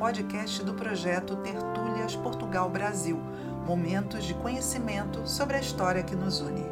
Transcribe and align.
podcast 0.00 0.64
do 0.64 0.72
projeto 0.72 1.36
Tertúlias 1.36 2.16
Portugal 2.16 2.70
Brasil 2.70 3.20
Momentos 3.66 4.24
de 4.24 4.32
conhecimento 4.32 5.28
sobre 5.28 5.58
a 5.58 5.60
história 5.60 6.02
que 6.02 6.16
nos 6.16 6.40
une. 6.40 6.64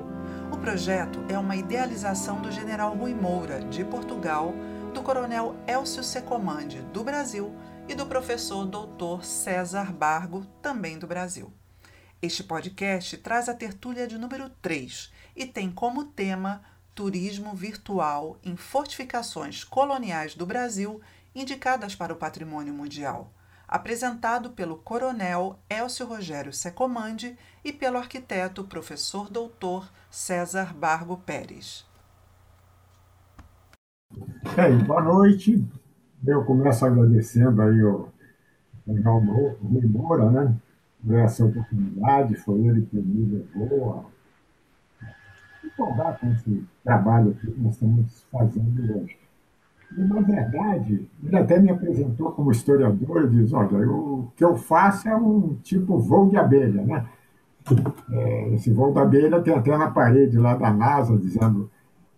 O 0.50 0.56
projeto 0.56 1.22
é 1.28 1.38
uma 1.38 1.54
idealização 1.54 2.40
do 2.40 2.50
general 2.50 2.96
Rui 2.96 3.12
Moura, 3.12 3.60
de 3.60 3.84
Portugal, 3.84 4.54
do 4.94 5.02
coronel 5.02 5.54
Elcio 5.66 6.02
Secomande, 6.02 6.80
do 6.90 7.04
Brasil, 7.04 7.54
e 7.86 7.94
do 7.94 8.06
professor 8.06 8.64
doutor 8.64 9.22
César 9.22 9.92
Bargo, 9.92 10.46
também 10.62 10.98
do 10.98 11.06
Brasil. 11.06 11.52
Este 12.22 12.42
podcast 12.42 13.14
traz 13.18 13.46
a 13.46 13.54
tertúlia 13.54 14.06
de 14.06 14.16
número 14.16 14.48
3 14.62 15.12
e 15.36 15.44
tem 15.44 15.70
como 15.70 16.02
tema 16.02 16.62
Turismo 16.94 17.54
Virtual 17.54 18.38
em 18.42 18.56
Fortificações 18.56 19.62
Coloniais 19.64 20.34
do 20.34 20.46
Brasil 20.46 21.00
indicadas 21.34 21.94
para 21.94 22.12
o 22.12 22.16
Patrimônio 22.16 22.72
Mundial, 22.72 23.32
apresentado 23.66 24.50
pelo 24.50 24.76
coronel 24.76 25.58
Elcio 25.68 26.06
Rogério 26.06 26.52
Secomande 26.52 27.36
e 27.64 27.72
pelo 27.72 27.98
arquiteto 27.98 28.64
professor 28.64 29.30
doutor 29.30 29.90
César 30.10 30.74
Bargo 30.74 31.18
Pérez. 31.18 31.86
Bem, 34.56 34.78
boa 34.78 35.02
noite. 35.02 35.62
Eu 36.26 36.44
começo 36.44 36.84
agradecendo 36.84 37.60
aí 37.60 37.82
o 37.82 38.08
João 38.86 39.20
Moura, 39.20 40.30
né? 40.30 40.56
Por 41.04 41.14
essa 41.14 41.44
oportunidade, 41.44 42.34
foi 42.36 42.58
ele 42.66 42.86
que 42.86 42.96
me 42.96 43.44
levou 43.54 44.00
a 44.00 45.66
empolgar 45.66 46.18
com 46.18 46.32
esse 46.32 46.66
trabalho 46.82 47.34
que 47.34 47.46
nós 47.60 47.74
estamos 47.74 48.24
fazendo 48.32 48.98
hoje. 48.98 49.17
E, 49.96 50.00
na 50.02 50.20
verdade, 50.20 51.08
ele 51.22 51.36
até 51.36 51.58
me 51.58 51.70
apresentou 51.70 52.32
como 52.32 52.50
historiador 52.50 53.24
e 53.24 53.28
diz, 53.28 53.52
olha, 53.52 53.90
o 53.90 54.30
que 54.36 54.44
eu 54.44 54.56
faço 54.56 55.08
é 55.08 55.16
um 55.16 55.56
tipo 55.62 55.98
voo 55.98 56.28
de 56.28 56.36
abelha, 56.36 56.82
né? 56.82 57.06
É, 58.10 58.54
esse 58.54 58.70
voo 58.72 58.92
da 58.92 59.02
abelha 59.02 59.40
tem 59.40 59.54
até 59.54 59.76
na 59.76 59.90
parede 59.90 60.38
lá 60.38 60.54
da 60.56 60.72
NASA 60.72 61.16
dizendo 61.18 61.70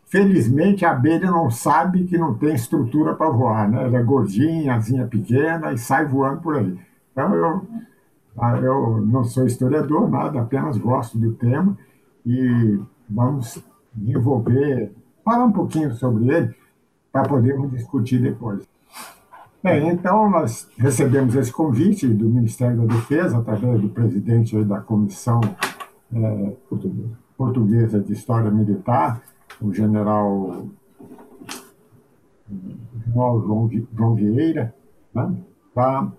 felizmente 0.06 0.84
a 0.84 0.90
abelha 0.90 1.30
não 1.30 1.50
sabe 1.50 2.04
que 2.04 2.18
não 2.18 2.34
tem 2.34 2.54
estrutura 2.54 3.14
para 3.14 3.30
voar, 3.30 3.68
né? 3.68 3.84
Ela 3.84 3.98
é 3.98 4.02
gordinha, 4.02 4.74
asinha 4.74 5.06
pequena 5.06 5.72
e 5.72 5.78
sai 5.78 6.04
voando 6.04 6.40
por 6.40 6.56
aí. 6.56 6.76
Então 7.12 7.34
eu, 7.34 7.66
ah, 8.38 8.56
eu 8.58 9.04
não 9.06 9.24
sou 9.24 9.46
historiador, 9.46 10.10
nada, 10.10 10.40
apenas 10.40 10.76
gosto 10.76 11.18
do 11.18 11.32
tema 11.34 11.76
e 12.26 12.80
vamos 13.08 13.62
desenvolver, 13.94 14.92
falar 15.24 15.44
um 15.44 15.52
pouquinho 15.52 15.92
sobre 15.94 16.28
ele 16.28 16.59
para 17.12 17.28
podermos 17.28 17.70
discutir 17.70 18.20
depois. 18.20 18.66
Bem, 19.62 19.88
então 19.90 20.30
nós 20.30 20.68
recebemos 20.78 21.34
esse 21.34 21.52
convite 21.52 22.08
do 22.08 22.30
Ministério 22.30 22.78
da 22.78 22.94
Defesa, 22.94 23.38
através 23.38 23.80
do 23.80 23.90
presidente 23.90 24.64
da 24.64 24.80
Comissão 24.80 25.40
é, 26.14 26.56
Portuguesa 27.36 28.00
de 28.00 28.14
História 28.14 28.50
Militar, 28.50 29.22
o 29.60 29.72
general, 29.72 30.66
João, 33.12 33.70
João 33.94 34.14
Vieira, 34.14 34.74
né, 35.14 35.36
para 35.74 36.10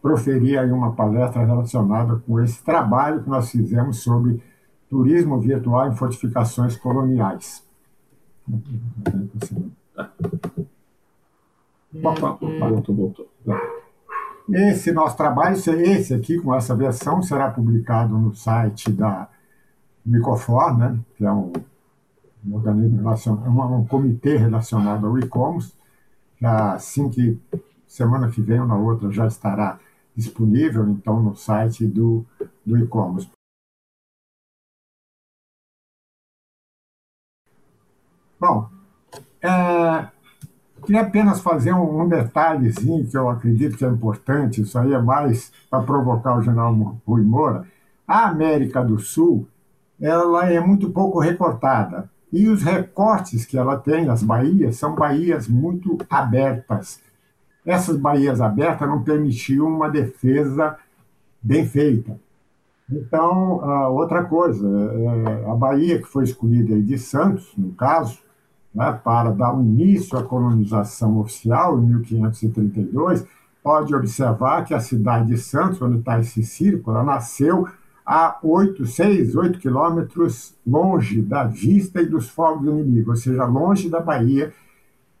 proferir 0.00 0.58
aí 0.58 0.70
uma 0.70 0.92
palestra 0.92 1.44
relacionada 1.44 2.22
com 2.26 2.40
esse 2.40 2.62
trabalho 2.62 3.22
que 3.22 3.28
nós 3.28 3.50
fizemos 3.50 3.98
sobre 3.98 4.40
turismo 4.88 5.40
virtual 5.40 5.88
em 5.88 5.96
fortificações 5.96 6.76
coloniais. 6.76 7.64
Voltou, 11.92 12.94
voltou. 12.94 13.30
Esse 14.52 14.92
nosso 14.92 15.16
trabalho, 15.16 15.56
esse 15.56 16.14
aqui, 16.14 16.38
com 16.38 16.54
essa 16.54 16.74
versão, 16.74 17.22
será 17.22 17.50
publicado 17.50 18.16
no 18.16 18.34
site 18.34 18.90
da 18.90 19.28
Micofor, 20.04 20.76
né, 20.76 20.98
que 21.16 21.24
é 21.24 21.32
um, 21.32 21.52
organismo 22.50 22.98
relacionado, 22.98 23.48
um, 23.48 23.76
um 23.76 23.86
comitê 23.86 24.36
relacionado 24.36 25.06
ao 25.06 25.18
e-commerce. 25.18 25.72
Assim 26.42 27.08
que 27.10 27.38
semana 27.86 28.30
que 28.30 28.40
vem 28.40 28.60
ou 28.60 28.66
na 28.66 28.76
outra 28.76 29.10
já 29.10 29.26
estará 29.26 29.78
disponível, 30.16 30.88
então, 30.88 31.22
no 31.22 31.36
site 31.36 31.86
do, 31.86 32.24
do 32.64 32.78
e-commerce. 32.78 33.28
Bom, 38.38 38.70
é, 39.42 40.06
queria 40.84 41.02
apenas 41.02 41.40
fazer 41.40 41.72
um, 41.72 42.02
um, 42.02 42.08
detalhezinho 42.08 43.06
que 43.06 43.16
eu 43.16 43.28
acredito 43.28 43.76
que 43.76 43.84
é 43.84 43.88
importante, 43.88 44.62
isso 44.62 44.78
aí 44.78 44.92
é 44.92 45.00
mais 45.00 45.52
para 45.68 45.82
provocar 45.82 46.36
o 46.36 46.42
general 46.42 46.72
Rui 47.06 47.22
Moura. 47.22 47.64
A 48.06 48.28
América 48.28 48.82
do 48.82 48.98
Sul 48.98 49.48
ela 50.00 50.50
é 50.50 50.58
muito 50.58 50.90
pouco 50.90 51.20
recortada. 51.20 52.08
E 52.32 52.48
os 52.48 52.62
recortes 52.62 53.44
que 53.44 53.58
ela 53.58 53.76
tem, 53.76 54.08
as 54.08 54.22
baías, 54.22 54.76
são 54.76 54.94
baías 54.94 55.48
muito 55.48 55.98
abertas. 56.08 57.00
Essas 57.66 57.96
baías 57.96 58.40
abertas 58.40 58.88
não 58.88 59.02
permitiam 59.02 59.66
uma 59.66 59.90
defesa 59.90 60.76
bem 61.42 61.66
feita. 61.66 62.18
Então, 62.90 63.60
outra 63.92 64.24
coisa, 64.24 64.66
é, 64.66 65.50
a 65.50 65.54
Bahia 65.54 65.98
que 65.98 66.08
foi 66.08 66.24
escolhida 66.24 66.80
de 66.80 66.98
Santos, 66.98 67.52
no 67.56 67.72
caso, 67.72 68.18
né, 68.74 68.92
para 69.04 69.30
dar 69.30 69.54
início 69.54 70.16
à 70.18 70.22
colonização 70.22 71.18
oficial 71.18 71.78
em 71.78 71.86
1532, 71.86 73.26
pode 73.62 73.94
observar 73.94 74.64
que 74.64 74.72
a 74.72 74.80
cidade 74.80 75.28
de 75.28 75.38
Santos, 75.38 75.82
onde 75.82 75.98
está 75.98 76.18
esse 76.18 76.42
círculo, 76.42 76.96
ela 76.96 77.04
nasceu 77.04 77.68
a 78.06 78.38
8, 78.42 78.86
6, 78.86 79.36
8 79.36 79.58
quilômetros 79.58 80.54
longe 80.66 81.20
da 81.22 81.44
vista 81.44 82.00
e 82.00 82.06
dos 82.06 82.28
fogos 82.28 82.64
do 82.64 82.78
inimigo, 82.78 83.10
ou 83.10 83.16
seja, 83.16 83.44
longe 83.44 83.88
da 83.88 84.00
Bahia 84.00 84.52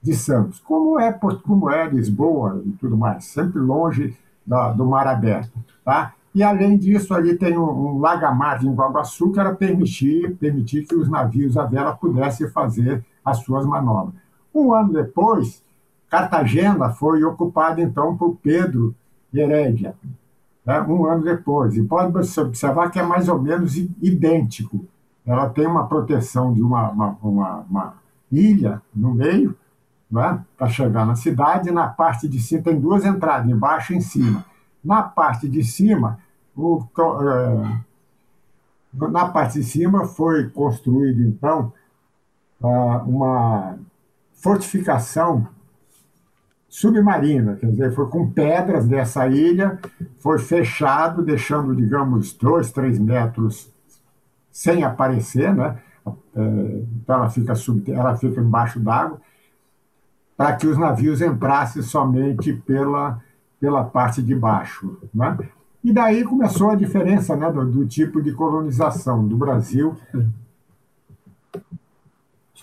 de 0.02 0.14
Santos, 0.14 0.58
como 0.60 0.98
é, 0.98 1.12
como 1.12 1.70
é 1.70 1.88
Lisboa 1.88 2.62
e 2.64 2.70
tudo 2.72 2.96
mais, 2.96 3.26
sempre 3.26 3.60
longe 3.60 4.16
da, 4.46 4.72
do 4.72 4.86
mar 4.86 5.06
aberto. 5.06 5.52
Tá? 5.84 6.14
E, 6.34 6.42
além 6.42 6.78
disso, 6.78 7.12
ali 7.12 7.36
tem 7.36 7.58
um, 7.58 7.68
um 7.68 7.98
lagamar 7.98 8.58
de 8.58 8.66
Iguaçu 8.66 9.30
que 9.32 9.40
era 9.40 9.54
permitir, 9.54 10.36
permitir 10.36 10.86
que 10.86 10.94
os 10.94 11.08
navios 11.08 11.56
à 11.56 11.66
vela 11.66 11.94
pudessem 11.94 12.48
fazer 12.48 13.04
as 13.24 13.38
suas 13.38 13.66
manobras. 13.66 14.14
Um 14.54 14.72
ano 14.72 14.92
depois, 14.92 15.62
Cartagena 16.08 16.90
foi 16.90 17.22
ocupada, 17.22 17.80
então, 17.80 18.16
por 18.16 18.36
Pedro 18.36 18.94
de 19.32 19.40
Herédia, 19.40 19.94
né, 20.66 20.80
um 20.82 21.06
ano 21.06 21.22
depois. 21.22 21.76
E 21.76 21.82
pode 21.82 22.16
observar 22.16 22.90
que 22.90 22.98
é 22.98 23.02
mais 23.02 23.28
ou 23.28 23.40
menos 23.40 23.76
idêntico. 23.76 24.84
Ela 25.24 25.48
tem 25.48 25.66
uma 25.66 25.86
proteção 25.86 26.52
de 26.52 26.62
uma, 26.62 26.90
uma, 26.90 27.16
uma, 27.22 27.56
uma 27.70 27.94
ilha 28.30 28.82
no 28.94 29.14
meio, 29.14 29.56
né, 30.10 30.42
para 30.58 30.68
chegar 30.68 31.06
na 31.06 31.14
cidade, 31.14 31.68
e 31.68 31.72
na 31.72 31.86
parte 31.86 32.28
de 32.28 32.40
cima 32.40 32.62
tem 32.62 32.80
duas 32.80 33.04
entradas, 33.04 33.48
embaixo 33.48 33.92
e 33.92 33.96
em 33.96 34.00
cima. 34.00 34.44
Na 34.82 35.02
parte 35.02 35.48
de 35.48 35.62
cima, 35.62 36.18
o, 36.56 36.82
é, 36.98 37.78
na 38.92 39.28
parte 39.28 39.60
de 39.60 39.64
cima 39.64 40.06
foi 40.06 40.48
construído, 40.48 41.22
então, 41.22 41.72
uma 42.66 43.78
fortificação 44.34 45.48
submarina, 46.68 47.56
quer 47.56 47.66
dizer, 47.66 47.92
foi 47.92 48.06
com 48.08 48.30
pedras 48.30 48.86
dessa 48.86 49.26
ilha, 49.26 49.78
foi 50.18 50.38
fechado, 50.38 51.22
deixando, 51.22 51.74
digamos, 51.74 52.32
dois, 52.32 52.70
três 52.70 52.98
metros 52.98 53.70
sem 54.52 54.84
aparecer, 54.84 55.54
né? 55.54 55.78
É, 56.34 56.82
então 57.02 57.16
ela 57.16 57.28
fica, 57.28 57.54
sub, 57.54 57.90
ela 57.90 58.16
fica 58.16 58.40
embaixo 58.40 58.78
d'água, 58.78 59.20
para 60.36 60.56
que 60.56 60.66
os 60.66 60.78
navios 60.78 61.20
entrassem 61.20 61.82
somente 61.82 62.52
pela, 62.52 63.20
pela 63.60 63.84
parte 63.84 64.22
de 64.22 64.34
baixo. 64.34 64.96
Né? 65.12 65.36
E 65.84 65.92
daí 65.92 66.24
começou 66.24 66.70
a 66.70 66.74
diferença 66.74 67.36
né, 67.36 67.50
do, 67.52 67.64
do 67.66 67.86
tipo 67.86 68.22
de 68.22 68.32
colonização 68.32 69.26
do 69.26 69.36
Brasil 69.36 69.96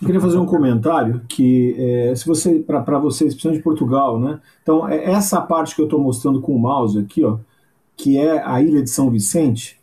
eu 0.00 0.06
queria 0.06 0.20
fazer 0.20 0.38
um 0.38 0.46
comentário 0.46 1.22
que, 1.28 1.74
é, 1.78 2.14
se 2.14 2.26
você, 2.26 2.60
para 2.60 2.98
vocês, 2.98 3.34
principalmente 3.34 3.58
de 3.58 3.64
Portugal, 3.64 4.18
né? 4.18 4.40
Então, 4.62 4.88
é 4.88 5.10
essa 5.10 5.40
parte 5.40 5.74
que 5.74 5.80
eu 5.80 5.86
estou 5.86 6.00
mostrando 6.00 6.40
com 6.40 6.54
o 6.54 6.58
mouse 6.58 6.98
aqui, 6.98 7.24
ó, 7.24 7.38
que 7.96 8.16
é 8.16 8.40
a 8.44 8.62
ilha 8.62 8.82
de 8.82 8.90
São 8.90 9.10
Vicente, 9.10 9.78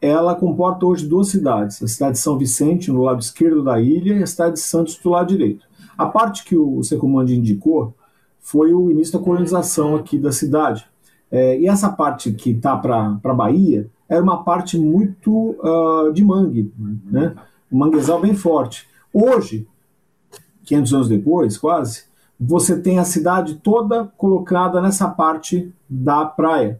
ela 0.00 0.34
comporta 0.34 0.86
hoje 0.86 1.06
duas 1.06 1.28
cidades: 1.28 1.82
a 1.82 1.88
cidade 1.88 2.12
de 2.12 2.18
São 2.20 2.38
Vicente, 2.38 2.92
no 2.92 3.02
lado 3.02 3.20
esquerdo 3.20 3.64
da 3.64 3.80
ilha, 3.80 4.14
e 4.14 4.22
a 4.22 4.26
cidade 4.26 4.54
de 4.54 4.60
Santos, 4.60 4.96
do 4.98 5.10
lado 5.10 5.28
direito. 5.28 5.66
A 5.98 6.06
parte 6.06 6.44
que 6.44 6.56
o 6.56 6.82
Secomandi 6.82 7.36
indicou 7.36 7.92
foi 8.38 8.72
o 8.72 8.90
início 8.90 9.18
da 9.18 9.24
colonização 9.24 9.96
aqui 9.96 10.18
da 10.18 10.30
cidade. 10.30 10.86
É, 11.30 11.58
e 11.58 11.66
essa 11.66 11.88
parte 11.88 12.32
que 12.32 12.50
está 12.50 12.76
para 12.76 13.18
a 13.24 13.34
Bahia 13.34 13.90
era 14.08 14.22
uma 14.22 14.44
parte 14.44 14.78
muito 14.78 15.56
uh, 15.58 16.12
de 16.12 16.22
mangue, 16.22 16.72
né? 17.04 17.34
um 17.72 17.78
manguezal 17.78 18.20
bem 18.20 18.34
forte. 18.34 18.86
Hoje, 19.18 19.66
500 20.66 20.92
anos 20.92 21.08
depois, 21.08 21.56
quase, 21.56 22.04
você 22.38 22.78
tem 22.78 22.98
a 22.98 23.04
cidade 23.04 23.54
toda 23.54 24.12
colocada 24.18 24.78
nessa 24.78 25.08
parte 25.08 25.72
da 25.88 26.26
praia. 26.26 26.78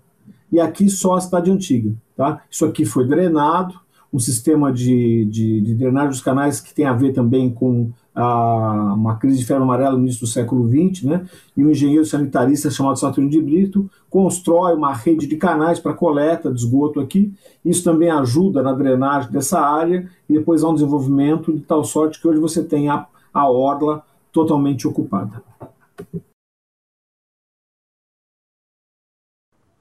E 0.53 0.61
aqui 0.61 0.91
só 0.91 1.15
a 1.15 1.21
cidade 1.23 1.50
antiga. 1.50 1.94
Tá? 2.15 2.43
Isso 2.50 2.67
aqui 2.67 2.85
foi 2.85 3.09
drenado, 3.09 3.81
um 4.12 4.19
sistema 4.19 4.71
de, 4.71 5.25
de, 5.25 5.62
de 5.62 5.75
drenagem 5.77 6.11
dos 6.11 6.21
canais 6.21 6.61
que 6.61 6.75
tem 6.75 6.85
a 6.85 6.93
ver 6.93 7.15
também 7.15 7.50
com 7.50 7.91
a, 8.17 8.95
uma 8.95 9.17
crise 9.17 9.39
de 9.39 9.45
febre 9.45 9.63
amarela 9.63 9.93
no 9.93 9.99
início 9.99 10.21
do 10.21 10.27
século 10.27 10.67
XX, 10.67 11.05
né? 11.05 11.27
e 11.55 11.63
um 11.63 11.71
engenheiro 11.71 12.05
sanitarista 12.05 12.71
chamado 12.71 12.99
Saturnino 12.99 13.31
de 13.31 13.41
Brito 13.43 13.91
constrói 14.09 14.75
uma 14.75 14.95
rede 14.95 15.27
de 15.27 15.37
canais 15.37 15.79
para 15.79 15.93
coleta 15.93 16.51
de 16.51 16.59
esgoto 16.59 16.99
aqui. 16.99 17.33
Isso 17.63 17.85
também 17.85 18.11
ajuda 18.11 18.63
na 18.63 18.73
drenagem 18.73 19.31
dessa 19.31 19.61
área 19.61 20.09
e 20.29 20.33
depois 20.33 20.65
há 20.65 20.69
um 20.71 20.75
desenvolvimento 20.75 21.53
de 21.53 21.61
tal 21.61 21.85
sorte 21.85 22.21
que 22.21 22.27
hoje 22.27 22.41
você 22.41 22.65
tem 22.65 22.89
a, 22.89 23.07
a 23.33 23.51
orla 23.51 24.03
totalmente 24.33 24.89
ocupada. 24.89 25.43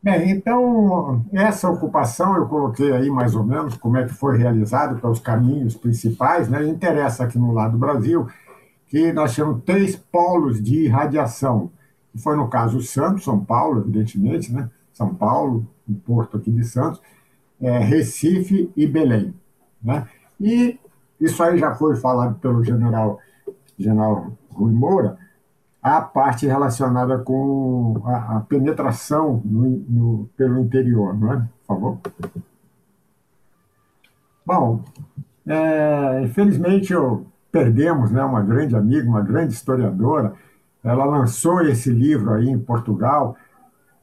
Bem, 0.05 0.29
então, 0.29 1.25
essa 1.33 1.67
ocupação 1.67 2.35
eu 2.35 2.45
coloquei 2.45 2.91
aí 2.91 3.09
mais 3.09 3.33
ou 3.33 3.43
menos 3.43 3.75
como 3.75 3.97
é 3.97 4.05
que 4.05 4.13
foi 4.13 4.37
realizado, 4.37 4.99
para 4.99 5.09
os 5.09 5.19
caminhos 5.19 5.75
principais. 5.75 6.47
Né? 6.47 6.63
Interessa 6.67 7.23
aqui 7.23 7.39
no 7.39 7.51
lado 7.51 7.71
do 7.71 7.79
Brasil 7.79 8.27
que 8.87 9.11
nós 9.11 9.35
temos 9.35 9.63
três 9.63 9.95
polos 9.95 10.61
de 10.61 10.87
radiação, 10.87 11.71
que 12.11 12.19
foi 12.19 12.35
no 12.35 12.47
caso 12.47 12.83
Santos, 12.83 13.23
São 13.23 13.43
Paulo, 13.43 13.81
evidentemente, 13.81 14.53
né? 14.53 14.69
São 14.93 15.11
Paulo, 15.15 15.65
o 15.89 15.95
porto 15.95 16.37
aqui 16.37 16.51
de 16.51 16.63
Santos, 16.63 17.01
é, 17.59 17.79
Recife 17.79 18.71
e 18.77 18.85
Belém. 18.85 19.33
Né? 19.81 20.07
E 20.39 20.79
isso 21.19 21.41
aí 21.41 21.57
já 21.57 21.73
foi 21.73 21.95
falado 21.95 22.35
pelo 22.35 22.63
general, 22.63 23.17
general 23.75 24.31
Rui 24.51 24.71
Moura, 24.71 25.17
a 25.85 26.01
parte 26.01 26.47
relacionada 26.47 27.19
com 27.19 28.01
a, 28.05 28.37
a 28.37 28.39
penetração 28.39 29.39
no, 29.45 29.69
no, 29.87 30.29
pelo 30.35 30.57
interior, 30.57 31.15
não 31.15 31.31
é? 31.31 31.37
Por 31.37 31.67
favor. 31.67 31.97
Bom, 34.43 34.83
é, 35.45 36.23
infelizmente 36.23 36.91
eu 36.91 37.27
perdemos 37.51 38.09
né, 38.09 38.23
uma 38.23 38.41
grande 38.41 38.75
amiga, 38.75 39.07
uma 39.07 39.21
grande 39.21 39.53
historiadora. 39.53 40.33
Ela 40.83 41.05
lançou 41.05 41.61
esse 41.61 41.91
livro 41.91 42.33
aí 42.33 42.49
em 42.49 42.57
Portugal, 42.57 43.37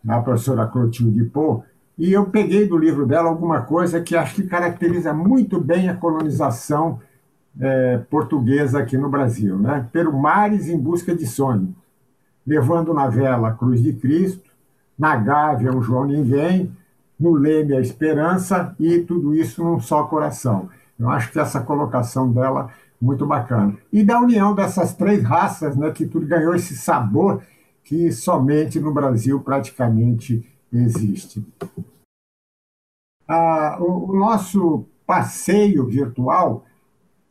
a 0.07 0.21
professora 0.21 0.69
Clotilde 0.69 1.25
Pô, 1.25 1.65
e 1.99 2.13
eu 2.13 2.27
peguei 2.27 2.69
do 2.69 2.79
livro 2.79 3.05
dela 3.07 3.29
alguma 3.29 3.63
coisa 3.63 4.01
que 4.01 4.15
acho 4.15 4.37
que 4.37 4.47
caracteriza 4.47 5.13
muito 5.13 5.61
bem 5.61 5.89
a 5.89 5.97
colonização 5.97 7.01
é, 7.61 7.99
portuguesa 8.11 8.79
aqui 8.79 8.97
no 8.97 9.09
Brasil, 9.09 9.59
né? 9.59 9.89
Pelo 9.93 10.13
mares 10.19 10.69
em 10.69 10.79
busca 10.79 11.15
de 11.15 11.27
sonho, 11.27 11.75
levando 12.47 12.95
na 12.95 13.09
vela 13.09 13.49
a 13.49 13.53
cruz 13.53 13.83
de 13.83 13.93
Cristo, 13.93 14.51
na 14.99 15.17
gávea 15.17 15.73
um 15.73 15.83
João 15.83 16.05
Ninguém, 16.05 16.75
no 17.19 17.35
leme 17.35 17.75
a 17.75 17.81
esperança 17.81 18.75
e 18.79 19.01
tudo 19.01 19.35
isso 19.35 19.63
num 19.63 19.81
só 19.81 20.05
coração. 20.05 20.69
Eu 20.99 21.09
acho 21.11 21.31
que 21.33 21.39
essa 21.39 21.61
colocação 21.61 22.31
dela 22.33 22.71
muito 23.01 23.27
bacana. 23.27 23.77
E 23.93 24.05
da 24.05 24.21
união 24.21 24.55
dessas 24.55 24.95
três 24.95 25.23
raças, 25.25 25.77
né, 25.77 25.91
que 25.91 26.07
tudo 26.07 26.27
ganhou 26.27 26.55
esse 26.55 26.77
sabor 26.77 27.43
que 27.83 28.13
somente 28.13 28.79
no 28.79 28.93
Brasil 28.95 29.41
praticamente 29.41 30.47
existe. 30.73 31.45
Ah, 33.27 33.77
o, 33.81 34.13
o 34.13 34.17
nosso 34.17 34.85
passeio 35.05 35.87
virtual 35.87 36.65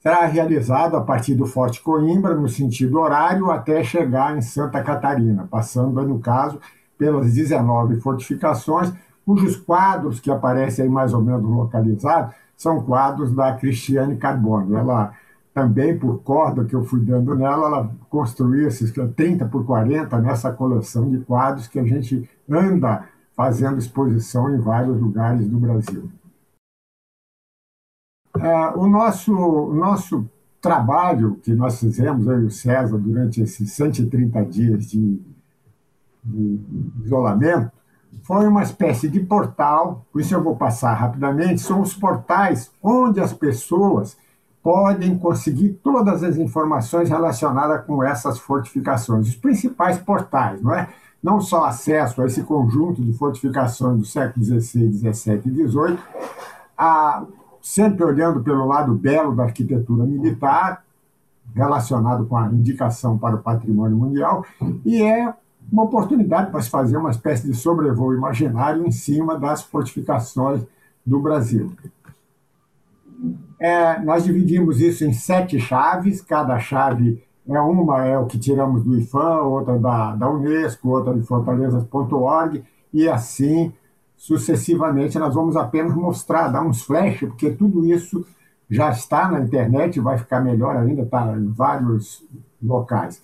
será 0.01 0.25
realizado 0.25 0.97
a 0.97 1.01
partir 1.01 1.35
do 1.35 1.45
Forte 1.45 1.81
Coimbra, 1.81 2.35
no 2.35 2.49
sentido 2.49 2.99
horário, 2.99 3.51
até 3.51 3.83
chegar 3.83 4.35
em 4.35 4.41
Santa 4.41 4.81
Catarina, 4.81 5.47
passando, 5.49 6.01
no 6.01 6.19
caso, 6.19 6.59
pelas 6.97 7.33
19 7.33 7.99
fortificações, 8.01 8.91
cujos 9.25 9.55
quadros 9.55 10.19
que 10.19 10.31
aparecem 10.31 10.85
aí 10.85 10.91
mais 10.91 11.13
ou 11.13 11.21
menos 11.21 11.43
localizados 11.43 12.33
são 12.57 12.81
quadros 12.83 13.33
da 13.33 13.53
Cristiane 13.53 14.17
Carbone. 14.17 14.75
Ela 14.75 15.13
também, 15.53 15.97
por 15.97 16.21
corda 16.21 16.63
que 16.63 16.75
eu 16.75 16.83
fui 16.83 16.99
dando 16.99 17.35
nela, 17.35 17.67
ela 17.67 17.91
construiu 18.09 18.67
esses 18.67 18.91
30 19.15 19.45
por 19.45 19.65
40 19.65 20.17
nessa 20.19 20.51
coleção 20.51 21.09
de 21.09 21.19
quadros 21.19 21.67
que 21.67 21.79
a 21.79 21.83
gente 21.83 22.29
anda 22.49 23.05
fazendo 23.35 23.79
exposição 23.79 24.53
em 24.53 24.59
vários 24.59 24.99
lugares 24.99 25.47
do 25.47 25.57
Brasil. 25.57 26.09
É, 28.39 28.77
o 28.77 28.87
nosso, 28.87 29.33
o 29.33 29.73
nosso 29.73 30.29
trabalho 30.61 31.39
que 31.43 31.53
nós 31.53 31.79
fizemos, 31.79 32.25
eu 32.27 32.43
e 32.43 32.45
o 32.45 32.51
César, 32.51 32.97
durante 32.97 33.41
esses 33.41 33.71
130 33.73 34.45
dias 34.45 34.85
de, 34.89 35.19
de 36.23 36.59
isolamento, 37.03 37.71
foi 38.23 38.47
uma 38.47 38.61
espécie 38.61 39.09
de 39.09 39.19
portal, 39.19 40.05
por 40.11 40.21
isso 40.21 40.33
eu 40.33 40.43
vou 40.43 40.55
passar 40.55 40.93
rapidamente, 40.93 41.61
são 41.61 41.81
os 41.81 41.93
portais 41.93 42.71
onde 42.81 43.19
as 43.19 43.33
pessoas 43.33 44.15
podem 44.61 45.17
conseguir 45.17 45.79
todas 45.83 46.23
as 46.23 46.37
informações 46.37 47.09
relacionadas 47.09 47.83
com 47.85 48.03
essas 48.03 48.37
fortificações, 48.37 49.27
os 49.27 49.35
principais 49.35 49.97
portais, 49.97 50.61
não 50.61 50.73
é? 50.73 50.87
Não 51.21 51.39
só 51.39 51.65
acesso 51.65 52.21
a 52.21 52.25
esse 52.25 52.43
conjunto 52.43 53.01
de 53.03 53.13
fortificações 53.13 53.97
do 53.97 54.05
século 54.05 54.43
XVI, 54.43 54.91
XVII 54.91 55.41
e 55.45 55.67
XVIII, 55.67 55.99
a, 56.77 57.23
sempre 57.61 58.03
olhando 58.03 58.41
pelo 58.41 58.65
lado 58.65 58.93
belo 58.93 59.35
da 59.35 59.43
arquitetura 59.43 60.03
militar, 60.03 60.83
relacionado 61.53 62.25
com 62.25 62.37
a 62.37 62.47
indicação 62.47 63.17
para 63.17 63.35
o 63.35 63.39
patrimônio 63.39 63.97
mundial, 63.97 64.45
e 64.85 65.01
é 65.01 65.33
uma 65.71 65.83
oportunidade 65.83 66.51
para 66.51 66.61
se 66.61 66.69
fazer 66.69 66.97
uma 66.97 67.11
espécie 67.11 67.47
de 67.47 67.53
sobrevoo 67.53 68.13
imaginário 68.13 68.85
em 68.85 68.91
cima 68.91 69.37
das 69.37 69.61
fortificações 69.61 70.61
do 71.05 71.19
Brasil. 71.19 71.71
É, 73.59 73.99
nós 73.99 74.23
dividimos 74.23 74.81
isso 74.81 75.05
em 75.05 75.13
sete 75.13 75.59
chaves, 75.59 76.21
cada 76.21 76.57
chave 76.59 77.23
é 77.47 77.59
uma 77.59 78.05
é 78.05 78.17
o 78.17 78.25
que 78.25 78.39
tiramos 78.39 78.83
do 78.83 78.97
IFAM, 78.97 79.41
outra 79.41 79.77
da, 79.77 80.15
da 80.15 80.29
Unesco, 80.29 80.89
outra 80.89 81.13
de 81.13 81.21
fortalezas.org, 81.21 82.63
e 82.93 83.07
assim 83.07 83.73
sucessivamente 84.21 85.17
nós 85.17 85.33
vamos 85.33 85.55
apenas 85.55 85.95
mostrar, 85.95 86.47
dar 86.49 86.61
uns 86.61 86.83
flash, 86.83 87.21
porque 87.21 87.49
tudo 87.49 87.83
isso 87.83 88.23
já 88.69 88.91
está 88.91 89.27
na 89.27 89.39
internet, 89.39 89.99
vai 89.99 90.15
ficar 90.15 90.39
melhor 90.41 90.77
ainda, 90.77 91.01
está 91.01 91.35
em 91.35 91.47
vários 91.47 92.23
locais. 92.61 93.19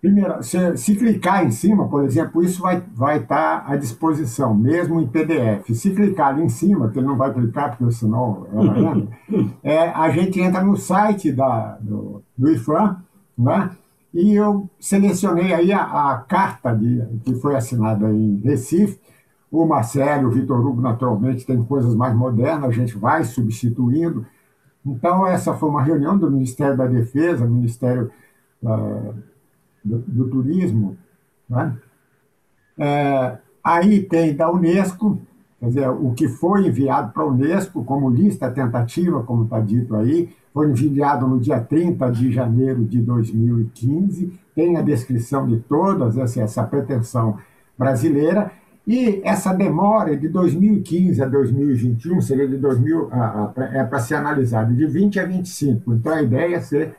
Primeiro, 0.00 0.42
se, 0.42 0.76
se, 0.78 0.96
clicar 0.96 1.44
em 1.44 1.50
cima, 1.50 1.86
por 1.88 2.04
exemplo, 2.04 2.42
isso 2.42 2.62
vai, 2.62 2.82
vai 2.94 3.18
estar 3.18 3.66
tá 3.66 3.70
à 3.70 3.76
disposição, 3.76 4.54
mesmo 4.54 4.98
em 4.98 5.06
PDF. 5.06 5.74
Se 5.74 5.90
clicar 5.90 6.28
ali 6.28 6.42
em 6.42 6.48
cima, 6.48 6.88
que 6.88 6.98
ele 6.98 7.06
não 7.06 7.18
vai 7.18 7.30
clicar, 7.30 7.76
porque 7.76 7.92
senão 7.92 8.46
é, 9.62 9.74
é, 9.74 9.88
a 9.90 10.08
gente 10.08 10.40
entra 10.40 10.62
no 10.62 10.74
site 10.74 11.30
da, 11.30 11.76
do, 11.82 12.22
do 12.36 12.50
IFAM, 12.50 12.96
né? 13.36 13.72
e 14.14 14.32
eu 14.32 14.70
selecionei 14.80 15.52
aí 15.52 15.70
a, 15.70 16.12
a 16.12 16.18
carta 16.18 16.74
de, 16.74 17.04
que 17.24 17.34
foi 17.34 17.56
assinada 17.56 18.10
em 18.10 18.40
Recife, 18.42 18.98
o 19.62 19.66
Marcelo, 19.66 20.28
o 20.28 20.30
Vitor 20.30 20.64
Hugo, 20.64 20.80
naturalmente, 20.80 21.46
tem 21.46 21.62
coisas 21.62 21.94
mais 21.94 22.14
modernas, 22.14 22.70
a 22.70 22.72
gente 22.72 22.96
vai 22.96 23.24
substituindo. 23.24 24.26
Então, 24.84 25.26
essa 25.26 25.54
foi 25.54 25.68
uma 25.68 25.82
reunião 25.82 26.18
do 26.18 26.30
Ministério 26.30 26.76
da 26.76 26.86
Defesa, 26.86 27.46
Ministério 27.46 28.10
uh, 28.62 29.14
do, 29.84 29.98
do, 29.98 30.28
Turismo. 30.28 30.96
Né? 31.48 31.76
É, 32.76 33.38
aí 33.62 34.02
tem 34.02 34.34
da 34.34 34.50
Unesco, 34.50 35.20
quer 35.60 35.66
dizer, 35.66 35.88
o 35.88 36.12
que 36.12 36.28
foi 36.28 36.66
enviado 36.66 37.12
para 37.12 37.22
a 37.22 37.26
Unesco 37.26 37.84
como 37.84 38.10
lista 38.10 38.50
tentativa, 38.50 39.22
como 39.22 39.44
está 39.44 39.60
dito 39.60 39.94
aí, 39.94 40.34
foi 40.52 40.68
enviado 40.68 41.26
no 41.26 41.38
dia 41.38 41.60
30 41.60 42.10
de 42.10 42.32
janeiro 42.32 42.84
de 42.84 43.00
2015, 43.00 44.32
tem 44.54 44.76
a 44.76 44.82
descrição 44.82 45.46
de 45.46 45.58
todas 45.60 46.18
essa, 46.18 46.42
essa 46.42 46.62
pretensão 46.64 47.38
brasileira, 47.76 48.52
e 48.86 49.22
essa 49.24 49.52
demora 49.54 50.14
de 50.14 50.28
2015 50.28 51.22
a 51.22 51.26
2021 51.26 52.20
seria 52.20 52.46
de 52.46 52.58
2000, 52.58 53.10
é 53.72 53.82
para 53.84 53.98
ser 53.98 54.16
analisado 54.16 54.74
de 54.74 54.86
20 54.86 55.20
a 55.20 55.24
25. 55.24 55.94
Então 55.94 56.12
a 56.12 56.22
ideia 56.22 56.56
é, 56.56 56.60
ser, 56.60 56.94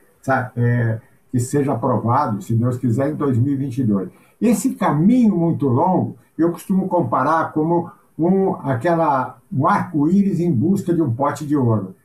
é 0.57 0.99
que 1.31 1.39
seja 1.39 1.73
aprovado, 1.73 2.41
se 2.41 2.55
Deus 2.55 2.77
quiser, 2.77 3.11
em 3.11 3.15
2022. 3.15 4.09
Esse 4.41 4.73
caminho 4.73 5.37
muito 5.37 5.67
longo, 5.67 6.17
eu 6.37 6.51
costumo 6.51 6.87
comparar 6.87 7.53
como 7.53 7.91
um, 8.17 8.55
aquela, 8.55 9.37
um 9.53 9.67
arco-íris 9.67 10.39
em 10.39 10.51
busca 10.51 10.91
de 10.91 11.01
um 11.03 11.13
pote 11.13 11.45
de 11.45 11.55
ouro. 11.55 11.95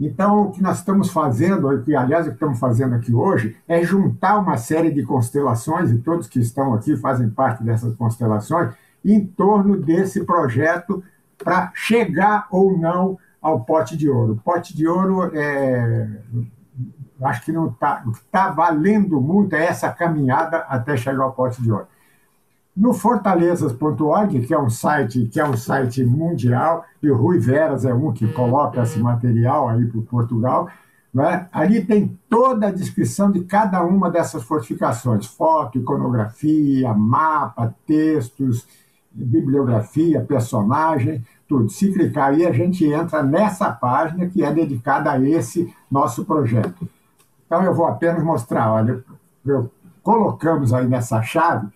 Então, 0.00 0.42
o 0.42 0.50
que 0.52 0.62
nós 0.62 0.78
estamos 0.78 1.10
fazendo, 1.10 1.82
que 1.82 1.94
aliás 1.94 2.26
o 2.26 2.30
que 2.30 2.34
estamos 2.34 2.58
fazendo 2.58 2.94
aqui 2.94 3.12
hoje, 3.12 3.56
é 3.66 3.82
juntar 3.82 4.38
uma 4.38 4.56
série 4.56 4.92
de 4.92 5.02
constelações, 5.02 5.90
e 5.90 5.98
todos 5.98 6.28
que 6.28 6.38
estão 6.38 6.72
aqui 6.72 6.96
fazem 6.96 7.28
parte 7.28 7.64
dessas 7.64 7.94
constelações, 7.96 8.74
em 9.04 9.24
torno 9.24 9.76
desse 9.76 10.24
projeto 10.24 11.02
para 11.42 11.70
chegar 11.74 12.46
ou 12.50 12.76
não 12.76 13.18
ao 13.40 13.60
pote 13.60 13.96
de 13.96 14.08
ouro. 14.08 14.32
O 14.32 14.36
pote 14.36 14.76
de 14.76 14.86
ouro 14.86 15.30
é, 15.34 16.08
acho 17.22 17.44
que 17.44 17.52
não 17.52 17.68
está 17.68 18.04
tá 18.30 18.50
valendo 18.50 19.20
muito 19.20 19.54
é 19.54 19.66
essa 19.66 19.90
caminhada 19.90 20.58
até 20.68 20.96
chegar 20.96 21.24
ao 21.24 21.32
pote 21.32 21.62
de 21.62 21.70
ouro. 21.70 21.86
No 22.76 22.94
fortalezas.org, 22.94 24.46
que 24.46 24.54
é 24.54 24.58
um 24.58 24.70
site 24.70 25.24
que 25.26 25.40
é 25.40 25.44
um 25.44 25.56
site 25.56 26.04
mundial, 26.04 26.84
e 27.02 27.10
o 27.10 27.16
Rui 27.16 27.38
Veras 27.38 27.84
é 27.84 27.92
um 27.92 28.12
que 28.12 28.32
coloca 28.32 28.82
esse 28.82 29.00
material 29.00 29.68
aí 29.68 29.84
para 29.84 30.00
Portugal, 30.02 30.68
né? 31.12 31.48
ali 31.50 31.84
tem 31.84 32.16
toda 32.28 32.68
a 32.68 32.72
descrição 32.72 33.32
de 33.32 33.40
cada 33.40 33.82
uma 33.82 34.10
dessas 34.10 34.44
fortificações, 34.44 35.26
foto, 35.26 35.78
iconografia, 35.78 36.94
mapa, 36.94 37.74
textos, 37.84 38.64
bibliografia, 39.24 40.20
personagem, 40.20 41.24
tudo. 41.48 41.68
Se 41.68 41.92
clicar 41.92 42.30
aí, 42.30 42.46
a 42.46 42.52
gente 42.52 42.84
entra 42.84 43.22
nessa 43.22 43.70
página 43.72 44.26
que 44.26 44.44
é 44.44 44.52
dedicada 44.52 45.10
a 45.10 45.20
esse 45.20 45.72
nosso 45.90 46.24
projeto. 46.24 46.88
Então 47.46 47.62
eu 47.64 47.74
vou 47.74 47.86
apenas 47.86 48.22
mostrar, 48.22 48.72
olha, 48.72 49.02
eu, 49.44 49.70
colocamos 50.02 50.72
aí 50.72 50.86
nessa 50.86 51.22
chave 51.22 51.68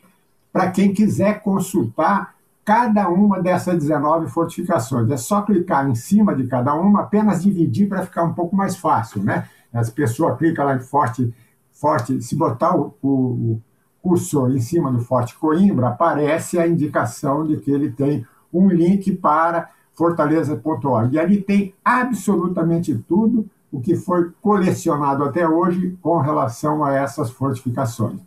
para 0.52 0.70
quem 0.70 0.92
quiser 0.92 1.42
consultar 1.42 2.34
cada 2.64 3.08
uma 3.08 3.40
dessas 3.40 3.78
19 3.78 4.28
fortificações. 4.28 5.10
É 5.10 5.16
só 5.16 5.42
clicar 5.42 5.88
em 5.88 5.94
cima 5.94 6.34
de 6.34 6.46
cada 6.46 6.74
uma, 6.74 7.00
apenas 7.00 7.42
dividir 7.42 7.88
para 7.88 8.04
ficar 8.04 8.22
um 8.22 8.34
pouco 8.34 8.54
mais 8.54 8.76
fácil, 8.76 9.22
né? 9.22 9.48
As 9.72 9.88
pessoas 9.90 10.36
clicam 10.38 10.66
lá 10.66 10.76
em 10.76 10.80
Forte, 10.80 11.34
Forte 11.72 12.20
se 12.20 12.36
botar 12.36 12.76
o, 12.76 12.94
o, 13.02 13.60
cursor 14.02 14.50
em 14.50 14.60
cima 14.60 14.90
do 14.90 15.00
Forte 15.00 15.38
Coimbra, 15.38 15.88
aparece 15.88 16.58
a 16.58 16.66
indicação 16.66 17.46
de 17.46 17.56
que 17.58 17.70
ele 17.70 17.90
tem 17.90 18.26
um 18.52 18.68
link 18.68 19.12
para 19.12 19.70
fortaleza.org. 19.94 21.14
E 21.14 21.18
ali 21.18 21.40
tem 21.40 21.74
absolutamente 21.84 22.94
tudo 23.08 23.48
o 23.70 23.80
que 23.80 23.96
foi 23.96 24.30
colecionado 24.42 25.24
até 25.24 25.48
hoje 25.48 25.96
com 26.02 26.18
relação 26.18 26.84
a 26.84 26.92
essas 26.92 27.30
fortificações. 27.30 28.20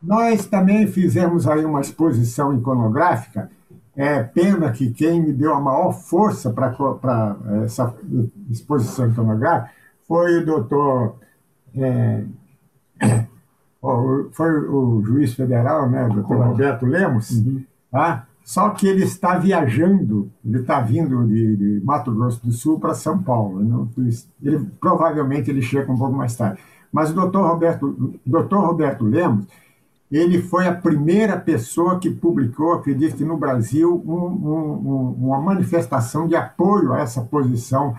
Nós 0.00 0.46
também 0.46 0.86
fizemos 0.86 1.46
aí 1.46 1.64
uma 1.64 1.80
exposição 1.80 2.54
iconográfica. 2.56 3.50
É 3.94 4.22
pena 4.22 4.70
que 4.70 4.90
quem 4.92 5.20
me 5.20 5.32
deu 5.32 5.52
a 5.52 5.60
maior 5.60 5.92
força 5.92 6.50
para 6.50 7.36
essa 7.64 7.94
exposição 8.48 9.10
iconográfica 9.10 9.72
foi 10.06 10.38
o 10.38 10.46
doutor. 10.46 11.16
É, 11.76 12.24
foi 14.32 14.50
o 14.68 15.02
juiz 15.02 15.34
federal, 15.34 15.88
né, 15.88 16.06
o 16.06 16.12
doutor 16.12 16.46
Roberto 16.46 16.84
Lemos, 16.86 17.30
uhum. 17.30 17.64
tá? 17.90 18.26
Só 18.42 18.70
que 18.70 18.86
ele 18.86 19.04
está 19.04 19.38
viajando, 19.38 20.30
ele 20.44 20.58
está 20.58 20.80
vindo 20.80 21.26
de, 21.26 21.56
de, 21.56 21.84
Mato 21.84 22.12
Grosso 22.12 22.44
do 22.44 22.50
Sul 22.50 22.80
para 22.80 22.94
São 22.94 23.22
Paulo. 23.22 23.62
Não, 23.62 23.88
ele, 24.42 24.58
provavelmente 24.80 25.50
ele 25.50 25.62
chega 25.62 25.92
um 25.92 25.96
pouco 25.96 26.16
mais 26.16 26.34
tarde. 26.34 26.60
Mas 26.92 27.10
o 27.10 27.14
doutor 27.14 27.46
Roberto, 27.46 28.18
doutor 28.26 28.66
Roberto 28.66 29.04
Lemos, 29.04 29.46
ele 30.10 30.42
foi 30.42 30.66
a 30.66 30.74
primeira 30.74 31.36
pessoa 31.38 32.00
que 32.00 32.10
publicou, 32.10 32.72
acredito 32.72 33.16
que 33.16 33.24
no 33.24 33.36
Brasil, 33.36 34.02
um, 34.04 34.12
um, 34.12 35.16
uma 35.20 35.40
manifestação 35.40 36.26
de 36.26 36.34
apoio 36.34 36.92
a 36.92 37.00
essa 37.00 37.22
posição 37.22 37.94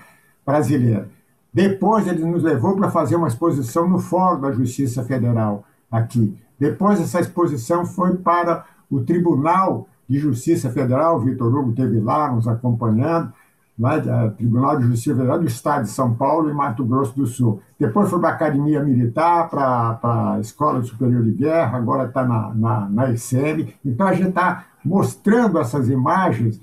brasileira. 0.45 1.07
Depois 1.53 2.07
ele 2.07 2.23
nos 2.23 2.43
levou 2.43 2.75
para 2.75 2.89
fazer 2.89 3.15
uma 3.15 3.27
exposição 3.27 3.87
no 3.87 3.99
Fórum 3.99 4.39
da 4.39 4.51
Justiça 4.51 5.03
Federal 5.03 5.65
aqui. 5.91 6.37
Depois 6.57 7.01
essa 7.01 7.19
exposição 7.19 7.85
foi 7.85 8.15
para 8.15 8.65
o 8.89 9.01
Tribunal 9.01 9.87
de 10.07 10.19
Justiça 10.19 10.69
Federal, 10.69 11.19
Vitor 11.19 11.53
Hugo 11.53 11.71
esteve 11.71 11.99
lá 11.99 12.31
nos 12.31 12.47
acompanhando, 12.47 13.33
né, 13.77 13.99
Tribunal 14.37 14.77
de 14.77 14.87
Justiça 14.87 15.15
Federal 15.15 15.39
do 15.39 15.47
Estado 15.47 15.83
de 15.83 15.89
São 15.89 16.13
Paulo 16.13 16.49
e 16.49 16.53
Mato 16.53 16.85
Grosso 16.85 17.15
do 17.15 17.25
Sul. 17.25 17.61
Depois 17.79 18.09
foi 18.09 18.19
para 18.19 18.29
a 18.29 18.33
Academia 18.33 18.83
Militar, 18.83 19.49
para 19.49 19.99
a 20.03 20.39
Escola 20.39 20.83
Superior 20.83 21.23
de 21.23 21.31
Guerra, 21.31 21.77
agora 21.77 22.07
está 22.07 22.23
na, 22.23 22.53
na, 22.53 22.89
na 22.89 23.09
ICM. 23.09 23.73
Então 23.83 24.07
a 24.07 24.13
gente 24.13 24.29
está 24.29 24.65
mostrando 24.83 25.57
essas 25.59 25.89
imagens 25.89 26.61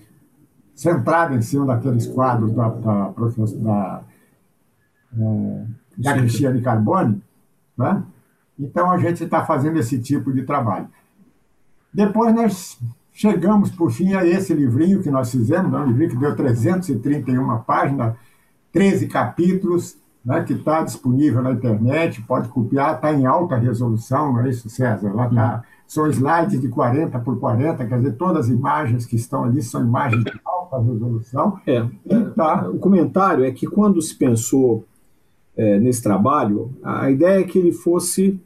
centradas 0.75 1.37
em 1.37 1.43
cima 1.43 1.67
daqueles 1.67 2.07
quadros 2.07 2.53
da, 2.53 2.69
da, 2.69 3.13
da, 3.57 4.01
é, 5.17 5.65
da 5.97 6.15
Cristiane 6.15 6.61
Carbone. 6.61 7.23
Né? 7.77 8.03
Então 8.59 8.91
a 8.91 8.99
gente 8.99 9.25
está 9.25 9.45
fazendo 9.45 9.79
esse 9.79 10.01
tipo 10.01 10.33
de 10.33 10.43
trabalho. 10.43 10.89
Depois 11.93 12.35
nós 12.35 12.79
Chegamos, 13.19 13.73
por 13.73 13.91
fim, 13.91 14.15
a 14.15 14.25
esse 14.25 14.55
livrinho 14.55 15.03
que 15.03 15.11
nós 15.11 15.33
fizemos, 15.33 15.73
né? 15.73 15.81
um 15.81 15.87
livrinho 15.87 16.11
que 16.11 16.17
deu 16.17 16.37
331 16.37 17.59
páginas, 17.67 18.15
13 18.71 19.09
capítulos, 19.09 19.97
né? 20.25 20.45
que 20.45 20.53
está 20.53 20.85
disponível 20.85 21.43
na 21.43 21.51
internet, 21.51 22.23
pode 22.23 22.49
copiar, 22.49 22.95
está 22.95 23.13
em 23.13 23.27
alta 23.27 23.57
resolução, 23.57 24.35
não 24.35 24.43
é 24.43 24.51
isso, 24.51 24.71
César? 24.71 25.13
Lá 25.13 25.29
tá, 25.29 25.65
são 25.85 26.07
slides 26.07 26.61
de 26.61 26.69
40 26.69 27.19
por 27.19 27.41
40, 27.41 27.85
quer 27.87 27.97
dizer, 27.97 28.13
todas 28.13 28.45
as 28.45 28.53
imagens 28.53 29.05
que 29.05 29.17
estão 29.17 29.43
ali 29.43 29.63
são 29.63 29.83
imagens 29.83 30.23
de 30.23 30.41
alta 30.45 30.79
resolução. 30.79 31.59
É, 31.67 31.85
tá. 32.37 32.69
O 32.69 32.79
comentário 32.79 33.45
é 33.45 33.51
que 33.51 33.67
quando 33.67 34.01
se 34.01 34.15
pensou 34.15 34.85
é, 35.59 35.79
nesse 35.81 36.01
trabalho, 36.01 36.71
a 36.85 37.11
ideia 37.11 37.41
é 37.41 37.45
que 37.45 37.59
ele 37.59 37.73
fosse 37.73 38.41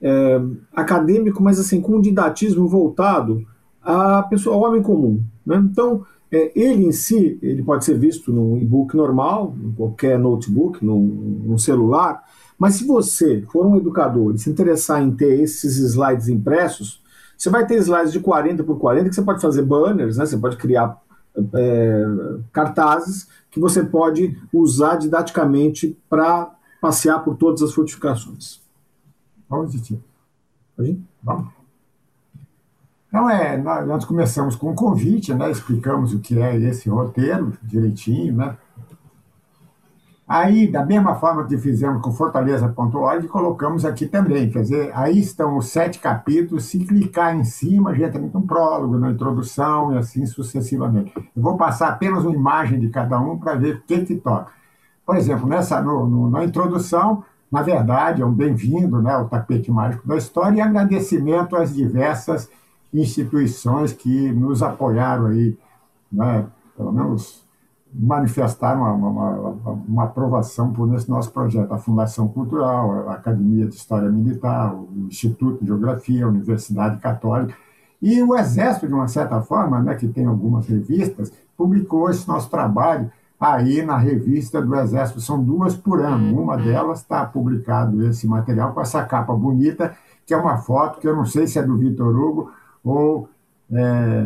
é, 0.00 0.40
acadêmico, 0.72 1.42
mas 1.42 1.58
assim, 1.58 1.80
com 1.80 1.96
um 1.96 2.00
didatismo 2.00 2.68
voltado 2.68 3.44
a 3.82 4.22
pessoa, 4.22 4.54
ao 4.54 4.62
homem 4.62 4.80
comum. 4.80 5.20
Né? 5.44 5.56
Então, 5.56 6.06
é, 6.30 6.52
ele 6.54 6.86
em 6.86 6.92
si, 6.92 7.36
ele 7.42 7.64
pode 7.64 7.84
ser 7.84 7.98
visto 7.98 8.32
num 8.32 8.56
e-book 8.56 8.96
normal, 8.96 9.56
em 9.60 9.72
qualquer 9.72 10.16
notebook, 10.18 10.84
num, 10.84 11.42
num, 11.44 11.58
celular, 11.58 12.22
mas 12.56 12.76
se 12.76 12.86
você 12.86 13.42
for 13.50 13.66
um 13.66 13.76
educador 13.76 14.32
e 14.32 14.38
se 14.38 14.48
interessar 14.48 15.02
em 15.02 15.10
ter 15.10 15.40
esses 15.40 15.76
slides 15.78 16.28
impressos, 16.28 17.02
você 17.36 17.50
vai 17.50 17.66
ter 17.66 17.74
slides 17.78 18.12
de 18.12 18.20
40 18.20 18.62
por 18.62 18.78
40 18.78 19.08
que 19.08 19.14
você 19.16 19.22
pode 19.22 19.42
fazer 19.42 19.62
banners, 19.62 20.16
né? 20.16 20.24
você 20.24 20.36
pode 20.36 20.56
criar 20.56 20.96
é, 21.54 22.04
cartazes 22.52 23.28
que 23.50 23.60
você 23.60 23.84
pode 23.84 24.38
usar 24.52 24.96
didaticamente 24.96 25.96
para 26.08 26.54
passear 26.80 27.20
por 27.20 27.36
todas 27.36 27.62
as 27.62 27.72
fortificações. 27.72 28.60
Vamos, 29.48 29.72
Titi. 29.72 30.02
Vamos. 31.22 31.52
Então, 33.08 33.28
é, 33.28 33.58
nós 33.58 34.06
começamos 34.06 34.56
com 34.56 34.70
um 34.70 34.74
convite, 34.74 35.34
né? 35.34 35.50
explicamos 35.50 36.14
o 36.14 36.20
que 36.20 36.40
é 36.40 36.56
esse 36.56 36.88
roteiro 36.88 37.52
direitinho. 37.62 38.34
Né? 38.36 38.56
Aí, 40.26 40.66
da 40.66 40.86
mesma 40.86 41.16
forma 41.16 41.44
que 41.44 41.58
fizemos 41.58 42.00
com 42.00 42.12
Fortaleza.org, 42.12 43.28
colocamos 43.28 43.84
aqui 43.84 44.06
também. 44.06 44.48
Quer 44.50 44.62
dizer, 44.62 44.90
aí 44.94 45.18
estão 45.18 45.58
os 45.58 45.66
sete 45.66 45.98
capítulos. 45.98 46.64
Se 46.64 46.78
clicar 46.84 47.36
em 47.36 47.44
cima, 47.44 47.90
a 47.90 47.94
gente 47.94 48.16
entra 48.16 48.20
no 48.20 48.46
prólogo, 48.46 48.98
na 48.98 49.10
introdução 49.10 49.92
e 49.92 49.98
assim 49.98 50.24
sucessivamente. 50.24 51.12
Eu 51.16 51.42
vou 51.42 51.56
passar 51.56 51.88
apenas 51.88 52.24
uma 52.24 52.34
imagem 52.34 52.78
de 52.78 52.88
cada 52.88 53.20
um 53.20 53.38
para 53.38 53.56
ver 53.56 53.76
o 53.76 53.82
que, 53.82 54.04
que 54.04 54.14
toca. 54.14 54.52
Por 55.04 55.16
exemplo, 55.16 55.46
nessa, 55.46 55.82
no, 55.82 56.06
no, 56.06 56.30
na 56.30 56.44
introdução, 56.44 57.24
na 57.50 57.60
verdade, 57.60 58.22
é 58.22 58.24
um 58.24 58.32
bem-vindo 58.32 59.02
né, 59.02 59.12
ao 59.12 59.28
tapete 59.28 59.70
mágico 59.70 60.06
da 60.08 60.16
história 60.16 60.56
e 60.56 60.60
agradecimento 60.60 61.56
às 61.56 61.74
diversas 61.74 62.48
instituições 62.94 63.92
que 63.92 64.32
nos 64.32 64.62
apoiaram 64.62 65.26
aí, 65.26 65.58
né, 66.10 66.46
pelo 66.76 66.92
menos 66.92 67.41
manifestaram 67.94 68.82
uma, 68.82 68.92
uma, 68.92 69.70
uma, 69.86 70.04
aprovação 70.04 70.72
por 70.72 70.94
esse 70.94 71.10
nosso 71.10 71.30
projeto. 71.30 71.72
A 71.72 71.78
Fundação 71.78 72.26
Cultural, 72.28 73.08
a 73.08 73.14
Academia 73.14 73.66
de 73.66 73.74
História 73.74 74.08
Militar, 74.08 74.74
o 74.74 74.88
Instituto 75.08 75.60
de 75.60 75.66
Geografia, 75.66 76.24
a 76.24 76.28
Universidade 76.28 76.98
Católica 77.00 77.54
e 78.02 78.20
o 78.20 78.36
Exército, 78.36 78.88
de 78.88 78.94
uma 78.94 79.06
certa 79.06 79.40
forma, 79.40 79.80
né, 79.80 79.94
que 79.94 80.08
tem 80.08 80.26
algumas 80.26 80.66
revistas, 80.66 81.32
publicou 81.56 82.10
esse 82.10 82.26
nosso 82.26 82.50
trabalho 82.50 83.10
aí 83.38 83.84
na 83.84 83.96
revista 83.96 84.60
do 84.60 84.74
Exército. 84.74 85.20
São 85.20 85.42
duas 85.42 85.76
por 85.76 86.00
ano. 86.00 86.40
Uma 86.42 86.56
delas 86.56 87.00
está 87.00 87.24
publicado 87.24 88.04
esse 88.06 88.26
material 88.26 88.72
com 88.72 88.80
essa 88.80 89.04
capa 89.04 89.32
bonita, 89.34 89.94
que 90.26 90.34
é 90.34 90.36
uma 90.36 90.56
foto 90.58 90.98
que 90.98 91.06
eu 91.06 91.14
não 91.14 91.24
sei 91.24 91.46
se 91.46 91.58
é 91.58 91.62
do 91.62 91.76
Vitor 91.76 92.16
Hugo 92.16 92.50
ou 92.82 93.28
é, 93.72 94.24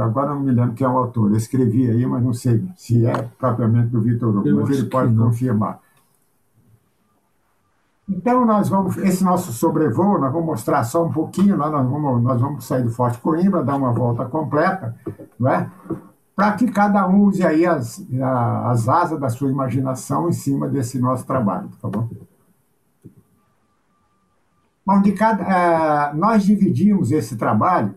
agora 0.00 0.30
não 0.30 0.40
me 0.40 0.52
lembro 0.52 0.74
quem 0.74 0.86
é 0.86 0.90
o 0.90 0.96
autor, 0.96 1.30
eu 1.30 1.36
escrevi 1.36 1.90
aí, 1.90 2.06
mas 2.06 2.22
não 2.22 2.32
sei 2.32 2.64
se 2.76 3.06
é 3.06 3.28
propriamente 3.38 3.88
do 3.88 4.00
Vitor 4.00 4.36
Hugo, 4.36 4.60
mas 4.60 4.70
ele 4.70 4.88
pode 4.88 5.14
confirmar. 5.14 5.80
Então, 8.08 8.46
nós 8.46 8.70
vamos, 8.70 8.96
esse 8.96 9.22
nosso 9.22 9.52
sobrevoo, 9.52 10.18
nós 10.18 10.32
vamos 10.32 10.46
mostrar 10.46 10.82
só 10.84 11.04
um 11.04 11.12
pouquinho, 11.12 11.58
nós 11.58 11.70
vamos, 11.70 12.22
nós 12.22 12.40
vamos 12.40 12.64
sair 12.64 12.82
do 12.82 12.90
Forte 12.90 13.18
Coimbra, 13.18 13.62
dar 13.62 13.76
uma 13.76 13.92
volta 13.92 14.24
completa, 14.24 14.96
não 15.38 15.50
é? 15.50 15.70
para 16.38 16.52
que 16.52 16.70
cada 16.70 17.04
um 17.08 17.24
use 17.24 17.44
aí 17.44 17.66
as, 17.66 18.00
as 18.64 18.88
asas 18.88 19.18
da 19.18 19.28
sua 19.28 19.50
imaginação 19.50 20.28
em 20.28 20.32
cima 20.32 20.68
desse 20.68 21.00
nosso 21.00 21.26
trabalho, 21.26 21.68
tá 21.82 21.88
bom? 21.88 22.08
Bom, 24.88 25.02
de 25.02 25.12
cada, 25.12 25.42
uh, 25.42 26.16
nós 26.16 26.44
dividimos 26.44 27.12
esse 27.12 27.36
trabalho, 27.36 27.94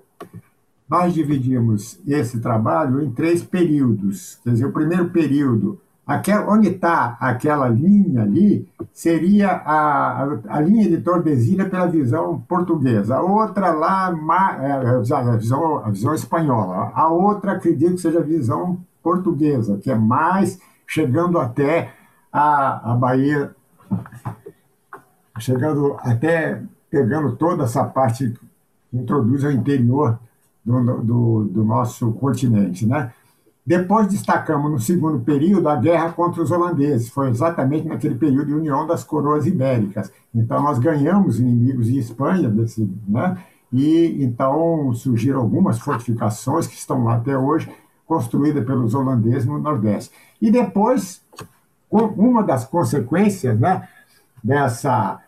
nós 0.90 1.14
dividimos 1.14 1.98
esse 2.06 2.42
trabalho 2.42 3.02
em 3.02 3.10
três 3.10 3.42
períodos. 3.42 4.38
Quer 4.44 4.50
dizer, 4.50 4.66
o 4.66 4.74
primeiro 4.74 5.10
período, 5.10 5.80
Aquela, 6.06 6.52
onde 6.52 6.68
está 6.68 7.16
aquela 7.22 7.70
linha 7.70 8.24
ali 8.24 8.68
seria 8.92 9.52
a, 9.52 10.24
a, 10.24 10.40
a, 10.50 10.60
linha 10.60 10.90
de 10.90 10.98
Tordesilha 10.98 11.70
pela 11.70 11.86
visão 11.86 12.44
portuguesa. 12.46 13.16
A 13.16 13.22
outra 13.22 13.72
lá, 13.72 14.14
é, 14.60 15.16
a, 15.16 15.36
visão, 15.38 15.78
a 15.78 15.90
visão 15.90 16.14
espanhola. 16.14 16.92
A 16.94 17.08
outra, 17.08 17.54
acredito 17.54 17.96
que 17.96 18.02
seja 18.02 18.20
a 18.20 18.24
visão 18.24 18.84
portuguesa, 19.02 19.78
que 19.78 19.90
é 19.90 19.96
mais 19.96 20.60
chegando 20.86 21.40
até 21.40 21.94
a, 22.34 22.92
a 22.92 22.96
Bahia, 22.96 23.56
chegando 25.40 25.96
até 26.02 26.62
pegando 26.92 27.36
toda 27.38 27.64
essa 27.64 27.86
parte 27.86 28.30
que 28.30 28.98
introduz 28.98 29.46
ao 29.46 29.52
interior 29.52 30.20
do, 30.64 31.02
do, 31.02 31.44
do 31.46 31.64
nosso 31.64 32.12
continente, 32.12 32.86
né? 32.86 33.12
Depois 33.66 34.08
destacamos 34.08 34.72
no 34.72 34.80
segundo 34.80 35.20
período 35.20 35.70
a 35.70 35.76
guerra 35.76 36.12
contra 36.12 36.42
os 36.42 36.52
holandeses. 36.52 37.10
Foi 37.10 37.30
exatamente 37.30 37.88
naquele 37.88 38.16
período 38.16 38.48
de 38.48 38.54
união 38.54 38.88
das 38.88 39.04
coroas 39.04 39.46
ibéricas. 39.46 40.12
Então 40.34 40.62
nós 40.62 40.80
ganhamos 40.80 41.40
inimigos 41.40 41.86
de 41.88 41.98
Espanha 42.00 42.50
desse, 42.50 42.90
né? 43.08 43.38
E 43.72 44.24
então 44.24 44.94
surgiram 44.94 45.40
algumas 45.40 45.80
fortificações 45.80 46.68
que 46.68 46.76
estão 46.76 47.04
lá 47.04 47.16
até 47.16 47.38
hoje, 47.38 47.72
construídas 48.06 48.66
pelos 48.66 48.94
holandeses 48.94 49.46
no 49.46 49.60
Nordeste. 49.60 50.12
E 50.42 50.52
depois, 50.52 51.22
uma 51.90 52.44
das 52.44 52.66
consequências, 52.66 53.58
né, 53.58 53.88
dessa 54.44 55.22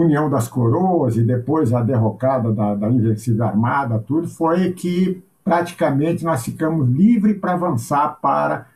união 0.00 0.28
das 0.28 0.48
coroas 0.48 1.16
e 1.16 1.22
depois 1.22 1.72
a 1.72 1.82
derrocada 1.82 2.52
da, 2.52 2.74
da 2.74 2.90
Invencível 2.90 3.44
Armada, 3.44 3.98
tudo, 3.98 4.28
foi 4.28 4.72
que 4.72 5.22
praticamente 5.44 6.24
nós 6.24 6.44
ficamos 6.44 6.88
livres 6.88 7.38
para 7.38 7.52
avançar 7.52 8.18
para 8.20 8.66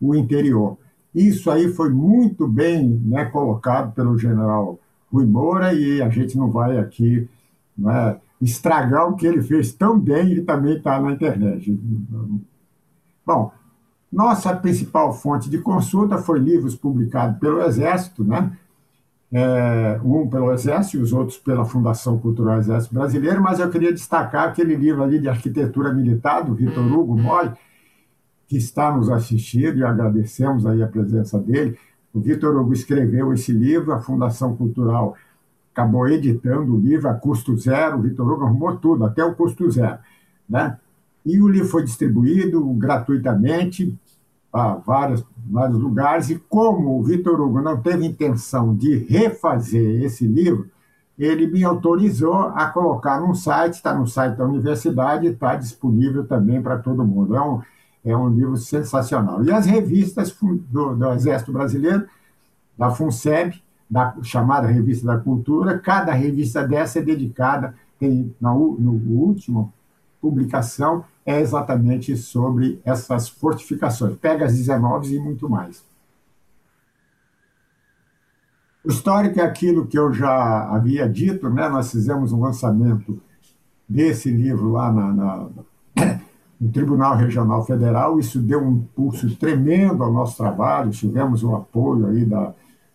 o 0.00 0.14
interior. 0.14 0.78
Isso 1.14 1.50
aí 1.50 1.68
foi 1.72 1.90
muito 1.90 2.46
bem 2.46 3.00
né, 3.04 3.24
colocado 3.24 3.92
pelo 3.92 4.16
general 4.16 4.78
Rui 5.12 5.26
Moura 5.26 5.74
e 5.74 6.00
a 6.00 6.08
gente 6.08 6.38
não 6.38 6.50
vai 6.50 6.78
aqui 6.78 7.28
né, 7.76 8.16
estragar 8.40 9.08
o 9.08 9.16
que 9.16 9.26
ele 9.26 9.42
fez 9.42 9.72
tão 9.72 9.98
bem 9.98 10.32
e 10.32 10.42
também 10.42 10.76
está 10.76 11.00
na 11.00 11.12
internet. 11.12 11.78
Bom, 13.26 13.52
nossa 14.10 14.54
principal 14.56 15.12
fonte 15.12 15.50
de 15.50 15.58
consulta 15.58 16.18
foi 16.18 16.38
livros 16.38 16.74
publicados 16.74 17.38
pelo 17.38 17.62
Exército, 17.62 18.24
né? 18.24 18.56
É, 19.32 20.00
um 20.04 20.28
pelo 20.28 20.52
Exército 20.52 20.96
e 20.96 21.00
os 21.00 21.12
outros 21.12 21.38
pela 21.38 21.64
Fundação 21.64 22.18
Cultural 22.18 22.58
Exército 22.58 22.94
Brasileiro, 22.94 23.40
mas 23.40 23.60
eu 23.60 23.70
queria 23.70 23.92
destacar 23.92 24.48
aquele 24.48 24.74
livro 24.74 25.02
ali 25.02 25.20
de 25.20 25.28
arquitetura 25.28 25.92
militar, 25.92 26.42
do 26.42 26.54
Vitor 26.54 26.84
Hugo 26.84 27.16
Moy, 27.16 27.50
que 28.48 28.56
está 28.56 28.90
nos 28.90 29.08
assistindo 29.08 29.78
e 29.78 29.84
agradecemos 29.84 30.66
aí 30.66 30.82
a 30.82 30.88
presença 30.88 31.38
dele. 31.38 31.78
O 32.12 32.18
Vitor 32.18 32.56
Hugo 32.56 32.72
escreveu 32.72 33.32
esse 33.32 33.52
livro, 33.52 33.92
a 33.92 34.00
Fundação 34.00 34.56
Cultural 34.56 35.14
acabou 35.72 36.08
editando 36.08 36.74
o 36.74 36.80
livro 36.80 37.08
a 37.08 37.14
custo 37.14 37.56
zero, 37.56 37.98
o 37.98 38.02
Vitor 38.02 38.28
Hugo 38.28 38.44
arrumou 38.44 38.76
tudo, 38.76 39.04
até 39.04 39.24
o 39.24 39.34
custo 39.36 39.70
zero. 39.70 39.98
Né? 40.48 40.76
E 41.24 41.40
o 41.40 41.46
livro 41.46 41.68
foi 41.68 41.84
distribuído 41.84 42.60
gratuitamente 42.74 43.96
a 44.52 44.74
vários, 44.74 45.24
vários 45.48 45.78
lugares, 45.78 46.30
e 46.30 46.38
como 46.48 46.98
o 46.98 47.02
Vitor 47.02 47.40
Hugo 47.40 47.60
não 47.60 47.80
teve 47.80 48.04
intenção 48.04 48.74
de 48.74 48.98
refazer 48.98 50.02
esse 50.02 50.26
livro, 50.26 50.68
ele 51.18 51.46
me 51.46 51.62
autorizou 51.62 52.34
a 52.34 52.66
colocar 52.66 53.20
num 53.20 53.34
site, 53.34 53.74
está 53.74 53.94
no 53.94 54.06
site 54.06 54.36
da 54.36 54.44
universidade, 54.44 55.26
está 55.26 55.54
disponível 55.54 56.26
também 56.26 56.62
para 56.62 56.78
todo 56.78 57.04
mundo. 57.04 57.36
É 57.36 57.42
um, 57.42 57.60
é 58.04 58.16
um 58.16 58.30
livro 58.30 58.56
sensacional. 58.56 59.44
E 59.44 59.52
as 59.52 59.66
revistas 59.66 60.34
do, 60.40 60.96
do 60.96 61.12
Exército 61.12 61.52
Brasileiro, 61.52 62.06
da 62.76 62.90
FUNSEB, 62.90 63.62
da 63.88 64.14
chamada 64.22 64.66
Revista 64.66 65.06
da 65.06 65.18
Cultura, 65.18 65.78
cada 65.78 66.12
revista 66.12 66.66
dessa 66.66 67.00
é 67.00 67.02
dedicada, 67.02 67.74
tem 67.98 68.34
no, 68.40 68.76
no 68.78 68.92
último 69.20 69.72
publicação, 70.22 71.04
é 71.24 71.40
exatamente 71.40 72.16
sobre 72.16 72.80
essas 72.84 73.28
fortificações, 73.28 74.16
Pegas 74.16 74.54
19 74.56 75.14
e 75.14 75.18
muito 75.18 75.48
mais. 75.48 75.84
O 78.84 78.88
histórico 78.88 79.38
é 79.38 79.42
aquilo 79.42 79.86
que 79.86 79.98
eu 79.98 80.12
já 80.12 80.68
havia 80.74 81.08
dito, 81.08 81.50
né? 81.50 81.68
nós 81.68 81.90
fizemos 81.90 82.32
um 82.32 82.40
lançamento 82.40 83.20
desse 83.86 84.30
livro 84.30 84.72
lá 84.72 84.90
na, 84.90 85.12
na, 85.12 85.48
no 86.58 86.70
Tribunal 86.70 87.16
Regional 87.16 87.64
Federal, 87.64 88.18
isso 88.18 88.38
deu 88.40 88.62
um 88.62 88.72
impulso 88.72 89.36
tremendo 89.36 90.02
ao 90.02 90.12
nosso 90.12 90.36
trabalho, 90.36 90.90
tivemos 90.90 91.42
o 91.42 91.54
apoio 91.54 92.06
aí 92.06 92.24
da, 92.24 92.54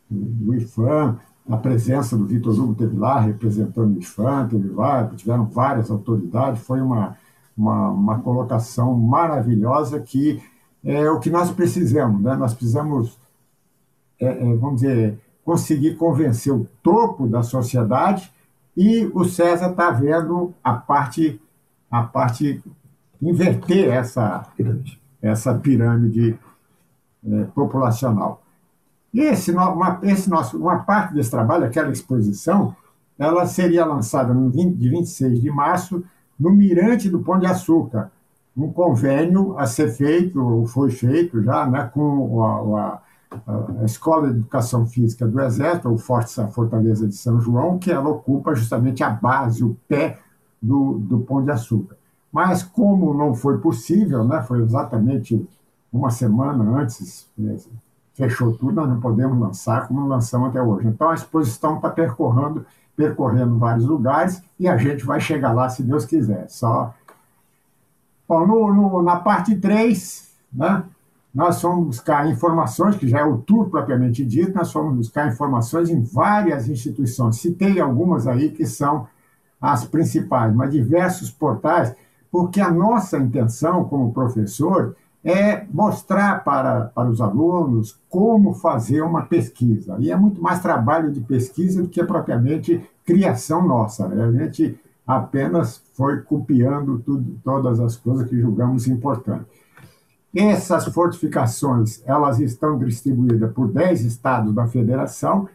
do 0.10 0.56
IFAM, 0.56 1.20
a 1.48 1.58
presença 1.58 2.18
do 2.18 2.26
Vitor 2.26 2.60
Hugo 2.60 2.74
teve 2.74 2.98
lá 2.98 3.20
representando 3.20 3.96
o 3.96 4.00
IFAM, 4.00 4.48
teve 4.48 4.70
lá, 4.70 5.06
tiveram 5.16 5.46
várias 5.46 5.92
autoridades, 5.92 6.64
foi 6.64 6.82
uma, 6.82 7.16
uma, 7.58 7.90
uma 7.90 8.20
colocação 8.20 8.94
maravilhosa 8.96 10.00
que 10.00 10.42
é 10.84 11.10
o 11.10 11.20
que 11.20 11.30
nós 11.30 11.52
precisamos. 11.52 12.22
Né? 12.22 12.36
Nós 12.36 12.54
precisamos, 12.54 13.18
é, 14.20 14.28
é, 14.28 14.56
vamos 14.56 14.82
dizer, 14.82 15.20
conseguir 15.44 15.96
convencer 15.96 16.54
o 16.54 16.68
topo 16.84 17.28
da 17.28 17.42
sociedade 17.42 18.32
e 18.76 19.10
o 19.14 19.24
César 19.24 19.72
está 19.72 19.90
vendo 19.90 20.54
a 20.64 20.74
parte, 20.74 21.42
a 21.90 22.04
parte 22.04 22.62
inverter 23.22 23.90
essa 23.90 24.48
pirâmide, 24.56 25.02
essa 25.22 25.54
pirâmide 25.56 26.38
é, 27.26 27.44
populacional. 27.46 28.44
E 29.14 29.22
esse, 29.22 29.52
uma, 29.52 30.00
esse 30.04 30.30
nosso, 30.30 30.58
uma 30.58 30.80
parte 30.80 31.14
desse 31.14 31.32
trabalho, 31.32 31.66
aquela 31.66 31.90
exposição, 31.90 32.76
ela 33.18 33.46
seria 33.46 33.86
lançada 33.86 34.34
no 34.34 34.50
20, 34.50 34.76
de 34.76 34.90
26 34.90 35.42
de 35.42 35.50
março 35.50 36.04
no 36.40 36.52
Mirante 36.52 37.10
do 37.10 37.20
Pão 37.20 37.40
de 37.40 37.46
Açúcar, 37.46 38.12
um 38.56 38.72
convênio 38.72 39.58
a 39.58 39.66
ser 39.66 39.90
feito, 39.90 40.42
ou 40.42 40.66
foi 40.66 40.90
feito 40.92 41.42
já, 41.44 41.66
né, 41.66 41.90
com 41.94 42.42
a, 42.44 43.02
a, 43.46 43.82
a 43.82 43.86
Escola 43.86 44.32
de 44.32 44.40
Educação 44.40 44.86
Física 44.86 45.28
do 45.28 45.42
Exército, 45.42 45.90
ou 45.90 45.98
Forte 45.98 46.34
Fortaleza 46.52 47.08
de 47.08 47.16
São 47.16 47.40
João, 47.42 47.78
que 47.78 47.92
ela 47.92 48.10
ocupa 48.10 48.56
justamente 48.56 49.04
a 49.04 49.10
base, 49.10 49.64
o 49.64 49.76
pé 49.88 50.20
do, 50.62 50.98
do 51.00 51.20
Pão 51.20 51.44
de 51.44 51.52
Açúcar. 51.52 51.98
Mas 52.32 52.64
como 52.64 53.14
não 53.14 53.34
foi 53.34 53.58
possível, 53.58 54.24
né, 54.24 54.42
foi 54.42 54.62
exatamente 54.62 55.48
uma 55.92 56.10
semana 56.10 56.82
antes, 56.82 57.30
fechou 58.14 58.54
tudo, 58.54 58.74
nós 58.74 58.90
não 58.90 59.00
podemos 59.00 59.40
lançar 59.40 59.88
como 59.88 60.08
lançamos 60.08 60.50
até 60.50 60.62
hoje. 60.62 60.88
Então 60.88 61.10
a 61.10 61.14
exposição 61.14 61.76
está 61.78 61.90
percorrendo 61.90 62.66
percorrendo 62.96 63.58
vários 63.58 63.86
lugares 63.86 64.42
e 64.60 64.68
a 64.68 64.78
gente 64.78 65.06
vai 65.06 65.20
chegar 65.20 65.52
lá 65.52 65.70
se 65.70 65.84
Deus 65.84 66.06
quiser. 66.06 66.48
Só. 66.50 66.94
Bom, 68.28 68.48
no, 68.48 68.74
no, 68.74 69.04
na 69.04 69.18
parte 69.18 69.56
3, 69.56 70.32
né, 70.54 70.84
nós 71.34 71.62
fomos 71.62 71.86
buscar 71.88 72.30
informações, 72.30 72.96
que 72.96 73.08
já 73.08 73.20
é 73.20 73.26
o 73.26 73.38
tour 73.38 73.70
propriamente 73.70 74.24
dito, 74.26 74.56
nós 74.56 74.72
fomos 74.72 74.96
buscar 74.96 75.28
informações 75.28 75.90
em 75.90 76.02
várias 76.02 76.70
instituições. 76.70 77.38
Citei 77.38 77.80
algumas 77.80 78.26
aí 78.26 78.52
que 78.52 78.66
são 78.66 79.08
as 79.60 79.84
principais, 79.86 80.56
mas 80.56 80.72
diversos 80.72 81.30
portais, 81.30 81.94
porque 82.32 82.62
a 82.62 82.72
nossa 82.72 83.18
intenção 83.18 83.84
como 83.84 84.14
professor 84.14 84.96
é 85.26 85.66
mostrar 85.74 86.44
para, 86.44 86.86
para 86.86 87.10
os 87.10 87.20
alunos 87.20 88.00
como 88.08 88.54
fazer 88.54 89.02
uma 89.02 89.24
pesquisa. 89.24 89.98
E 90.00 90.12
é 90.12 90.16
muito 90.16 90.40
mais 90.40 90.62
trabalho 90.62 91.12
de 91.12 91.20
pesquisa 91.20 91.82
do 91.82 91.90
que 91.90 92.04
propriamente 92.04 92.88
criação 93.04 93.68
nossa. 93.68 94.08
Né? 94.08 94.24
A 94.24 94.32
gente 94.32 94.80
apenas 95.06 95.82
foi 95.96 96.22
copiando 96.22 97.00
tudo, 97.00 97.40
todas 97.44 97.80
as 97.80 97.96
coisas 97.96 98.30
que 98.30 98.40
julgamos 98.40 98.88
importantes. 98.88 99.48
Essas 100.34 100.86
fortificações 100.86 102.04
elas 102.06 102.40
estão 102.40 102.78
distribuídas 102.78 103.52
por 103.52 103.72
10 103.72 104.02
estados 104.02 104.54
da 104.54 104.68
federação, 104.68 105.50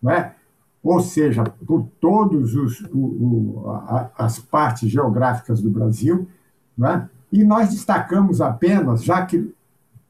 né? 0.00 0.34
ou 0.80 1.00
seja, 1.00 1.42
por 1.66 1.88
todas 2.00 2.52
as 4.16 4.38
partes 4.38 4.88
geográficas 4.88 5.60
do 5.60 5.70
Brasil, 5.70 6.28
né? 6.76 7.08
E 7.32 7.44
nós 7.44 7.70
destacamos 7.70 8.40
apenas, 8.40 9.04
já 9.04 9.24
que 9.24 9.54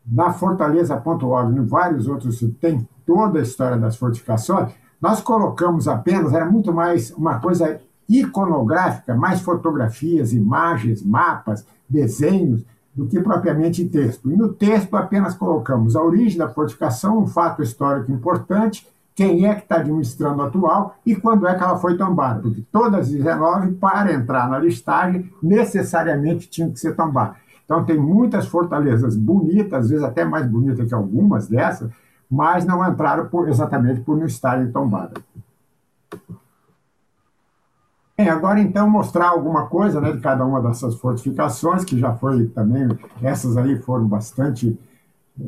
na 0.07 0.33
fortaleza.org 0.33 1.59
em 1.59 1.65
vários 1.65 2.09
outros 2.09 2.43
tem 2.61 2.87
toda 3.07 3.39
a 3.39 3.43
história 3.43 3.77
das 3.77 3.97
fortificações, 3.97 4.73
nós 5.01 5.21
colocamos 5.21 5.87
apenas, 5.87 6.33
era 6.33 6.47
muito 6.47 6.73
mais 6.73 7.11
uma 7.13 7.39
coisa 7.39 7.81
iconográfica, 8.09 9.15
mais 9.15 9.41
fotografias, 9.41 10.33
imagens, 10.33 11.03
mapas, 11.03 11.65
desenhos, 11.89 12.65
do 12.95 13.07
que 13.07 13.21
propriamente 13.21 13.85
texto. 13.85 14.31
E 14.31 14.37
no 14.37 14.53
texto 14.53 14.97
apenas 14.97 15.35
colocamos 15.35 15.95
a 15.95 16.03
origem 16.03 16.39
da 16.39 16.49
fortificação, 16.49 17.19
um 17.19 17.27
fato 17.27 17.63
histórico 17.63 18.11
importante, 18.11 18.87
quem 19.19 19.47
é 19.47 19.55
que 19.57 19.63
está 19.63 19.81
administrando 19.81 20.41
atual 20.43 20.95
e 21.05 21.17
quando 21.17 21.45
é 21.49 21.53
que 21.53 21.61
ela 21.65 21.77
foi 21.77 21.97
tombada, 21.97 22.41
porque 22.41 22.63
todas 22.71 23.01
as 23.01 23.09
19, 23.11 23.73
para 23.73 24.13
entrar 24.13 24.49
na 24.49 24.61
listagem, 24.61 25.29
necessariamente 25.43 26.49
tinham 26.49 26.71
que 26.71 26.79
ser 26.79 26.95
tombadas. 26.95 27.37
Então, 27.65 27.85
tem 27.85 27.99
muitas 27.99 28.47
fortalezas 28.47 29.17
bonitas, 29.17 29.87
às 29.87 29.91
vezes 29.91 30.05
até 30.05 30.25
mais 30.25 30.47
bonitas 30.47 30.87
que 30.87 30.95
algumas 30.95 31.49
dessas, 31.49 31.91
mas 32.31 32.65
não 32.65 32.89
entraram 32.89 33.27
por, 33.27 33.49
exatamente 33.49 34.03
por 34.03 34.17
não 34.17 34.25
estarem 34.25 34.71
tombadas. 34.71 35.21
Bem, 38.17 38.29
agora 38.29 38.61
então 38.61 38.89
mostrar 38.89 39.31
alguma 39.31 39.67
coisa 39.67 40.01
né, 40.01 40.13
de 40.13 40.21
cada 40.21 40.47
uma 40.47 40.63
dessas 40.63 40.95
fortificações, 40.95 41.85
que 41.85 41.99
já 41.99 42.15
foi 42.15 42.47
também, 42.47 42.87
essas 43.21 43.57
aí 43.57 43.83
foram 43.83 44.07
bastante 44.07 44.79
eh, 45.41 45.45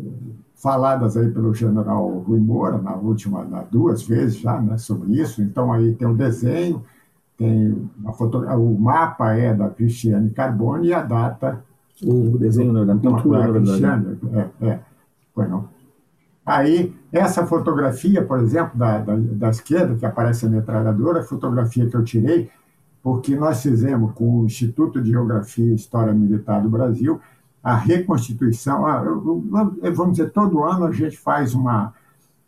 faladas 0.60 1.16
aí 1.16 1.30
pelo 1.30 1.54
general 1.54 2.06
Rui 2.18 2.38
Moura, 2.38 2.78
na 2.78 2.94
última, 2.94 3.44
na 3.44 3.62
duas 3.62 4.02
vezes 4.02 4.38
já, 4.38 4.60
né, 4.60 4.76
sobre 4.76 5.20
isso. 5.20 5.42
Então 5.42 5.72
aí 5.72 5.94
tem 5.94 6.06
o 6.06 6.14
desenho, 6.14 6.84
tem 7.36 7.90
a 8.06 8.12
foto, 8.12 8.38
o 8.38 8.78
mapa 8.78 9.32
é 9.32 9.54
da 9.54 9.70
Cristiane 9.70 10.30
Carbone 10.30 10.88
e 10.88 10.94
a 10.94 11.02
data. 11.02 11.64
O 12.02 12.38
desenho 12.38 12.72
né, 12.72 12.84
da 12.84 12.94
pintura, 12.94 13.46
na 13.46 13.50
verdade. 13.50 14.18
É, 14.32 14.66
é, 14.66 14.80
foi 15.34 15.48
não. 15.48 15.68
Aí, 16.44 16.94
essa 17.12 17.46
fotografia, 17.46 18.24
por 18.24 18.40
exemplo, 18.40 18.78
da, 18.78 18.98
da, 18.98 19.14
da 19.16 19.50
esquerda, 19.50 19.94
que 19.94 20.04
aparece 20.04 20.46
a 20.46 20.48
metralhadora, 20.48 21.20
a 21.20 21.24
fotografia 21.24 21.86
que 21.86 21.94
eu 21.94 22.02
tirei, 22.02 22.50
porque 23.02 23.36
nós 23.36 23.62
fizemos 23.62 24.12
com 24.12 24.40
o 24.40 24.46
Instituto 24.46 25.00
de 25.00 25.10
Geografia 25.10 25.72
e 25.72 25.74
História 25.74 26.12
Militar 26.12 26.60
do 26.62 26.68
Brasil 26.68 27.20
a 27.62 27.74
reconstituição. 27.74 28.82
Vamos 29.94 30.16
dizer, 30.16 30.30
todo 30.30 30.64
ano 30.64 30.86
a 30.86 30.92
gente 30.92 31.16
faz 31.16 31.54
uma, 31.54 31.92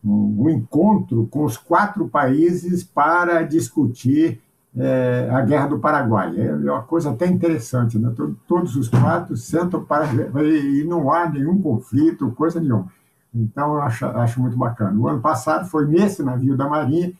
um 0.04 0.48
encontro 0.48 1.26
com 1.30 1.44
os 1.44 1.56
quatro 1.56 2.08
países 2.08 2.82
para 2.82 3.42
discutir 3.42 4.40
é, 4.76 5.28
a 5.30 5.42
Guerra 5.42 5.66
do 5.66 5.78
Paraguai. 5.78 6.34
É 6.38 6.54
uma 6.54 6.82
coisa 6.82 7.10
até 7.10 7.26
interessante, 7.26 7.98
né? 7.98 8.12
Todos 8.46 8.74
os 8.76 8.88
quatro 8.88 9.36
sentam 9.36 9.84
para 9.84 10.06
e 10.42 10.84
não 10.84 11.12
há 11.12 11.28
nenhum 11.28 11.60
conflito, 11.60 12.30
coisa 12.32 12.60
nenhuma. 12.60 12.88
Então, 13.34 13.74
eu 13.74 13.82
acho, 13.82 14.06
acho 14.06 14.40
muito 14.40 14.56
bacana. 14.56 14.98
O 14.98 15.08
ano 15.08 15.20
passado 15.20 15.68
foi 15.68 15.86
nesse 15.86 16.22
navio 16.22 16.56
da 16.56 16.68
Marinha 16.68 17.12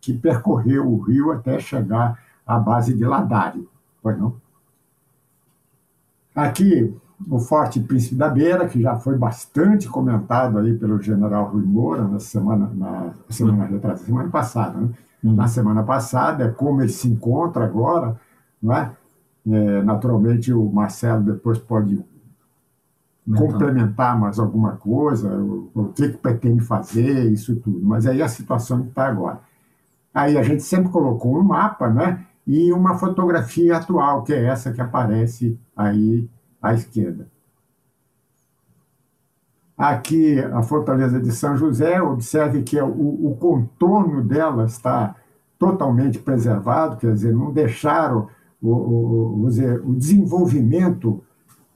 que 0.00 0.12
percorreu 0.12 0.86
o 0.86 1.00
rio 1.00 1.32
até 1.32 1.58
chegar 1.58 2.18
à 2.46 2.58
base 2.58 2.94
de 2.94 3.04
Ladário. 3.04 3.66
Foi 4.02 4.14
não? 4.14 4.36
Aqui, 6.34 6.94
o 7.28 7.38
Forte 7.38 7.80
Príncipe 7.80 8.16
da 8.16 8.28
Beira, 8.28 8.68
que 8.68 8.80
já 8.80 8.96
foi 8.96 9.16
bastante 9.16 9.88
comentado 9.88 10.58
aí 10.58 10.74
pelo 10.74 11.00
general 11.00 11.50
Rui 11.50 11.64
Moura 11.64 12.06
na 12.06 12.18
semana, 12.18 12.70
na 12.74 13.12
semana 13.28 13.64
retrasada, 13.64 14.06
semana 14.06 14.28
passada, 14.30 14.80
né? 14.80 14.88
Uhum. 15.22 15.34
Na 15.34 15.48
semana 15.48 15.82
passada, 15.82 16.44
é 16.44 16.50
como 16.50 16.82
ele 16.82 16.90
se 16.90 17.08
encontra 17.08 17.64
agora, 17.64 18.20
não 18.62 18.74
é? 18.74 18.92
é 19.48 19.82
naturalmente, 19.82 20.52
o 20.52 20.70
Marcelo 20.70 21.22
depois 21.22 21.58
pode 21.58 22.04
complementar 23.32 24.18
mais 24.18 24.38
alguma 24.38 24.72
coisa, 24.72 25.34
o, 25.34 25.70
o 25.74 25.84
que, 25.92 26.10
que 26.10 26.18
pretende 26.18 26.60
fazer, 26.60 27.32
isso 27.32 27.56
tudo. 27.56 27.80
Mas 27.82 28.06
aí 28.06 28.20
a 28.20 28.28
situação 28.28 28.82
que 28.82 28.88
está 28.88 29.06
agora. 29.08 29.40
Aí 30.12 30.36
a 30.36 30.42
gente 30.42 30.62
sempre 30.62 30.90
colocou 30.90 31.38
um 31.38 31.42
mapa, 31.42 31.88
né? 31.88 32.24
E 32.46 32.70
uma 32.72 32.98
fotografia 32.98 33.78
atual, 33.78 34.22
que 34.22 34.34
é 34.34 34.44
essa 34.44 34.72
que 34.72 34.80
aparece 34.80 35.58
aí 35.74 36.28
à 36.64 36.72
esquerda. 36.72 37.28
Aqui 39.76 40.38
a 40.40 40.62
fortaleza 40.62 41.20
de 41.20 41.30
São 41.32 41.56
José, 41.56 42.00
observe 42.00 42.62
que 42.62 42.80
o, 42.80 43.30
o 43.30 43.36
contorno 43.36 44.22
dela 44.22 44.64
está 44.64 45.14
totalmente 45.58 46.18
preservado, 46.18 46.96
quer 46.96 47.12
dizer, 47.12 47.34
não 47.34 47.52
deixaram 47.52 48.28
o, 48.62 48.70
o, 48.70 49.46
o 49.46 49.94
desenvolvimento 49.94 51.22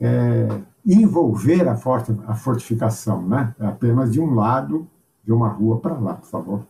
é, 0.00 0.48
envolver 0.86 1.68
a, 1.68 1.76
forte, 1.76 2.16
a 2.26 2.34
fortificação, 2.34 3.26
né? 3.26 3.54
É 3.58 3.66
apenas 3.66 4.12
de 4.12 4.20
um 4.20 4.32
lado 4.32 4.88
de 5.22 5.32
uma 5.32 5.48
rua 5.48 5.78
para 5.80 5.98
lá, 5.98 6.14
por 6.14 6.28
favor. 6.28 6.66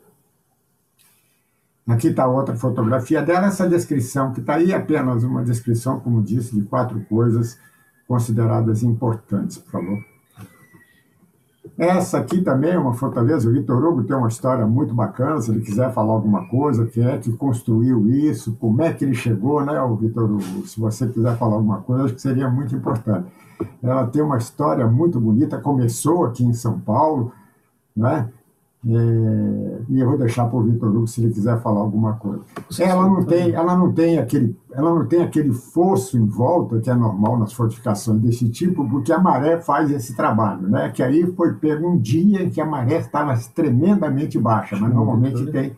Aqui 1.86 2.08
está 2.08 2.26
outra 2.26 2.56
fotografia 2.56 3.22
dela. 3.22 3.46
Essa 3.46 3.68
descrição 3.68 4.32
que 4.32 4.40
está 4.40 4.54
aí 4.54 4.72
é 4.72 4.76
apenas 4.76 5.22
uma 5.24 5.44
descrição, 5.44 6.00
como 6.00 6.22
disse, 6.22 6.54
de 6.54 6.62
quatro 6.62 7.00
coisas 7.08 7.58
consideradas 8.08 8.82
importantes, 8.82 9.58
por 9.58 9.70
favor. 9.70 9.98
Essa 11.76 12.18
aqui 12.18 12.40
também 12.40 12.72
é 12.72 12.78
uma 12.78 12.94
fortaleza. 12.94 13.48
O 13.48 13.52
Vitor 13.52 13.84
Hugo 13.84 14.02
tem 14.02 14.16
uma 14.16 14.26
história 14.26 14.66
muito 14.66 14.92
bacana. 14.92 15.40
Se 15.40 15.52
ele 15.52 15.60
quiser 15.60 15.92
falar 15.92 16.12
alguma 16.12 16.48
coisa, 16.48 16.86
quem 16.86 17.06
é 17.06 17.18
que 17.18 17.30
construiu 17.34 18.08
isso, 18.08 18.56
como 18.56 18.82
é 18.82 18.92
que 18.92 19.04
ele 19.04 19.14
chegou, 19.14 19.64
né, 19.64 19.80
o 19.80 19.94
Vitor 19.94 20.24
Hugo? 20.24 20.66
Se 20.66 20.80
você 20.80 21.06
quiser 21.06 21.36
falar 21.36 21.54
alguma 21.54 21.80
coisa, 21.82 22.06
acho 22.06 22.14
que 22.14 22.20
seria 22.20 22.50
muito 22.50 22.74
importante. 22.74 23.28
Ela 23.80 24.06
tem 24.06 24.22
uma 24.22 24.38
história 24.38 24.88
muito 24.88 25.20
bonita, 25.20 25.60
começou 25.60 26.24
aqui 26.24 26.44
em 26.44 26.52
São 26.52 26.80
Paulo, 26.80 27.32
né? 27.96 28.28
É, 28.86 29.82
e 29.88 30.00
eu 30.00 30.08
vou 30.08 30.16
deixar 30.16 30.46
para 30.46 30.56
o 30.56 30.62
Vitor 30.62 30.88
Hugo 30.88 31.06
se 31.06 31.20
ele 31.20 31.32
quiser 31.32 31.60
falar 31.60 31.80
alguma 31.80 32.14
coisa. 32.14 32.44
Ela 32.78 33.08
não 33.08 33.24
tem, 33.24 33.50
ela 33.50 33.76
não 33.76 33.92
tem 33.92 34.18
aquele, 34.18 34.56
ela 34.72 34.94
não 34.94 35.04
tem 35.06 35.22
aquele 35.22 35.52
fosso 35.52 36.16
em 36.16 36.24
volta 36.24 36.80
que 36.80 36.88
é 36.88 36.94
normal 36.94 37.38
nas 37.38 37.52
fortificações 37.52 38.20
desse 38.20 38.48
tipo, 38.48 38.88
porque 38.88 39.12
a 39.12 39.18
maré 39.18 39.58
faz 39.60 39.90
esse 39.90 40.14
trabalho, 40.14 40.68
né? 40.68 40.90
Que 40.90 41.02
aí 41.02 41.26
foi 41.34 41.54
pego 41.54 41.88
um 41.88 41.98
dia 41.98 42.42
em 42.42 42.50
que 42.50 42.60
a 42.60 42.66
maré 42.66 42.98
estava 42.98 43.36
tremendamente 43.52 44.38
baixa, 44.38 44.76
mas 44.76 44.94
normalmente 44.94 45.44
tem 45.50 45.76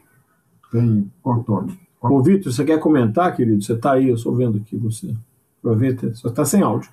tem 0.71 1.11
contorno. 1.23 1.77
Ô, 2.01 2.23
Vitor, 2.23 2.53
você 2.53 2.65
quer 2.65 2.79
comentar, 2.79 3.35
querido? 3.35 3.63
Você 3.63 3.75
está 3.75 3.93
aí, 3.93 4.09
eu 4.09 4.15
estou 4.15 4.35
vendo 4.35 4.59
aqui 4.59 4.77
você. 4.77 5.15
Aproveita, 5.59 6.15
só 6.15 6.29
está 6.29 6.45
sem 6.45 6.63
áudio. 6.63 6.91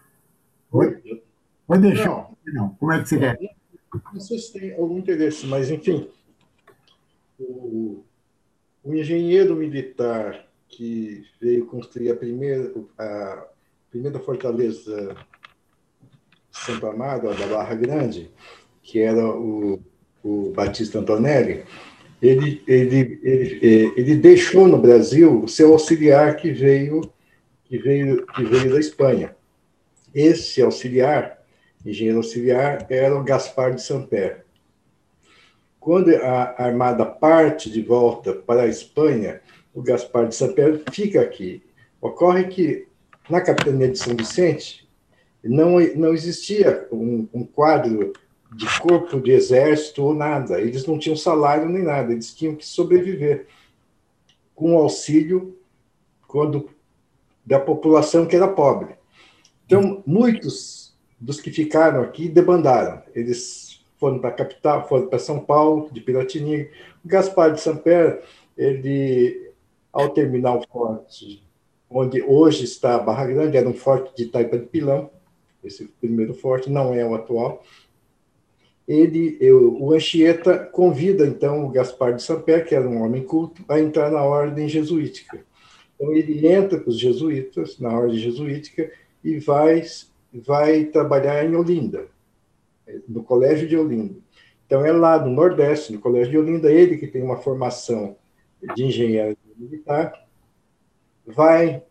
Oi? 0.71 1.21
Pode 1.65 1.81
deixar. 1.81 2.27
Não. 2.47 2.69
Como 2.79 2.91
é 2.91 3.01
que 3.01 3.07
você 3.07 3.17
quer? 3.17 3.56
Não 4.13 4.19
sei 4.19 4.37
se 4.39 4.53
tem 4.53 4.73
algum 4.73 4.97
interesse, 4.97 5.45
mas, 5.45 5.69
enfim, 5.69 6.09
o, 7.39 8.03
o 8.83 8.93
engenheiro 8.93 9.55
militar 9.55 10.47
que 10.67 11.25
veio 11.39 11.65
construir 11.65 12.11
a 12.11 12.15
primeira, 12.15 12.73
a 12.97 13.47
primeira 13.89 14.19
fortaleza 14.19 15.15
Santo 16.51 16.87
Amaro, 16.87 17.33
da 17.35 17.47
Barra 17.47 17.75
Grande, 17.75 18.31
que 18.81 18.99
era 18.99 19.25
o, 19.25 19.79
o 20.23 20.51
Batista 20.51 20.99
Antonelli, 20.99 21.63
ele, 22.21 22.63
ele, 22.67 23.19
ele, 23.23 23.93
ele 23.95 24.15
deixou 24.15 24.67
no 24.67 24.77
Brasil 24.77 25.43
o 25.43 25.47
seu 25.47 25.71
auxiliar 25.73 26.35
que 26.35 26.51
veio, 26.51 27.01
que 27.65 27.77
veio, 27.77 28.25
que 28.25 28.43
veio 28.43 28.71
da 28.71 28.79
Espanha. 28.79 29.35
Esse 30.13 30.61
auxiliar, 30.61 31.36
engenheiro 31.89 32.17
auxiliar, 32.17 32.85
era 32.89 33.17
o 33.17 33.23
Gaspar 33.23 33.73
de 33.73 33.81
Sampé. 33.81 34.43
Quando 35.79 36.13
a 36.15 36.55
armada 36.57 37.05
parte 37.05 37.69
de 37.69 37.81
volta 37.81 38.33
para 38.33 38.63
a 38.63 38.67
Espanha, 38.67 39.41
o 39.73 39.81
Gaspar 39.81 40.27
de 40.27 40.35
Sampé 40.35 40.79
fica 40.91 41.21
aqui. 41.21 41.63
Ocorre 42.01 42.45
que 42.45 42.87
na 43.29 43.41
capitania 43.41 43.89
de 43.89 43.97
São 43.97 44.15
Vicente 44.15 44.87
não, 45.43 45.79
não 45.95 46.13
existia 46.13 46.87
um, 46.91 47.27
um 47.33 47.43
quadro 47.45 48.13
de 48.55 48.79
corpo 48.79 49.19
de 49.19 49.31
exército 49.31 50.03
ou 50.03 50.13
nada. 50.13 50.59
Eles 50.59 50.85
não 50.85 50.97
tinham 50.97 51.15
salário 51.15 51.69
nem 51.69 51.83
nada, 51.83 52.11
eles 52.11 52.33
tinham 52.33 52.55
que 52.55 52.65
sobreviver 52.65 53.47
com 54.55 54.77
auxílio 54.77 55.57
quando 56.27 56.69
da 57.45 57.59
população 57.59 58.25
que 58.25 58.35
era 58.35 58.47
pobre. 58.47 58.95
Então, 59.65 60.03
muitos 60.05 60.76
dos 61.19 61.41
que 61.41 61.51
ficaram 61.51 62.01
aqui 62.01 62.27
debandaram. 62.27 63.01
Eles 63.15 63.83
foram 63.97 64.19
para 64.19 64.29
a 64.29 64.33
capital, 64.33 64.87
foram 64.87 65.07
para 65.07 65.19
São 65.19 65.39
Paulo, 65.39 65.89
de 65.91 65.99
Piratininga. 66.01 66.69
O 67.03 67.07
Gaspar 67.07 67.51
de 67.51 67.61
Sampere, 67.61 68.19
ele, 68.55 69.51
ao 69.91 70.09
terminar 70.09 70.55
o 70.55 70.67
forte, 70.67 71.43
onde 71.89 72.21
hoje 72.21 72.65
está 72.65 72.95
a 72.95 72.99
Barra 72.99 73.25
Grande, 73.25 73.57
era 73.57 73.67
um 73.67 73.73
forte 73.73 74.15
de 74.15 74.29
Taipa 74.29 74.57
de 74.57 74.65
Pilão, 74.65 75.09
esse 75.63 75.85
primeiro 75.99 76.33
forte, 76.33 76.69
não 76.69 76.93
é 76.93 77.05
o 77.05 77.15
atual. 77.15 77.63
Ele, 78.87 79.37
eu, 79.41 79.75
o 79.81 79.93
Anchieta 79.93 80.59
convida, 80.59 81.25
então, 81.25 81.65
o 81.65 81.69
Gaspar 81.69 82.13
de 82.13 82.23
Sampere, 82.23 82.63
que 82.63 82.75
era 82.75 82.87
um 82.87 83.01
homem 83.01 83.23
culto, 83.23 83.63
a 83.67 83.79
entrar 83.79 84.09
na 84.09 84.23
ordem 84.23 84.69
jesuítica. 84.69 85.43
Então, 85.95 86.13
ele 86.13 86.47
entra 86.47 86.79
com 86.79 86.89
os 86.89 86.99
jesuítas, 86.99 87.79
na 87.79 87.89
ordem 87.89 88.17
jesuítica, 88.17 88.89
e 89.23 89.39
vai, 89.39 89.83
vai 90.45 90.85
trabalhar 90.85 91.43
em 91.45 91.55
Olinda, 91.55 92.07
no 93.07 93.23
Colégio 93.23 93.67
de 93.67 93.77
Olinda. 93.77 94.15
Então, 94.65 94.85
é 94.85 94.91
lá 94.91 95.23
no 95.23 95.31
Nordeste, 95.31 95.93
no 95.93 95.99
Colégio 95.99 96.31
de 96.31 96.37
Olinda, 96.37 96.71
ele 96.71 96.97
que 96.97 97.07
tem 97.07 97.23
uma 97.23 97.37
formação 97.37 98.15
de 98.75 98.83
engenheiro 98.83 99.37
militar, 99.55 100.27
vai 101.25 101.83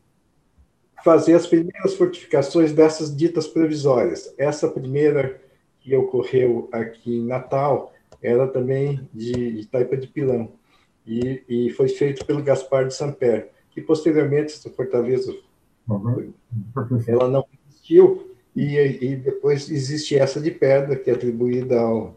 fazer 1.04 1.34
as 1.34 1.46
primeiras 1.46 1.94
fortificações 1.94 2.72
dessas 2.72 3.14
ditas 3.14 3.46
provisórias. 3.46 4.34
Essa 4.36 4.68
primeira 4.68 5.40
que 5.80 5.94
ocorreu 5.96 6.68
aqui 6.72 7.18
em 7.18 7.26
Natal 7.26 7.92
era 8.22 8.46
também 8.48 9.08
de, 9.12 9.60
de 9.60 9.66
Taipa 9.66 9.96
de 9.96 10.06
Pilão, 10.06 10.52
e, 11.06 11.42
e 11.48 11.70
foi 11.70 11.88
feito 11.88 12.26
pelo 12.26 12.42
Gaspar 12.42 12.86
de 12.86 12.94
Samper, 12.94 13.50
que 13.70 13.80
posteriormente 13.80 14.54
essa 14.54 14.68
fortaleza 14.70 15.32
Uhum. 15.88 16.32
Ela 17.06 17.28
não 17.28 17.46
existiu 17.68 18.35
e, 18.56 18.78
e 19.04 19.16
depois 19.16 19.70
existe 19.70 20.18
essa 20.18 20.40
de 20.40 20.50
pedra, 20.50 20.96
que 20.96 21.10
é 21.10 21.12
atribuída 21.12 21.78
ao, 21.78 22.16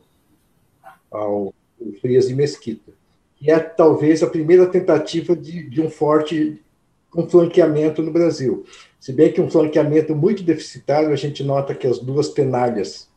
ao 1.12 1.54
Frias 2.00 2.30
de 2.30 2.34
Mesquita, 2.34 2.94
que 3.36 3.52
é 3.52 3.60
talvez 3.60 4.24
a 4.24 4.30
primeira 4.30 4.66
tentativa 4.66 5.36
de, 5.36 5.70
de 5.70 5.82
um 5.82 5.90
forte 5.90 6.62
com 7.10 7.30
flanqueamento 7.30 8.02
no 8.02 8.12
Brasil. 8.12 8.66
Se 9.00 9.12
bem 9.12 9.32
que 9.34 9.42
um 9.42 9.50
flanqueamento 9.50 10.16
muito 10.16 10.42
deficitário, 10.44 11.12
a 11.12 11.16
gente 11.16 11.44
nota 11.44 11.76
que 11.76 11.88
as 11.88 12.00
duas 12.00 12.30
tenalhas 12.30 13.10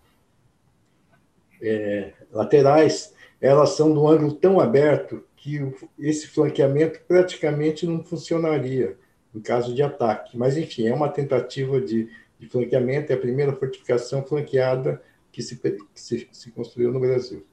é, 1.60 2.12
laterais, 2.32 3.14
elas 3.40 3.70
são 3.70 3.92
do 3.92 4.08
ângulo 4.08 4.32
tão 4.32 4.58
aberto 4.58 5.22
que 5.36 5.60
esse 5.98 6.26
flanqueamento 6.28 7.00
praticamente 7.06 7.86
não 7.86 8.02
funcionaria 8.02 8.96
em 9.34 9.40
caso 9.40 9.74
de 9.74 9.82
ataque. 9.82 10.36
Mas, 10.36 10.56
enfim, 10.56 10.86
é 10.86 10.94
uma 10.94 11.08
tentativa 11.08 11.80
de, 11.80 12.08
de 12.42 12.48
flanqueamento, 12.48 13.12
é 13.12 13.14
a 13.14 13.20
primeira 13.20 13.52
fortificação 13.52 14.24
flanqueada 14.24 15.00
que 15.30 15.40
se, 15.40 15.56
que 15.56 15.78
se, 15.94 16.28
se 16.32 16.50
construiu 16.50 16.92
no 16.92 16.98
Brasil. 16.98 17.46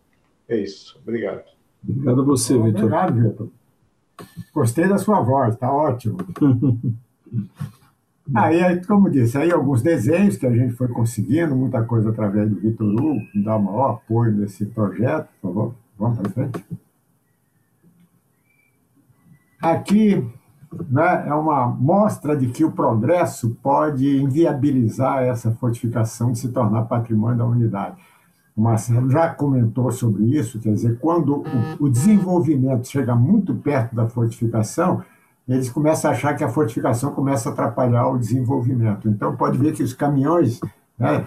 É 0.47 0.57
isso. 0.57 0.99
Obrigado. 1.03 1.43
Obrigado 1.87 2.21
a 2.21 2.25
você, 2.25 2.53
Vitor. 2.55 2.85
Obrigado, 2.85 3.21
Vitor. 3.21 3.49
Gostei 4.51 4.87
da 4.87 4.97
sua 4.97 5.21
voz, 5.21 5.53
está 5.53 5.71
ótimo. 5.71 6.17
aí, 8.35 8.83
como 8.85 9.09
disse, 9.09 9.37
aí 9.37 9.51
alguns 9.51 9.83
desenhos 9.83 10.37
que 10.37 10.47
a 10.47 10.51
gente 10.51 10.73
foi 10.73 10.87
conseguindo, 10.87 11.55
muita 11.55 11.83
coisa 11.83 12.09
através 12.09 12.49
do 12.49 12.59
Vitor 12.59 12.87
Hugo, 12.87 13.21
que 13.31 13.43
dá 13.43 13.55
o 13.55 13.63
maior 13.63 13.91
apoio 13.91 14.31
nesse 14.31 14.65
projeto. 14.65 15.29
Por 15.39 15.53
favor, 15.53 15.75
vamos 15.97 16.19
para 16.19 16.31
frente. 16.31 16.65
Aqui 19.61 20.27
né, 20.89 21.25
é 21.27 21.33
uma 21.33 21.67
mostra 21.67 22.35
de 22.35 22.47
que 22.47 22.63
o 22.63 22.71
progresso 22.71 23.57
pode 23.61 24.21
inviabilizar 24.21 25.23
essa 25.23 25.51
fortificação 25.51 26.31
de 26.31 26.39
se 26.39 26.49
tornar 26.49 26.83
patrimônio 26.83 27.37
da 27.37 27.45
unidade. 27.45 27.95
O 28.55 28.61
Marcelo 28.61 29.09
já 29.09 29.29
comentou 29.29 29.91
sobre 29.91 30.23
isso, 30.37 30.59
quer 30.59 30.73
dizer, 30.73 30.99
quando 30.99 31.43
o, 31.79 31.89
desenvolvimento 31.89 32.87
chega 32.87 33.15
muito 33.15 33.55
perto 33.55 33.95
da 33.95 34.07
fortificação, 34.07 35.01
eles 35.47 35.69
começam 35.69 36.11
a 36.11 36.13
achar 36.13 36.35
que 36.35 36.43
a 36.43 36.49
fortificação 36.49 37.13
começa 37.13 37.49
a 37.49 37.53
atrapalhar 37.53 38.07
o 38.07 38.19
desenvolvimento. 38.19 39.07
Então, 39.07 39.35
pode 39.35 39.57
ver 39.57 39.73
que 39.73 39.81
os 39.81 39.93
caminhões, 39.93 40.59
né, 40.97 41.25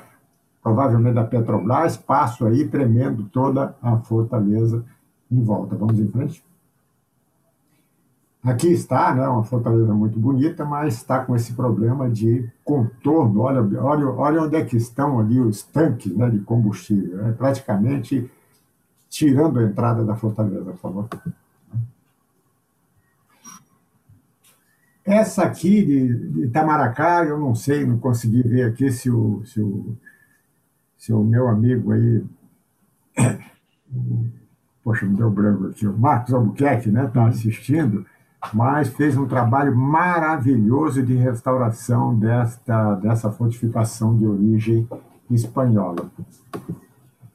provavelmente 0.63 1.15
da 1.15 1.25
Petrobras, 1.25 1.97
passam 1.97 2.47
aí 2.47 2.69
premendo 2.69 3.25
toda 3.25 3.75
a 3.83 3.97
fortaleza 3.97 4.85
em 5.31 5.43
volta. 5.43 5.75
Vamos 5.75 5.99
em 5.99 6.09
frente? 6.09 6.45
Aqui 8.45 8.73
está, 8.73 9.15
né, 9.15 9.25
uma 9.29 9.45
fortaleza 9.45 9.95
muito 9.95 10.19
bonita, 10.19 10.65
mas 10.65 10.95
está 10.95 11.25
com 11.25 11.37
esse 11.37 11.53
problema 11.53 12.11
de 12.11 12.51
contorno. 12.65 13.43
Olha, 13.43 13.61
olha, 13.81 14.07
olha 14.09 14.43
onde 14.43 14.57
é 14.57 14.65
que 14.65 14.77
estão 14.77 15.21
ali 15.21 15.41
os 15.41 15.63
tanques 15.63 16.13
né, 16.17 16.29
de 16.29 16.41
combustível. 16.41 17.25
É 17.29 17.33
praticamente 17.33 18.29
tirando 19.09 19.61
a 19.61 19.63
entrada 19.63 20.05
da 20.05 20.17
fortaleza, 20.17 20.73
por 20.73 20.77
favor. 20.77 21.09
Essa 25.05 25.45
aqui 25.45 25.85
de, 25.85 26.45
Itamaracá, 26.47 27.25
eu 27.25 27.39
não 27.39 27.55
sei, 27.55 27.87
não 27.87 27.99
consegui 27.99 28.43
ver 28.43 28.65
aqui 28.65 28.91
se 28.91 29.09
o, 29.09 29.45
se 29.45 29.61
o, 29.61 29.97
se 30.97 31.13
o 31.13 31.23
meu 31.23 31.47
amigo 31.47 31.93
aí. 31.93 32.25
Poxa, 34.83 35.07
me 35.07 35.17
deu 35.17 35.31
branco 35.31 35.67
aqui. 35.67 35.87
O 35.87 35.97
Marcos 35.97 36.35
Albuquerque 36.35 36.89
está 36.89 37.03
né, 37.05 37.09
tá 37.09 37.27
assistindo 37.27 38.05
mas 38.53 38.89
fez 38.89 39.17
um 39.17 39.27
trabalho 39.27 39.77
maravilhoso 39.77 41.03
de 41.03 41.15
restauração 41.15 42.15
desta, 42.19 42.95
dessa 42.97 43.31
fortificação 43.31 44.17
de 44.17 44.27
origem 44.27 44.89
espanhola. 45.31 46.11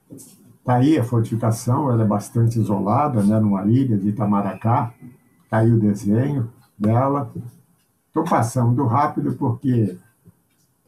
Está 0.10 0.76
aí 0.76 0.98
a 0.98 1.04
fortificação, 1.04 1.90
ela 1.92 2.04
é 2.04 2.08
bastante 2.08 2.60
isolada, 2.60 3.24
né, 3.24 3.40
numa 3.40 3.66
ilha 3.66 3.98
de 3.98 4.10
Itamaracá. 4.10 4.94
Está 5.46 5.60
aí 5.60 5.72
o 5.72 5.80
desenho 5.80 6.50
dela. 6.78 7.32
Estou 8.08 8.24
passando 8.24 8.86
rápido 8.86 9.34
porque 9.34 9.98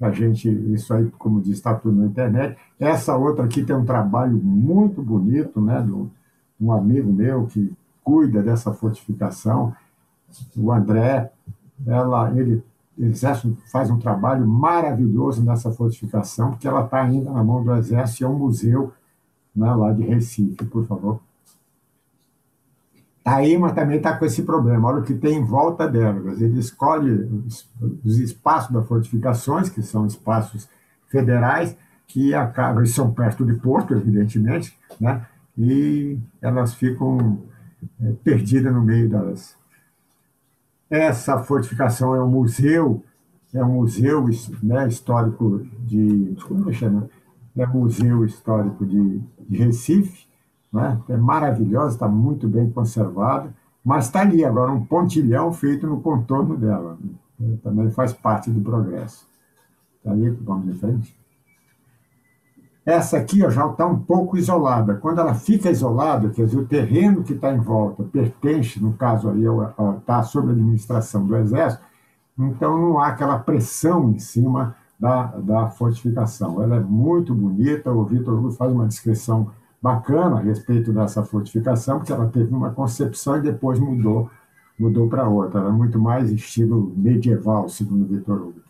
a 0.02 0.12
gente, 0.12 0.50
isso 0.74 0.94
aí, 0.94 1.10
como 1.18 1.42
diz, 1.42 1.54
está 1.54 1.74
tudo 1.74 1.96
na 1.96 2.08
internet. 2.08 2.58
Essa 2.80 3.16
outra 3.16 3.46
aqui 3.46 3.64
tem 3.64 3.76
um 3.76 3.86
trabalho 3.86 4.38
muito 4.38 5.02
bonito, 5.02 5.62
né, 5.62 5.82
de 5.82 5.92
um 6.60 6.72
amigo 6.72 7.12
meu 7.12 7.48
que 7.48 7.74
cuida 8.04 8.44
dessa 8.44 8.74
fortificação 8.74 9.74
o 10.56 10.72
André, 10.72 11.32
ela, 11.86 12.32
ele 12.38 12.64
exército 13.06 13.58
faz 13.72 13.90
um 13.90 13.98
trabalho 13.98 14.46
maravilhoso 14.46 15.44
nessa 15.44 15.72
fortificação, 15.72 16.52
porque 16.52 16.68
ela 16.68 16.84
está 16.84 17.02
ainda 17.02 17.32
na 17.32 17.44
mão 17.44 17.64
do 17.64 17.74
Exército 17.76 18.24
e 18.24 18.26
é 18.26 18.28
um 18.28 18.38
museu 18.38 18.92
né, 19.56 19.74
lá 19.74 19.92
de 19.92 20.04
Recife, 20.04 20.66
por 20.66 20.86
favor. 20.86 21.20
A 23.24 23.46
IMA 23.46 23.74
também 23.74 23.98
está 23.98 24.18
com 24.18 24.26
esse 24.26 24.44
problema, 24.44 24.90
olha 24.90 25.00
o 25.00 25.04
que 25.04 25.14
tem 25.14 25.38
em 25.38 25.44
volta 25.44 25.88
dela. 25.88 26.34
Ele 26.34 26.60
escolhe 26.60 27.12
os, 27.48 27.70
os 28.04 28.18
espaços 28.18 28.72
das 28.72 28.88
fortificações, 28.88 29.70
que 29.70 29.82
são 29.82 30.06
espaços 30.06 30.68
federais, 31.08 31.78
que 32.08 32.34
acabam, 32.34 32.86
são 32.86 33.14
perto 33.14 33.46
de 33.46 33.54
Porto, 33.54 33.94
evidentemente, 33.94 34.76
né, 35.00 35.26
e 35.58 36.18
elas 36.42 36.74
ficam 36.74 37.40
é, 38.02 38.12
perdidas 38.24 38.74
no 38.74 38.82
meio 38.82 39.10
das, 39.10 39.56
essa 40.90 41.38
fortificação 41.40 42.16
é 42.16 42.24
um 42.24 42.30
museu, 42.30 43.04
é 43.54 43.64
um 43.64 43.74
museu 43.74 44.26
né, 44.64 44.88
histórico 44.88 45.66
de. 45.80 46.34
Desculpa, 46.34 46.72
chama, 46.72 47.10
é 47.56 47.68
um 47.68 47.82
museu 47.82 48.26
histórico 48.26 48.86
de, 48.86 49.22
de 49.48 49.58
Recife, 49.58 50.28
né? 50.72 51.00
é 51.10 51.18
maravilhosa, 51.18 51.96
está 51.96 52.08
muito 52.08 52.48
bem 52.48 52.70
conservada, 52.72 53.54
mas 53.84 54.06
está 54.06 54.22
ali 54.22 54.44
agora 54.46 54.72
um 54.72 54.86
pontilhão 54.86 55.52
feito 55.52 55.86
no 55.86 56.02
contorno 56.02 56.58
dela. 56.58 56.98
Né? 57.40 57.58
Também 57.64 57.90
faz 57.92 58.14
parte 58.14 58.50
do 58.50 58.62
progresso. 58.62 59.28
Está 59.98 60.14
aí, 60.14 60.30
vamos 60.30 60.70
em 60.70 60.74
frente. 60.74 61.19
Essa 62.90 63.18
aqui 63.18 63.46
ó, 63.46 63.52
já 63.52 63.68
está 63.68 63.86
um 63.86 64.00
pouco 64.00 64.36
isolada. 64.36 64.96
Quando 64.96 65.20
ela 65.20 65.36
fica 65.36 65.70
isolada, 65.70 66.30
quer 66.30 66.46
dizer, 66.46 66.58
o 66.58 66.66
terreno 66.66 67.24
que 67.24 67.34
está 67.34 67.54
em 67.54 67.60
volta 67.60 68.04
pertence, 68.04 68.82
no 68.82 68.94
caso 68.94 69.30
aí, 69.30 69.44
está 70.00 70.24
sob 70.24 70.50
a 70.50 70.52
administração 70.54 71.24
do 71.24 71.36
Exército, 71.36 71.84
então 72.36 72.82
não 72.82 73.00
há 73.00 73.10
aquela 73.10 73.38
pressão 73.38 74.10
em 74.10 74.18
cima 74.18 74.76
da, 75.00 75.28
da 75.38 75.70
fortificação. 75.70 76.64
Ela 76.64 76.78
é 76.78 76.80
muito 76.80 77.36
bonita, 77.36 77.92
o 77.92 78.04
Vitor 78.06 78.34
Hugo 78.34 78.52
faz 78.54 78.74
uma 78.74 78.88
descrição 78.88 79.52
bacana 79.80 80.38
a 80.38 80.42
respeito 80.42 80.92
dessa 80.92 81.24
fortificação, 81.24 82.00
porque 82.00 82.12
ela 82.12 82.28
teve 82.28 82.52
uma 82.52 82.72
concepção 82.72 83.38
e 83.38 83.42
depois 83.42 83.80
mudou 83.80 84.32
mudou 84.80 85.08
para 85.08 85.28
outra. 85.28 85.60
Ela 85.60 85.70
é 85.70 85.74
muito 85.74 86.00
mais 86.00 86.32
estilo 86.32 86.92
medieval, 86.96 87.70
segundo 87.70 88.08
Vitor 88.08 88.38
Hugo. 88.38 88.69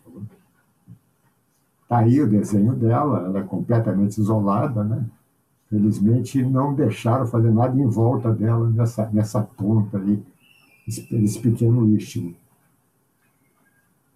Está 1.90 1.98
aí 1.98 2.20
o 2.20 2.28
desenho 2.28 2.72
dela, 2.76 3.24
ela 3.26 3.40
é 3.40 3.42
completamente 3.42 4.16
isolada, 4.20 4.84
né? 4.84 5.04
Felizmente 5.68 6.40
não 6.40 6.72
deixaram 6.72 7.26
fazer 7.26 7.52
nada 7.52 7.76
em 7.76 7.84
volta 7.84 8.32
dela 8.32 8.70
nessa, 8.70 9.10
nessa 9.12 9.42
ponta 9.42 9.96
ali, 9.96 10.24
esse 10.86 11.40
pequeno 11.40 11.88
istmo. 11.88 12.32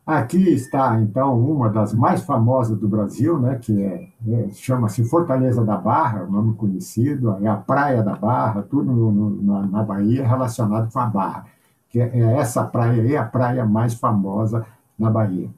Aqui 0.06 0.50
está, 0.50 1.00
então, 1.00 1.36
uma 1.36 1.68
das 1.68 1.92
mais 1.92 2.22
famosas 2.22 2.78
do 2.78 2.86
Brasil, 2.86 3.40
né, 3.40 3.58
que 3.60 3.82
é, 3.82 4.08
é 4.28 4.50
chama-se 4.52 5.04
Fortaleza 5.04 5.64
da 5.64 5.76
Barra, 5.76 6.22
o 6.22 6.30
nome 6.30 6.54
conhecido, 6.54 7.38
é 7.42 7.48
a 7.48 7.56
Praia 7.56 8.04
da 8.04 8.14
Barra, 8.14 8.62
tudo 8.62 8.92
no, 8.92 9.10
no, 9.10 9.42
na, 9.42 9.66
na, 9.66 9.82
Bahia 9.82 10.24
relacionado 10.24 10.92
com 10.92 11.00
a 11.00 11.06
Barra, 11.06 11.46
que 11.88 12.00
é, 12.00 12.20
é 12.20 12.36
essa 12.36 12.62
praia 12.62 13.02
aí, 13.02 13.16
a 13.16 13.24
praia 13.24 13.66
mais 13.66 13.94
famosa 13.94 14.64
na 14.96 15.10
Bahia. 15.10 15.50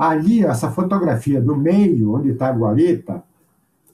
Ali, 0.00 0.42
essa 0.42 0.70
fotografia 0.70 1.42
do 1.42 1.54
meio, 1.54 2.14
onde 2.14 2.30
está 2.30 2.48
a 2.48 2.52
guarita, 2.52 3.22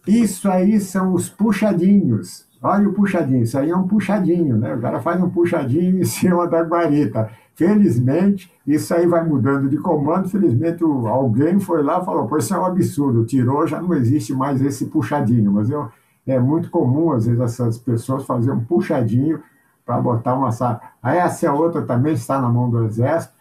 isso 0.07 0.49
aí 0.49 0.79
são 0.79 1.13
os 1.13 1.29
puxadinhos. 1.29 2.47
Olha 2.63 2.89
o 2.89 2.93
puxadinho, 2.93 3.43
isso 3.43 3.59
aí 3.59 3.71
é 3.71 3.77
um 3.77 3.89
puxadinho, 3.89 4.57
né? 4.57 4.73
O 4.73 4.81
cara 4.81 5.01
faz 5.01 5.21
um 5.21 5.29
puxadinho 5.29 6.01
em 6.01 6.05
cima 6.07 6.47
da 6.47 6.63
guarita. 6.63 7.29
Felizmente, 7.57 8.53
isso 8.65 8.95
aí 8.95 9.05
vai 9.05 9.27
mudando 9.27 9.69
de 9.69 9.79
comando. 9.79 10.29
Felizmente, 10.29 10.85
alguém 10.85 11.59
foi 11.59 11.83
lá 11.83 12.01
e 12.01 12.05
falou: 12.05 12.29
Pô, 12.29 12.39
isso 12.39 12.55
é 12.55 12.59
um 12.61 12.67
absurdo. 12.67 13.25
Tirou, 13.25 13.67
já 13.67 13.83
não 13.83 13.93
existe 13.93 14.33
mais 14.33 14.63
esse 14.63 14.87
puxadinho. 14.87 15.51
Mas 15.51 15.69
eu, 15.71 15.89
é 16.25 16.39
muito 16.39 16.71
comum, 16.71 17.11
às 17.11 17.27
vezes, 17.27 17.41
essas 17.41 17.79
pessoas 17.79 18.25
fazerem 18.25 18.61
um 18.61 18.65
puxadinho 18.65 19.43
para 19.85 20.01
botar 20.01 20.35
uma 20.35 20.53
sala. 20.53 20.81
Aí, 21.03 21.19
essa 21.19 21.53
outra 21.53 21.83
também 21.83 22.15
está 22.15 22.41
na 22.41 22.49
mão 22.49 22.71
do 22.71 22.85
Exército, 22.85 23.35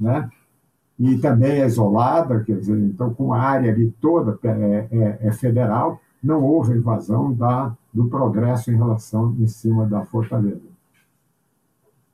né? 0.00 0.30
E 0.98 1.16
também 1.18 1.60
é 1.60 1.66
isolada, 1.66 2.42
quer 2.42 2.58
dizer, 2.58 2.78
então 2.78 3.14
com 3.14 3.32
a 3.32 3.40
área 3.40 3.72
ali 3.72 3.90
toda 4.00 4.38
é, 4.42 4.88
é, 4.90 5.18
é 5.28 5.32
federal, 5.32 6.00
não 6.22 6.42
houve 6.42 6.76
invasão 6.76 7.32
da, 7.32 7.72
do 7.94 8.08
progresso 8.08 8.70
em 8.70 8.76
relação 8.76 9.34
em 9.38 9.46
cima 9.46 9.86
da 9.86 10.04
fortaleza. 10.04 10.60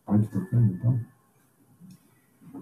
Pode 0.04 0.26
tocar, 0.26 0.60
então. 0.60 1.00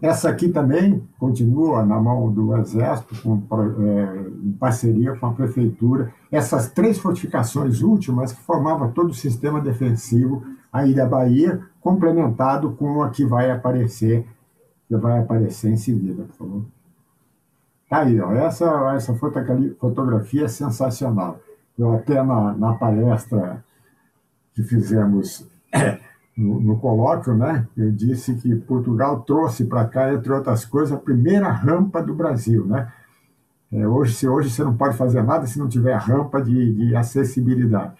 Essa 0.01 0.29
aqui 0.29 0.49
também 0.49 1.03
continua 1.19 1.85
na 1.85 2.01
mão 2.01 2.33
do 2.33 2.57
Exército, 2.57 3.15
com, 3.23 3.41
é, 3.85 4.31
em 4.45 4.53
parceria 4.53 5.17
com 5.17 5.27
a 5.27 5.33
Prefeitura. 5.33 6.13
Essas 6.31 6.71
três 6.71 6.99
fortificações 6.99 7.83
últimas 7.83 8.33
que 8.33 8.41
formavam 8.43 8.91
todo 8.91 9.11
o 9.11 9.15
sistema 9.15 9.61
defensivo, 9.61 10.43
a 10.73 10.85
Ilha 10.85 11.07
Bahia, 11.07 11.61
complementado 11.81 12.73
com 12.73 13.03
a 13.03 13.11
que 13.11 13.25
vai 13.25 13.51
aparecer, 13.51 14.27
vai 14.98 15.18
aparecer 15.18 15.70
em 15.70 15.76
seguida, 15.76 16.24
por 16.24 16.35
favor. 16.35 16.64
Tá 17.88 17.98
aí, 17.98 18.18
ó, 18.20 18.33
essa, 18.33 18.94
essa 18.94 19.14
fotografia 19.14 20.46
é 20.46 20.48
sensacional. 20.48 21.38
Eu 21.78 21.94
até 21.94 22.22
na, 22.22 22.55
na 22.55 22.74
palestra 22.74 23.62
que 24.55 24.62
fizemos 24.62 25.46
no, 26.37 26.61
no, 26.61 26.78
colóquio, 26.78 27.35
né, 27.35 27.66
eu 27.76 27.90
disse 27.92 28.35
que 28.37 28.55
Portugal 28.57 29.20
trouxe 29.20 29.64
para 29.64 29.87
cá, 29.87 30.12
entre 30.12 30.33
outras 30.33 30.64
coisas, 30.64 30.96
a 30.96 31.00
primeira 31.00 31.50
rampa 31.50 32.02
do 32.02 32.14
Brasil. 32.14 32.64
Né? 32.66 32.90
É, 33.72 33.87
hoje, 33.87 34.14
se 34.14 34.28
hoje 34.28 34.50
você 34.50 34.62
não 34.62 34.76
pode 34.76 34.96
fazer 34.96 35.22
nada 35.22 35.46
se 35.46 35.59
não 35.59 35.68
tiver 35.68 35.94
rampa 35.96 36.40
de, 36.42 36.74
de 36.74 36.96
acessibilidade. 36.96 37.94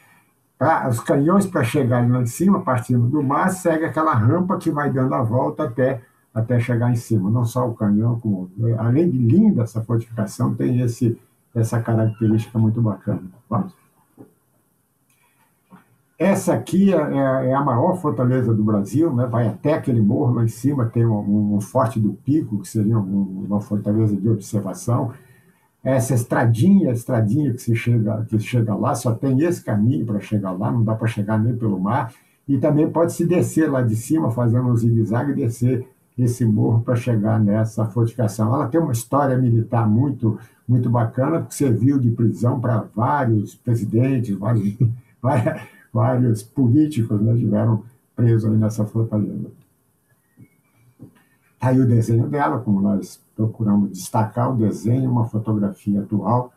Pra, 0.59 0.89
os 0.89 1.01
canhões, 1.01 1.47
para 1.47 1.65
chegarem 1.65 2.11
lá 2.11 2.21
em 2.21 2.27
cima, 2.27 2.63
partindo 2.63 3.09
do 3.09 3.23
mar, 3.23 3.49
segue 3.51 3.85
aquela 3.85 4.15
rampa 4.15 4.59
que 4.59 4.71
vai 4.71 4.91
dando 4.91 5.15
a 5.15 5.23
volta 5.23 5.65
até, 5.65 6.03
até 6.35 6.59
chegar 6.59 6.91
em 6.91 6.97
cima. 6.97 7.31
Não 7.31 7.45
só 7.45 7.69
o 7.69 7.75
canhão, 7.75 8.19
como, 8.21 8.51
além 8.79 9.11
de 9.11 9.19
linda 9.19 9.63
essa 9.63 9.83
fortificação, 9.83 10.55
tem 10.55 10.81
esse, 10.81 11.19
essa 11.55 11.81
característica 11.81 12.59
muito 12.59 12.81
bacana. 12.81 13.23
Vamos. 13.49 13.75
Essa 16.19 16.55
aqui 16.55 16.95
é, 16.95 16.97
é, 16.97 17.49
é, 17.49 17.55
a 17.55 17.61
maior 17.63 17.97
fortaleza 18.01 18.55
do 18.55 18.63
Brasil, 18.63 19.13
né? 19.13 19.27
vai 19.27 19.49
até 19.49 19.75
aquele 19.75 20.01
morro 20.01 20.35
lá 20.35 20.45
em 20.45 20.49
cima, 20.49 20.87
tem 20.87 21.05
um, 21.05 21.57
um 21.57 21.61
forte 21.61 21.99
do 21.99 22.13
pico, 22.13 22.61
que 22.61 22.69
seria 22.69 22.97
um, 22.97 23.45
uma 23.49 23.61
fortaleza 23.61 24.17
de 24.17 24.29
observação. 24.29 25.13
Essa 25.83 26.15
estradinha, 26.15 26.93
estradinha 26.93 27.53
que 27.53 27.61
se 27.61 27.75
chega, 27.75 28.25
que 28.29 28.39
chega 28.39 28.73
lá, 28.73 28.95
só 28.95 29.13
tem 29.13 29.41
esse 29.43 29.65
caminho 29.65 30.07
para 30.07 30.21
chegar 30.21 30.53
lá, 30.53 30.71
não 30.71 30.85
dá 30.85 30.95
para 30.95 31.09
chegar 31.09 31.39
nem 31.41 31.57
pelo 31.57 31.81
mar. 31.81 32.15
E 32.47 32.57
também 32.57 32.89
pode 32.89 33.13
se 33.13 33.27
descer 33.27 33.69
lá 33.69 33.83
de 33.83 33.97
cima, 33.97 34.31
fazendo 34.31 34.69
um 34.69 34.77
zigue-zague, 34.77 35.35
descer 35.35 35.89
esse 36.19 36.45
morro 36.45 36.83
para 36.83 36.97
chegar 36.97 37.41
nessa 37.41 37.87
fortificação. 37.87 38.55
Ela 38.55 38.69
tem 38.69 38.81
uma 38.81 38.93
história 38.93 39.37
militar 39.37 39.89
muito, 39.89 40.39
muito 40.69 40.91
bacana, 40.91 41.43
que 41.43 41.55
serviu 41.55 41.99
de 41.99 42.11
prisão 42.11 42.61
para 42.61 42.85
vários 42.95 43.55
presidentes, 43.55 44.37
vários, 44.37 44.77
vários 45.93 46.43
políticos 46.43 47.21
né, 47.21 47.33
estiveram 47.35 47.85
presos 48.15 48.51
nessa 48.59 48.85
fortaleza. 48.85 49.51
Aí 51.61 51.81
o 51.81 51.87
desenho 51.87 52.29
dela, 52.29 52.59
como 52.59 52.81
nós 52.81 53.21
procuramos 53.37 53.91
destacar 53.91 54.53
o 54.53 54.57
desenho, 54.57 55.11
uma 55.11 55.27
fotografia 55.27 56.01
atual. 56.01 56.53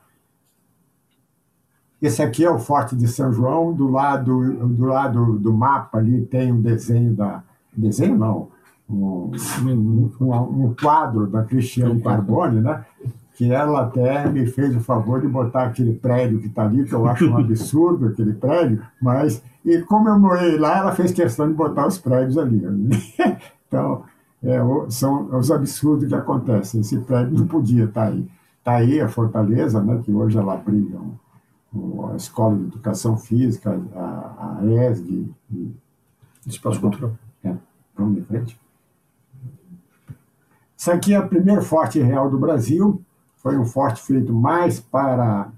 Esse 2.01 2.21
aqui 2.21 2.43
é 2.43 2.49
o 2.49 2.59
Forte 2.59 2.95
de 2.95 3.07
São 3.07 3.31
João, 3.31 3.73
do 3.73 3.87
lado 3.87 4.67
do, 4.67 4.85
lado 4.85 5.39
do 5.39 5.53
mapa 5.53 5.99
ali 5.99 6.25
tem 6.25 6.51
um 6.51 6.61
desenho 6.61 7.13
da... 7.13 7.43
Desenho 7.77 8.17
não, 8.17 8.49
um, 8.89 9.31
um, 9.63 10.11
um, 10.21 10.75
quadro 10.79 11.27
da 11.27 11.43
Cristiane 11.43 12.01
Carbone, 12.01 12.61
né? 12.61 12.85
que 13.35 13.51
ela 13.51 13.81
até 13.81 14.29
me 14.29 14.45
fez 14.45 14.75
o 14.75 14.79
favor 14.79 15.19
de 15.19 15.27
botar 15.27 15.65
aquele 15.65 15.93
prédio 15.93 16.39
que 16.39 16.47
está 16.47 16.63
ali, 16.63 16.85
que 16.85 16.93
eu 16.93 17.05
acho 17.05 17.29
um 17.29 17.35
absurdo 17.37 18.07
aquele 18.07 18.33
prédio, 18.33 18.81
mas 19.01 19.43
e 19.65 19.81
como 19.81 20.07
eu 20.07 20.17
morei 20.19 20.57
lá, 20.57 20.77
ela 20.77 20.91
fez 20.93 21.11
questão 21.11 21.47
de 21.47 21.53
botar 21.53 21.87
os 21.87 21.97
prédios 21.97 22.37
ali. 22.37 22.61
então, 23.67 24.03
é, 24.43 24.59
são 24.89 25.35
os 25.35 25.51
absurdos 25.51 26.07
que 26.07 26.15
acontecem. 26.15 26.81
Esse 26.81 26.99
prédio 26.99 27.39
não 27.39 27.47
podia 27.47 27.85
estar 27.85 28.05
tá 28.05 28.07
aí. 28.07 28.27
Está 28.59 28.75
aí 28.75 29.01
a 29.01 29.09
Fortaleza, 29.09 29.81
né, 29.81 30.01
que 30.03 30.11
hoje 30.11 30.37
ela 30.37 30.53
abriga 30.53 30.99
a 32.11 32.15
Escola 32.15 32.55
de 32.55 32.63
Educação 32.63 33.17
Física, 33.17 33.79
a, 33.95 34.59
a 34.59 34.65
ESG. 34.65 35.29
E, 35.51 35.75
Espaço 36.47 36.79
Cultural. 36.79 37.11
É, 37.43 37.53
vamos 37.97 38.19
em 38.19 38.23
frente. 38.23 38.64
Isso 40.85 40.91
aqui 40.91 41.15
é 41.15 41.19
o 41.19 41.27
primeiro 41.27 41.63
forte 41.63 41.99
real 41.99 42.29
do 42.29 42.37
Brasil, 42.37 43.01
foi 43.37 43.57
um 43.57 43.65
forte 43.65 44.03
feito 44.03 44.31
mais 44.31 44.79
para 44.79 45.49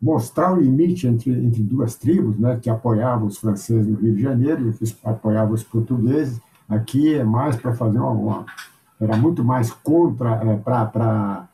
mostrar 0.00 0.52
o 0.52 0.60
limite 0.60 1.08
entre, 1.08 1.32
entre 1.32 1.60
duas 1.60 1.96
tribos, 1.96 2.38
né, 2.38 2.56
que 2.62 2.70
apoiavam 2.70 3.26
os 3.26 3.36
franceses 3.36 3.84
no 3.84 3.96
Rio 3.96 4.14
de 4.14 4.22
Janeiro 4.22 4.70
e 4.70 4.72
que 4.72 4.96
apoiavam 5.02 5.54
os 5.54 5.64
portugueses. 5.64 6.40
Aqui 6.68 7.16
é 7.16 7.24
mais 7.24 7.56
para 7.56 7.74
fazer 7.74 7.98
uma, 7.98 8.10
uma, 8.10 8.46
Era 9.00 9.16
muito 9.16 9.42
mais 9.42 9.72
contra, 9.72 10.34
é, 10.34 10.56
para 10.56 11.48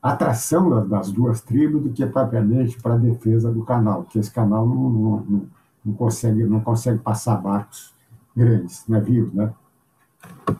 atração 0.00 0.70
das, 0.70 0.88
das, 0.88 1.10
duas 1.10 1.40
tribos 1.40 1.82
do 1.82 1.90
que 1.90 2.06
propriamente 2.06 2.80
para 2.80 2.96
defesa 2.96 3.50
do 3.50 3.64
canal, 3.64 4.04
porque 4.04 4.20
esse 4.20 4.30
canal 4.30 4.64
não, 4.64 4.76
não, 4.76 5.26
não, 5.28 5.46
não, 5.84 5.94
consegue, 5.94 6.44
não 6.44 6.60
consegue 6.60 7.00
passar 7.00 7.34
barcos 7.34 7.92
grandes, 8.36 8.84
navios, 8.86 9.34
né? 9.34 9.52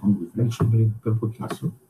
Vamos 0.02 0.28
de 0.34 0.56
frente, 0.56 0.92
um 1.06 1.14
pouquinho. 1.14 1.83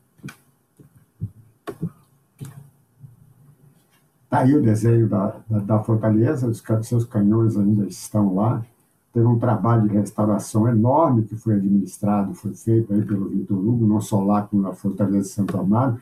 Está 4.34 4.42
aí 4.42 4.56
o 4.56 4.60
desenho 4.60 5.08
da, 5.08 5.36
da, 5.48 5.58
da 5.60 5.78
fortaleza, 5.78 6.48
os 6.48 6.60
seus 6.82 7.04
canhões 7.04 7.56
ainda 7.56 7.86
estão 7.86 8.34
lá. 8.34 8.66
Teve 9.12 9.24
um 9.24 9.38
trabalho 9.38 9.88
de 9.88 9.94
restauração 9.94 10.66
enorme 10.66 11.22
que 11.22 11.36
foi 11.36 11.54
administrado, 11.54 12.34
foi 12.34 12.52
feito 12.52 12.92
aí 12.92 13.02
pelo 13.02 13.28
Vitor 13.28 13.56
Hugo, 13.56 13.86
não 13.86 14.00
só 14.00 14.20
lá 14.24 14.42
como 14.42 14.60
na 14.60 14.72
Fortaleza 14.72 15.20
de 15.20 15.28
Santo 15.28 15.56
Amaro. 15.56 16.00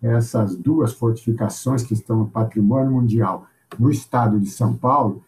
Essas 0.00 0.54
duas 0.54 0.92
fortificações 0.92 1.82
que 1.82 1.94
estão 1.94 2.18
no 2.20 2.28
patrimônio 2.28 2.92
mundial 2.92 3.48
no 3.76 3.90
estado 3.90 4.38
de 4.38 4.50
São 4.50 4.76
Paulo, 4.76 5.24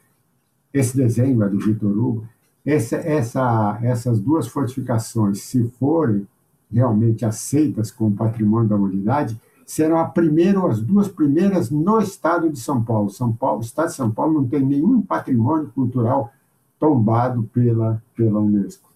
esse 0.73 0.97
desenho 0.97 1.43
é 1.43 1.49
do 1.49 1.59
Vitor 1.59 1.91
Hugo, 1.91 2.29
essa, 2.65 2.95
essa, 2.95 3.77
essas 3.83 4.21
duas 4.21 4.47
fortificações, 4.47 5.43
se 5.43 5.65
forem 5.81 6.29
realmente 6.73 7.25
aceitas 7.25 7.91
como 7.91 8.15
patrimônio 8.15 8.69
da 8.69 8.77
humanidade, 8.77 9.37
serão 9.67 9.99
a 9.99 10.05
primeira 10.05 10.65
as 10.65 10.81
duas 10.81 11.09
primeiras 11.09 11.71
no 11.71 11.99
estado 11.99 12.49
de 12.49 12.59
São 12.59 12.83
Paulo. 12.83 13.11
São 13.11 13.33
Paulo, 13.33 13.59
o 13.59 13.63
estado 13.63 13.89
de 13.89 13.95
São 13.95 14.11
Paulo 14.11 14.35
não 14.35 14.49
tem 14.49 14.65
nenhum 14.65 15.03
patrimônio 15.03 15.71
cultural 15.75 16.33
tombado 16.79 17.43
pela, 17.53 18.01
pela 18.15 18.39
Unesco. 18.39 18.89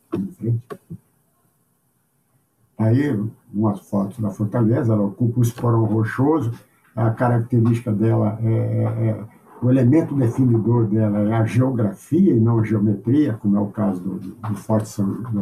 Aí, 2.78 3.20
umas 3.52 3.80
fotos 3.80 4.18
da 4.20 4.30
fortaleza, 4.30 4.92
ela 4.92 5.02
ocupa 5.02 5.40
o 5.40 5.42
esporão 5.42 5.84
rochoso, 5.84 6.52
a 6.94 7.10
característica 7.10 7.92
dela 7.92 8.38
é, 8.42 8.48
é, 8.48 9.08
é, 9.08 9.24
o 9.62 9.70
elemento 9.70 10.14
definidor 10.14 10.86
dela 10.86 11.18
é 11.18 11.34
a 11.34 11.44
geografia 11.44 12.32
e 12.32 12.40
não 12.40 12.60
a 12.60 12.64
geometria, 12.64 13.34
como 13.34 13.56
é 13.56 13.60
o 13.60 13.66
caso 13.66 14.00
do, 14.00 14.18
do, 14.18 14.54
Forte, 14.54 14.88
São, 14.88 15.06
do, 15.06 15.40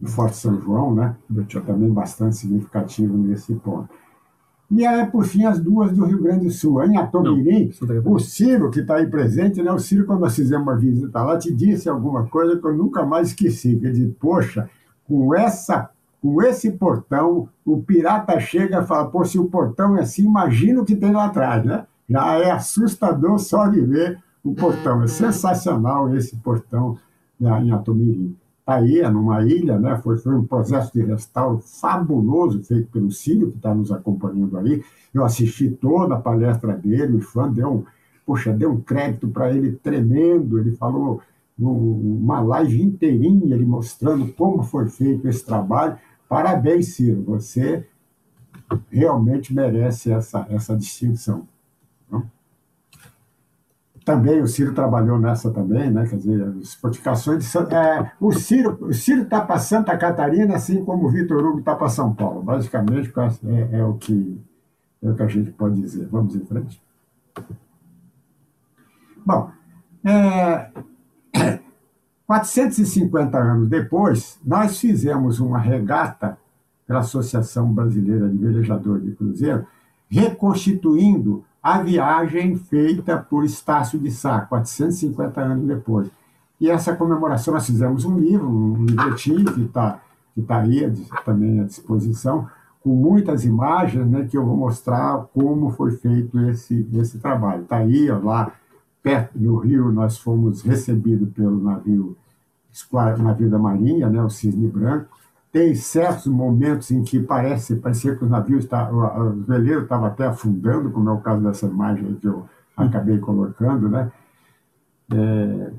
do 0.00 0.08
Forte 0.08 0.36
São 0.36 0.60
João, 0.60 0.94
né? 0.94 1.16
também 1.66 1.90
bastante 1.90 2.36
significativo 2.36 3.16
nesse 3.16 3.54
ponto. 3.54 3.88
E 4.70 4.84
aí, 4.86 5.06
por 5.06 5.24
fim, 5.24 5.44
as 5.44 5.60
duas 5.60 5.92
do 5.92 6.04
Rio 6.04 6.22
Grande 6.22 6.46
do 6.46 6.50
Sul. 6.50 6.82
Em 6.84 6.96
Atomirim, 6.96 7.70
o 8.04 8.18
Ciro, 8.18 8.70
que 8.70 8.80
está 8.80 8.96
aí 8.96 9.06
presente, 9.06 9.62
né? 9.62 9.70
o 9.70 9.78
Ciro, 9.78 10.06
quando 10.06 10.20
nós 10.20 10.34
fizemos 10.34 10.66
uma 10.66 10.76
visita 10.76 11.22
lá, 11.22 11.38
te 11.38 11.52
disse 11.52 11.88
alguma 11.88 12.26
coisa 12.26 12.58
que 12.58 12.66
eu 12.66 12.74
nunca 12.74 13.04
mais 13.04 13.28
esqueci. 13.28 13.76
Que 13.76 13.86
ele 13.86 13.94
disse, 13.94 14.16
poxa, 14.18 14.68
com, 15.06 15.34
essa, 15.34 15.90
com 16.20 16.42
esse 16.42 16.72
portão, 16.72 17.48
o 17.64 17.82
pirata 17.82 18.40
chega 18.40 18.80
e 18.80 18.86
fala, 18.86 19.06
pô, 19.10 19.24
se 19.24 19.38
o 19.38 19.44
portão 19.44 19.96
é 19.96 20.00
assim, 20.00 20.24
imagina 20.24 20.80
o 20.80 20.84
que 20.84 20.96
tem 20.96 21.12
lá 21.12 21.26
atrás, 21.26 21.64
né? 21.64 21.86
Já 22.08 22.38
é 22.38 22.50
assustador 22.50 23.38
só 23.38 23.66
de 23.66 23.80
ver 23.80 24.18
o 24.42 24.54
portão. 24.54 25.02
É 25.02 25.06
sensacional 25.06 26.14
esse 26.14 26.36
portão 26.36 26.98
né, 27.38 27.50
em 27.62 27.70
Atomirim 27.70 28.36
aí, 28.66 29.02
numa 29.10 29.42
ilha, 29.42 29.78
né? 29.78 29.96
Foi, 30.02 30.16
foi 30.18 30.34
um 30.34 30.46
processo 30.46 30.92
de 30.92 31.02
restauro 31.02 31.58
fabuloso 31.58 32.62
feito 32.62 32.90
pelo 32.90 33.10
Círio, 33.10 33.50
que 33.50 33.56
está 33.56 33.74
nos 33.74 33.92
acompanhando 33.92 34.56
aí. 34.58 34.82
Eu 35.12 35.24
assisti 35.24 35.70
toda 35.70 36.14
a 36.14 36.20
palestra 36.20 36.76
dele, 36.76 37.16
o 37.16 37.20
fã 37.20 37.50
deu 37.50 37.72
um, 37.72 37.84
poxa, 38.24 38.52
deu 38.52 38.72
um 38.72 38.80
crédito 38.80 39.28
para 39.28 39.52
ele 39.52 39.72
tremendo. 39.72 40.58
Ele 40.58 40.72
falou 40.72 41.20
uma 41.58 42.40
live 42.40 42.82
inteirinha, 42.82 43.54
ele 43.54 43.66
mostrando 43.66 44.32
como 44.32 44.62
foi 44.62 44.88
feito 44.88 45.28
esse 45.28 45.44
trabalho. 45.44 45.96
Parabéns, 46.28 46.94
Ciro, 46.94 47.22
você 47.22 47.86
realmente 48.90 49.54
merece 49.54 50.10
essa, 50.10 50.46
essa 50.50 50.76
distinção 50.76 51.46
também 54.04 54.42
o 54.42 54.46
Ciro 54.46 54.74
trabalhou 54.74 55.18
nessa 55.18 55.50
também, 55.50 55.90
né? 55.90 56.06
Quer 56.06 56.16
dizer, 56.16 56.42
as 56.60 56.74
fortificações 56.74 57.38
de 57.38 57.44
Santa, 57.44 57.76
é, 57.76 58.12
o 58.20 58.32
Ciro 58.32 58.76
o 58.80 58.92
Ciro 58.92 59.22
está 59.22 59.40
para 59.40 59.58
Santa 59.58 59.96
Catarina, 59.96 60.56
assim 60.56 60.84
como 60.84 61.06
o 61.06 61.10
Vitor 61.10 61.42
Hugo 61.42 61.60
está 61.60 61.74
para 61.74 61.88
São 61.88 62.14
Paulo. 62.14 62.42
Basicamente 62.42 63.12
é, 63.46 63.78
é, 63.78 63.84
o 63.84 63.94
que 63.94 64.38
é 65.02 65.10
o 65.10 65.14
que 65.14 65.22
a 65.22 65.26
gente 65.26 65.50
pode 65.52 65.80
dizer. 65.80 66.06
Vamos 66.10 66.36
em 66.36 66.44
frente. 66.44 66.82
Bom, 69.24 69.50
é, 70.04 70.70
450 72.26 73.38
anos 73.38 73.68
depois, 73.68 74.38
nós 74.44 74.78
fizemos 74.78 75.40
uma 75.40 75.58
regata 75.58 76.36
pela 76.86 77.00
Associação 77.00 77.72
Brasileira 77.72 78.28
de 78.28 78.36
Velejadores 78.36 79.04
de 79.04 79.12
Cruzeiro, 79.12 79.66
reconstituindo 80.08 81.42
a 81.64 81.82
viagem 81.82 82.58
feita 82.58 83.16
por 83.16 83.42
Estácio 83.42 83.98
de 83.98 84.10
Sá, 84.10 84.42
450 84.42 85.40
anos 85.40 85.66
depois. 85.66 86.10
E 86.60 86.68
essa 86.68 86.94
comemoração, 86.94 87.54
nós 87.54 87.64
fizemos 87.64 88.04
um 88.04 88.18
livro, 88.18 88.46
um 88.46 88.84
livretinho 88.84 89.46
que 89.46 89.62
está 89.62 89.98
que 90.34 90.42
tá 90.42 90.60
aí 90.60 90.92
também 91.24 91.60
à 91.60 91.64
disposição, 91.64 92.48
com 92.82 92.90
muitas 92.90 93.44
imagens 93.44 94.06
né, 94.06 94.26
que 94.28 94.36
eu 94.36 94.44
vou 94.44 94.56
mostrar 94.56 95.26
como 95.32 95.70
foi 95.70 95.92
feito 95.92 96.38
esse, 96.50 96.86
esse 96.92 97.18
trabalho. 97.18 97.62
Está 97.62 97.78
aí, 97.78 98.10
ó, 98.10 98.18
lá 98.18 98.52
perto 99.02 99.38
do 99.38 99.56
Rio, 99.56 99.90
nós 99.92 100.18
fomos 100.18 100.60
recebidos 100.62 101.30
pelo 101.30 101.62
navio, 101.62 102.16
navio 103.18 103.48
da 103.48 103.58
Marinha, 103.58 104.10
né, 104.10 104.22
o 104.22 104.28
Cisne 104.28 104.66
Branco. 104.66 105.16
Tem 105.54 105.72
certos 105.72 106.26
momentos 106.26 106.90
em 106.90 107.04
que 107.04 107.20
parece, 107.20 107.76
parecia 107.76 108.16
que 108.16 108.24
o 108.24 108.28
navio 108.28 108.58
está, 108.58 108.90
o, 108.90 109.30
veleiro 109.44 109.82
estava 109.84 110.08
até 110.08 110.26
afundando, 110.26 110.90
como 110.90 111.08
é 111.08 111.12
o 111.12 111.20
caso 111.20 111.44
dessa 111.44 111.66
imagem 111.66 112.16
que 112.16 112.26
eu 112.26 112.44
acabei 112.76 113.18
colocando, 113.18 113.88
né? 113.88 114.10
É... 115.12 115.70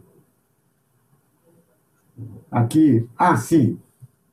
Aqui, 2.50 3.06
ah, 3.18 3.36
sim, 3.36 3.78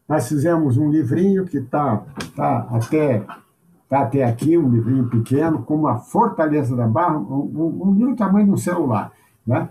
nós 0.09 0.29
fizemos 0.29 0.79
um 0.79 0.89
livrinho 0.89 1.45
que 1.45 1.57
está 1.57 2.05
tá 2.37 2.69
até, 2.71 3.27
tá 3.89 4.03
até 4.03 4.23
aqui, 4.23 4.57
um 4.57 4.71
livrinho 4.71 5.09
pequeno, 5.09 5.65
com 5.65 5.75
uma 5.75 5.99
Fortaleza 5.99 6.77
da 6.77 6.87
Barra, 6.87 7.19
um, 7.19 7.81
um 7.83 7.95
livro 7.97 8.15
tamanho 8.15 8.47
de 8.47 8.53
um 8.53 8.57
celular, 8.57 9.11
né? 9.45 9.69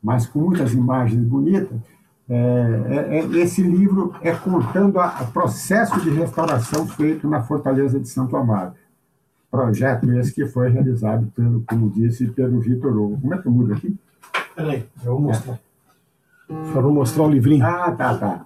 mas 0.00 0.28
com 0.28 0.38
muitas 0.42 0.72
imagens 0.74 1.24
bonitas. 1.24 1.76
É, 2.28 2.34
é, 2.88 3.18
é 3.18 3.38
esse 3.38 3.62
livro 3.62 4.14
é 4.20 4.32
contando 4.32 4.98
o 4.98 5.26
processo 5.32 5.98
de 6.00 6.10
restauração 6.10 6.86
feito 6.86 7.26
na 7.26 7.42
Fortaleza 7.42 7.98
de 7.98 8.08
Santo 8.08 8.36
Amaro. 8.36 8.72
Projeto 9.50 10.12
esse 10.12 10.34
que 10.34 10.46
foi 10.46 10.68
realizado, 10.68 11.26
pelo, 11.34 11.62
como 11.66 11.88
disse, 11.88 12.26
pelo 12.28 12.60
Vitor 12.60 12.94
Hugo. 12.94 13.18
Como 13.20 13.34
é 13.34 13.38
que 13.38 13.48
muda 13.48 13.74
aqui? 13.74 13.96
Peraí, 14.54 14.86
eu 15.02 15.12
vou 15.12 15.20
mostrar. 15.22 15.54
É. 15.54 16.72
Só 16.72 16.82
vou 16.82 16.92
mostrar 16.92 17.24
o 17.24 17.30
livrinho. 17.30 17.64
Ah, 17.64 17.92
tá, 17.92 18.14
tá. 18.16 18.44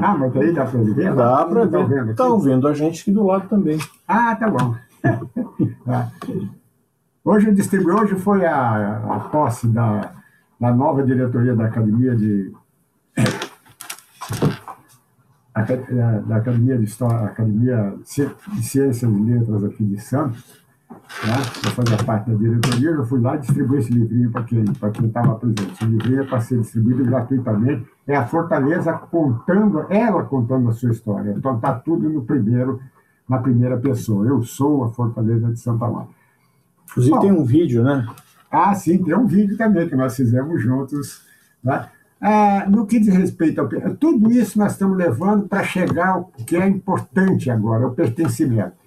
Ah, 0.00 0.16
mas 0.16 0.36
aí 0.36 0.52
dá 0.52 0.64
para 0.64 0.80
ver? 0.80 1.12
Dá 1.14 1.44
para 1.44 1.64
ver. 1.64 2.10
Estão 2.10 2.38
vendo, 2.38 2.54
vendo 2.54 2.68
a 2.68 2.74
gente 2.74 3.02
aqui 3.02 3.12
do 3.12 3.24
lado 3.24 3.48
também. 3.48 3.78
Ah, 4.08 4.34
tá 4.34 4.48
bom. 4.48 4.74
Ah. 5.86 6.08
Hoje 7.22 7.48
eu 7.48 7.54
distribuí, 7.54 7.92
hoje 7.92 8.14
foi 8.14 8.46
a, 8.46 8.96
a 8.96 9.20
posse 9.20 9.68
da, 9.68 10.10
da 10.58 10.72
nova 10.72 11.02
diretoria 11.02 11.54
da 11.54 11.66
Academia 11.66 12.16
de 12.16 12.50
da 16.26 16.36
Academia 16.36 16.78
de 16.78 16.84
História, 16.84 17.26
Academia 17.26 17.94
de 18.02 18.62
Ciências 18.62 19.02
e 19.02 19.06
Letras 19.06 19.64
aqui 19.64 19.84
de 19.84 20.00
Santos, 20.00 20.60
né? 21.24 21.34
eu 21.64 21.70
fazia 21.70 21.96
parte 22.04 22.30
da 22.30 22.36
diretoria, 22.36 22.90
eu 22.90 23.04
fui 23.04 23.20
lá 23.20 23.36
distribuí 23.36 23.78
esse 23.78 23.92
livrinho 23.92 24.30
para 24.30 24.42
quem 24.44 25.06
estava 25.06 25.34
presente. 25.36 25.84
O 25.84 25.88
livrinho 25.88 26.22
é 26.22 26.26
para 26.26 26.40
ser 26.40 26.60
distribuído 26.60 27.04
gratuitamente. 27.04 27.86
É 28.06 28.16
a 28.16 28.26
Fortaleza 28.26 28.92
contando, 28.92 29.86
ela 29.88 30.24
contando 30.24 30.68
a 30.68 30.72
sua 30.72 30.90
história. 30.90 31.34
Então 31.36 31.56
está 31.56 31.74
tudo 31.74 32.08
no 32.08 32.22
primeiro, 32.22 32.80
na 33.28 33.38
primeira 33.38 33.76
pessoa. 33.76 34.26
Eu 34.26 34.42
sou 34.42 34.84
a 34.84 34.88
Fortaleza 34.88 35.50
de 35.52 35.58
Santa 35.58 35.86
Marta. 35.86 36.10
Inclusive 36.90 37.14
Bom, 37.14 37.20
tem 37.20 37.32
um 37.32 37.44
vídeo, 37.44 37.84
né? 37.84 38.06
Ah, 38.50 38.74
sim, 38.74 39.02
tem 39.02 39.14
um 39.14 39.26
vídeo 39.26 39.56
também 39.56 39.88
que 39.88 39.94
nós 39.94 40.16
fizemos 40.16 40.60
juntos. 40.60 41.22
Né? 41.62 41.86
Ah, 42.20 42.66
no 42.68 42.86
que 42.86 43.00
diz 43.00 43.14
respeito 43.14 43.60
ao. 43.60 43.68
Tudo 43.96 44.30
isso 44.30 44.58
nós 44.58 44.72
estamos 44.72 44.96
levando 44.96 45.48
para 45.48 45.64
chegar 45.64 46.10
ao 46.10 46.24
que 46.46 46.54
é 46.56 46.68
importante 46.68 47.50
agora, 47.50 47.86
o 47.86 47.94
pertencimento. 47.94 48.78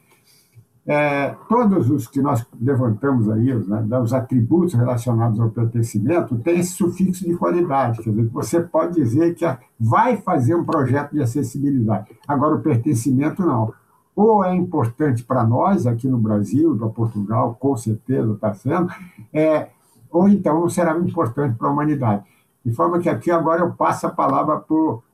É, 0.86 1.34
todos 1.48 1.90
os 1.90 2.08
que 2.08 2.22
nós 2.22 2.46
levantamos 2.62 3.30
aí, 3.30 3.54
os, 3.54 3.66
né, 3.68 3.82
os 4.00 4.14
atributos 4.14 4.74
relacionados 4.74 5.40
ao 5.40 5.50
pertencimento, 5.50 6.36
têm 6.40 6.60
esse 6.60 6.74
sufixo 6.74 7.26
de 7.26 7.36
qualidade. 7.36 8.04
Quer 8.04 8.10
dizer, 8.10 8.28
você 8.28 8.60
pode 8.60 8.96
dizer 8.96 9.34
que 9.34 9.46
vai 9.80 10.18
fazer 10.18 10.56
um 10.56 10.66
projeto 10.66 11.14
de 11.14 11.22
acessibilidade. 11.22 12.12
Agora, 12.28 12.56
o 12.56 12.62
pertencimento 12.62 13.42
não. 13.46 13.74
Ou 14.16 14.44
é 14.44 14.54
importante 14.54 15.24
para 15.24 15.44
nós, 15.44 15.88
aqui 15.88 16.08
no 16.08 16.18
Brasil, 16.18 16.78
para 16.78 16.90
Portugal, 16.90 17.56
com 17.60 17.76
certeza 17.78 18.34
está 18.34 18.54
sendo, 18.54 18.92
é, 19.34 19.70
ou 20.12 20.28
então 20.30 20.70
será 20.70 20.96
importante 20.98 21.56
para 21.58 21.70
a 21.70 21.72
humanidade. 21.72 22.24
De 22.66 22.72
forma 22.74 23.00
que 23.00 23.10
aqui 23.10 23.30
agora 23.30 23.62
eu 23.62 23.74
passo 23.74 24.08
a 24.08 24.10
palavra 24.10 24.64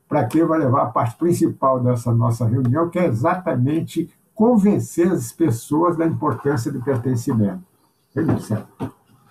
para 0.08 0.26
quem 0.26 0.46
vai 0.46 0.60
levar 0.60 0.84
a 0.84 0.88
parte 0.88 1.18
principal 1.18 1.80
dessa 1.80 2.14
nossa 2.14 2.46
reunião, 2.46 2.90
que 2.90 3.00
é 3.00 3.06
exatamente 3.06 4.10
convencer 4.34 5.12
as 5.12 5.32
pessoas 5.32 5.98
da 5.98 6.06
importância 6.06 6.72
do 6.72 6.82
pertencimento. 6.82 7.62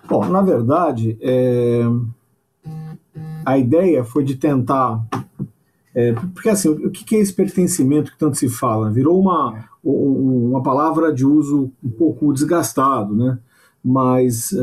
Bom, 0.09 0.25
na 0.27 0.43
verdade, 0.43 1.19
é... 1.21 1.83
a 3.45 3.59
ideia 3.59 4.05
foi 4.05 4.25
de 4.25 4.37
tentar. 4.37 5.05
É, 5.95 6.13
porque 6.13 6.49
assim, 6.49 6.69
o 6.69 6.91
que 6.91 7.17
é 7.17 7.21
esse 7.21 7.33
pertencimento 7.33 8.13
que 8.13 8.19
tanto 8.19 8.37
se 8.37 8.49
fala? 8.49 8.91
Virou 8.91 9.19
uma, 9.19 9.65
uma 9.83 10.63
palavra 10.63 11.13
de 11.13 11.27
uso 11.27 11.71
um 11.83 11.91
pouco 11.91 12.33
desgastado, 12.33 13.17
né? 13.17 13.39
Mas 13.83 14.53
é, 14.53 14.59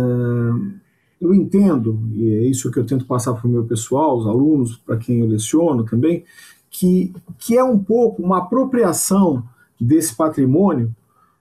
eu 1.20 1.34
entendo, 1.34 2.00
e 2.14 2.30
é 2.30 2.42
isso 2.46 2.72
que 2.72 2.78
eu 2.78 2.86
tento 2.86 3.06
passar 3.06 3.34
para 3.34 3.48
o 3.48 3.50
meu 3.50 3.64
pessoal, 3.64 4.18
os 4.18 4.28
alunos, 4.28 4.78
para 4.78 4.98
quem 4.98 5.20
eu 5.20 5.28
leciono 5.28 5.84
também, 5.84 6.24
que, 6.70 7.14
que 7.38 7.58
é 7.58 7.64
um 7.64 7.80
pouco 7.80 8.22
uma 8.22 8.40
apropriação 8.40 9.44
desse 9.80 10.16
patrimônio 10.16 10.94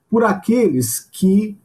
por 0.09 0.22
aqueles 0.22 1.01
que 1.11 1.57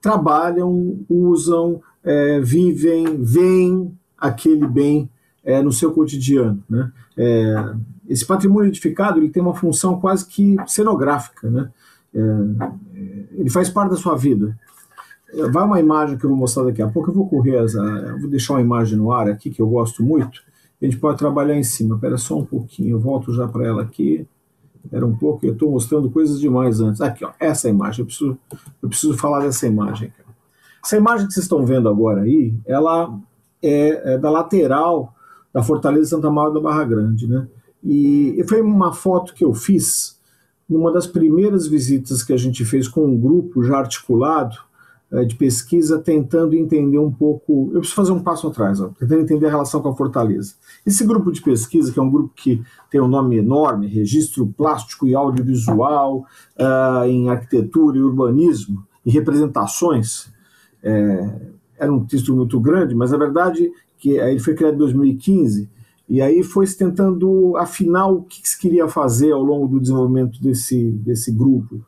trabalham, 0.00 1.00
usam, 1.08 1.80
é, 2.04 2.40
vivem, 2.40 3.22
veem 3.22 3.96
aquele 4.18 4.66
bem 4.66 5.08
é, 5.42 5.62
no 5.62 5.72
seu 5.72 5.92
cotidiano. 5.92 6.62
Né? 6.68 6.92
É, 7.16 7.74
esse 8.08 8.24
patrimônio 8.24 8.68
edificado 8.68 9.18
ele 9.18 9.30
tem 9.30 9.42
uma 9.42 9.54
função 9.54 9.98
quase 9.98 10.26
que 10.26 10.56
cenográfica. 10.66 11.48
Né? 11.50 11.70
É, 12.14 12.20
ele 13.32 13.50
faz 13.50 13.70
parte 13.70 13.90
da 13.90 13.96
sua 13.96 14.14
vida. 14.14 14.56
Vai 15.50 15.64
uma 15.64 15.80
imagem 15.80 16.16
que 16.16 16.24
eu 16.24 16.30
vou 16.30 16.38
mostrar 16.38 16.64
daqui 16.64 16.82
a 16.82 16.88
pouco. 16.88 17.10
Eu 17.10 17.14
vou 17.14 17.28
correr, 17.28 17.56
eu 17.56 18.20
vou 18.20 18.28
deixar 18.28 18.54
uma 18.54 18.60
imagem 18.60 18.96
no 18.96 19.12
ar 19.12 19.28
aqui 19.28 19.50
que 19.50 19.60
eu 19.60 19.68
gosto 19.68 20.02
muito. 20.02 20.42
A 20.80 20.84
gente 20.84 20.98
pode 20.98 21.18
trabalhar 21.18 21.56
em 21.56 21.62
cima. 21.62 21.94
Espera 21.94 22.16
só 22.16 22.38
um 22.38 22.44
pouquinho, 22.44 22.96
eu 22.96 23.00
volto 23.00 23.32
já 23.32 23.46
para 23.46 23.66
ela 23.66 23.82
aqui. 23.82 24.26
Era 24.92 25.04
um 25.04 25.16
pouco, 25.16 25.44
eu 25.44 25.52
estou 25.52 25.70
mostrando 25.70 26.10
coisas 26.10 26.38
demais 26.38 26.80
antes. 26.80 27.00
Aqui, 27.00 27.24
ó, 27.24 27.32
essa 27.40 27.68
imagem, 27.68 28.00
eu 28.00 28.06
preciso, 28.06 28.38
eu 28.82 28.88
preciso 28.88 29.16
falar 29.16 29.40
dessa 29.40 29.66
imagem. 29.66 30.12
Essa 30.84 30.96
imagem 30.96 31.26
que 31.26 31.34
vocês 31.34 31.44
estão 31.44 31.66
vendo 31.66 31.88
agora 31.88 32.22
aí, 32.22 32.54
ela 32.64 33.18
é, 33.60 34.14
é 34.14 34.18
da 34.18 34.30
lateral 34.30 35.12
da 35.52 35.62
Fortaleza 35.62 36.10
Santa 36.10 36.30
Maria 36.30 36.54
da 36.54 36.60
Barra 36.60 36.84
Grande, 36.84 37.26
né? 37.26 37.48
E 37.82 38.44
foi 38.48 38.60
uma 38.60 38.92
foto 38.92 39.34
que 39.34 39.44
eu 39.44 39.54
fiz 39.54 40.20
numa 40.68 40.92
das 40.92 41.06
primeiras 41.06 41.66
visitas 41.66 42.22
que 42.22 42.32
a 42.32 42.36
gente 42.36 42.64
fez 42.64 42.88
com 42.88 43.04
um 43.04 43.18
grupo 43.18 43.62
já 43.62 43.78
articulado 43.78 44.56
de 45.26 45.36
pesquisa 45.36 45.98
tentando 45.98 46.54
entender 46.54 46.98
um 46.98 47.10
pouco. 47.10 47.70
Eu 47.72 47.80
preciso 47.80 47.94
fazer 47.94 48.12
um 48.12 48.22
passo 48.22 48.48
atrás, 48.48 48.80
ó, 48.80 48.88
tentando 48.88 49.20
entender 49.20 49.46
a 49.46 49.50
relação 49.50 49.80
com 49.80 49.88
a 49.88 49.96
Fortaleza. 49.96 50.54
Esse 50.84 51.06
grupo 51.06 51.30
de 51.30 51.40
pesquisa, 51.40 51.92
que 51.92 51.98
é 51.98 52.02
um 52.02 52.10
grupo 52.10 52.32
que 52.34 52.62
tem 52.90 53.00
um 53.00 53.08
nome 53.08 53.36
enorme, 53.36 53.86
Registro 53.86 54.46
Plástico 54.46 55.06
e 55.06 55.14
Audiovisual 55.14 56.26
uh, 56.58 57.04
em 57.06 57.30
Arquitetura 57.30 57.98
e 57.98 58.02
Urbanismo 58.02 58.84
e 59.04 59.10
Representações, 59.10 60.28
é, 60.82 61.40
era 61.78 61.92
um 61.92 62.04
texto 62.04 62.34
muito 62.34 62.58
grande, 62.60 62.94
mas 62.94 63.12
a 63.12 63.16
verdade 63.16 63.70
que 63.98 64.10
ele 64.10 64.40
foi 64.40 64.54
criado 64.54 64.74
em 64.74 64.78
2015 64.78 65.68
e 66.08 66.20
aí 66.22 66.42
foi 66.42 66.66
se 66.66 66.78
tentando 66.78 67.56
afinar 67.56 68.06
o 68.06 68.22
que 68.22 68.48
se 68.48 68.58
queria 68.58 68.86
fazer 68.86 69.32
ao 69.32 69.42
longo 69.42 69.66
do 69.66 69.80
desenvolvimento 69.80 70.40
desse, 70.40 70.90
desse 70.92 71.32
grupo. 71.32 71.80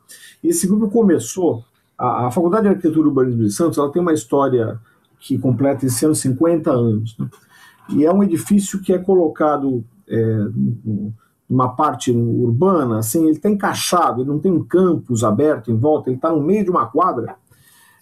Esse 0.43 0.67
grupo 0.67 0.89
começou 0.89 1.65
a, 1.99 2.27
a 2.27 2.31
Faculdade 2.31 2.63
de 2.63 2.69
Arquitetura 2.69 3.07
e 3.07 3.09
Urbanismo 3.09 3.43
de 3.43 3.51
Santos 3.51 3.77
ela 3.77 3.91
tem 3.91 4.01
uma 4.01 4.13
história 4.13 4.79
que 5.19 5.37
completa 5.39 5.85
esse 5.85 6.05
ano 6.05 6.15
50 6.15 6.71
anos. 6.71 7.17
Né? 7.19 7.29
E 7.91 8.05
é 8.07 8.13
um 8.13 8.23
edifício 8.23 8.81
que 8.81 8.93
é 8.93 8.99
colocado 8.99 9.85
é, 10.07 10.47
numa 11.49 11.71
parte 11.71 12.13
urbana, 12.13 12.99
assim, 12.99 13.23
ele 13.23 13.37
está 13.37 13.49
encaixado, 13.49 14.21
ele 14.21 14.29
não 14.29 14.39
tem 14.39 14.53
um 14.53 14.63
campus 14.63 15.25
aberto 15.25 15.71
em 15.71 15.77
volta, 15.77 16.09
ele 16.09 16.17
está 16.17 16.31
no 16.31 16.43
meio 16.43 16.65
de 16.65 16.71
uma 16.71 16.87
quadra. 16.87 17.37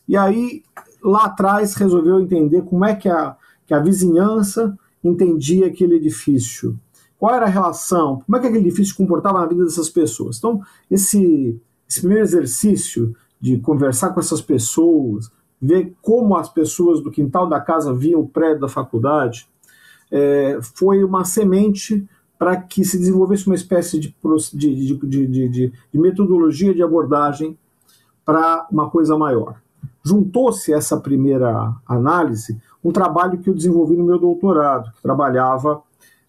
E 0.09 0.16
aí, 0.16 0.62
lá 1.03 1.26
atrás, 1.26 1.74
resolveu 1.74 2.20
entender 2.20 2.62
como 2.62 2.84
é 2.84 2.94
que 2.94 3.09
a, 3.09 3.36
que 3.66 3.72
a 3.72 3.78
vizinhança 3.78 4.76
entendia 5.03 5.66
aquele 5.66 5.97
edifício. 5.97 6.78
Qual 7.18 7.34
era 7.34 7.47
a 7.47 7.49
relação? 7.49 8.22
Como 8.26 8.36
é 8.36 8.40
que 8.40 8.47
aquele 8.49 8.66
edifício 8.66 8.97
comportava 8.97 9.40
na 9.40 9.47
vida 9.47 9.64
dessas 9.64 9.88
pessoas? 9.88 10.38
Então, 10.38 10.61
esse, 10.90 11.61
esse 11.88 12.01
primeiro 12.01 12.24
exercício 12.24 13.14
de 13.47 13.59
conversar 13.59 14.11
com 14.11 14.18
essas 14.18 14.40
pessoas, 14.40 15.30
ver 15.62 15.94
como 16.03 16.36
as 16.36 16.49
pessoas 16.49 17.01
do 17.01 17.12
quintal 17.12 17.49
da 17.49 17.61
casa 17.61 17.94
viam 17.94 18.20
o 18.20 18.28
prédio 18.28 18.62
da 18.62 18.68
faculdade, 18.68 19.49
é, 20.11 20.59
foi 20.74 21.05
uma 21.05 21.24
semente 21.24 22.05
para 22.36 22.57
que 22.57 22.84
se 22.84 22.99
desenvolvesse 22.99 23.47
uma 23.47 23.55
espécie 23.55 24.01
de, 24.01 24.12
de, 24.53 25.26
de, 25.26 25.49
de 25.49 25.72
metodologia 25.94 26.74
de 26.74 26.82
abordagem 26.82 27.57
para 28.24 28.66
uma 28.68 28.90
coisa 28.90 29.16
maior. 29.16 29.61
Juntou-se 30.05 30.72
essa 30.72 30.97
primeira 30.97 31.72
análise 31.86 32.61
um 32.82 32.90
trabalho 32.90 33.38
que 33.38 33.49
eu 33.49 33.55
desenvolvi 33.55 33.97
no 33.97 34.05
meu 34.05 34.18
doutorado, 34.18 34.90
que 34.92 35.03
trabalhava 35.03 35.82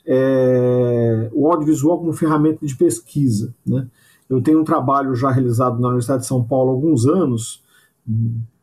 é, 0.06 1.30
o 1.34 1.52
audiovisual 1.52 1.98
como 1.98 2.14
ferramenta 2.14 2.64
de 2.64 2.76
pesquisa. 2.76 3.54
Né? 3.66 3.88
Eu 4.30 4.42
tenho 4.42 4.62
um 4.62 4.64
trabalho 4.64 5.16
já 5.16 5.32
realizado 5.32 5.80
na 5.80 5.88
Universidade 5.88 6.22
de 6.22 6.28
São 6.28 6.44
Paulo 6.44 6.72
há 6.72 6.74
alguns 6.74 7.06
anos, 7.06 7.64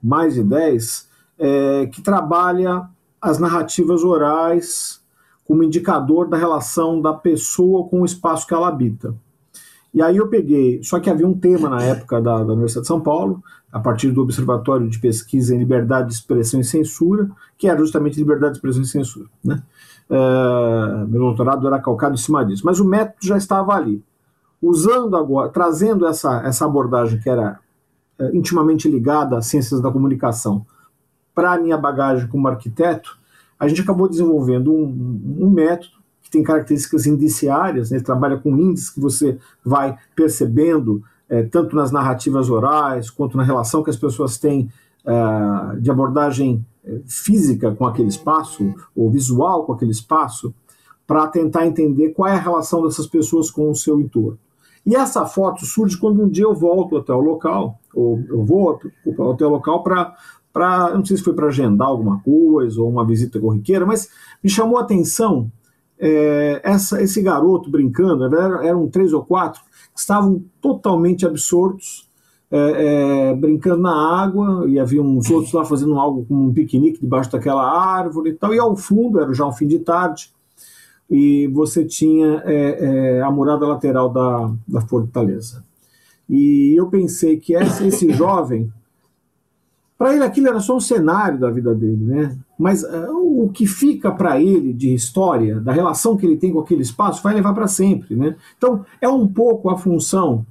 mais 0.02 0.34
de 0.34 0.42
10, 0.42 1.08
é, 1.38 1.86
que 1.86 2.02
trabalha 2.02 2.88
as 3.20 3.38
narrativas 3.38 4.04
orais 4.04 5.02
como 5.44 5.62
indicador 5.62 6.28
da 6.28 6.36
relação 6.36 7.00
da 7.00 7.12
pessoa 7.12 7.88
com 7.88 8.02
o 8.02 8.04
espaço 8.04 8.46
que 8.46 8.54
ela 8.54 8.68
habita. 8.68 9.14
E 9.92 10.02
aí 10.02 10.16
eu 10.16 10.28
peguei, 10.28 10.82
só 10.82 10.98
que 10.98 11.08
havia 11.08 11.26
um 11.26 11.38
tema 11.38 11.68
na 11.68 11.82
época 11.82 12.20
da, 12.20 12.38
da 12.38 12.52
Universidade 12.52 12.82
de 12.82 12.88
São 12.88 13.00
Paulo, 13.00 13.42
a 13.70 13.78
partir 13.78 14.10
do 14.10 14.22
Observatório 14.22 14.88
de 14.88 14.98
Pesquisa 14.98 15.54
em 15.54 15.58
Liberdade 15.58 16.08
de 16.08 16.14
Expressão 16.14 16.60
e 16.60 16.64
Censura, 16.64 17.30
que 17.56 17.68
era 17.68 17.78
justamente 17.78 18.16
liberdade 18.18 18.52
de 18.52 18.58
expressão 18.58 18.82
e 18.82 18.86
censura. 18.86 19.26
Né? 19.44 19.62
Uh, 20.10 21.08
meu 21.08 21.20
doutorado 21.20 21.66
era 21.66 21.80
calcado 21.80 22.14
em 22.14 22.18
cima 22.18 22.44
disso, 22.44 22.62
mas 22.64 22.80
o 22.80 22.84
método 22.84 23.26
já 23.26 23.36
estava 23.36 23.72
ali. 23.72 24.02
Usando 24.66 25.14
agora, 25.14 25.50
trazendo 25.50 26.06
essa, 26.06 26.40
essa 26.42 26.64
abordagem 26.64 27.20
que 27.20 27.28
era 27.28 27.60
uh, 28.18 28.34
intimamente 28.34 28.88
ligada 28.88 29.36
às 29.36 29.46
ciências 29.46 29.78
da 29.80 29.90
comunicação 29.90 30.64
para 31.34 31.52
a 31.52 31.58
minha 31.58 31.76
bagagem 31.76 32.26
como 32.28 32.48
arquiteto, 32.48 33.18
a 33.58 33.68
gente 33.68 33.82
acabou 33.82 34.08
desenvolvendo 34.08 34.72
um, 34.72 35.36
um 35.38 35.50
método 35.50 35.92
que 36.22 36.30
tem 36.30 36.42
características 36.42 37.06
indiciárias, 37.06 37.90
né? 37.90 38.00
trabalha 38.00 38.38
com 38.38 38.56
índices 38.56 38.88
que 38.88 39.00
você 39.00 39.38
vai 39.62 39.98
percebendo 40.16 41.02
é, 41.28 41.42
tanto 41.42 41.76
nas 41.76 41.90
narrativas 41.92 42.48
orais 42.48 43.10
quanto 43.10 43.36
na 43.36 43.42
relação 43.42 43.82
que 43.82 43.90
as 43.90 43.96
pessoas 43.96 44.38
têm 44.38 44.70
é, 45.04 45.76
de 45.78 45.90
abordagem 45.90 46.64
é, 46.82 47.00
física 47.06 47.74
com 47.74 47.86
aquele 47.86 48.08
espaço, 48.08 48.74
ou 48.96 49.10
visual 49.10 49.64
com 49.64 49.74
aquele 49.74 49.90
espaço, 49.90 50.54
para 51.06 51.26
tentar 51.26 51.66
entender 51.66 52.10
qual 52.10 52.30
é 52.30 52.32
a 52.32 52.40
relação 52.40 52.82
dessas 52.82 53.06
pessoas 53.06 53.50
com 53.50 53.70
o 53.70 53.74
seu 53.74 54.00
entorno. 54.00 54.38
E 54.86 54.94
essa 54.94 55.24
foto 55.24 55.64
surge 55.64 55.96
quando 55.96 56.22
um 56.22 56.28
dia 56.28 56.44
eu 56.44 56.54
volto 56.54 56.96
até 56.96 57.12
o 57.12 57.20
local, 57.20 57.78
ou 57.94 58.22
eu 58.28 58.44
vou 58.44 58.78
até 59.32 59.46
o 59.46 59.50
local 59.50 59.82
para 59.82 60.14
para, 60.54 60.94
não 60.94 61.04
sei 61.04 61.16
se 61.16 61.24
foi 61.24 61.34
para 61.34 61.48
agendar 61.48 61.88
alguma 61.88 62.20
coisa 62.20 62.80
ou 62.80 62.88
uma 62.88 63.04
visita 63.04 63.40
corriqueira, 63.40 63.84
mas 63.84 64.08
me 64.40 64.48
chamou 64.48 64.78
a 64.78 64.82
atenção 64.82 65.50
é, 65.98 66.60
essa, 66.62 67.02
esse 67.02 67.20
garoto 67.20 67.68
brincando, 67.68 68.28
verdade 68.30 68.66
eram 68.66 68.88
três 68.88 69.12
ou 69.12 69.24
quatro, 69.24 69.60
que 69.92 69.98
estavam 69.98 70.44
totalmente 70.60 71.26
absortos, 71.26 72.08
é, 72.52 73.30
é, 73.30 73.34
brincando 73.34 73.82
na 73.82 74.22
água, 74.22 74.64
e 74.68 74.78
havia 74.78 75.02
uns 75.02 75.28
outros 75.28 75.52
lá 75.52 75.64
fazendo 75.64 75.98
algo 75.98 76.24
como 76.24 76.44
um 76.44 76.52
piquenique 76.52 77.00
debaixo 77.00 77.32
daquela 77.32 77.64
árvore 77.64 78.30
e 78.30 78.34
tal, 78.34 78.54
e 78.54 78.58
ao 78.58 78.76
fundo, 78.76 79.20
era 79.20 79.34
já 79.34 79.44
um 79.44 79.52
fim 79.52 79.66
de 79.66 79.80
tarde, 79.80 80.32
e 81.10 81.46
você 81.48 81.84
tinha 81.84 82.42
é, 82.44 83.16
é, 83.18 83.22
a 83.22 83.30
murada 83.30 83.66
lateral 83.66 84.08
da, 84.08 84.52
da 84.66 84.80
fortaleza. 84.80 85.64
E 86.28 86.74
eu 86.76 86.88
pensei 86.88 87.36
que 87.38 87.54
esse, 87.54 87.86
esse 87.86 88.10
jovem 88.14 88.72
para 89.96 90.14
ele 90.14 90.24
aquilo 90.24 90.48
era 90.48 90.60
só 90.60 90.76
um 90.76 90.80
cenário 90.80 91.38
da 91.38 91.50
vida 91.50 91.74
dele, 91.74 92.04
né? 92.04 92.36
Mas 92.58 92.82
uh, 92.82 93.44
o 93.44 93.48
que 93.48 93.66
fica 93.66 94.10
para 94.10 94.40
ele 94.40 94.72
de 94.72 94.92
história, 94.92 95.60
da 95.60 95.72
relação 95.72 96.16
que 96.16 96.26
ele 96.26 96.36
tem 96.36 96.52
com 96.52 96.60
aquele 96.60 96.82
espaço, 96.82 97.22
vai 97.22 97.32
levar 97.34 97.54
para 97.54 97.68
sempre, 97.68 98.16
né? 98.16 98.36
Então 98.58 98.84
é 99.00 99.08
um 99.08 99.26
pouco 99.26 99.70
a 99.70 99.78
função 99.78 100.44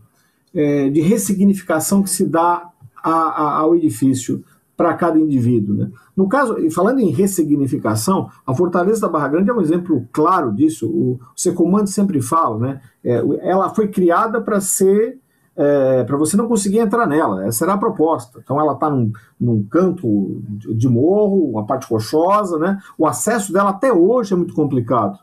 é, 0.53 0.89
de 0.89 1.01
ressignificação 1.01 2.01
que 2.01 2.09
se 2.09 2.25
dá 2.25 2.69
a, 3.03 3.11
a, 3.11 3.57
ao 3.57 3.75
edifício 3.75 4.43
para 4.75 4.93
cada 4.95 5.19
indivíduo, 5.19 5.75
né? 5.75 5.91
No 6.15 6.27
caso, 6.27 6.55
falando 6.71 6.99
em 6.99 7.09
ressignificação, 7.09 8.29
a 8.45 8.53
Fortaleza 8.53 9.01
da 9.01 9.07
Barra 9.07 9.27
Grande 9.27 9.49
é 9.49 9.53
um 9.53 9.61
exemplo 9.61 10.07
claro 10.11 10.51
disso. 10.51 10.87
O, 10.87 11.13
o 11.13 11.19
Secomando 11.35 11.87
sempre 11.87 12.21
fala, 12.21 12.57
né? 12.57 12.81
É, 13.03 13.23
ela 13.41 13.73
foi 13.73 13.87
criada 13.87 14.41
para 14.41 14.59
ser 14.59 15.19
é, 15.55 16.03
para 16.03 16.17
você 16.17 16.35
não 16.35 16.47
conseguir 16.47 16.79
entrar 16.79 17.05
nela. 17.05 17.45
Essa 17.45 17.65
era 17.65 17.73
a 17.73 17.77
proposta. 17.77 18.39
Então 18.43 18.59
ela 18.59 18.73
está 18.73 18.89
num, 18.89 19.11
num, 19.39 19.63
canto 19.63 20.41
de 20.47 20.89
morro, 20.89 21.51
uma 21.51 21.65
parte 21.65 21.87
rochosa, 21.87 22.57
né? 22.57 22.79
O 22.97 23.05
acesso 23.05 23.53
dela 23.53 23.69
até 23.69 23.93
hoje 23.93 24.33
é 24.33 24.37
muito 24.37 24.53
complicado. 24.53 25.19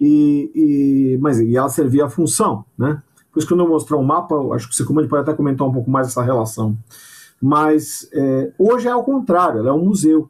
E, 0.00 0.52
e, 0.54 1.18
mas 1.18 1.40
e 1.40 1.56
ela 1.56 1.68
servia 1.68 2.04
a 2.04 2.10
função, 2.10 2.64
né? 2.76 3.02
Por 3.32 3.40
isso 3.40 3.48
que 3.48 3.54
quando 3.54 3.64
eu 3.64 3.68
mostrar 3.68 3.96
um 3.96 4.02
mapa, 4.02 4.36
acho 4.54 4.68
que 4.68 4.74
você 4.74 4.84
pode 4.84 5.14
até 5.16 5.32
comentar 5.32 5.66
um 5.66 5.72
pouco 5.72 5.90
mais 5.90 6.08
essa 6.08 6.22
relação. 6.22 6.76
Mas 7.40 8.08
é, 8.12 8.52
hoje 8.58 8.88
é 8.88 8.90
ao 8.90 9.04
contrário, 9.04 9.60
ela 9.60 9.70
é 9.70 9.72
um 9.72 9.84
museu. 9.84 10.28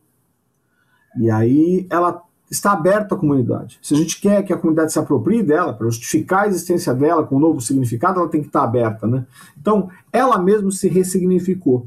E 1.16 1.30
aí 1.30 1.86
ela 1.90 2.22
está 2.50 2.72
aberto 2.72 3.14
à 3.14 3.18
comunidade. 3.18 3.78
Se 3.82 3.94
a 3.94 3.96
gente 3.96 4.20
quer 4.20 4.42
que 4.42 4.52
a 4.52 4.56
comunidade 4.56 4.92
se 4.92 4.98
aproprie 4.98 5.42
dela, 5.42 5.72
para 5.72 5.86
justificar 5.86 6.44
a 6.44 6.48
existência 6.48 6.94
dela 6.94 7.26
com 7.26 7.36
um 7.36 7.40
novo 7.40 7.61
significado, 7.61 8.20
ela 8.20 8.28
tem 8.28 8.40
que 8.40 8.46
estar 8.46 8.62
aberta. 8.62 9.06
Né? 9.06 9.26
Então, 9.61 9.90
ela 10.12 10.38
mesma 10.38 10.70
se 10.70 10.88
ressignificou. 10.88 11.86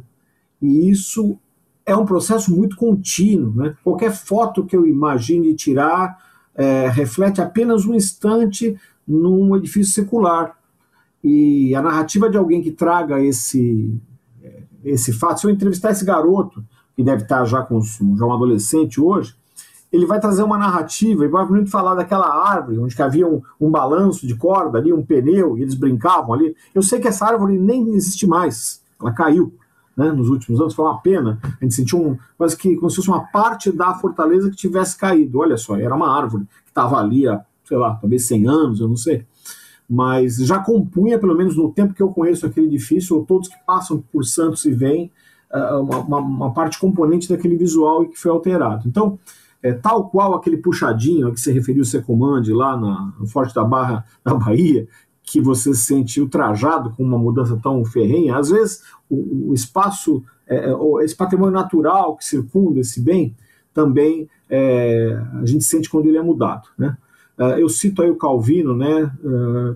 E 0.61 0.89
isso 0.89 1.37
é 1.85 1.95
um 1.95 2.05
processo 2.05 2.55
muito 2.55 2.75
contínuo. 2.75 3.53
Né? 3.55 3.75
Qualquer 3.83 4.11
foto 4.11 4.65
que 4.65 4.75
eu 4.75 4.85
imagine 4.85 5.55
tirar 5.55 6.17
é, 6.53 6.87
reflete 6.89 7.41
apenas 7.41 7.85
um 7.85 7.95
instante 7.95 8.77
num 9.07 9.55
edifício 9.55 9.93
secular. 9.93 10.57
E 11.23 11.73
a 11.75 11.81
narrativa 11.81 12.29
de 12.29 12.37
alguém 12.37 12.61
que 12.61 12.71
traga 12.71 13.19
esse, 13.21 13.93
esse 14.83 15.13
fato, 15.13 15.41
se 15.41 15.47
eu 15.47 15.51
entrevistar 15.51 15.91
esse 15.91 16.05
garoto, 16.05 16.63
que 16.95 17.03
deve 17.03 17.23
estar 17.23 17.45
já 17.45 17.61
com 17.61 17.81
já 17.81 18.25
um 18.25 18.33
adolescente 18.33 18.99
hoje, 18.99 19.35
ele 19.91 20.05
vai 20.05 20.19
trazer 20.19 20.43
uma 20.43 20.57
narrativa 20.57 21.25
e 21.25 21.27
vai 21.27 21.45
muito 21.45 21.69
falar 21.69 21.95
daquela 21.95 22.27
árvore 22.27 22.79
onde 22.79 23.01
havia 23.01 23.27
um, 23.27 23.41
um, 23.59 23.69
balanço 23.69 24.25
de 24.25 24.35
corda 24.35 24.77
ali, 24.77 24.93
um 24.93 25.03
pneu, 25.03 25.57
e 25.57 25.63
eles 25.63 25.75
brincavam 25.75 26.33
ali. 26.33 26.55
Eu 26.73 26.81
sei 26.81 26.99
que 26.99 27.07
essa 27.07 27.25
árvore 27.25 27.57
nem 27.57 27.93
existe 27.93 28.25
mais, 28.25 28.81
ela 28.99 29.11
caiu 29.11 29.53
né, 29.95 30.11
nos 30.11 30.29
últimos 30.29 30.61
anos, 30.61 30.73
foi 30.73 30.85
uma 30.85 30.99
pena. 31.01 31.39
A 31.43 31.63
gente 31.63 31.75
sentiu 31.75 31.99
um, 32.01 32.17
quase 32.37 32.55
que 32.55 32.75
como 32.77 32.89
se 32.89 32.95
fosse 32.97 33.09
uma 33.09 33.25
parte 33.27 33.71
da 33.71 33.93
fortaleza 33.95 34.49
que 34.49 34.55
tivesse 34.55 34.97
caído. 34.97 35.39
Olha 35.39 35.57
só, 35.57 35.75
era 35.75 35.93
uma 35.93 36.15
árvore 36.15 36.45
que 36.63 36.69
estava 36.69 36.97
ali 36.97 37.27
há, 37.27 37.43
sei 37.65 37.77
lá, 37.77 37.95
talvez 37.95 38.25
100 38.27 38.47
anos, 38.47 38.79
eu 38.79 38.87
não 38.87 38.95
sei. 38.97 39.25
Mas 39.93 40.37
já 40.37 40.57
compunha, 40.57 41.19
pelo 41.19 41.35
menos 41.35 41.57
no 41.57 41.69
tempo 41.69 41.93
que 41.93 42.01
eu 42.01 42.07
conheço 42.13 42.45
aquele 42.45 42.67
edifício, 42.67 43.17
ou 43.17 43.25
todos 43.25 43.49
que 43.49 43.57
passam 43.65 44.01
por 44.09 44.23
Santos 44.23 44.63
e 44.63 44.71
vêm, 44.71 45.11
ah, 45.51 45.79
uma, 45.79 45.97
uma, 45.97 46.17
uma 46.19 46.53
parte 46.53 46.79
componente 46.79 47.27
daquele 47.27 47.57
visual 47.57 48.05
e 48.05 48.07
que 48.07 48.17
foi 48.17 48.31
alterado. 48.31 48.87
Então, 48.87 49.19
é, 49.61 49.73
tal 49.73 50.09
qual 50.09 50.33
aquele 50.33 50.55
puxadinho 50.55 51.27
a 51.27 51.31
que 51.33 51.41
se 51.41 51.51
referiu 51.51 51.81
o 51.81 51.85
Secomande 51.85 52.53
lá 52.53 52.77
na, 52.77 53.13
no 53.19 53.27
Forte 53.27 53.53
da 53.53 53.65
Barra, 53.65 54.05
na 54.23 54.33
Bahia, 54.33 54.87
que 55.23 55.41
você 55.41 55.73
se 55.73 55.83
sente 55.83 56.21
ultrajado 56.21 56.91
com 56.91 57.03
uma 57.03 57.17
mudança 57.17 57.59
tão 57.61 57.83
ferrenha, 57.83 58.37
às 58.37 58.49
vezes 58.49 58.83
o, 59.09 59.49
o 59.49 59.53
espaço, 59.53 60.23
é, 60.47 60.69
é 60.69 61.03
esse 61.03 61.17
patrimônio 61.17 61.53
natural 61.53 62.15
que 62.15 62.23
circunda 62.23 62.79
esse 62.79 63.01
bem, 63.01 63.35
também 63.73 64.29
é, 64.49 65.21
a 65.33 65.45
gente 65.45 65.65
sente 65.65 65.89
quando 65.89 66.05
ele 66.05 66.17
é 66.17 66.23
mudado. 66.23 66.69
Né? 66.77 66.95
É, 67.41 67.61
eu 67.61 67.69
cito 67.69 68.01
aí 68.01 68.09
o 68.09 68.15
Calvino, 68.15 68.75
né, 68.75 69.11
é, 69.23 69.75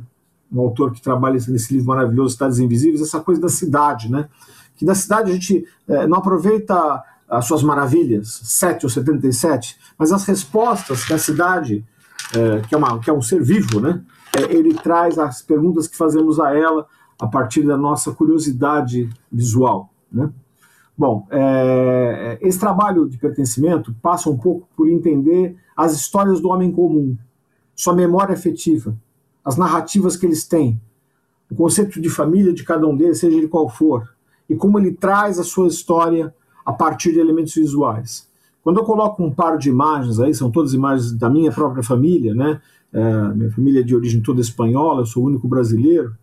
um 0.51 0.59
autor 0.59 0.91
que 0.91 1.01
trabalha 1.01 1.33
nesse 1.33 1.73
livro 1.73 1.87
maravilhoso, 1.87 2.33
Cidades 2.33 2.59
Invisíveis, 2.59 3.01
essa 3.01 3.19
coisa 3.19 3.41
da 3.41 3.49
cidade, 3.49 4.09
né? 4.09 4.29
que 4.77 4.85
da 4.85 4.93
cidade 4.93 5.31
a 5.31 5.33
gente 5.33 5.65
não 6.07 6.17
aproveita 6.17 7.01
as 7.29 7.45
suas 7.45 7.63
maravilhas, 7.63 8.39
7 8.43 8.85
ou 8.85 8.89
77, 8.89 9.77
mas 9.97 10.11
as 10.11 10.25
respostas 10.25 11.03
que 11.03 11.13
a 11.13 11.17
cidade, 11.17 11.85
é, 12.35 12.61
que, 12.61 12.75
é 12.75 12.77
uma, 12.77 12.99
que 12.99 13.09
é 13.09 13.13
um 13.13 13.21
ser 13.21 13.41
vivo, 13.41 13.79
né, 13.79 14.01
é, 14.35 14.53
ele 14.53 14.73
traz 14.73 15.17
as 15.17 15.41
perguntas 15.41 15.87
que 15.87 15.97
fazemos 15.97 16.39
a 16.39 16.55
ela 16.55 16.85
a 17.19 17.27
partir 17.27 17.63
da 17.63 17.77
nossa 17.77 18.11
curiosidade 18.11 19.09
visual. 19.31 19.89
Né? 20.11 20.29
Bom, 20.97 21.27
é, 21.31 22.37
esse 22.41 22.59
trabalho 22.59 23.07
de 23.07 23.17
pertencimento 23.17 23.93
passa 24.01 24.29
um 24.29 24.37
pouco 24.37 24.67
por 24.75 24.87
entender 24.87 25.57
as 25.75 25.93
histórias 25.93 26.39
do 26.39 26.49
homem 26.49 26.71
comum, 26.71 27.17
sua 27.75 27.93
memória 27.93 28.33
afetiva, 28.33 28.95
as 29.43 29.57
narrativas 29.57 30.15
que 30.15 30.25
eles 30.25 30.47
têm, 30.47 30.79
o 31.51 31.55
conceito 31.55 32.01
de 32.01 32.09
família 32.09 32.53
de 32.53 32.63
cada 32.63 32.87
um 32.87 32.95
deles, 32.95 33.19
seja 33.19 33.37
ele 33.37 33.47
qual 33.47 33.69
for, 33.69 34.09
e 34.49 34.55
como 34.55 34.79
ele 34.79 34.91
traz 34.91 35.37
a 35.39 35.43
sua 35.43 35.67
história 35.67 36.33
a 36.65 36.73
partir 36.73 37.11
de 37.11 37.19
elementos 37.19 37.53
visuais. 37.53 38.27
Quando 38.63 38.79
eu 38.79 38.83
coloco 38.83 39.23
um 39.23 39.31
par 39.31 39.57
de 39.57 39.69
imagens 39.69 40.19
aí, 40.19 40.33
são 40.33 40.49
todas 40.49 40.73
imagens 40.73 41.11
da 41.11 41.29
minha 41.29 41.51
própria 41.51 41.83
família, 41.83 42.33
né? 42.33 42.59
É, 42.91 43.33
minha 43.35 43.51
família 43.51 43.81
é 43.81 43.83
de 43.83 43.95
origem 43.95 44.21
toda 44.21 44.41
espanhola, 44.41 45.01
eu 45.01 45.05
sou 45.05 45.23
o 45.23 45.27
único 45.27 45.47
brasileiro. 45.47 46.15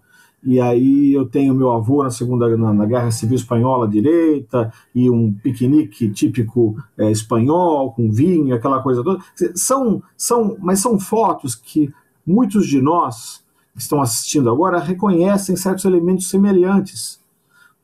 E 0.44 0.60
aí 0.60 1.12
eu 1.12 1.26
tenho 1.26 1.54
meu 1.54 1.70
avô 1.70 2.02
na 2.02 2.10
segunda 2.10 2.56
na, 2.56 2.72
na 2.72 2.84
Guerra 2.84 3.10
Civil 3.10 3.36
Espanhola 3.36 3.86
direita 3.86 4.72
e 4.94 5.08
um 5.08 5.32
piquenique 5.32 6.08
típico 6.10 6.76
é, 6.98 7.10
espanhol 7.10 7.92
com 7.92 8.10
vinho, 8.10 8.54
aquela 8.54 8.82
coisa 8.82 9.04
toda. 9.04 9.22
São 9.54 10.02
são, 10.16 10.56
mas 10.60 10.80
são 10.80 10.98
fotos 10.98 11.54
que 11.54 11.92
muitos 12.26 12.66
de 12.66 12.80
nós 12.80 13.42
que 13.74 13.80
estão 13.80 14.00
assistindo 14.00 14.50
agora 14.50 14.78
reconhecem 14.78 15.56
certos 15.56 15.84
elementos 15.84 16.28
semelhantes, 16.28 17.20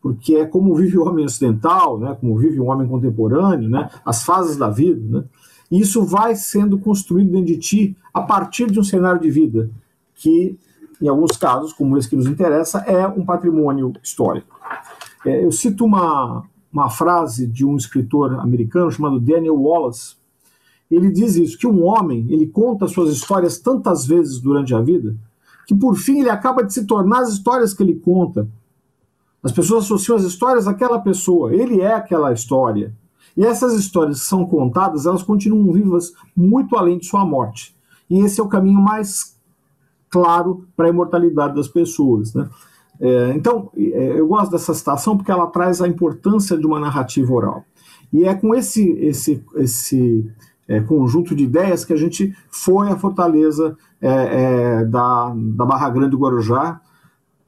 porque 0.01 0.37
é 0.37 0.45
como 0.45 0.75
vive 0.75 0.99
o 0.99 1.05
homem 1.05 1.25
ocidental, 1.25 1.99
né, 1.99 2.17
como 2.21 2.37
vive 2.37 2.61
o 2.61 2.67
homem 2.67 2.87
contemporâneo, 2.87 3.69
né, 3.69 3.89
as 4.05 4.23
fases 4.23 4.57
da 4.57 4.69
vida. 4.69 5.19
Né, 5.19 5.25
e 5.71 5.81
isso 5.81 6.05
vai 6.05 6.35
sendo 6.35 6.79
construído 6.79 7.31
dentro 7.31 7.47
de 7.47 7.57
ti 7.57 7.97
a 8.13 8.23
partir 8.23 8.71
de 8.71 8.79
um 8.79 8.85
cenário 8.85 9.21
de 9.21 9.31
vida 9.31 9.71
que, 10.15 10.59
em 11.01 11.09
alguns 11.09 11.37
casos, 11.37 11.73
como 11.73 11.97
esse 11.97 12.09
que 12.09 12.17
nos 12.17 12.27
interessa, 12.27 12.79
é 12.81 13.07
um 13.07 13.25
patrimônio 13.25 13.93
histórico. 14.03 14.59
É, 15.25 15.45
eu 15.45 15.53
cito 15.53 15.85
uma, 15.85 16.45
uma 16.73 16.91
frase 16.91 17.47
de 17.47 17.65
um 17.65 17.77
escritor 17.77 18.39
americano 18.41 18.91
chamado 18.91 19.21
Daniel 19.21 19.61
Wallace. 19.61 20.17
Ele 20.91 21.11
diz 21.11 21.37
isso, 21.37 21.59
que 21.59 21.67
um 21.67 21.85
homem, 21.85 22.27
ele 22.31 22.47
conta 22.47 22.89
suas 22.89 23.11
histórias 23.13 23.59
tantas 23.59 24.07
vezes 24.07 24.41
durante 24.41 24.75
a 24.75 24.81
vida, 24.81 25.17
que 25.67 25.75
por 25.75 25.97
fim 25.97 26.21
ele 26.21 26.31
acaba 26.31 26.65
de 26.65 26.73
se 26.73 26.87
tornar 26.87 27.21
as 27.21 27.31
histórias 27.31 27.75
que 27.75 27.83
ele 27.83 27.95
conta. 27.95 28.49
As 29.43 29.53
pessoas 29.53 29.85
associam 29.85 30.17
as 30.17 30.25
histórias 30.25 30.67
àquela 30.67 30.99
pessoa, 30.99 31.55
ele 31.55 31.81
é 31.81 31.95
aquela 31.95 32.33
história. 32.33 32.93
E 33.37 33.45
essas 33.45 33.75
histórias 33.75 34.21
que 34.21 34.27
são 34.27 34.45
contadas, 34.45 35.07
elas 35.07 35.23
continuam 35.23 35.73
vivas 35.73 36.13
muito 36.35 36.77
além 36.77 36.99
de 36.99 37.07
sua 37.07 37.25
morte. 37.25 37.77
E 38.11 38.19
esse 38.21 38.41
é 38.41 38.43
o 38.43 38.49
caminho 38.49 38.81
mais 38.81 39.38
claro 40.11 40.65
para 40.77 40.87
a 40.87 40.91
imortalidade 40.91 41.55
das 41.55 41.69
pessoas. 41.69 42.35
Né? 42.35 42.49
É, 43.01 43.33
então, 43.35 43.71
é, 43.77 44.19
eu 44.19 44.27
gosto 44.27 44.51
dessa 44.51 44.75
citação 44.75 45.17
porque 45.17 45.31
ela 45.31 45.47
traz 45.47 45.81
a 45.81 45.89
importância 45.89 46.57
de 46.57 46.67
uma 46.67 46.81
narrativa 46.81 47.33
oral. 47.33 47.65
E 48.13 48.25
é 48.25 48.35
com 48.35 48.55
esse, 48.55 48.91
esse, 48.93 49.45
esse 49.57 50.31
é, 50.67 50.81
conjunto 50.81 51.35
de 51.35 51.45
ideias 51.45 51.85
que 51.85 51.93
a 51.93 51.97
gente 51.97 52.35
foi 52.51 52.89
à 52.89 52.97
fortaleza 52.97 53.77
é, 54.01 54.09
é, 54.09 54.85
da, 54.85 55.35
da 55.35 55.65
Barra 55.65 55.91
Grande 55.91 56.11
do 56.11 56.19
Guarujá, 56.19 56.81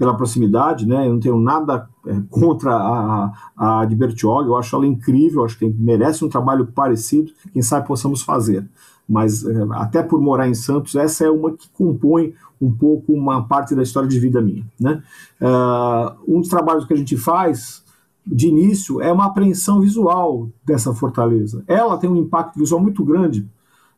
pela 0.00 0.16
proximidade, 0.16 0.86
né? 0.86 1.06
Eu 1.06 1.12
não 1.12 1.20
tenho 1.20 1.38
nada 1.38 1.86
é, 2.06 2.22
contra 2.30 2.74
a, 2.74 3.32
a, 3.54 3.84
de 3.84 3.94
Bertioga, 3.94 4.48
eu 4.48 4.56
acho 4.56 4.74
ela 4.74 4.86
incrível, 4.86 5.44
acho 5.44 5.58
que 5.58 5.68
merece 5.78 6.24
um 6.24 6.28
trabalho 6.30 6.68
parecido, 6.68 7.30
quem 7.52 7.60
sabe 7.60 7.86
possamos 7.86 8.22
fazer. 8.22 8.66
Mas 9.10 9.44
até 9.72 10.04
por 10.04 10.20
morar 10.20 10.48
em 10.48 10.54
Santos, 10.54 10.94
essa 10.94 11.24
é 11.24 11.30
uma 11.30 11.50
que 11.50 11.68
compõe 11.70 12.32
um 12.60 12.70
pouco 12.70 13.12
uma 13.12 13.42
parte 13.42 13.74
da 13.74 13.82
história 13.82 14.08
de 14.08 14.20
vida 14.20 14.40
minha. 14.40 14.64
Né? 14.78 15.02
Uh, 15.40 16.36
um 16.36 16.40
dos 16.40 16.48
trabalhos 16.48 16.84
que 16.84 16.94
a 16.94 16.96
gente 16.96 17.16
faz 17.16 17.82
de 18.24 18.46
início 18.46 19.00
é 19.00 19.10
uma 19.10 19.26
apreensão 19.26 19.80
visual 19.80 20.48
dessa 20.64 20.94
fortaleza. 20.94 21.64
Ela 21.66 21.98
tem 21.98 22.08
um 22.08 22.16
impacto 22.16 22.56
visual 22.56 22.80
muito 22.80 23.04
grande 23.04 23.48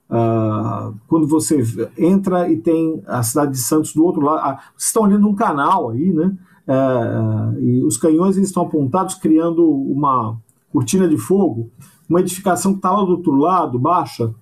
uh, 0.08 0.94
quando 1.06 1.26
você 1.26 1.62
entra 1.98 2.50
e 2.50 2.56
tem 2.56 3.02
a 3.06 3.22
cidade 3.22 3.52
de 3.52 3.58
Santos 3.58 3.92
do 3.92 4.02
outro 4.02 4.22
lado. 4.22 4.60
Vocês 4.76 4.86
estão 4.86 5.02
olhando 5.02 5.28
um 5.28 5.34
canal 5.34 5.90
aí, 5.90 6.10
né? 6.10 6.34
Uh, 6.66 7.60
e 7.60 7.84
os 7.84 7.98
canhões 7.98 8.38
estão 8.38 8.62
apontados 8.62 9.16
criando 9.16 9.68
uma 9.68 10.38
cortina 10.72 11.06
de 11.06 11.18
fogo, 11.18 11.70
uma 12.08 12.20
edificação 12.20 12.72
que 12.72 12.78
está 12.78 12.90
lá 12.92 13.04
do 13.04 13.10
outro 13.10 13.34
lado, 13.34 13.78
baixa, 13.78 14.32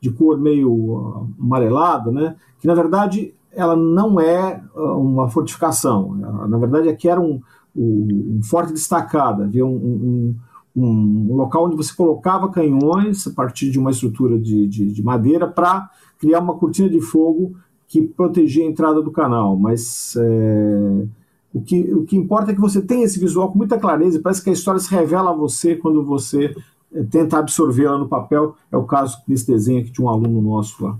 de 0.00 0.10
cor 0.10 0.38
meio 0.38 1.28
amarelada, 1.40 2.10
né? 2.10 2.36
Que 2.58 2.66
na 2.66 2.74
verdade 2.74 3.34
ela 3.56 3.74
não 3.74 4.20
é 4.20 4.62
ah, 4.76 4.94
uma 4.94 5.28
fortificação. 5.28 6.14
Na 6.14 6.58
verdade, 6.58 6.88
aqui 6.88 7.08
era 7.08 7.20
um, 7.20 7.40
um, 7.74 8.40
forte 8.44 8.72
destacado, 8.72 9.42
havia 9.42 9.64
um, 9.64 9.74
um, 9.74 10.36
um, 10.76 11.34
local 11.34 11.64
onde 11.64 11.76
você 11.76 11.94
colocava 11.94 12.50
canhões 12.50 13.26
a 13.26 13.30
partir 13.30 13.70
de 13.70 13.78
uma 13.78 13.90
estrutura 13.90 14.38
de, 14.38 14.68
de, 14.68 14.92
de 14.92 15.02
madeira 15.02 15.48
para 15.48 15.90
criar 16.18 16.40
uma 16.40 16.54
cortina 16.54 16.88
de 16.88 17.00
fogo 17.00 17.56
que 17.88 18.02
protegia 18.02 18.64
a 18.64 18.68
entrada 18.68 19.00
do 19.00 19.10
canal. 19.10 19.56
Mas 19.56 20.14
é, 20.18 21.06
o, 21.54 21.60
que, 21.62 21.94
o 21.94 22.04
que 22.04 22.16
importa 22.16 22.50
é 22.50 22.54
que 22.54 22.60
você 22.60 22.82
tenha 22.82 23.04
esse 23.04 23.18
visual 23.18 23.50
com 23.50 23.58
muita 23.58 23.78
clareza. 23.78 24.20
Parece 24.22 24.44
que 24.44 24.50
a 24.50 24.52
história 24.52 24.80
se 24.80 24.90
revela 24.90 25.30
a 25.30 25.36
você 25.36 25.76
quando 25.76 26.04
você 26.04 26.54
é, 26.96 27.02
tenta 27.04 27.38
absorvê-la 27.38 27.98
no 27.98 28.08
papel. 28.08 28.56
É 28.72 28.76
o 28.76 28.84
caso 28.84 29.18
desse 29.26 29.46
desenho 29.46 29.80
aqui 29.80 29.90
de 29.90 30.02
um 30.02 30.08
aluno 30.08 30.40
nosso 30.40 30.84
lá. 30.84 30.98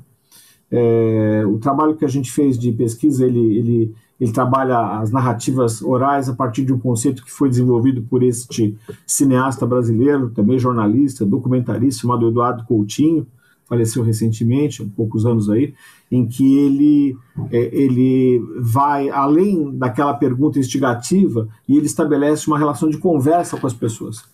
É, 0.71 1.45
o 1.47 1.59
trabalho 1.59 1.97
que 1.97 2.05
a 2.05 2.09
gente 2.09 2.31
fez 2.31 2.59
de 2.59 2.73
pesquisa, 2.73 3.25
ele, 3.25 3.57
ele, 3.57 3.95
ele 4.21 4.33
trabalha 4.33 4.99
as 5.01 5.11
narrativas 5.11 5.81
orais 5.81 6.29
a 6.29 6.35
partir 6.35 6.65
de 6.65 6.73
um 6.73 6.79
conceito 6.79 7.25
que 7.25 7.31
foi 7.31 7.49
desenvolvido 7.49 8.03
por 8.03 8.23
este 8.23 8.77
cineasta 9.07 9.65
brasileiro, 9.65 10.31
também 10.31 10.59
jornalista, 10.59 11.25
documentarista, 11.25 12.03
chamado 12.03 12.29
Eduardo 12.29 12.65
Coutinho, 12.65 13.27
faleceu 13.69 14.03
recentemente, 14.03 14.83
há 14.83 14.87
poucos 14.97 15.27
anos 15.27 15.51
aí, 15.51 15.75
em 16.11 16.27
que 16.27 16.57
ele, 16.59 17.17
é, 17.51 17.71
ele 17.77 18.41
vai 18.61 19.09
além 19.09 19.77
daquela 19.77 20.15
pergunta 20.15 20.59
instigativa 20.59 21.49
e 21.69 21.77
ele 21.77 21.87
estabelece 21.87 22.47
uma 22.47 22.59
relação 22.59 22.89
de 22.89 22.99
conversa 22.99 23.57
com 23.57 23.67
as 23.67 23.75
pessoas. 23.75 24.25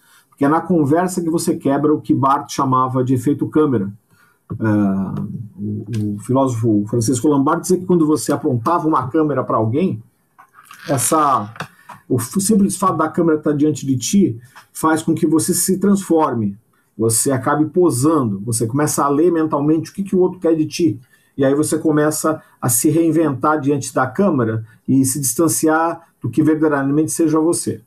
Porque 0.42 0.46
é 0.46 0.48
na 0.48 0.60
conversa 0.60 1.22
que 1.22 1.30
você 1.30 1.54
quebra 1.54 1.94
o 1.94 2.00
que 2.00 2.12
Barthes 2.12 2.56
chamava 2.56 3.04
de 3.04 3.14
efeito 3.14 3.46
câmera 3.46 3.92
Uh, 4.52 5.28
o, 5.56 6.14
o, 6.14 6.18
filósofo 6.18 6.84
Francisco 6.86 7.26
Lombardi 7.26 7.62
dizia 7.62 7.78
que 7.78 7.86
quando 7.86 8.06
você 8.06 8.32
apontava 8.32 8.86
uma 8.86 9.08
câmera 9.08 9.42
para 9.42 9.56
alguém, 9.56 10.02
essa 10.86 11.50
o 12.06 12.20
simples 12.20 12.76
fato 12.76 12.98
da 12.98 13.08
câmera 13.08 13.38
estar 13.38 13.54
diante 13.54 13.86
de 13.86 13.96
ti 13.96 14.38
faz 14.70 15.02
com 15.02 15.14
que 15.14 15.26
você 15.26 15.54
se 15.54 15.78
transforme, 15.78 16.58
você 16.98 17.32
acabe 17.32 17.64
posando, 17.64 18.42
você 18.44 18.66
começa 18.66 19.02
a 19.02 19.08
ler 19.08 19.32
mentalmente 19.32 19.90
o 19.90 19.94
que, 19.94 20.02
que 20.02 20.14
o 20.14 20.18
outro 20.18 20.38
quer 20.38 20.54
de 20.54 20.66
ti. 20.66 21.00
E 21.34 21.46
aí 21.46 21.54
você 21.54 21.78
começa 21.78 22.42
a 22.60 22.68
se 22.68 22.90
reinventar 22.90 23.58
diante 23.58 23.94
da 23.94 24.06
câmera 24.06 24.66
e 24.86 25.02
se 25.06 25.18
distanciar 25.18 26.08
do 26.20 26.28
que 26.28 26.42
verdadeiramente 26.42 27.10
seja 27.10 27.40
você. 27.40 27.80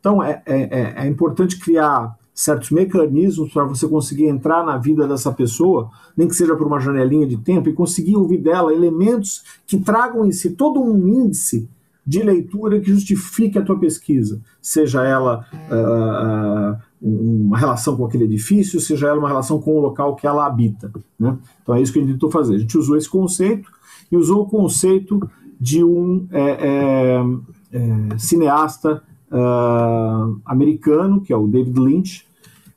Então 0.00 0.22
é, 0.22 0.42
é, 0.46 0.60
é, 0.60 0.94
é 1.04 1.06
importante 1.06 1.58
criar 1.58 2.16
certos 2.34 2.70
mecanismos 2.70 3.52
para 3.52 3.64
você 3.64 3.88
conseguir 3.88 4.26
entrar 4.26 4.64
na 4.64 4.76
vida 4.76 5.08
dessa 5.08 5.32
pessoa, 5.32 5.90
nem 6.16 6.28
que 6.28 6.36
seja 6.36 6.54
por 6.54 6.68
uma 6.68 6.78
janelinha 6.78 7.26
de 7.26 7.36
tempo, 7.36 7.68
e 7.68 7.72
conseguir 7.72 8.16
ouvir 8.16 8.38
dela 8.38 8.72
elementos 8.72 9.42
que 9.66 9.78
tragam 9.78 10.24
em 10.24 10.30
si 10.30 10.50
todo 10.50 10.80
um 10.80 11.08
índice 11.08 11.68
de 12.06 12.22
leitura 12.22 12.80
que 12.80 12.92
justifique 12.92 13.58
a 13.58 13.62
tua 13.62 13.78
pesquisa, 13.78 14.40
seja 14.62 15.04
ela 15.04 15.44
uh, 15.52 16.80
uma 17.02 17.58
relação 17.58 17.96
com 17.96 18.06
aquele 18.06 18.24
edifício, 18.24 18.80
seja 18.80 19.08
ela 19.08 19.18
uma 19.18 19.28
relação 19.28 19.60
com 19.60 19.72
o 19.72 19.80
local 19.80 20.14
que 20.14 20.26
ela 20.26 20.46
habita. 20.46 20.90
Né? 21.18 21.36
Então 21.62 21.74
é 21.74 21.82
isso 21.82 21.92
que 21.92 21.98
a 21.98 22.02
gente 22.02 22.12
tentou 22.12 22.30
fazer. 22.30 22.54
A 22.54 22.58
gente 22.58 22.78
usou 22.78 22.96
esse 22.96 23.10
conceito 23.10 23.68
e 24.10 24.16
usou 24.16 24.42
o 24.42 24.46
conceito 24.46 25.20
de 25.60 25.82
um 25.82 26.26
é, 26.30 26.40
é, 26.40 27.24
é, 27.72 28.18
cineasta 28.18 29.02
uh, 29.30 30.40
americano, 30.44 31.20
que 31.20 31.32
é 31.32 31.36
o 31.36 31.46
David 31.46 31.78
Lynch, 31.78 32.26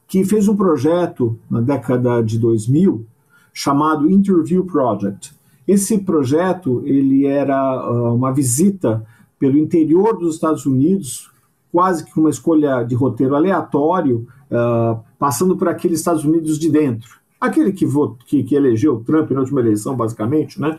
que 0.08 0.24
fez 0.26 0.47
um 0.47 0.56
projeto 0.56 1.38
na 1.49 1.62
década 1.62 2.22
de 2.22 2.38
2000 2.38 3.06
chamado 3.54 4.10
Interview 4.10 4.66
Project. 4.66 5.34
Esse 5.68 5.97
projeto 5.99 6.82
ele 6.86 7.26
era 7.26 7.89
uh, 7.89 8.14
uma 8.14 8.32
visita 8.34 9.06
pelo 9.39 9.58
interior 9.58 10.18
dos 10.18 10.36
Estados 10.36 10.66
Unidos, 10.66 11.32
quase 11.72 12.06
que 12.06 12.20
uma 12.20 12.30
escolha 12.30 12.84
de 12.84 12.93
roteiro 12.93 13.36
aleatório, 13.36 14.28
uh, 14.52 14.99
passando 15.18 15.56
por 15.58 15.68
aqueles 15.68 15.99
Estados 15.99 16.24
Unidos 16.24 16.60
de 16.60 16.70
dentro. 16.70 17.20
Aquele 17.39 17.72
que, 17.72 17.86
votou, 17.86 18.18
que, 18.26 18.43
que 18.43 18.54
elegeu 18.54 19.04
Trump 19.04 19.32
na 19.32 19.39
última 19.39 19.62
eleição, 19.62 19.95
basicamente, 19.95 20.62
né? 20.62 20.78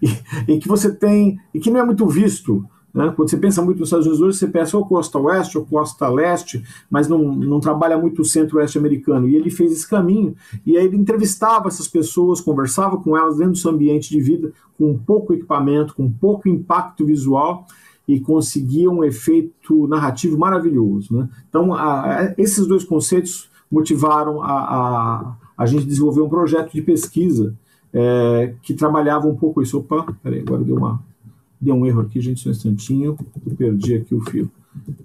E, 0.48 0.58
que 0.58 0.68
você 0.68 0.90
tem, 0.90 1.38
e 1.52 1.60
que 1.60 1.70
não 1.70 1.80
é 1.80 1.84
muito 1.84 2.06
visto 2.06 2.64
né? 2.94 3.12
Quando 3.14 3.30
você 3.30 3.36
pensa 3.36 3.62
muito 3.62 3.78
nos 3.78 3.88
Estados 3.88 4.06
Unidos 4.06 4.22
hoje, 4.22 4.38
você 4.38 4.46
pensa 4.46 4.76
ou 4.76 4.84
costa 4.84 5.18
oeste 5.18 5.56
ou 5.56 5.64
costa 5.64 6.08
leste, 6.08 6.62
mas 6.90 7.08
não, 7.08 7.18
não 7.18 7.58
trabalha 7.58 7.96
muito 7.96 8.22
o 8.22 8.24
centro-oeste 8.24 8.76
americano. 8.76 9.28
E 9.28 9.36
ele 9.36 9.50
fez 9.50 9.72
esse 9.72 9.88
caminho, 9.88 10.34
e 10.66 10.76
aí 10.76 10.84
ele 10.84 10.96
entrevistava 10.96 11.68
essas 11.68 11.88
pessoas, 11.88 12.40
conversava 12.40 12.98
com 12.98 13.16
elas 13.16 13.38
dentro 13.38 13.52
do 13.52 13.58
seu 13.58 13.70
ambiente 13.70 14.10
de 14.10 14.20
vida, 14.20 14.52
com 14.76 14.96
pouco 14.98 15.32
equipamento, 15.32 15.94
com 15.94 16.10
pouco 16.10 16.48
impacto 16.48 17.06
visual, 17.06 17.66
e 18.06 18.20
conseguia 18.20 18.90
um 18.90 19.04
efeito 19.04 19.86
narrativo 19.86 20.36
maravilhoso. 20.36 21.16
Né? 21.16 21.28
Então, 21.48 21.72
a, 21.72 22.34
esses 22.36 22.66
dois 22.66 22.84
conceitos 22.84 23.48
motivaram 23.70 24.42
a, 24.42 24.52
a, 24.52 25.36
a 25.56 25.66
gente 25.66 25.86
desenvolver 25.86 26.20
um 26.20 26.28
projeto 26.28 26.72
de 26.72 26.82
pesquisa 26.82 27.54
é, 27.92 28.54
que 28.62 28.74
trabalhava 28.74 29.26
um 29.28 29.36
pouco 29.36 29.62
isso. 29.62 29.78
Opa, 29.78 30.14
peraí, 30.22 30.40
agora 30.40 30.62
deu 30.62 30.76
uma 30.76 31.00
Deu 31.62 31.76
um 31.76 31.86
erro 31.86 32.00
aqui, 32.00 32.20
gente, 32.20 32.40
só 32.40 32.48
um 32.48 32.52
instantinho. 32.52 33.16
Eu 33.46 33.54
perdi 33.54 33.94
aqui 33.94 34.12
o 34.16 34.20
fio. 34.20 34.50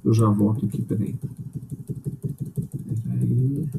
Eu 0.03 0.11
já 0.11 0.27
volto 0.27 0.65
aqui, 0.65 0.81
peraí. 0.81 1.13
Peraí. 3.03 3.69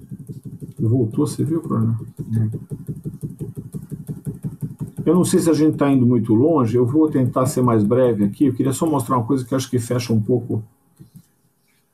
Voltou, 0.79 1.27
você 1.27 1.43
viu, 1.43 1.61
Bruno? 1.61 1.99
Eu 5.05 5.15
não 5.15 5.25
sei 5.25 5.41
se 5.41 5.51
a 5.51 5.55
gente 5.55 5.73
está 5.73 5.91
indo 5.91 6.07
muito 6.07 6.33
longe, 6.35 6.77
eu 6.77 6.87
vou 6.87 7.09
tentar 7.11 7.47
ser 7.47 7.63
mais 7.63 7.83
breve 7.83 8.25
aqui. 8.25 8.47
Eu 8.47 8.55
queria 8.55 8.73
só 8.73 8.87
mostrar 8.87 9.17
uma 9.17 9.27
coisa 9.27 9.45
que 9.45 9.57
acho 9.57 9.69
que 9.69 9.81
fecha 9.81 10.13
um 10.13 10.21
pouco. 10.21 10.63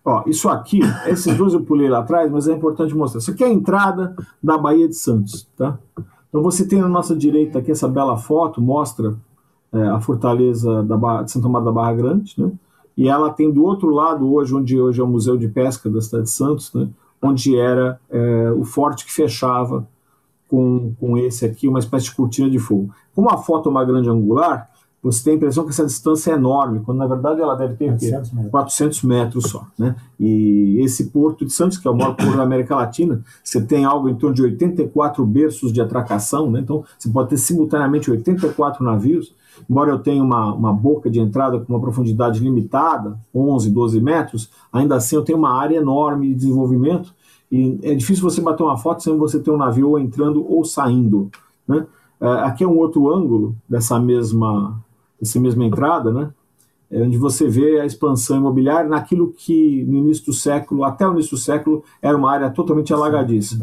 Ó, 0.04 0.22
isso 0.26 0.50
aqui, 0.50 0.80
esses 1.06 1.34
dois 1.34 1.54
eu 1.54 1.62
pulei 1.62 1.88
lá 1.88 2.00
atrás, 2.00 2.30
mas 2.30 2.46
é 2.46 2.52
importante 2.52 2.94
mostrar. 2.94 3.20
Isso 3.20 3.30
aqui 3.30 3.42
é 3.42 3.46
a 3.46 3.52
entrada 3.52 4.14
da 4.42 4.58
Baía 4.58 4.86
de 4.86 4.96
Santos, 4.96 5.48
tá? 5.56 5.78
Então 6.28 6.42
você 6.42 6.66
tem 6.66 6.80
na 6.80 6.88
nossa 6.88 7.16
direita 7.16 7.60
aqui 7.60 7.70
essa 7.70 7.88
bela 7.88 8.18
foto, 8.18 8.60
mostra 8.60 9.16
é, 9.74 9.88
a 9.88 10.00
fortaleza 10.00 10.82
da 10.84 10.96
Barra, 10.96 11.22
de 11.24 11.32
Santa 11.32 11.48
Maria 11.48 11.66
da 11.66 11.72
Barra 11.72 11.94
Grande, 11.94 12.34
né? 12.38 12.50
E 12.96 13.08
ela 13.08 13.30
tem 13.30 13.50
do 13.50 13.64
outro 13.64 13.90
lado 13.90 14.32
hoje, 14.32 14.54
onde 14.54 14.80
hoje 14.80 15.00
é 15.00 15.04
o 15.04 15.08
Museu 15.08 15.36
de 15.36 15.48
Pesca 15.48 15.90
da 15.90 16.00
cidade 16.00 16.24
de 16.24 16.30
Santos, 16.30 16.72
né? 16.72 16.88
Onde 17.20 17.58
era 17.58 18.00
é, 18.08 18.52
o 18.52 18.64
forte 18.64 19.04
que 19.04 19.12
fechava 19.12 19.86
com, 20.48 20.92
com 21.00 21.18
esse 21.18 21.44
aqui, 21.44 21.66
uma 21.66 21.80
espécie 21.80 22.06
de 22.06 22.14
cortina 22.14 22.48
de 22.48 22.58
fogo. 22.58 22.90
Como 23.14 23.28
a 23.30 23.38
foto 23.38 23.68
é 23.68 23.70
uma 23.70 23.84
grande 23.84 24.08
angular, 24.08 24.70
você 25.02 25.22
tem 25.22 25.34
a 25.34 25.36
impressão 25.36 25.64
que 25.64 25.70
essa 25.70 25.84
distância 25.84 26.30
é 26.30 26.34
enorme, 26.34 26.80
quando 26.80 26.98
na 26.98 27.06
verdade 27.06 27.40
ela 27.40 27.54
deve 27.54 27.74
ter 27.74 27.88
400 27.88 28.32
metros, 28.32 28.50
400 28.50 29.02
metros 29.02 29.44
só. 29.50 29.66
Né? 29.78 29.94
E 30.18 30.78
esse 30.80 31.10
porto 31.10 31.44
de 31.44 31.52
Santos, 31.52 31.76
que 31.76 31.86
é 31.86 31.90
o 31.90 31.94
maior 31.94 32.14
porto 32.14 32.36
da 32.36 32.42
América 32.42 32.74
Latina, 32.74 33.22
você 33.42 33.60
tem 33.60 33.84
algo 33.84 34.08
em 34.08 34.14
torno 34.14 34.34
de 34.34 34.42
84 34.42 35.24
berços 35.26 35.72
de 35.72 35.80
atracação, 35.80 36.50
né? 36.50 36.60
então 36.60 36.84
você 36.98 37.10
pode 37.10 37.28
ter 37.28 37.36
simultaneamente 37.36 38.10
84 38.10 38.82
navios, 38.82 39.34
embora 39.68 39.90
eu 39.90 39.98
tenha 39.98 40.22
uma, 40.22 40.52
uma 40.52 40.72
boca 40.72 41.10
de 41.10 41.20
entrada 41.20 41.58
com 41.58 41.72
uma 41.72 41.80
profundidade 41.80 42.40
limitada, 42.40 43.18
11, 43.34 43.70
12 43.70 44.00
metros, 44.00 44.50
ainda 44.72 44.96
assim 44.96 45.16
eu 45.16 45.22
tenho 45.22 45.38
uma 45.38 45.58
área 45.58 45.76
enorme 45.76 46.28
de 46.28 46.34
desenvolvimento, 46.34 47.14
e 47.50 47.78
é 47.82 47.94
difícil 47.94 48.22
você 48.22 48.40
bater 48.40 48.62
uma 48.62 48.76
foto 48.76 49.02
sem 49.02 49.16
você 49.16 49.38
ter 49.38 49.50
um 49.50 49.56
navio 49.56 49.98
entrando 49.98 50.44
ou 50.50 50.64
saindo. 50.64 51.30
Né? 51.68 51.86
É, 52.20 52.26
aqui 52.42 52.64
é 52.64 52.66
um 52.66 52.76
outro 52.76 53.12
ângulo 53.12 53.54
dessa 53.68 53.98
mesma 53.98 54.82
essa 55.20 55.40
mesma 55.40 55.64
entrada, 55.64 56.12
né? 56.12 56.30
É 56.90 57.02
onde 57.02 57.16
você 57.16 57.48
vê 57.48 57.80
a 57.80 57.86
expansão 57.86 58.36
imobiliária 58.36 58.88
naquilo 58.88 59.32
que 59.32 59.84
no 59.84 59.98
início 59.98 60.26
do 60.26 60.32
século, 60.32 60.84
até 60.84 61.08
o 61.08 61.12
início 61.12 61.32
do 61.32 61.40
século, 61.40 61.82
era 62.00 62.16
uma 62.16 62.30
área 62.30 62.50
totalmente 62.50 62.92
alagadiça. 62.92 63.56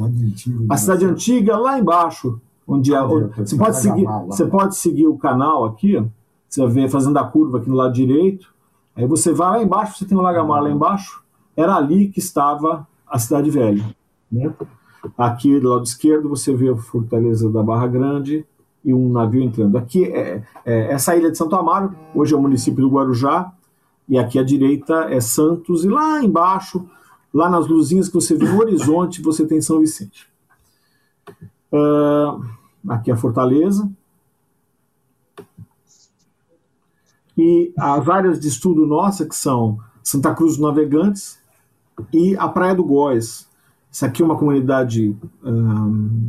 A 0.69 0.75
cidade 0.75 1.05
antiga, 1.05 1.57
lá 1.57 1.79
embaixo, 1.79 2.41
onde, 2.75 2.91
você 3.35 3.57
pode 3.57 3.77
seguir, 3.77 4.05
você 4.27 4.45
pode 4.45 4.75
seguir 4.75 5.07
o 5.07 5.17
canal 5.17 5.65
aqui, 5.65 6.03
você 6.47 6.65
vê 6.67 6.87
fazendo 6.89 7.17
a 7.17 7.23
curva 7.23 7.57
aqui 7.57 7.69
no 7.69 7.75
lado 7.75 7.93
direito. 7.93 8.53
Aí 8.95 9.05
você 9.05 9.31
vai 9.31 9.49
lá 9.49 9.63
embaixo, 9.63 9.97
você 9.97 10.05
tem 10.05 10.17
o 10.17 10.21
Lagamar 10.21 10.61
lá 10.61 10.69
embaixo. 10.69 11.23
Era 11.55 11.75
ali 11.75 12.09
que 12.09 12.19
estava 12.19 12.87
a 13.07 13.19
cidade 13.19 13.49
velha, 13.49 13.83
né? 14.31 14.53
Aqui 15.17 15.59
do 15.59 15.69
lado 15.69 15.83
esquerdo 15.83 16.29
você 16.29 16.53
vê 16.53 16.69
a 16.69 16.75
fortaleza 16.75 17.49
da 17.49 17.63
Barra 17.63 17.87
Grande, 17.87 18.45
e 18.83 18.93
um 18.93 19.11
navio 19.11 19.43
entrando. 19.43 19.77
Aqui 19.77 20.05
é, 20.05 20.43
é, 20.65 20.93
essa 20.93 21.15
ilha 21.15 21.31
de 21.31 21.37
Santo 21.37 21.55
Amaro, 21.55 21.95
hoje 22.13 22.33
é 22.33 22.37
o 22.37 22.41
município 22.41 22.81
do 22.81 22.89
Guarujá, 22.89 23.51
e 24.09 24.17
aqui 24.17 24.37
à 24.39 24.43
direita 24.43 25.05
é 25.09 25.21
Santos, 25.21 25.85
e 25.85 25.87
lá 25.87 26.21
embaixo, 26.23 26.85
lá 27.33 27.49
nas 27.49 27.67
luzinhas 27.67 28.07
que 28.07 28.15
você 28.15 28.35
vê 28.35 28.45
no 28.45 28.59
horizonte, 28.59 29.21
você 29.21 29.45
tem 29.45 29.61
São 29.61 29.79
Vicente. 29.79 30.27
Uh, 31.71 32.43
aqui 32.87 33.11
é 33.11 33.13
a 33.13 33.17
Fortaleza. 33.17 33.89
E 37.37 37.73
as 37.77 38.07
áreas 38.09 38.39
de 38.39 38.47
estudo 38.47 38.85
nossa, 38.85 39.25
que 39.25 39.35
são 39.35 39.79
Santa 40.03 40.33
Cruz 40.33 40.57
dos 40.57 40.61
Navegantes 40.61 41.39
e 42.13 42.35
a 42.37 42.47
Praia 42.47 42.75
do 42.75 42.83
Góis. 42.83 43.47
Isso 43.91 44.05
aqui 44.05 44.21
é 44.21 44.25
uma 44.25 44.37
comunidade 44.37 45.15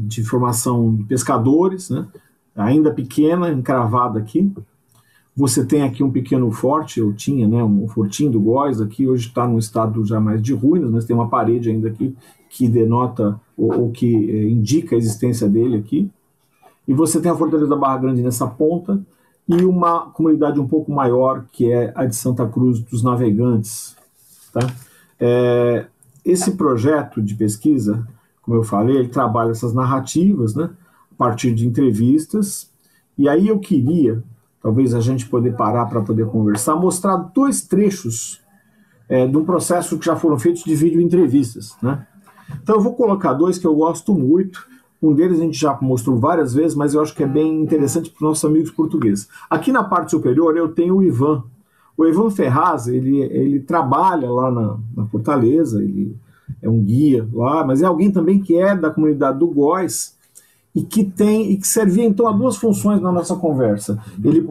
de 0.06 0.24
formação 0.24 0.94
de 0.94 1.04
pescadores, 1.04 1.90
né? 1.90 2.08
ainda 2.56 2.92
pequena, 2.92 3.50
encravada 3.50 4.18
aqui. 4.18 4.52
Você 5.34 5.64
tem 5.64 5.82
aqui 5.82 6.02
um 6.04 6.10
pequeno 6.10 6.50
forte, 6.50 7.00
eu 7.00 7.12
tinha, 7.14 7.48
né, 7.48 7.64
um 7.64 7.88
fortinho 7.88 8.30
do 8.30 8.40
Góis 8.40 8.82
aqui, 8.82 9.08
hoje 9.08 9.28
está 9.28 9.48
num 9.48 9.58
estado 9.58 10.04
já 10.04 10.20
mais 10.20 10.42
de 10.42 10.52
ruínas, 10.52 10.90
mas 10.90 11.04
tem 11.06 11.16
uma 11.16 11.28
parede 11.28 11.70
ainda 11.70 11.88
aqui 11.88 12.14
que 12.50 12.68
denota 12.68 13.40
ou, 13.56 13.80
ou 13.80 13.90
que 13.90 14.30
eh, 14.30 14.50
indica 14.50 14.94
a 14.94 14.98
existência 14.98 15.48
dele 15.48 15.76
aqui. 15.76 16.10
E 16.86 16.94
você 16.94 17.20
tem 17.20 17.30
a 17.30 17.36
Fortaleza 17.36 17.68
da 17.68 17.76
Barra 17.76 17.98
Grande 17.98 18.22
nessa 18.22 18.46
ponta 18.46 19.00
e 19.48 19.64
uma 19.64 20.10
comunidade 20.10 20.58
um 20.60 20.66
pouco 20.66 20.92
maior 20.92 21.44
que 21.52 21.70
é 21.70 21.92
a 21.94 22.04
de 22.06 22.14
Santa 22.14 22.46
Cruz 22.46 22.80
dos 22.80 23.02
Navegantes. 23.02 23.96
Tá? 24.52 24.60
É, 25.18 25.86
esse 26.24 26.52
projeto 26.52 27.22
de 27.22 27.34
pesquisa, 27.34 28.06
como 28.42 28.56
eu 28.56 28.62
falei, 28.62 28.96
ele 28.96 29.08
trabalha 29.08 29.50
essas 29.50 29.72
narrativas, 29.72 30.54
né? 30.54 30.70
partir 31.22 31.54
de 31.54 31.66
entrevistas. 31.66 32.68
E 33.16 33.28
aí 33.28 33.46
eu 33.46 33.60
queria, 33.60 34.22
talvez 34.60 34.94
a 34.94 35.00
gente 35.00 35.28
poder 35.28 35.54
parar 35.54 35.86
para 35.86 36.00
poder 36.00 36.26
conversar, 36.26 36.74
mostrar 36.74 37.16
dois 37.16 37.62
trechos 37.62 38.40
é, 39.08 39.26
de 39.26 39.36
um 39.36 39.44
processo 39.44 39.98
que 39.98 40.06
já 40.06 40.16
foram 40.16 40.38
feitos 40.38 40.64
de 40.64 40.74
vídeo 40.74 41.00
entrevistas. 41.00 41.76
Né? 41.80 42.04
Então 42.60 42.76
eu 42.76 42.80
vou 42.80 42.94
colocar 42.94 43.34
dois 43.34 43.56
que 43.58 43.66
eu 43.66 43.74
gosto 43.74 44.14
muito. 44.14 44.66
Um 45.02 45.12
deles 45.12 45.40
a 45.40 45.42
gente 45.42 45.58
já 45.58 45.76
mostrou 45.82 46.16
várias 46.16 46.54
vezes, 46.54 46.76
mas 46.76 46.94
eu 46.94 47.02
acho 47.02 47.14
que 47.14 47.24
é 47.24 47.26
bem 47.26 47.60
interessante 47.60 48.08
para 48.08 48.18
os 48.18 48.22
nossos 48.22 48.44
amigos 48.44 48.70
portugueses. 48.70 49.28
Aqui 49.50 49.72
na 49.72 49.82
parte 49.82 50.12
superior 50.12 50.56
eu 50.56 50.68
tenho 50.68 50.96
o 50.96 51.02
Ivan. 51.02 51.42
O 51.96 52.06
Ivan 52.06 52.30
Ferraz, 52.30 52.86
ele, 52.86 53.20
ele 53.20 53.60
trabalha 53.60 54.30
lá 54.30 54.50
na, 54.50 54.76
na 54.96 55.06
Fortaleza, 55.06 55.82
ele 55.82 56.16
é 56.62 56.68
um 56.68 56.80
guia 56.80 57.28
lá, 57.32 57.64
mas 57.64 57.82
é 57.82 57.86
alguém 57.86 58.10
também 58.10 58.40
que 58.40 58.56
é 58.56 58.76
da 58.76 58.90
comunidade 58.90 59.38
do 59.38 59.48
Góis, 59.48 60.16
e 60.74 60.82
que 60.82 61.04
tem 61.04 61.52
e 61.52 61.56
que 61.58 61.66
servia 61.66 62.04
então 62.04 62.26
a 62.26 62.32
duas 62.32 62.56
funções 62.56 63.00
na 63.00 63.12
nossa 63.12 63.36
conversa. 63.36 63.98
Ele 64.22 64.46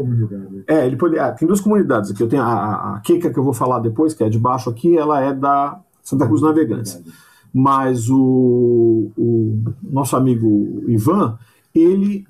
é, 0.67 0.85
ele 0.85 0.95
pode, 0.95 1.17
ah, 1.17 1.31
tem 1.31 1.47
duas 1.47 1.59
comunidades 1.59 2.11
aqui. 2.11 2.21
Eu 2.21 2.29
tenho 2.29 2.43
a, 2.43 2.45
a, 2.45 2.95
a 2.95 2.99
Kika 2.99 3.31
que 3.31 3.39
eu 3.39 3.43
vou 3.43 3.53
falar 3.53 3.79
depois, 3.79 4.13
que 4.13 4.23
é 4.23 4.29
de 4.29 4.37
baixo 4.37 4.69
aqui, 4.69 4.95
ela 4.95 5.19
é 5.19 5.33
da 5.33 5.79
Santa 6.03 6.27
Cruz 6.27 6.41
Navegantes. 6.41 7.01
Mas 7.53 8.09
o, 8.09 9.11
o 9.17 9.61
nosso 9.83 10.15
amigo 10.15 10.83
Ivan, 10.87 11.37
ele 11.73 12.25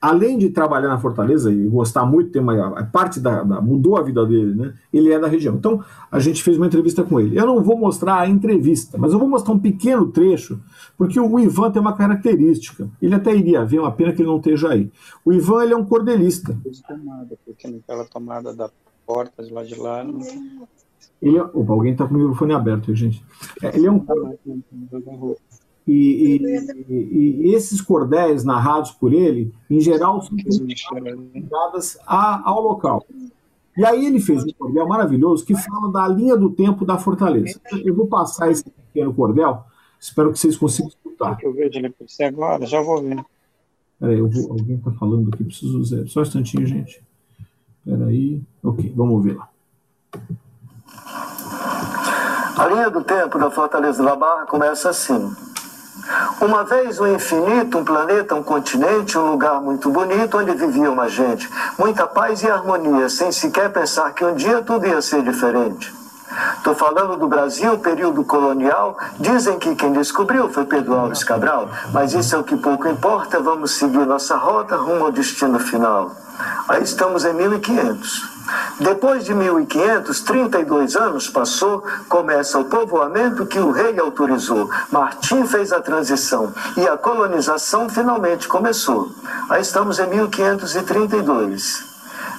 além 0.00 0.38
de 0.38 0.50
trabalhar 0.50 0.88
na 0.88 0.98
Fortaleza 0.98 1.52
e 1.52 1.66
gostar 1.68 2.06
muito, 2.06 2.30
tem 2.30 2.40
uma 2.40 2.84
parte 2.86 3.18
da, 3.18 3.42
da, 3.42 3.60
mudou 3.60 3.96
a 3.96 4.02
vida 4.02 4.24
dele, 4.24 4.54
né? 4.54 4.74
Ele 4.92 5.12
é 5.12 5.18
da 5.18 5.26
região. 5.26 5.56
Então 5.56 5.84
a 6.10 6.18
gente 6.20 6.42
fez 6.42 6.56
uma 6.56 6.66
entrevista 6.66 7.02
com 7.02 7.20
ele. 7.20 7.38
Eu 7.38 7.46
não 7.46 7.62
vou 7.62 7.76
mostrar 7.76 8.20
a 8.20 8.28
entrevista, 8.28 8.96
mas 8.96 9.12
eu 9.12 9.18
vou 9.18 9.28
mostrar 9.28 9.52
um 9.52 9.58
pequeno 9.58 10.10
trecho, 10.10 10.60
porque 10.96 11.18
o 11.18 11.38
Ivan 11.38 11.70
tem 11.70 11.82
uma 11.82 11.96
característica. 11.96 12.88
Ele 13.02 13.14
até 13.14 13.34
iria 13.34 13.64
ver, 13.64 13.80
uma 13.80 13.92
pena 13.92 14.12
que 14.12 14.22
ele 14.22 14.28
não 14.28 14.38
esteja 14.38 14.70
aí. 14.70 14.90
O 15.24 15.32
Ivan 15.32 15.64
ele 15.64 15.74
é 15.74 15.76
um 15.76 15.84
cordelista. 15.84 16.56
Porque 17.44 17.68
naquela 17.68 18.04
tomada 18.04 18.54
da 18.54 18.70
porta 19.06 19.42
de 19.42 19.52
lá 19.52 19.64
de 19.64 19.74
lá. 19.74 20.04
Não... 20.04 20.20
Ele 21.20 21.36
é, 21.36 21.42
opa, 21.42 21.72
alguém 21.72 21.92
está 21.92 22.06
com 22.06 22.14
o 22.14 22.18
microfone 22.18 22.52
aberto, 22.52 22.94
gente. 22.94 23.24
É, 23.62 23.76
ele 23.76 23.86
é 23.86 23.90
um 23.90 24.04
e, 25.86 26.36
e, 26.36 27.48
e, 27.48 27.54
esses 27.54 27.80
cordéis 27.80 28.44
narrados 28.44 28.90
por 28.90 29.10
ele, 29.10 29.54
em 29.70 29.80
geral, 29.80 30.20
são 30.20 30.36
ligadas 31.34 31.98
ao 32.06 32.62
local. 32.62 33.06
E 33.74 33.84
aí 33.86 34.04
ele 34.04 34.20
fez 34.20 34.44
um 34.44 34.52
cordel 34.58 34.86
maravilhoso 34.86 35.46
que 35.46 35.56
fala 35.56 35.90
da 35.90 36.06
linha 36.06 36.36
do 36.36 36.50
tempo 36.50 36.84
da 36.84 36.98
fortaleza. 36.98 37.58
Eu 37.82 37.94
vou 37.94 38.06
passar 38.06 38.50
esse 38.50 38.64
pequeno 38.64 39.14
cordel, 39.14 39.64
espero 39.98 40.30
que 40.30 40.38
vocês 40.38 40.58
consigam 40.58 40.88
escutar. 40.88 41.38
Eu 41.42 41.54
vejo 41.54 41.78
ele 41.78 41.94
você 41.98 42.24
agora, 42.24 42.66
já 42.66 42.82
vou 42.82 43.02
ver. 43.02 43.24
Peraí, 43.98 44.20
vou, 44.20 44.52
alguém 44.52 44.76
está 44.76 44.92
falando 44.92 45.30
aqui, 45.32 45.42
preciso 45.42 45.82
ver. 45.84 46.06
Só 46.06 46.20
um 46.20 46.22
instantinho, 46.22 46.66
gente. 46.66 47.02
Peraí. 47.82 48.42
Ok, 48.62 48.92
vamos 48.94 49.24
ver 49.24 49.36
lá. 49.36 49.48
A 52.58 52.66
linha 52.66 52.90
do 52.90 53.02
tempo 53.04 53.38
da 53.38 53.48
Fortaleza 53.52 54.02
da 54.02 54.16
Barra 54.16 54.44
começa 54.44 54.90
assim. 54.90 55.32
Uma 56.40 56.64
vez 56.64 56.98
o 56.98 57.06
infinito, 57.06 57.78
um 57.78 57.84
planeta, 57.84 58.34
um 58.34 58.42
continente, 58.42 59.16
um 59.16 59.30
lugar 59.30 59.60
muito 59.60 59.88
bonito 59.90 60.36
onde 60.36 60.50
vivia 60.52 60.90
uma 60.90 61.08
gente, 61.08 61.48
muita 61.78 62.04
paz 62.04 62.42
e 62.42 62.50
harmonia, 62.50 63.08
sem 63.08 63.30
sequer 63.30 63.70
pensar 63.70 64.12
que 64.12 64.24
um 64.24 64.34
dia 64.34 64.60
tudo 64.60 64.88
ia 64.88 65.00
ser 65.00 65.22
diferente. 65.22 65.94
Estou 66.56 66.74
falando 66.74 67.16
do 67.16 67.28
Brasil, 67.28 67.78
período 67.78 68.24
colonial. 68.24 68.98
Dizem 69.20 69.56
que 69.60 69.76
quem 69.76 69.92
descobriu 69.92 70.50
foi 70.50 70.64
Pedro 70.64 70.94
Alves 70.94 71.22
Cabral, 71.22 71.68
mas 71.92 72.12
isso 72.12 72.34
é 72.34 72.38
o 72.38 72.44
que 72.44 72.56
pouco 72.56 72.88
importa. 72.88 73.38
Vamos 73.38 73.70
seguir 73.72 74.04
nossa 74.04 74.36
rota 74.36 74.76
rumo 74.76 75.04
ao 75.04 75.12
destino 75.12 75.60
final. 75.60 76.10
Aí 76.68 76.82
estamos 76.82 77.24
em 77.24 77.34
1500. 77.34 78.37
Depois 78.80 79.24
de 79.24 79.34
1500, 79.34 80.20
32 80.20 80.96
anos 80.96 81.28
passou, 81.28 81.84
começa 82.08 82.58
o 82.58 82.64
povoamento 82.64 83.46
que 83.46 83.58
o 83.58 83.70
rei 83.70 83.98
autorizou. 83.98 84.70
Martim 84.90 85.46
fez 85.46 85.72
a 85.72 85.80
transição 85.80 86.52
e 86.76 86.86
a 86.86 86.96
colonização 86.96 87.88
finalmente 87.88 88.46
começou. 88.46 89.10
Aí 89.48 89.62
estamos 89.62 89.98
em 89.98 90.06
1532. 90.06 91.87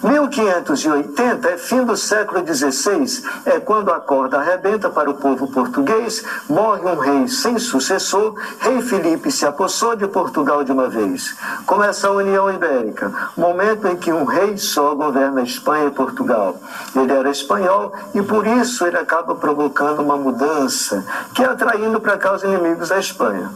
1580 0.02 1.50
é 1.50 1.58
fim 1.58 1.84
do 1.84 1.98
século 1.98 2.42
XVI, 2.46 3.22
é 3.46 3.60
quando 3.60 3.92
a 3.92 4.00
corda 4.00 4.38
arrebenta 4.38 4.90
para 4.90 5.10
o 5.10 5.16
povo 5.16 5.52
português, 5.52 6.24
morre 6.48 6.82
um 6.90 6.98
rei 6.98 7.28
sem 7.28 7.60
sucessor, 7.60 8.34
rei 8.60 8.82
Filipe 8.82 9.30
se 9.30 9.46
apossou 9.46 9.98
de 9.98 10.08
Portugal 10.08 10.64
de 10.64 10.72
uma 10.72 10.88
vez. 10.88 11.36
Começa 11.66 12.08
a 12.08 12.12
União 12.12 12.50
Ibérica, 12.50 13.12
momento 13.36 13.88
em 13.88 13.98
que 13.98 14.14
um 14.14 14.24
rei 14.24 14.58
só 14.58 14.96
governa 14.96 15.42
Espanha 15.42 15.88
e 15.88 15.92
Portugal. 15.92 16.56
Ele 16.96 17.12
era 17.12 17.30
espanhol 17.30 17.92
e 18.16 18.22
por 18.22 18.48
isso 18.48 18.86
ele 18.86 18.98
acaba 18.98 19.36
provocando 19.36 20.00
uma 20.00 20.16
mudança 20.16 21.06
que 21.34 21.44
é 21.44 21.46
atraindo 21.46 22.00
para 22.00 22.18
cá 22.18 22.34
os 22.34 22.44
inimigos 22.44 22.88
da 22.88 23.00
Espanha. 23.00 23.52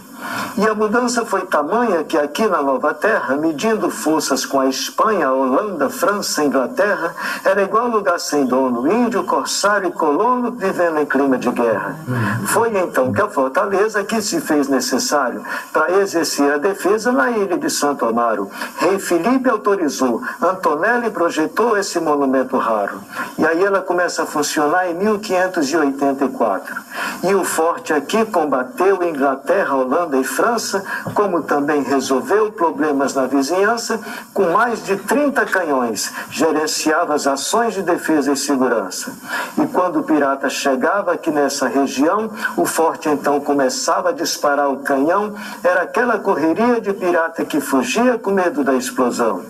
E 0.58 0.68
a 0.68 0.74
mudança 0.74 1.26
foi 1.26 1.41
tamanha 1.41 2.04
que 2.04 2.18
aqui 2.18 2.48
na 2.48 2.62
Nova 2.62 2.94
Terra, 2.94 3.36
medindo 3.36 3.89
forças 3.89 4.46
com 4.46 4.60
a 4.60 4.68
Espanha, 4.68 5.28
a 5.28 5.34
Holanda, 5.34 5.89
França, 5.89 6.32
Inglaterra, 6.41 7.13
era 7.43 7.61
igual 7.61 7.88
lugar 7.88 8.17
sem 8.19 8.45
dono, 8.45 8.89
índio, 8.89 9.25
corsário 9.25 9.89
e 9.89 9.91
colono 9.91 10.51
vivendo 10.51 10.99
em 10.99 11.05
clima 11.05 11.38
de 11.38 11.51
guerra. 11.51 11.97
Foi 12.47 12.75
então 12.77 13.11
que 13.11 13.21
a 13.21 13.27
fortaleza 13.27 14.03
que 14.03 14.21
se 14.21 14.39
fez 14.39 14.69
necessário 14.69 15.43
para 15.73 15.99
exercer 15.99 16.53
a 16.53 16.57
defesa 16.57 17.11
na 17.11 17.29
ilha 17.31 17.57
de 17.57 17.69
Santo 17.69 18.05
Amaro. 18.05 18.49
Rei 18.77 18.97
Felipe 18.99 19.49
autorizou, 19.49 20.21
Antonelli 20.41 21.09
projetou 21.09 21.77
esse 21.77 21.99
monumento 21.99 22.57
raro. 22.57 23.01
E 23.38 23.45
aí 23.45 23.63
ela 23.63 23.81
começa 23.81 24.23
a 24.23 24.25
funcionar 24.25 24.89
em 24.89 24.93
1584. 24.93 26.75
E 27.23 27.34
o 27.34 27.43
forte 27.43 27.93
aqui 27.93 28.25
combateu 28.25 29.03
Inglaterra, 29.03 29.75
Holanda 29.75 30.17
e 30.17 30.23
França, 30.23 30.84
como 31.13 31.41
também 31.43 31.81
resolveu 31.84 32.51
problemas 32.51 33.13
na 33.13 33.25
vizinhança, 33.25 33.99
com 34.34 34.51
mais 34.51 34.84
de 34.84 34.95
30 34.97 35.45
canhões, 35.45 36.11
gerenciava 36.30 37.13
as 37.13 37.28
ações 37.28 37.74
de 37.74 37.82
defesa 37.82 38.32
e 38.32 38.38
segurança. 38.38 39.13
E 39.57 39.65
quando 39.67 39.99
o 39.99 40.03
pirata 40.03 40.49
chegava 40.49 41.13
aqui 41.13 41.32
nessa 41.32 41.67
região, 41.67 42.32
o 42.57 42.65
forte 42.65 43.09
então 43.09 43.39
começava 43.39 44.09
a 44.09 44.13
disparar 44.13 44.71
o 44.71 44.80
canhão, 44.80 45.34
era 45.63 45.84
aquela 45.84 46.19
correria 46.19 46.80
de 46.82 46.93
pirata 46.93 47.45
que 47.45 47.59
fugia 47.59 48.17
com 48.17 48.32
medo 48.32 48.63
da 48.63 48.74
explosão. 48.74 49.43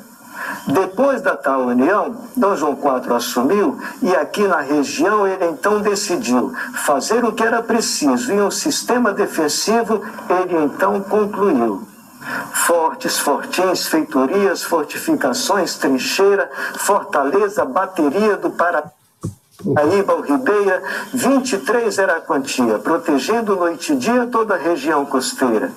Depois 0.67 1.21
da 1.21 1.35
tal 1.35 1.67
união, 1.67 2.15
Dom 2.35 2.55
João 2.55 2.73
IV 2.73 3.13
assumiu 3.13 3.77
e 4.01 4.15
aqui 4.15 4.47
na 4.47 4.61
região 4.61 5.27
ele 5.27 5.45
então 5.45 5.81
decidiu 5.81 6.53
fazer 6.73 7.23
o 7.23 7.31
que 7.31 7.43
era 7.43 7.61
preciso 7.61 8.33
e 8.33 8.41
um 8.41 8.51
sistema 8.51 9.13
defensivo 9.13 10.01
ele 10.29 10.63
então 10.63 11.01
concluiu. 11.01 11.92
Fortes, 12.53 13.19
fortins, 13.19 13.87
feitorias, 13.87 14.63
fortificações, 14.63 15.75
trincheira, 15.75 16.49
fortaleza, 16.77 17.65
bateria 17.65 18.37
do 18.37 18.49
Paraná. 18.49 18.91
Aíba, 19.77 20.21
Ribeira, 20.21 20.83
23 21.13 21.97
era 21.97 22.17
a 22.17 22.21
quantia, 22.21 22.79
protegendo 22.79 23.55
noite 23.55 23.93
e 23.93 23.95
dia 23.95 24.27
toda 24.27 24.55
a 24.55 24.57
região 24.57 25.05
costeira. 25.05 25.71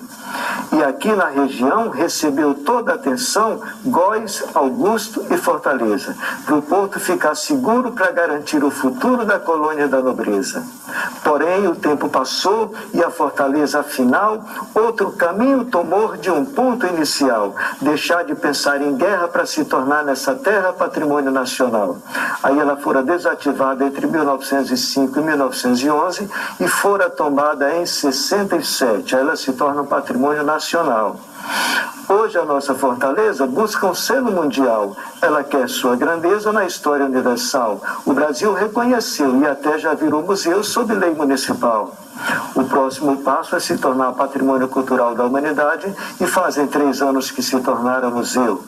E 0.73 0.83
aqui 0.83 1.13
na 1.13 1.27
região 1.27 1.89
recebeu 1.89 2.53
toda 2.53 2.91
a 2.91 2.95
atenção 2.95 3.61
Góis, 3.85 4.43
Augusto 4.53 5.25
e 5.29 5.37
Fortaleza, 5.37 6.13
para 6.45 6.55
o 6.55 6.61
porto 6.61 6.99
ficar 6.99 7.33
seguro 7.35 7.93
para 7.93 8.11
garantir 8.11 8.61
o 8.61 8.69
futuro 8.69 9.25
da 9.25 9.39
colônia 9.39 9.87
da 9.87 10.01
nobreza. 10.01 10.63
Porém, 11.23 11.67
o 11.67 11.75
tempo 11.75 12.09
passou 12.09 12.73
e 12.93 13.01
a 13.01 13.09
fortaleza, 13.09 13.79
afinal, 13.79 14.43
outro 14.75 15.11
caminho 15.11 15.63
tomou 15.65 16.17
de 16.17 16.29
um 16.29 16.43
ponto 16.43 16.85
inicial, 16.85 17.55
deixar 17.81 18.23
de 18.25 18.35
pensar 18.35 18.81
em 18.81 18.95
guerra 18.95 19.29
para 19.29 19.45
se 19.45 19.63
tornar 19.63 20.03
nessa 20.03 20.35
terra 20.35 20.73
patrimônio 20.73 21.31
nacional. 21.31 21.97
Aí 22.43 22.59
ela 22.59 22.75
fora 22.75 23.01
desativada 23.01 23.76
entre 23.85 24.07
1905 24.07 25.19
e 25.19 25.23
1911 25.23 26.29
e 26.59 26.67
fora 26.67 27.09
tombada 27.09 27.75
em 27.75 27.85
67. 27.85 29.15
Aí 29.15 29.21
ela 29.21 29.35
se 29.35 29.53
torna 29.53 29.81
um 29.81 29.85
patrimônio 29.85 30.43
nacional. 30.43 31.19
Hoje 32.09 32.37
a 32.37 32.45
nossa 32.45 32.73
fortaleza 32.73 33.45
busca 33.45 33.85
um 33.85 33.93
selo 33.93 34.31
mundial. 34.31 34.95
Ela 35.21 35.43
quer 35.43 35.67
sua 35.67 35.95
grandeza 35.95 36.53
na 36.53 36.65
história 36.65 37.05
universal. 37.05 37.81
O 38.05 38.13
Brasil 38.13 38.53
reconheceu 38.53 39.37
e 39.41 39.45
até 39.45 39.77
já 39.77 39.93
virou 39.93 40.23
museu 40.23 40.63
sob 40.63 40.93
lei 40.93 41.13
municipal. 41.13 41.93
O 42.55 42.63
próximo 42.63 43.17
passo 43.17 43.55
é 43.57 43.59
se 43.59 43.77
tornar 43.77 44.13
patrimônio 44.13 44.69
cultural 44.69 45.15
da 45.15 45.25
humanidade 45.25 45.93
e 46.19 46.25
fazem 46.25 46.65
três 46.67 47.01
anos 47.01 47.29
que 47.29 47.43
se 47.43 47.59
tornaram 47.59 48.09
museu. 48.09 48.63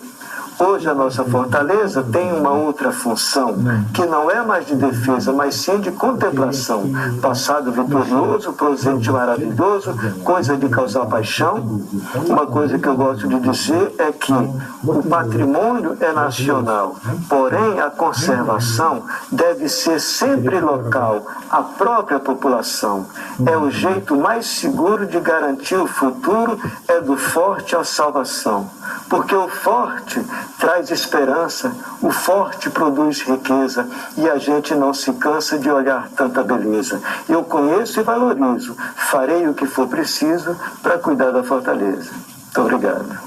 Hoje 0.61 0.89
a 0.89 0.93
nossa 0.93 1.23
fortaleza 1.23 2.03
tem 2.03 2.33
uma 2.33 2.51
outra 2.51 2.91
função, 2.91 3.55
que 3.93 4.05
não 4.05 4.29
é 4.29 4.43
mais 4.43 4.65
de 4.65 4.75
defesa, 4.75 5.31
mas 5.31 5.55
sim 5.55 5.79
de 5.79 5.89
contemplação. 5.89 6.83
Passado 7.21 7.71
vitorioso, 7.71 8.51
presente 8.51 9.09
maravilhoso, 9.09 9.95
coisa 10.21 10.57
de 10.57 10.67
causar 10.67 11.05
paixão. 11.05 11.81
Uma 12.27 12.45
coisa 12.45 12.77
que 12.77 12.89
eu 12.89 12.95
gosto 12.95 13.25
de 13.25 13.39
dizer 13.39 13.95
é 13.99 14.11
que 14.11 14.33
o 14.33 15.01
patrimônio 15.03 15.95
é 16.01 16.11
nacional, 16.11 16.97
porém 17.29 17.79
a 17.79 17.89
conservação 17.89 19.03
deve 19.31 19.69
ser 19.69 20.01
sempre 20.01 20.59
local, 20.59 21.25
a 21.49 21.61
própria 21.61 22.19
população. 22.19 23.05
É 23.45 23.57
o 23.57 23.71
jeito 23.71 24.13
mais 24.13 24.45
seguro 24.45 25.07
de 25.07 25.21
garantir 25.21 25.75
o 25.75 25.87
futuro, 25.87 26.59
é 26.85 26.99
do 26.99 27.15
forte 27.15 27.77
à 27.77 27.83
salvação. 27.85 28.69
Porque 29.07 29.33
o 29.33 29.47
forte 29.47 30.23
traz 30.57 30.89
esperança, 30.91 31.75
o 32.01 32.11
forte 32.11 32.69
produz 32.69 33.21
riqueza 33.21 33.87
e 34.17 34.29
a 34.29 34.37
gente 34.37 34.73
não 34.75 34.93
se 34.93 35.11
cansa 35.13 35.57
de 35.57 35.69
olhar 35.69 36.09
tanta 36.11 36.43
beleza. 36.43 37.01
Eu 37.27 37.43
conheço 37.43 37.99
e 37.99 38.03
valorizo, 38.03 38.75
farei 38.95 39.47
o 39.47 39.53
que 39.53 39.65
for 39.65 39.87
preciso 39.87 40.55
para 40.81 40.97
cuidar 40.97 41.31
da 41.31 41.43
fortaleza. 41.43 42.11
Muito 42.11 42.61
obrigado. 42.61 43.19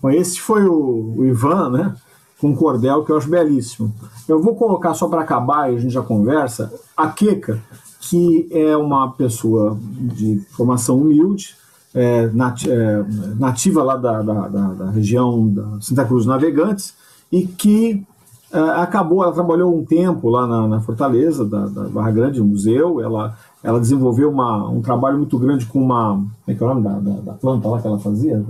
Bom, 0.00 0.10
esse 0.10 0.40
foi 0.40 0.64
o, 0.66 1.24
Ivan, 1.24 1.70
né? 1.70 1.94
Com 2.40 2.48
um 2.48 2.56
cordel 2.56 3.04
que 3.04 3.12
eu 3.12 3.16
acho 3.16 3.28
belíssimo. 3.28 3.94
Eu 4.26 4.42
vou 4.42 4.56
colocar 4.56 4.94
só 4.94 5.06
para 5.06 5.20
acabar 5.20 5.72
e 5.72 5.76
a 5.76 5.78
gente 5.78 5.92
já 5.92 6.02
conversa 6.02 6.72
a 6.96 7.08
Keka, 7.08 7.60
que 8.00 8.48
é 8.50 8.76
uma 8.76 9.12
pessoa 9.12 9.78
de 9.80 10.44
formação 10.50 10.98
humilde, 10.98 11.56
é, 11.94 12.26
nat, 12.28 12.66
é, 12.66 13.04
nativa 13.38 13.82
lá 13.82 13.96
da, 13.96 14.22
da, 14.22 14.48
da, 14.48 14.66
da, 14.68 14.90
região 14.90 15.48
da 15.48 15.80
Santa 15.80 16.04
Cruz 16.04 16.24
Navegantes 16.26 16.94
e 17.30 17.46
que 17.46 18.04
é, 18.52 18.58
acabou, 18.58 19.22
ela 19.22 19.32
trabalhou 19.32 19.76
um 19.76 19.84
tempo 19.84 20.28
lá 20.28 20.46
na, 20.46 20.68
na 20.68 20.80
Fortaleza, 20.80 21.44
da, 21.44 21.66
Barra 21.88 22.10
Grande, 22.10 22.40
no 22.40 22.46
museu, 22.46 23.00
ela, 23.00 23.36
ela 23.62 23.80
desenvolveu 23.80 24.30
uma, 24.30 24.68
um 24.68 24.80
trabalho 24.80 25.18
muito 25.18 25.38
grande 25.38 25.66
com 25.66 25.82
uma, 25.82 26.14
como 26.14 26.30
é 26.46 26.54
que 26.54 26.62
é 26.62 26.66
o 26.66 26.74
nome 26.74 26.82
da, 26.82 27.20
da, 27.20 27.32
planta 27.34 27.68
lá 27.68 27.80
que 27.80 27.86
ela 27.86 27.98
fazia? 27.98 28.42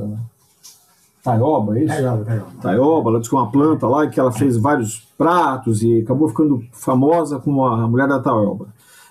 Taioba, 1.23 1.79
é 1.79 1.85
isso? 1.85 1.95
Taioba, 1.95 2.25
taioba. 2.25 2.47
taioba, 2.61 3.11
ela 3.11 3.19
disse 3.21 3.31
que 3.31 3.37
uma 3.37 3.51
planta 3.51 3.87
lá 3.87 4.07
que 4.09 4.19
ela 4.19 4.33
fez 4.33 4.57
vários 4.57 5.07
pratos 5.17 5.83
e 5.83 6.01
acabou 6.01 6.29
ficando 6.29 6.63
famosa 6.73 7.39
como 7.39 7.65
a 7.65 7.87
mulher 7.89 8.09
da 8.09 8.19
taioba. 8.19 8.67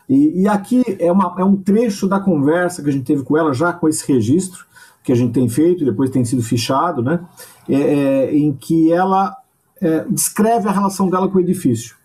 E, 0.08 0.42
e 0.42 0.48
aqui 0.48 0.84
é, 1.00 1.12
uma, 1.12 1.36
é 1.38 1.44
um 1.44 1.56
trecho 1.56 2.08
da 2.08 2.20
conversa 2.20 2.84
que 2.84 2.90
a 2.90 2.92
gente 2.92 3.06
teve 3.06 3.24
com 3.24 3.38
ela, 3.38 3.54
já 3.54 3.72
com 3.74 3.88
esse 3.88 4.10
registro 4.12 4.66
que 5.04 5.12
a 5.12 5.16
gente 5.16 5.34
tem 5.34 5.50
feito, 5.50 5.82
e 5.82 5.86
depois 5.86 6.10
tem 6.10 6.24
sido 6.24 6.44
fichado, 6.44 7.02
né? 7.02 7.20
É, 7.68 7.76
é, 7.76 8.36
em 8.36 8.54
que 8.54 8.92
ela 8.92 9.36
é, 9.82 10.06
descreve 10.10 10.68
a 10.68 10.72
relação 10.72 11.10
dela 11.10 11.28
com 11.28 11.38
o 11.38 11.42
edifício. 11.42 11.96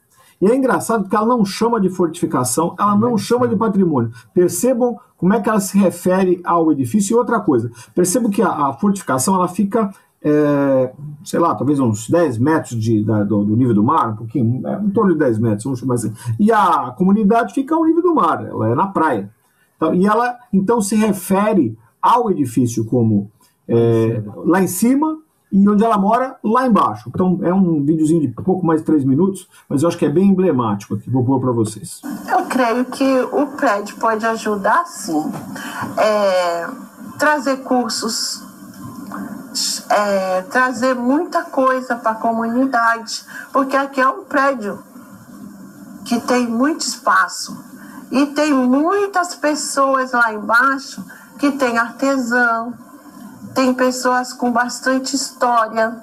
E 0.41 0.47
é 0.47 0.55
engraçado 0.55 1.03
porque 1.03 1.17
ela 1.17 1.27
não 1.27 1.45
chama 1.45 1.81
de 1.81 1.89
fortificação, 1.89 2.75
ela 2.79 2.97
não 2.97 3.17
chama 3.17 3.49
de 3.49 3.57
patrimônio. 3.57 4.13
Percebam 4.35 4.99
como 5.17 5.33
é 5.33 5.41
que 5.41 5.49
ela 5.49 5.61
se 5.61 5.79
refere 5.79 6.41
ao 6.45 6.71
edifício. 6.71 7.15
E 7.15 7.17
outra 7.17 7.41
coisa, 7.41 7.71
percebam 7.95 8.31
que 8.31 8.43
a, 8.43 8.49
a 8.49 8.73
fortificação 8.75 9.35
ela 9.35 9.49
fica 9.49 9.91
é, 10.29 10.93
sei 11.25 11.39
lá, 11.39 11.55
talvez 11.55 11.79
uns 11.79 12.11
10 12.11 12.39
metros 12.39 12.83
de, 12.83 13.05
da, 13.05 13.23
do, 13.23 13.45
do, 13.45 13.57
nível 13.57 13.75
do 13.75 13.85
mar, 13.85 14.11
um 14.11 14.17
pouquinho, 14.17 14.67
é, 14.67 14.75
em 14.83 14.91
torno 14.91 15.13
de 15.13 15.19
10 15.21 15.39
metros, 15.39 15.63
vamos 15.63 15.79
chamar 15.79 15.95
assim. 15.95 16.13
E 16.37 16.51
a 16.51 16.93
comunidade 16.99 17.55
fica 17.55 17.77
ao 17.77 17.85
nível 17.85 18.03
do 18.03 18.13
mar, 18.13 18.45
ela 18.45 18.69
é 18.69 18.75
na 18.75 18.89
praia. 18.89 19.31
Então, 19.77 19.95
e 19.95 20.05
ela 20.05 20.37
então 20.53 20.81
se 20.81 20.97
refere 20.97 21.79
ao 22.03 22.29
edifício 22.29 22.85
como 22.85 23.31
é, 23.69 24.21
lá 24.45 24.61
em 24.61 24.67
cima 24.67 25.17
e 25.53 25.69
onde 25.69 25.85
ela 25.85 25.97
mora, 25.97 26.37
lá 26.43 26.67
embaixo. 26.67 27.09
Então 27.09 27.39
é 27.43 27.55
um 27.55 27.85
videozinho 27.85 28.21
de 28.21 28.29
pouco 28.29 28.67
mais 28.67 28.81
de 28.81 28.87
3 28.87 29.05
minutos, 29.05 29.49
mas 29.69 29.83
eu 29.83 29.89
acho 29.89 29.97
que 29.97 30.07
é 30.07 30.11
bem 30.11 30.31
emblemático 30.31 30.97
aqui, 30.97 31.09
vou 31.09 31.25
pôr 31.25 31.41
para 31.41 31.53
vocês. 31.53 32.03
Eu 32.29 32.47
creio 32.47 32.85
que 32.87 33.21
o 33.33 33.47
prédio 33.57 33.97
pode 33.99 34.27
ajudar 34.27 34.85
sim. 34.87 35.23
É, 35.99 36.67
trazer 37.17 37.59
cursos 37.59 38.46
é, 39.91 40.43
trazer 40.43 40.95
muita 40.95 41.43
coisa 41.45 41.97
para 41.97 42.13
a 42.13 42.17
comunidade, 42.17 43.25
porque 43.53 43.77
aqui 43.77 44.01
é 44.01 44.09
um 44.09 44.25
prédio 44.25 44.83
que 46.05 46.21
tem 46.21 46.47
muito 46.47 46.83
espaço 46.83 47.57
e 48.11 48.27
tem 48.27 48.53
muitas 48.53 49.35
pessoas 49.35 50.13
lá 50.13 50.33
embaixo 50.33 51.05
que 51.39 51.53
tem 51.53 51.77
artesão, 51.79 52.73
tem 53.55 53.75
pessoas 53.75 54.33
com 54.33 54.51
bastante 54.53 55.17
história, 55.17 56.01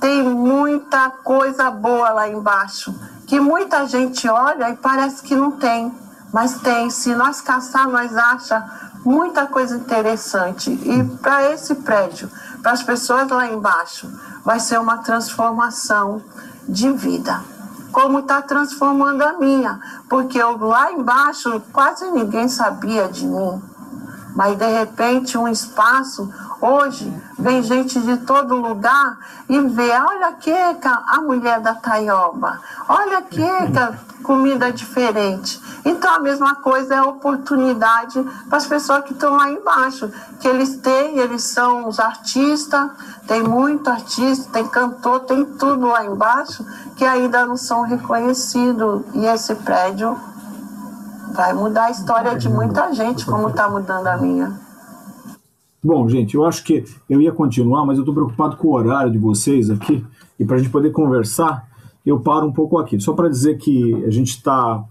tem 0.00 0.22
muita 0.22 1.10
coisa 1.10 1.70
boa 1.70 2.10
lá 2.10 2.28
embaixo 2.28 2.94
que 3.26 3.40
muita 3.40 3.86
gente 3.86 4.28
olha 4.28 4.70
e 4.70 4.76
parece 4.76 5.22
que 5.22 5.34
não 5.34 5.52
tem, 5.52 5.92
mas 6.32 6.58
tem. 6.58 6.90
Se 6.90 7.14
nós 7.14 7.40
caçar, 7.40 7.88
nós 7.88 8.14
acha 8.16 8.62
muita 9.04 9.46
coisa 9.46 9.76
interessante. 9.76 10.70
E 10.70 11.04
para 11.18 11.50
esse 11.50 11.74
prédio 11.76 12.30
para 12.64 12.72
as 12.72 12.82
pessoas 12.82 13.28
lá 13.28 13.46
embaixo, 13.46 14.10
vai 14.42 14.58
ser 14.58 14.80
uma 14.80 14.96
transformação 14.96 16.22
de 16.66 16.90
vida. 16.92 17.44
Como 17.92 18.20
está 18.20 18.40
transformando 18.40 19.20
a 19.20 19.34
minha, 19.34 19.78
porque 20.08 20.38
eu, 20.38 20.56
lá 20.56 20.90
embaixo 20.90 21.60
quase 21.74 22.10
ninguém 22.10 22.48
sabia 22.48 23.06
de 23.06 23.26
mim. 23.26 23.62
Mas 24.34 24.58
de 24.58 24.66
repente 24.66 25.38
um 25.38 25.46
espaço, 25.46 26.28
hoje 26.60 27.12
vem 27.38 27.62
gente 27.62 28.00
de 28.00 28.16
todo 28.18 28.56
lugar 28.56 29.18
e 29.48 29.60
vê, 29.60 29.90
olha 29.90 30.32
que 30.32 30.50
a 30.50 31.20
mulher 31.20 31.60
da 31.60 31.74
Taioba, 31.74 32.60
olha 32.88 33.22
que 33.22 33.42
comida 34.24 34.72
diferente. 34.72 35.62
Então 35.84 36.14
a 36.14 36.18
mesma 36.18 36.56
coisa 36.56 36.94
é 36.94 37.02
oportunidade 37.02 38.20
para 38.48 38.56
as 38.56 38.66
pessoas 38.66 39.04
que 39.04 39.12
estão 39.12 39.36
lá 39.36 39.50
embaixo, 39.50 40.10
que 40.40 40.48
eles 40.48 40.76
têm, 40.78 41.18
eles 41.18 41.44
são 41.44 41.86
os 41.86 42.00
artistas, 42.00 42.90
tem 43.28 43.42
muito 43.42 43.88
artista, 43.90 44.50
tem 44.50 44.66
cantor, 44.66 45.20
tem 45.20 45.44
tudo 45.44 45.86
lá 45.86 46.04
embaixo 46.04 46.64
que 46.96 47.04
ainda 47.04 47.44
não 47.44 47.56
são 47.56 47.82
reconhecidos. 47.82 49.02
E 49.12 49.26
esse 49.26 49.54
prédio 49.56 50.18
vai 51.34 51.52
mudar 51.52 51.86
a 51.86 51.90
história 51.90 52.38
de 52.38 52.48
muita 52.48 52.92
gente, 52.94 53.26
como 53.26 53.48
está 53.48 53.68
mudando 53.68 54.06
a 54.06 54.16
minha. 54.16 54.58
Bom, 55.82 56.08
gente, 56.08 56.34
eu 56.34 56.44
acho 56.44 56.64
que 56.64 56.84
eu 57.10 57.20
ia 57.20 57.32
continuar, 57.32 57.84
mas 57.84 57.98
eu 57.98 58.02
estou 58.02 58.14
preocupado 58.14 58.56
com 58.56 58.68
o 58.68 58.72
horário 58.72 59.12
de 59.12 59.18
vocês 59.18 59.68
aqui. 59.68 60.04
E 60.38 60.44
para 60.44 60.56
a 60.56 60.58
gente 60.58 60.70
poder 60.70 60.90
conversar, 60.92 61.68
eu 62.06 62.20
paro 62.20 62.46
um 62.46 62.52
pouco 62.52 62.78
aqui. 62.78 62.98
Só 63.00 63.12
para 63.12 63.28
dizer 63.28 63.58
que 63.58 64.02
a 64.04 64.10
gente 64.10 64.30
está. 64.30 64.82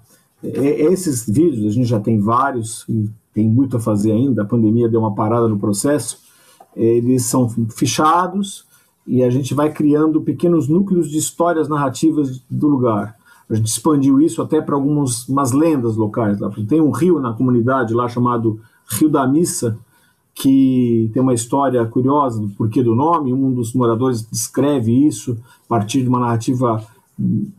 É, 0.43 0.49
é, 0.49 0.81
esses 0.91 1.27
vídeos, 1.27 1.65
a 1.65 1.73
gente 1.73 1.87
já 1.87 1.99
tem 1.99 2.19
vários, 2.19 2.85
e 2.87 3.09
tem 3.33 3.47
muito 3.49 3.77
a 3.77 3.79
fazer 3.79 4.11
ainda. 4.11 4.43
A 4.43 4.45
pandemia 4.45 4.89
deu 4.89 4.99
uma 4.99 5.15
parada 5.15 5.47
no 5.47 5.57
processo. 5.57 6.19
Eles 6.75 7.25
são 7.25 7.49
fichados 7.69 8.65
e 9.05 9.23
a 9.23 9.29
gente 9.29 9.53
vai 9.53 9.71
criando 9.71 10.21
pequenos 10.21 10.67
núcleos 10.67 11.09
de 11.09 11.17
histórias 11.17 11.67
narrativas 11.67 12.39
do 12.49 12.67
lugar. 12.67 13.15
A 13.49 13.55
gente 13.55 13.67
expandiu 13.67 14.21
isso 14.21 14.41
até 14.41 14.61
para 14.61 14.75
algumas 14.75 15.51
lendas 15.51 15.95
locais. 15.95 16.39
Lá. 16.39 16.49
Tem 16.67 16.81
um 16.81 16.91
rio 16.91 17.19
na 17.19 17.33
comunidade 17.33 17.93
lá 17.93 18.07
chamado 18.07 18.59
Rio 18.87 19.09
da 19.09 19.27
Missa, 19.27 19.77
que 20.33 21.09
tem 21.13 21.21
uma 21.21 21.33
história 21.33 21.85
curiosa 21.85 22.39
do 22.41 22.49
porquê 22.49 22.81
do 22.81 22.95
nome. 22.95 23.33
Um 23.33 23.53
dos 23.53 23.73
moradores 23.73 24.27
descreve 24.29 24.91
isso 25.07 25.37
a 25.65 25.69
partir 25.69 26.01
de 26.01 26.09
uma 26.09 26.19
narrativa 26.19 26.83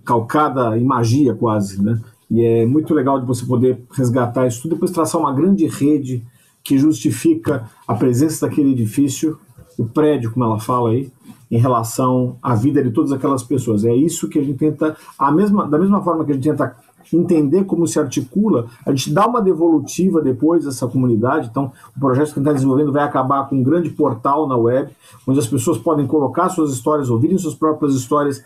calcada 0.04 0.76
em 0.76 0.84
magia 0.84 1.34
quase, 1.34 1.82
né? 1.82 2.00
E 2.30 2.42
é 2.42 2.66
muito 2.66 2.92
legal 2.92 3.20
de 3.20 3.26
você 3.26 3.44
poder 3.44 3.84
resgatar 3.92 4.46
isso 4.46 4.62
tudo 4.62 4.74
depois 4.74 4.90
traçar 4.90 5.20
uma 5.20 5.32
grande 5.32 5.66
rede 5.66 6.26
que 6.64 6.78
justifica 6.78 7.70
a 7.86 7.94
presença 7.94 8.46
daquele 8.46 8.72
edifício, 8.72 9.38
o 9.78 9.84
prédio, 9.84 10.32
como 10.32 10.44
ela 10.44 10.58
fala 10.58 10.90
aí, 10.90 11.12
em 11.50 11.58
relação 11.58 12.36
à 12.42 12.54
vida 12.54 12.82
de 12.82 12.90
todas 12.90 13.12
aquelas 13.12 13.42
pessoas. 13.42 13.84
É 13.84 13.94
isso 13.94 14.28
que 14.28 14.38
a 14.38 14.42
gente 14.42 14.58
tenta, 14.58 14.96
a 15.18 15.30
mesma, 15.30 15.68
da 15.68 15.78
mesma 15.78 16.02
forma 16.02 16.24
que 16.24 16.32
a 16.32 16.34
gente 16.34 16.48
tenta 16.48 16.76
entender 17.12 17.64
como 17.64 17.86
se 17.86 17.98
articula, 17.98 18.66
a 18.84 18.90
gente 18.90 19.12
dá 19.12 19.26
uma 19.26 19.42
devolutiva 19.42 20.22
depois 20.22 20.64
dessa 20.64 20.86
comunidade. 20.86 21.48
Então, 21.50 21.72
o 21.96 22.00
projeto 22.00 22.32
que 22.32 22.32
a 22.32 22.34
gente 22.34 22.42
está 22.42 22.52
desenvolvendo 22.52 22.92
vai 22.92 23.02
acabar 23.02 23.48
com 23.48 23.56
um 23.56 23.62
grande 23.62 23.90
portal 23.90 24.48
na 24.48 24.56
web, 24.56 24.90
onde 25.26 25.38
as 25.38 25.46
pessoas 25.46 25.78
podem 25.78 26.06
colocar 26.06 26.48
suas 26.48 26.72
histórias, 26.72 27.10
ouvirem 27.10 27.36
suas 27.36 27.54
próprias 27.54 27.94
histórias, 27.94 28.42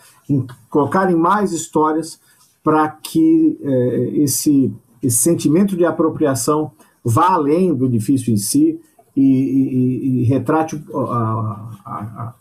colocarem 0.68 1.16
mais 1.16 1.52
histórias 1.52 2.20
para 2.62 2.88
que 2.88 3.58
é, 3.62 4.10
esse, 4.16 4.72
esse 5.02 5.18
sentimento 5.18 5.76
de 5.76 5.84
apropriação 5.84 6.72
vá 7.04 7.30
além 7.30 7.74
do 7.74 7.86
edifício 7.86 8.32
em 8.32 8.36
si 8.36 8.80
e, 9.16 9.22
e, 9.22 10.20
e 10.20 10.24
retrate 10.24 10.82
a, 10.94 11.70
a, 11.84 12.34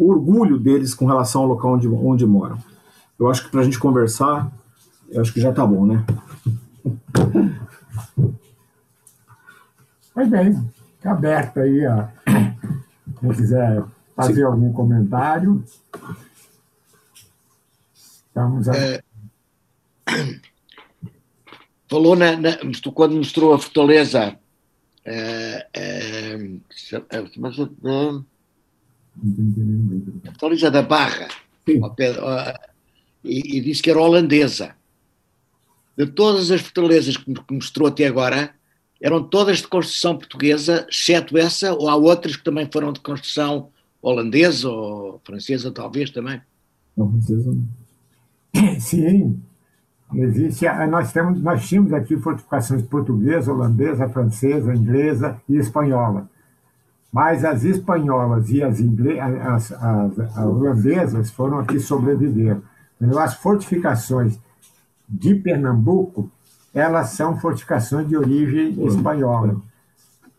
o 0.00 0.08
orgulho 0.08 0.58
deles 0.58 0.94
com 0.94 1.04
relação 1.04 1.42
ao 1.42 1.48
local 1.48 1.74
onde, 1.74 1.86
onde 1.86 2.24
moram. 2.24 2.58
Eu 3.18 3.30
acho 3.30 3.44
que 3.44 3.50
para 3.50 3.60
a 3.60 3.64
gente 3.64 3.78
conversar, 3.78 4.50
eu 5.10 5.20
acho 5.20 5.30
que 5.30 5.40
já 5.40 5.50
está 5.50 5.66
bom, 5.66 5.84
né? 5.84 6.04
Pois 10.12 10.28
bem, 10.28 10.70
está 10.96 11.12
aberto 11.12 11.60
aí. 11.60 11.86
Ó. 11.86 12.04
Quem 13.20 13.30
quiser 13.30 13.84
fazer 14.14 14.34
Sim. 14.34 14.42
algum 14.42 14.72
comentário. 14.72 15.64
Estamos 17.94 18.68
a... 18.68 18.76
É, 18.76 19.02
falou 21.88 22.16
na, 22.16 22.36
na, 22.36 22.58
quando 22.92 23.16
mostrou 23.16 23.54
a 23.54 23.58
fortaleza. 23.58 24.36
É, 25.04 25.66
é, 25.72 26.36
mas, 26.36 26.92
é, 26.92 26.96
a 27.16 28.24
fortaleza 30.24 30.70
da 30.70 30.82
Barra 30.82 31.28
e, 33.22 33.58
e, 33.58 33.60
disse 33.60 33.82
que 33.82 33.90
era 33.90 34.00
holandesa. 34.00 34.74
De 35.96 36.06
todas 36.06 36.50
as 36.50 36.60
fortalezas 36.60 37.16
que, 37.16 37.34
mostrou 37.50 37.88
até 37.88 38.06
agora, 38.06 38.54
eram 39.00 39.22
todas 39.22 39.58
de 39.58 39.68
construção 39.68 40.16
portuguesa, 40.16 40.86
exceto 40.88 41.36
essa, 41.36 41.74
ou 41.74 41.88
há 41.88 41.96
outras 41.96 42.36
que 42.36 42.44
também 42.44 42.68
foram 42.72 42.92
de 42.92 43.00
construção 43.00 43.68
holandesa 44.00 44.68
ou 44.68 45.20
francesa, 45.24 45.70
talvez 45.70 46.10
também? 46.10 46.40
Não, 46.96 47.10
francesa 47.10 47.56
Sim, 48.80 49.40
existe. 50.14 50.64
Nós, 50.88 51.12
temos, 51.12 51.40
nós 51.40 51.68
tínhamos 51.68 51.92
aqui 51.92 52.16
fortificações 52.16 52.82
portuguesa, 52.82 53.52
holandesa, 53.52 54.08
francesa, 54.08 54.74
inglesa 54.74 55.40
e 55.48 55.56
espanhola. 55.56 56.28
Mas 57.12 57.44
as 57.44 57.64
espanholas 57.64 58.50
e 58.50 58.62
as, 58.62 58.78
ingle... 58.80 59.18
as, 59.20 59.72
as, 59.72 60.18
as 60.18 60.36
holandesas 60.38 61.30
foram 61.30 61.58
aqui 61.58 61.80
sobreviver. 61.80 62.58
As 63.18 63.34
fortificações 63.34 64.38
de 65.08 65.34
Pernambuco, 65.34 66.30
elas 66.72 67.10
são 67.10 67.36
fortificações 67.36 68.06
de 68.08 68.16
origem 68.16 68.84
espanhola. 68.86 69.56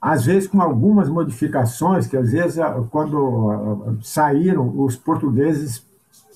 Às 0.01 0.25
vezes 0.25 0.47
com 0.47 0.61
algumas 0.61 1.09
modificações, 1.09 2.07
que 2.07 2.15
às 2.15 2.31
vezes 2.31 2.57
quando 2.89 3.99
saíram 4.01 4.73
os 4.81 4.95
portugueses, 4.95 5.85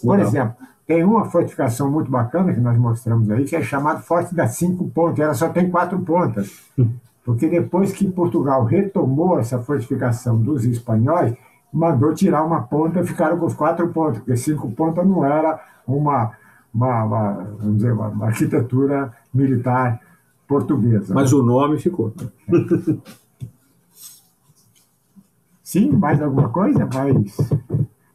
por 0.03 0.19
exemplo, 0.19 0.55
tem 0.85 1.03
uma 1.03 1.25
fortificação 1.25 1.89
muito 1.89 2.11
bacana 2.11 2.53
que 2.53 2.59
nós 2.59 2.77
mostramos 2.77 3.29
aí, 3.31 3.45
que 3.45 3.55
é 3.55 3.61
chamado 3.63 4.03
Forte 4.03 4.35
das 4.35 4.55
Cinco 4.55 4.87
Pontas. 4.89 5.19
Ela 5.19 5.33
só 5.33 5.49
tem 5.49 5.71
quatro 5.71 5.97
pontas. 5.99 6.61
Porque 7.25 7.49
depois 7.49 7.91
que 7.91 8.09
Portugal 8.09 8.63
retomou 8.63 9.39
essa 9.39 9.59
fortificação 9.59 10.39
dos 10.39 10.63
espanhóis, 10.63 11.33
mandou 11.73 12.13
tirar 12.13 12.43
uma 12.43 12.61
ponta 12.61 12.99
e 13.01 13.05
ficaram 13.05 13.39
com 13.39 13.47
os 13.47 13.55
quatro 13.55 13.89
pontos, 13.89 14.19
porque 14.19 14.37
cinco 14.37 14.69
pontas 14.71 15.05
não 15.07 15.25
era 15.25 15.59
uma, 15.87 16.33
uma, 16.71 17.03
uma 17.03 17.33
vamos 17.57 17.77
dizer, 17.77 17.93
uma 17.93 18.27
arquitetura 18.27 19.11
militar 19.33 19.99
portuguesa. 20.47 21.15
Mas 21.15 21.33
né? 21.33 21.39
o 21.39 21.41
nome 21.41 21.79
ficou. 21.79 22.13
É. 22.21 22.95
Sim, 25.63 25.93
mais 25.93 26.21
alguma 26.21 26.49
coisa? 26.49 26.87
Mais. 26.93 27.35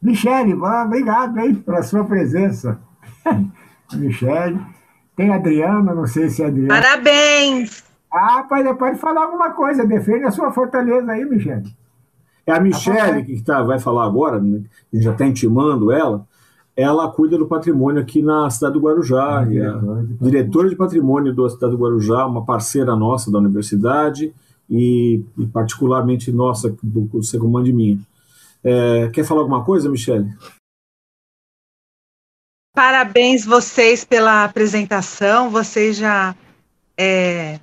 Michele, 0.00 0.54
obrigado 0.54 1.36
aí 1.36 1.52
pela 1.52 1.82
sua 1.82 2.04
presença. 2.04 2.78
Michele. 3.92 4.60
Tem 5.16 5.30
a 5.30 5.34
Adriana, 5.34 5.92
não 5.92 6.06
sei 6.06 6.30
se 6.30 6.42
é 6.42 6.46
Adriana. 6.46 6.80
Parabéns! 6.80 7.89
Ah, 8.12 8.44
pode, 8.48 8.74
pode 8.74 8.98
falar 8.98 9.24
alguma 9.24 9.50
coisa, 9.52 9.86
defende 9.86 10.24
a 10.24 10.30
sua 10.30 10.50
fortaleza 10.50 11.12
aí, 11.12 11.24
Michele. 11.24 11.72
É 12.46 12.52
a 12.52 12.60
Michele 12.60 13.24
que 13.24 13.40
tá, 13.42 13.62
vai 13.62 13.78
falar 13.78 14.04
agora, 14.04 14.40
né? 14.40 14.62
a 14.92 14.96
gente 14.96 15.04
já 15.04 15.12
está 15.12 15.26
intimando 15.26 15.92
ela. 15.92 16.26
Ela 16.76 17.10
cuida 17.10 17.36
do 17.36 17.46
patrimônio 17.46 18.00
aqui 18.00 18.22
na 18.22 18.48
cidade 18.48 18.74
do 18.74 18.80
Guarujá, 18.80 19.40
ah, 19.40 19.44
diretora, 19.44 20.02
de 20.02 20.14
diretora 20.18 20.68
de 20.68 20.76
patrimônio 20.76 21.34
da 21.34 21.50
cidade 21.50 21.72
do 21.72 21.82
Guarujá, 21.82 22.26
uma 22.26 22.44
parceira 22.44 22.96
nossa 22.96 23.30
da 23.30 23.38
universidade 23.38 24.32
e, 24.68 25.22
e 25.36 25.46
particularmente 25.46 26.32
nossa, 26.32 26.74
do, 26.82 27.02
do 27.02 27.22
Secomando 27.22 27.66
de 27.66 27.72
minha. 27.72 27.98
É, 28.62 29.08
quer 29.08 29.24
falar 29.24 29.40
alguma 29.40 29.64
coisa, 29.64 29.88
Michele? 29.88 30.32
Parabéns 32.74 33.44
vocês 33.44 34.04
pela 34.04 34.44
apresentação. 34.44 35.50
Vocês 35.50 35.96
já 35.96 36.34
é, 36.96 37.58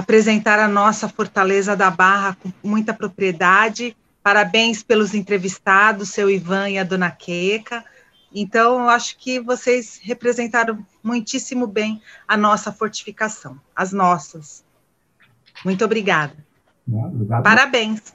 apresentaram 0.00 0.64
a 0.64 0.68
nossa 0.68 1.08
Fortaleza 1.08 1.76
da 1.76 1.90
Barra 1.90 2.36
com 2.42 2.50
muita 2.66 2.94
propriedade. 2.94 3.94
Parabéns 4.22 4.82
pelos 4.82 5.14
entrevistados, 5.14 6.08
seu 6.08 6.30
Ivan 6.30 6.70
e 6.70 6.78
a 6.78 6.84
dona 6.84 7.10
Queca. 7.10 7.84
Então, 8.34 8.80
eu 8.80 8.88
acho 8.88 9.18
que 9.18 9.38
vocês 9.40 10.00
representaram 10.02 10.78
muitíssimo 11.02 11.66
bem 11.66 12.00
a 12.26 12.36
nossa 12.36 12.72
fortificação, 12.72 13.60
as 13.76 13.92
nossas. 13.92 14.64
Muito 15.64 15.84
obrigada. 15.84 16.34
Parabéns. 17.42 18.14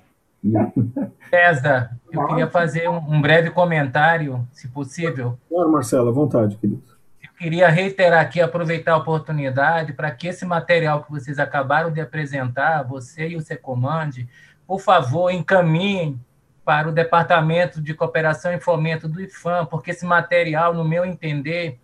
César, 1.29 1.97
eu 2.11 2.27
queria 2.27 2.49
fazer 2.49 2.89
um, 2.89 2.97
um 2.97 3.21
breve 3.21 3.51
comentário, 3.51 4.47
se 4.51 4.67
possível. 4.67 5.37
Claro, 5.49 5.71
Marcelo, 5.71 6.09
à 6.09 6.11
vontade, 6.11 6.55
querido. 6.57 6.94
Queria 7.37 7.67
reiterar 7.67 8.21
aqui, 8.21 8.39
aproveitar 8.39 8.93
a 8.93 8.97
oportunidade 8.97 9.91
para 9.91 10.09
que 10.09 10.27
esse 10.27 10.45
material 10.45 11.03
que 11.03 11.11
vocês 11.11 11.37
acabaram 11.37 11.91
de 11.91 11.99
apresentar, 11.99 12.83
você 12.83 13.29
e 13.29 13.35
o 13.35 13.41
Secomande, 13.41 14.27
por 14.65 14.79
favor, 14.79 15.29
encaminhem 15.29 16.19
para 16.63 16.87
o 16.87 16.91
Departamento 16.93 17.81
de 17.81 17.93
Cooperação 17.93 18.53
e 18.53 18.59
Fomento 18.59 19.07
do 19.07 19.21
IFAM, 19.21 19.65
porque 19.65 19.91
esse 19.91 20.05
material, 20.05 20.73
no 20.73 20.83
meu 20.83 21.05
entender, 21.05 21.77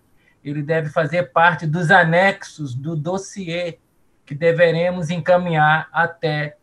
ele 0.44 0.64
deve 0.64 0.90
fazer 0.90 1.32
parte 1.32 1.68
dos 1.68 1.92
anexos 1.92 2.74
do 2.74 2.96
dossiê 2.96 3.78
que 4.26 4.34
deveremos 4.34 5.10
encaminhar 5.10 5.90
até 5.92 6.56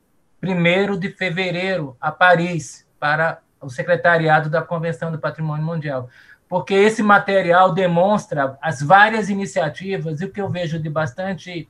1 0.43 0.99
de 0.99 1.11
fevereiro, 1.11 1.97
a 2.01 2.11
Paris, 2.11 2.87
para 2.99 3.41
o 3.61 3.69
secretariado 3.69 4.49
da 4.49 4.63
Convenção 4.63 5.13
do 5.13 5.19
Patrimônio 5.19 5.65
Mundial. 5.65 6.09
Porque 6.49 6.75
esse 6.75 7.03
material 7.03 7.73
demonstra 7.73 8.57
as 8.63 8.81
várias 8.81 9.29
iniciativas, 9.29 10.21
e 10.21 10.25
o 10.25 10.31
que 10.31 10.41
eu 10.41 10.49
vejo 10.49 10.79
de 10.79 10.89
bastante 10.89 11.69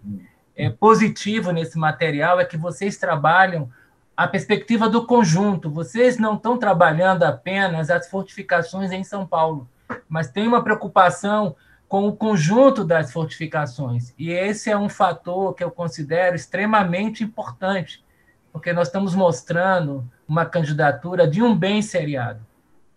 é, 0.57 0.71
positivo 0.71 1.51
nesse 1.51 1.79
material 1.79 2.39
é 2.39 2.45
que 2.45 2.57
vocês 2.57 2.97
trabalham 2.97 3.71
a 4.17 4.27
perspectiva 4.27 4.89
do 4.89 5.07
conjunto. 5.07 5.71
Vocês 5.71 6.19
não 6.19 6.35
estão 6.35 6.59
trabalhando 6.59 7.23
apenas 7.23 7.91
as 7.91 8.09
fortificações 8.09 8.91
em 8.91 9.05
São 9.05 9.25
Paulo, 9.27 9.69
mas 10.09 10.31
tem 10.31 10.47
uma 10.47 10.63
preocupação 10.63 11.55
com 11.89 12.07
o 12.07 12.15
conjunto 12.15 12.85
das 12.85 13.13
fortificações. 13.13 14.13
E 14.19 14.31
esse 14.31 14.71
é 14.71 14.77
um 14.77 14.89
fator 14.89 15.55
que 15.55 15.65
eu 15.65 15.71
considero 15.71 16.37
extremamente 16.37 17.25
importante, 17.25 18.05
porque 18.53 18.73
nós 18.73 18.89
estamos 18.89 19.15
mostrando 19.15 20.05
uma 20.29 20.45
candidatura 20.45 21.27
de 21.27 21.43
um 21.43 21.57
bem 21.57 21.81
seriado. 21.81 22.41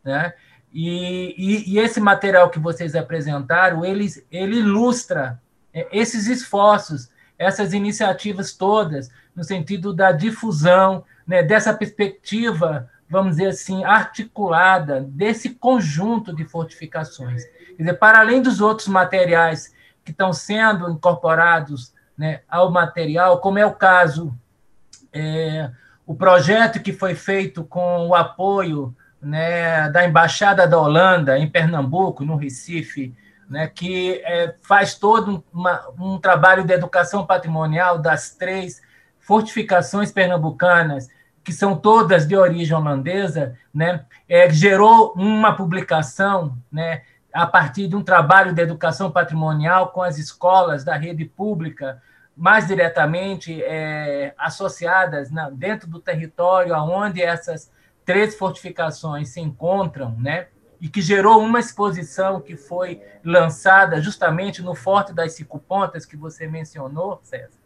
Né? 0.04 0.34
E, 0.74 1.36
e, 1.38 1.74
e 1.74 1.80
esse 1.80 2.00
material 2.00 2.50
que 2.50 2.60
vocês 2.60 2.96
apresentaram, 2.96 3.84
ele, 3.84 4.08
ele 4.32 4.58
ilustra 4.58 5.42
é, 5.74 5.88
esses 5.92 6.28
esforços, 6.28 7.10
essas 7.38 7.74
iniciativas 7.74 8.54
todas, 8.54 9.10
no 9.36 9.44
sentido 9.44 9.94
da 9.94 10.12
difusão, 10.12 11.04
né, 11.26 11.44
dessa 11.44 11.74
perspectiva, 11.74 12.90
vamos 13.10 13.38
dizer 13.38 13.48
assim, 13.48 13.84
articulada, 13.84 15.02
desse 15.02 15.50
conjunto 15.50 16.34
de 16.34 16.46
fortificações. 16.46 17.44
Quer 17.76 17.84
dizer, 17.84 17.94
para 17.96 18.20
além 18.20 18.42
dos 18.42 18.62
outros 18.62 18.88
materiais 18.88 19.74
que 20.04 20.12
estão 20.12 20.32
sendo 20.32 20.90
incorporados 20.90 21.94
né, 22.18 22.42
ao 22.48 22.72
material, 22.72 23.40
como 23.40 23.60
é 23.60 23.66
o 23.66 23.74
caso, 23.74 24.34
é, 25.12 25.70
o 26.06 26.16
projeto 26.16 26.82
que 26.82 26.94
foi 26.94 27.16
feito 27.16 27.64
com 27.64 28.08
o 28.08 28.16
apoio 28.16 28.96
né, 29.22 29.90
da 29.90 30.06
Embaixada 30.06 30.68
da 30.68 30.80
Holanda 30.80 31.38
em 31.38 31.50
Pernambuco, 31.50 32.26
no 32.26 32.36
Recife, 32.36 33.16
né, 33.50 33.68
que 33.68 34.22
é, 34.24 34.56
faz 34.62 34.96
todo 34.96 35.44
uma, 35.54 35.82
um 36.00 36.18
trabalho 36.18 36.64
de 36.64 36.74
educação 36.74 37.26
patrimonial 37.26 38.00
das 38.00 38.32
três 38.32 38.82
fortificações 39.20 40.12
pernambucanas, 40.12 41.10
que 41.44 41.52
são 41.52 41.76
todas 41.76 42.26
de 42.26 42.36
origem 42.36 42.76
holandesa, 42.76 43.58
né, 43.74 44.06
é, 44.28 44.50
gerou 44.50 45.14
uma 45.16 45.56
publicação 45.56 46.58
né, 46.72 47.02
a 47.34 47.46
partir 47.46 47.88
de 47.88 47.96
um 47.96 48.04
trabalho 48.04 48.54
de 48.54 48.62
educação 48.62 49.12
patrimonial 49.12 49.90
com 49.90 50.02
as 50.02 50.18
escolas 50.18 50.84
da 50.84 50.96
rede 50.96 51.26
pública, 51.26 52.02
mais 52.36 52.68
diretamente 52.68 53.62
é, 53.64 54.34
associadas 54.38 55.30
dentro 55.54 55.90
do 55.90 56.00
território 56.00 56.74
aonde 56.74 57.22
essas 57.22 57.72
três 58.12 58.36
fortificações 58.36 59.30
se 59.30 59.40
encontram, 59.40 60.14
né? 60.20 60.48
E 60.82 60.90
que 60.90 61.02
gerou 61.02 61.42
uma 61.42 61.62
exposição 61.62 62.42
que 62.42 62.58
foi 62.58 63.02
lançada 63.24 64.02
justamente 64.02 64.62
no 64.62 64.76
Forte 64.76 65.14
das 65.14 65.32
Cinco 65.32 65.58
Pontas, 65.60 66.06
que 66.06 66.18
você 66.18 66.46
mencionou, 66.46 67.22
César. 67.24 67.58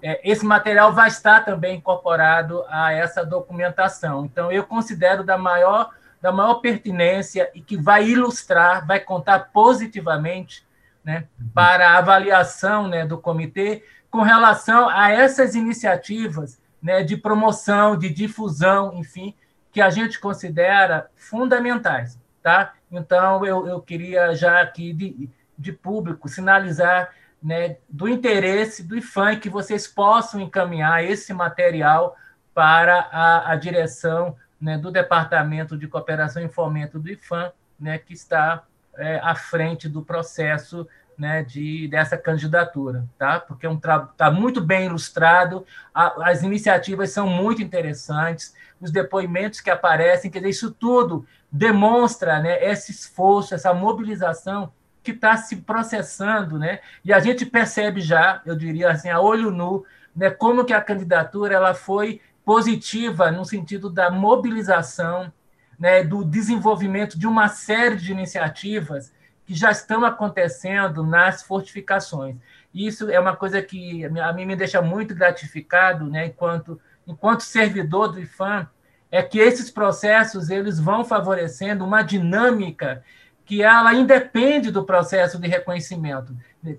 É, 0.00 0.20
esse 0.30 0.46
material 0.46 0.92
vai 0.92 1.08
estar 1.08 1.44
também 1.44 1.78
incorporado 1.78 2.64
a 2.68 2.92
essa 2.92 3.26
documentação. 3.26 4.24
Então, 4.24 4.52
eu 4.52 4.62
considero 4.62 5.24
da 5.24 5.36
maior 5.36 5.90
da 6.22 6.30
maior 6.30 6.56
pertinência 6.56 7.50
e 7.52 7.60
que 7.60 7.76
vai 7.76 8.06
ilustrar, 8.06 8.86
vai 8.86 9.00
contar 9.00 9.50
positivamente 9.52 10.64
né, 11.02 11.26
para 11.52 11.88
a 11.88 11.98
avaliação 11.98 12.86
né, 12.86 13.04
do 13.04 13.18
comitê 13.18 13.82
com 14.08 14.20
relação 14.20 14.88
a 14.88 15.10
essas 15.10 15.56
iniciativas 15.56 16.60
né, 16.80 17.02
de 17.02 17.16
promoção, 17.16 17.96
de 17.96 18.10
difusão, 18.10 18.92
enfim, 18.94 19.34
que 19.72 19.80
a 19.80 19.90
gente 19.90 20.18
considera 20.18 21.10
fundamentais. 21.16 22.18
Tá? 22.42 22.72
Então, 22.90 23.44
eu, 23.44 23.66
eu 23.66 23.80
queria 23.80 24.34
já 24.34 24.60
aqui 24.60 24.92
de, 24.92 25.28
de 25.58 25.72
público 25.72 26.28
sinalizar 26.28 27.10
né, 27.42 27.76
do 27.88 28.08
interesse 28.08 28.82
do 28.82 28.96
IFAM 28.96 29.38
que 29.38 29.48
vocês 29.48 29.86
possam 29.86 30.40
encaminhar 30.40 31.04
esse 31.04 31.32
material 31.32 32.16
para 32.54 33.08
a, 33.12 33.52
a 33.52 33.56
direção 33.56 34.36
né, 34.60 34.76
do 34.76 34.90
Departamento 34.90 35.76
de 35.76 35.88
Cooperação 35.88 36.42
e 36.42 36.48
Fomento 36.48 36.98
do 36.98 37.10
IFAM, 37.10 37.52
né, 37.78 37.98
que 37.98 38.12
está 38.12 38.64
é, 38.96 39.18
à 39.22 39.34
frente 39.34 39.88
do 39.88 40.02
processo 40.02 40.86
né, 41.16 41.42
de, 41.42 41.86
dessa 41.88 42.16
candidatura, 42.16 43.06
tá? 43.18 43.40
porque 43.40 43.66
é 43.66 43.70
um 43.70 43.76
está 43.76 44.30
muito 44.30 44.60
bem 44.60 44.86
ilustrado, 44.86 45.66
a, 45.94 46.30
as 46.30 46.42
iniciativas 46.42 47.10
são 47.10 47.26
muito 47.26 47.62
interessantes, 47.62 48.54
os 48.80 48.90
depoimentos 48.90 49.60
que 49.60 49.70
aparecem, 49.70 50.30
quer 50.30 50.38
dizer, 50.38 50.50
isso 50.50 50.70
tudo 50.70 51.26
demonstra 51.52 52.40
né, 52.40 52.64
esse 52.64 52.90
esforço, 52.92 53.54
essa 53.54 53.74
mobilização 53.74 54.72
que 55.02 55.10
está 55.12 55.36
se 55.36 55.56
processando, 55.56 56.58
né? 56.58 56.80
E 57.04 57.12
a 57.12 57.20
gente 57.20 57.46
percebe 57.46 58.00
já, 58.00 58.42
eu 58.44 58.54
diria 58.54 58.90
assim, 58.90 59.08
a 59.08 59.20
olho 59.20 59.50
nu, 59.50 59.84
né, 60.14 60.30
como 60.30 60.64
que 60.64 60.72
a 60.72 60.80
candidatura 60.80 61.54
ela 61.54 61.74
foi 61.74 62.20
positiva 62.44 63.30
no 63.30 63.44
sentido 63.44 63.88
da 63.88 64.10
mobilização, 64.10 65.32
né, 65.78 66.02
do 66.02 66.24
desenvolvimento 66.24 67.18
de 67.18 67.26
uma 67.26 67.48
série 67.48 67.96
de 67.96 68.12
iniciativas 68.12 69.12
que 69.46 69.54
já 69.54 69.70
estão 69.70 70.04
acontecendo 70.04 71.02
nas 71.02 71.42
fortificações. 71.42 72.36
Isso 72.74 73.10
é 73.10 73.18
uma 73.18 73.34
coisa 73.34 73.62
que 73.62 74.04
a 74.04 74.32
mim 74.32 74.44
me 74.44 74.54
deixa 74.54 74.82
muito 74.82 75.14
gratificado, 75.14 76.04
né, 76.06 76.26
enquanto 76.26 76.80
enquanto 77.10 77.42
servidor 77.42 78.12
do 78.12 78.20
IFAM, 78.20 78.68
é 79.10 79.22
que 79.22 79.38
esses 79.38 79.70
processos 79.70 80.50
eles 80.50 80.78
vão 80.78 81.04
favorecendo 81.04 81.84
uma 81.84 82.02
dinâmica 82.02 83.02
que 83.44 83.62
ela 83.62 83.92
independe 83.92 84.70
do 84.70 84.84
processo 84.84 85.36
de 85.38 85.48
reconhecimento. 85.48 86.36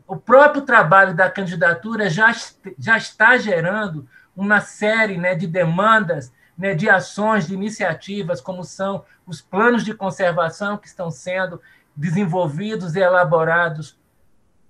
O 0.07 0.15
próprio 0.15 0.61
trabalho 0.61 1.13
da 1.13 1.29
candidatura 1.29 2.09
já, 2.09 2.33
já 2.79 2.97
está 2.97 3.37
gerando 3.37 4.07
uma 4.33 4.61
série 4.61 5.17
né, 5.17 5.35
de 5.35 5.45
demandas, 5.45 6.31
né, 6.57 6.73
de 6.73 6.89
ações, 6.89 7.45
de 7.45 7.53
iniciativas, 7.53 8.39
como 8.39 8.63
são 8.63 9.03
os 9.25 9.41
planos 9.41 9.83
de 9.83 9.93
conservação 9.93 10.77
que 10.77 10.87
estão 10.87 11.11
sendo 11.11 11.61
desenvolvidos 11.93 12.95
e 12.95 12.99
elaborados 12.99 13.99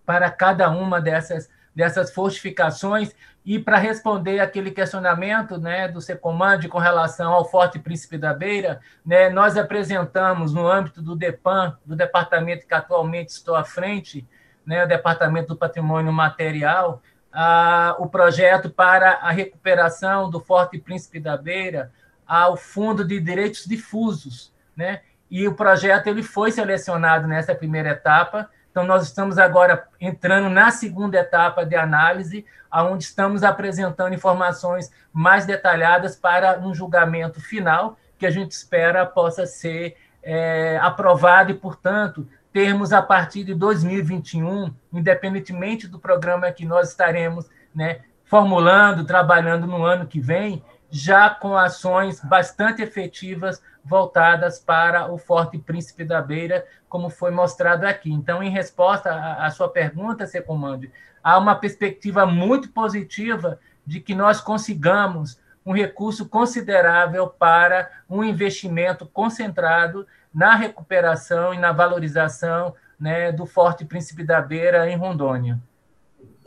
para 0.03 0.31
cada 0.31 0.71
uma 0.71 0.99
dessas, 0.99 1.49
dessas 1.75 2.11
fortificações. 2.11 3.13
E 3.43 3.57
para 3.57 3.77
responder 3.77 4.39
aquele 4.39 4.69
questionamento 4.69 5.57
né, 5.57 5.87
do 5.87 5.99
Secomande 5.99 6.67
com 6.67 6.77
relação 6.77 7.33
ao 7.33 7.43
Forte 7.43 7.79
Príncipe 7.79 8.17
da 8.17 8.33
Beira, 8.33 8.79
né, 9.05 9.29
nós 9.29 9.57
apresentamos, 9.57 10.53
no 10.53 10.67
âmbito 10.67 11.01
do 11.01 11.15
DEPAN, 11.15 11.75
do 11.83 11.95
departamento 11.95 12.67
que 12.67 12.73
atualmente 12.73 13.29
estou 13.29 13.55
à 13.55 13.63
frente, 13.63 14.27
né, 14.65 14.83
o 14.83 14.87
Departamento 14.87 15.49
do 15.49 15.55
Patrimônio 15.55 16.13
Material, 16.13 17.01
ah, 17.33 17.95
o 17.97 18.07
projeto 18.07 18.69
para 18.69 19.13
a 19.13 19.31
recuperação 19.31 20.29
do 20.29 20.39
Forte 20.39 20.77
Príncipe 20.77 21.19
da 21.19 21.35
Beira 21.35 21.91
ao 22.27 22.55
Fundo 22.55 23.03
de 23.03 23.19
Direitos 23.19 23.65
Difusos, 23.65 24.53
né? 24.75 25.01
E 25.29 25.47
o 25.47 25.55
projeto 25.55 26.07
ele 26.07 26.23
foi 26.23 26.51
selecionado 26.51 27.27
nessa 27.27 27.55
primeira 27.55 27.91
etapa. 27.91 28.49
Então 28.71 28.85
nós 28.85 29.03
estamos 29.03 29.37
agora 29.37 29.87
entrando 29.99 30.49
na 30.49 30.71
segunda 30.71 31.19
etapa 31.19 31.65
de 31.65 31.75
análise, 31.75 32.45
aonde 32.71 33.03
estamos 33.03 33.43
apresentando 33.43 34.15
informações 34.15 34.89
mais 35.11 35.45
detalhadas 35.45 36.15
para 36.15 36.57
um 36.59 36.73
julgamento 36.73 37.41
final 37.41 37.97
que 38.17 38.25
a 38.25 38.31
gente 38.31 38.51
espera 38.51 39.05
possa 39.05 39.45
ser 39.45 39.97
é, 40.23 40.79
aprovado 40.81 41.51
e, 41.51 41.55
portanto, 41.55 42.27
termos 42.53 42.93
a 42.93 43.01
partir 43.01 43.43
de 43.43 43.53
2021, 43.53 44.73
independentemente 44.93 45.87
do 45.87 45.99
programa 45.99 46.51
que 46.51 46.65
nós 46.65 46.89
estaremos 46.89 47.49
né, 47.73 48.01
formulando, 48.23 49.05
trabalhando 49.05 49.67
no 49.67 49.83
ano 49.83 50.05
que 50.05 50.19
vem, 50.19 50.63
já 50.89 51.29
com 51.29 51.57
ações 51.57 52.19
bastante 52.23 52.81
efetivas 52.81 53.61
voltadas 53.83 54.59
para 54.59 55.11
o 55.11 55.17
Forte 55.17 55.57
Príncipe 55.57 56.03
da 56.03 56.21
Beira, 56.21 56.65
como 56.87 57.09
foi 57.09 57.31
mostrado 57.31 57.85
aqui. 57.85 58.11
Então, 58.11 58.43
em 58.43 58.49
resposta 58.49 59.11
à, 59.11 59.49
sua 59.49 59.69
pergunta, 59.69 60.27
Secomande, 60.27 60.91
há 61.23 61.37
uma 61.37 61.55
perspectiva 61.55 62.25
muito 62.25 62.69
positiva 62.69 63.59
de 63.85 63.99
que 63.99 64.13
nós 64.13 64.39
consigamos 64.39 65.39
um 65.65 65.73
recurso 65.73 66.27
considerável 66.27 67.27
para 67.27 67.89
um 68.09 68.23
investimento 68.23 69.05
concentrado 69.05 70.07
na 70.33 70.55
recuperação 70.55 71.53
e 71.53 71.57
na 71.57 71.71
valorização 71.71 72.73
né, 72.99 73.31
do 73.31 73.45
Forte 73.45 73.85
Príncipe 73.85 74.23
da 74.23 74.41
Beira 74.41 74.89
em 74.89 74.95
Rondônia. 74.95 75.59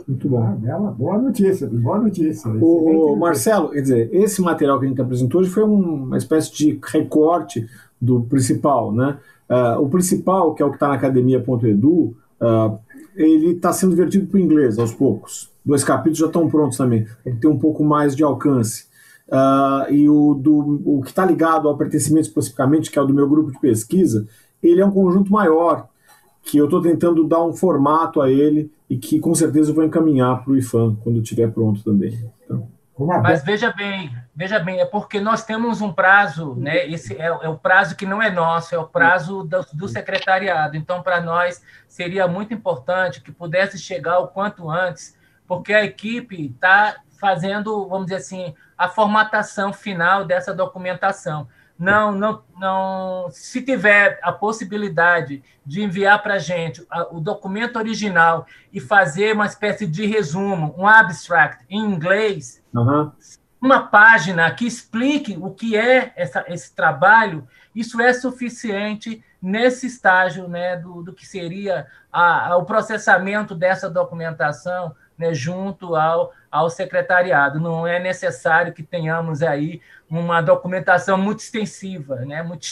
Muito 0.06 0.28
bom. 0.28 0.43
Ah, 0.43 0.51
bela, 0.51 0.90
boa 0.90 1.18
notícia, 1.18 1.66
boa 1.66 1.98
notícia. 1.98 2.51
O, 2.51 3.16
Marcelo, 3.16 3.70
quer 3.70 3.81
dizer, 3.81 4.10
esse 4.12 4.43
material 4.43 4.78
que 4.78 4.85
a 4.85 4.89
gente 4.89 5.01
apresentou 5.01 5.40
hoje 5.40 5.51
foi 5.51 5.62
uma 5.62 6.16
espécie 6.18 6.52
de 6.55 6.78
recorte 6.85 7.66
do 8.01 8.20
principal, 8.22 8.93
né? 8.93 9.18
Uh, 9.48 9.81
o 9.81 9.89
principal, 9.89 10.55
que 10.55 10.62
é 10.62 10.66
o 10.66 10.70
que 10.70 10.76
está 10.76 10.89
na 10.89 10.94
academia.edu, 10.94 12.16
uh, 12.40 12.78
ele 13.16 13.52
está 13.52 13.72
sendo 13.72 13.97
vertido 13.97 14.26
para 14.26 14.36
o 14.36 14.40
inglês 14.40 14.78
aos 14.78 14.93
poucos. 14.93 15.51
Dois 15.64 15.82
capítulos 15.82 16.18
já 16.18 16.26
estão 16.26 16.48
prontos 16.48 16.76
também. 16.76 17.06
Ele 17.24 17.36
tem 17.36 17.51
um 17.51 17.59
pouco 17.59 17.82
mais 17.82 18.14
de 18.14 18.22
alcance. 18.22 18.86
uh, 19.28 19.90
e 19.90 20.09
o, 20.09 20.35
do, 20.35 20.82
o 20.85 21.02
que 21.02 21.10
está 21.10 21.24
ligado 21.24 21.66
ao 21.66 21.78
pertencimento 21.78 22.28
especificamente, 22.28 22.90
que 22.90 22.98
é 22.98 23.02
o 23.02 23.06
do 23.06 23.14
meu 23.14 23.28
grupo 23.28 23.52
de 23.52 23.59
pesquisa, 23.59 24.26
ele 24.62 24.81
é 24.81 24.86
um 24.86 24.90
conjunto 24.90 25.32
maior, 25.32 25.89
que 26.43 26.59
eu 26.59 26.66
estou 26.66 26.82
tentando 26.82 27.24
dar 27.24 27.43
um 27.43 27.55
formato 27.55 28.20
a 28.20 28.31
ele 28.31 28.70
e 28.89 28.97
que 28.98 29.19
com 29.19 29.35
certeza 29.35 29.70
eu 29.70 29.74
vou 29.74 29.85
encaminhar 29.85 30.43
para 30.43 30.52
o 30.52 30.56
IFAM 30.56 30.97
quando 30.97 31.20
estiver 31.20 31.51
pronto 31.51 31.82
também. 31.82 32.31
Então, 32.44 32.69
mas 32.97 33.43
veja 33.43 33.73
bem, 33.73 34.16
veja 34.36 34.61
bem, 34.61 34.81
é 34.81 34.85
porque 34.85 35.19
nós 35.19 35.44
temos 35.44 35.81
um 35.81 35.93
prazo, 35.93 36.55
né? 36.55 36.86
Esse 36.86 37.16
é, 37.16 37.27
é 37.27 37.48
o 37.48 37.59
prazo 37.59 37.97
que 37.97 38.06
não 38.06 38.23
é 38.23 38.31
nosso, 38.31 38.73
é 38.73 38.78
o 38.78 38.86
prazo 38.86 39.43
do, 39.43 39.66
do 39.73 39.89
secretariado. 39.89 40.77
Então, 40.77 41.02
para 41.02 41.20
nós 41.20 41.61
seria 41.89 42.28
muito 42.28 42.55
importante 42.55 43.20
que 43.20 43.32
pudesse 43.32 43.78
chegar 43.78 44.20
o 44.20 44.28
quanto 44.28 44.70
antes, 44.70 45.19
porque 45.44 45.74
a 45.74 45.85
equipe 45.85 46.47
está 46.47 47.01
fazendo, 47.19 47.89
vamos 47.89 48.06
dizer 48.06 48.16
assim, 48.16 48.55
a 48.78 48.89
formatação 48.89 49.73
final 49.73 50.24
dessa 50.24 50.55
documentação. 50.55 51.48
Não, 51.78 52.12
não, 52.12 52.42
não. 52.59 53.28
Se 53.30 53.60
tiver 53.60 54.18
a 54.22 54.32
possibilidade 54.32 55.42
de 55.66 55.82
enviar 55.82 56.22
para 56.22 56.34
a 56.34 56.38
gente 56.38 56.86
o 57.10 57.20
documento 57.20 57.76
original 57.76 58.46
e 58.72 58.80
fazer 58.80 59.34
uma 59.34 59.46
espécie 59.46 59.86
de 59.86 60.06
resumo, 60.06 60.74
um 60.78 60.86
abstract 60.86 61.64
em 61.68 61.80
inglês, 61.80 62.62
uhum. 62.72 63.10
uma 63.60 63.88
página 63.88 64.51
que 64.52 64.66
explique 64.66 65.36
o 65.40 65.51
que 65.51 65.76
é 65.76 66.12
essa, 66.14 66.44
esse 66.48 66.74
trabalho, 66.74 67.46
isso 67.74 68.01
é 68.01 68.12
suficiente 68.12 69.22
nesse 69.42 69.86
estágio 69.86 70.48
né, 70.48 70.76
do, 70.76 71.02
do 71.02 71.12
que 71.12 71.26
seria 71.26 71.86
a, 72.10 72.51
a, 72.51 72.56
o 72.56 72.64
processamento 72.64 73.55
dessa 73.55 73.90
documentação 73.90 74.94
né, 75.19 75.32
junto 75.32 75.97
ao, 75.97 76.32
ao 76.51 76.69
secretariado. 76.69 77.61
Não 77.61 77.86
é 77.86 77.99
necessário 77.99 78.73
que 78.73 78.82
tenhamos 78.82 79.43
aí 79.43 79.81
uma 80.09 80.41
documentação 80.41 81.16
muito 81.16 81.41
extensiva, 81.41 82.16
né, 82.16 82.43
muito, 82.43 82.66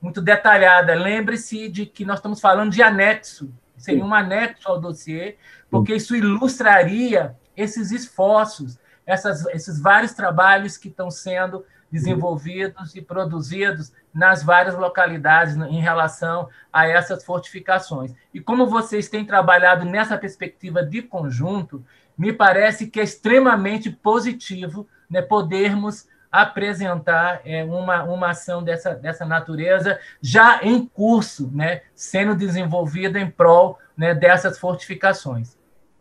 muito 0.00 0.20
detalhada. 0.20 0.94
Lembre-se 0.94 1.68
de 1.68 1.86
que 1.86 2.04
nós 2.04 2.18
estamos 2.18 2.40
falando 2.40 2.72
de 2.72 2.82
anexo, 2.82 3.52
seria 3.76 4.04
um 4.04 4.14
anexo 4.14 4.68
ao 4.68 4.80
dossiê, 4.80 5.36
porque 5.70 5.94
isso 5.94 6.14
ilustraria 6.14 7.36
esses 7.56 7.90
esforços, 7.90 8.78
essas, 9.04 9.44
esses 9.46 9.80
vários 9.80 10.12
trabalhos 10.12 10.76
que 10.76 10.88
estão 10.88 11.10
sendo 11.10 11.64
desenvolvidos 11.92 12.96
e 12.96 13.02
produzidos 13.02 13.92
nas 14.14 14.42
várias 14.42 14.74
localidades 14.74 15.54
em 15.54 15.78
relação 15.78 16.48
a 16.72 16.88
essas 16.88 17.22
fortificações. 17.22 18.14
E 18.32 18.40
como 18.40 18.66
vocês 18.66 19.10
têm 19.10 19.26
trabalhado 19.26 19.84
nessa 19.84 20.16
perspectiva 20.16 20.82
de 20.82 21.02
conjunto, 21.02 21.84
me 22.16 22.32
parece 22.32 22.86
que 22.86 22.98
é 22.98 23.02
extremamente 23.02 23.90
positivo 23.90 24.88
né, 25.08 25.20
podermos 25.20 26.08
apresentar 26.30 27.42
é, 27.44 27.62
uma, 27.62 28.04
uma 28.04 28.30
ação 28.30 28.62
dessa, 28.62 28.94
dessa 28.94 29.26
natureza 29.26 30.00
já 30.22 30.60
em 30.62 30.86
curso, 30.86 31.50
né, 31.52 31.82
sendo 31.94 32.34
desenvolvida 32.34 33.20
em 33.20 33.30
prol 33.30 33.78
né, 33.94 34.14
dessas 34.14 34.58
fortificações. 34.58 35.58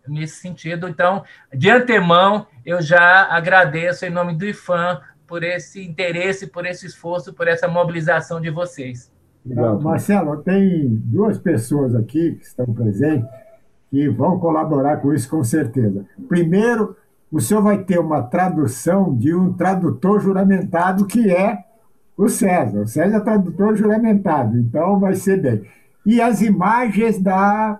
Nesse 0.07 0.38
sentido, 0.38 0.88
então, 0.88 1.23
de 1.53 1.69
antemão, 1.69 2.47
eu 2.65 2.81
já 2.81 3.26
agradeço 3.26 4.05
em 4.05 4.09
nome 4.09 4.34
do 4.35 4.45
IFAM 4.45 5.01
por 5.31 5.45
esse 5.45 5.81
interesse, 5.81 6.45
por 6.45 6.65
esse 6.65 6.85
esforço, 6.85 7.33
por 7.33 7.47
essa 7.47 7.65
mobilização 7.65 8.41
de 8.41 8.49
vocês. 8.49 9.09
Marcelo, 9.81 10.43
tem 10.43 10.89
duas 10.89 11.37
pessoas 11.37 11.95
aqui 11.95 12.35
que 12.35 12.43
estão 12.43 12.65
presentes 12.65 13.29
que 13.89 14.09
vão 14.09 14.37
colaborar 14.37 14.97
com 14.97 15.13
isso 15.13 15.29
com 15.29 15.41
certeza. 15.41 16.05
Primeiro, 16.27 16.97
o 17.31 17.39
senhor 17.39 17.63
vai 17.63 17.81
ter 17.81 17.97
uma 17.97 18.23
tradução 18.23 19.15
de 19.15 19.33
um 19.33 19.53
tradutor 19.53 20.19
juramentado 20.19 21.05
que 21.05 21.31
é 21.31 21.63
o 22.17 22.27
César. 22.27 22.81
O 22.81 22.87
César 22.87 23.15
é 23.15 23.21
tradutor 23.21 23.73
juramentado, 23.77 24.57
então 24.57 24.99
vai 24.99 25.15
ser 25.15 25.41
bem. 25.41 25.61
E 26.05 26.19
as 26.19 26.41
imagens 26.41 27.21
da, 27.21 27.79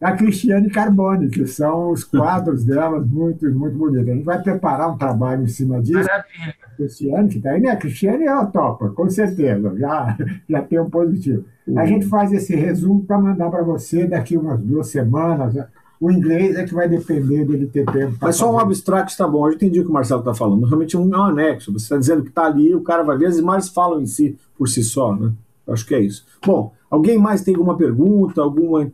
da 0.00 0.12
Cristiane 0.12 0.70
Carbone, 0.70 1.28
que 1.28 1.46
são 1.46 1.90
os 1.90 2.04
quadros 2.04 2.64
delas 2.64 3.06
muito, 3.06 3.50
muito 3.50 3.76
bonitos. 3.76 4.08
A 4.08 4.14
gente 4.14 4.24
vai 4.24 4.40
preparar 4.40 4.92
um 4.92 4.96
trabalho 4.96 5.42
em 5.42 5.48
cima 5.48 5.80
disso. 5.82 5.98
Maravilha. 5.98 6.54
Cristiane, 6.76 7.28
que 7.28 7.38
está 7.38 7.50
aí, 7.50 7.60
né? 7.60 7.70
A 7.70 7.76
Cristiane 7.76 8.24
é 8.24 8.28
a 8.28 8.46
topa, 8.46 8.90
com 8.90 9.10
certeza, 9.10 9.74
já, 9.76 10.16
já 10.48 10.62
tem 10.62 10.78
um 10.78 10.88
positivo. 10.88 11.44
A 11.76 11.84
gente 11.84 12.06
faz 12.06 12.32
esse 12.32 12.54
resumo 12.54 13.04
para 13.04 13.18
mandar 13.18 13.50
para 13.50 13.62
você 13.62 14.06
daqui 14.06 14.36
umas 14.36 14.60
duas 14.60 14.88
semanas. 14.88 15.54
O 16.00 16.10
inglês 16.10 16.56
é 16.56 16.64
que 16.64 16.72
vai 16.72 16.88
depender 16.88 17.44
dele 17.44 17.66
ter 17.66 17.84
tempo. 17.86 18.16
Mas 18.20 18.36
só 18.36 18.52
um 18.52 18.58
abstract 18.58 19.10
está 19.10 19.26
bom. 19.26 19.48
Eu 19.48 19.54
entendi 19.54 19.80
o 19.80 19.84
que 19.84 19.90
o 19.90 19.92
Marcelo 19.92 20.20
está 20.20 20.32
falando. 20.32 20.64
Realmente 20.64 20.94
é 20.94 20.98
um, 20.98 21.12
é 21.12 21.28
anexo. 21.28 21.72
Você 21.72 21.84
está 21.84 21.96
dizendo 21.96 22.22
que 22.22 22.28
está 22.28 22.46
ali, 22.46 22.72
o 22.74 22.82
cara 22.82 23.02
vai 23.02 23.18
ver, 23.18 23.26
as 23.26 23.36
imagens 23.36 23.68
falam 23.68 24.00
em 24.00 24.06
si, 24.06 24.38
por 24.56 24.68
si 24.68 24.84
só, 24.84 25.14
né? 25.14 25.32
Acho 25.66 25.84
que 25.84 25.94
é 25.94 26.00
isso. 26.00 26.24
Bom, 26.44 26.72
alguém 26.88 27.18
mais 27.18 27.42
tem 27.42 27.54
alguma 27.54 27.76
pergunta? 27.76 28.40
Alguma. 28.40 28.90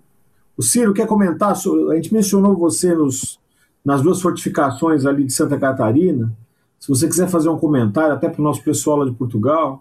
O 0.57 0.63
Ciro 0.63 0.95
quer 0.95 1.07
comentar? 1.07 1.55
Sobre... 1.57 1.93
A 1.93 1.97
gente 1.97 2.13
mencionou 2.13 2.57
você 2.57 2.95
nos, 2.95 3.41
nas 3.85 4.03
duas 4.03 4.21
fortificações 4.21 5.05
ali 5.05 5.25
de 5.25 5.33
Santa 5.33 5.59
Catarina. 5.59 6.33
Se 6.79 6.89
você 6.89 7.09
quiser 7.09 7.29
fazer 7.29 7.49
um 7.49 7.59
comentário, 7.59 8.15
até 8.15 8.29
para 8.29 8.41
o 8.41 8.45
nosso 8.45 8.63
pessoal 8.63 8.99
lá 8.99 9.05
de 9.07 9.13
Portugal. 9.13 9.81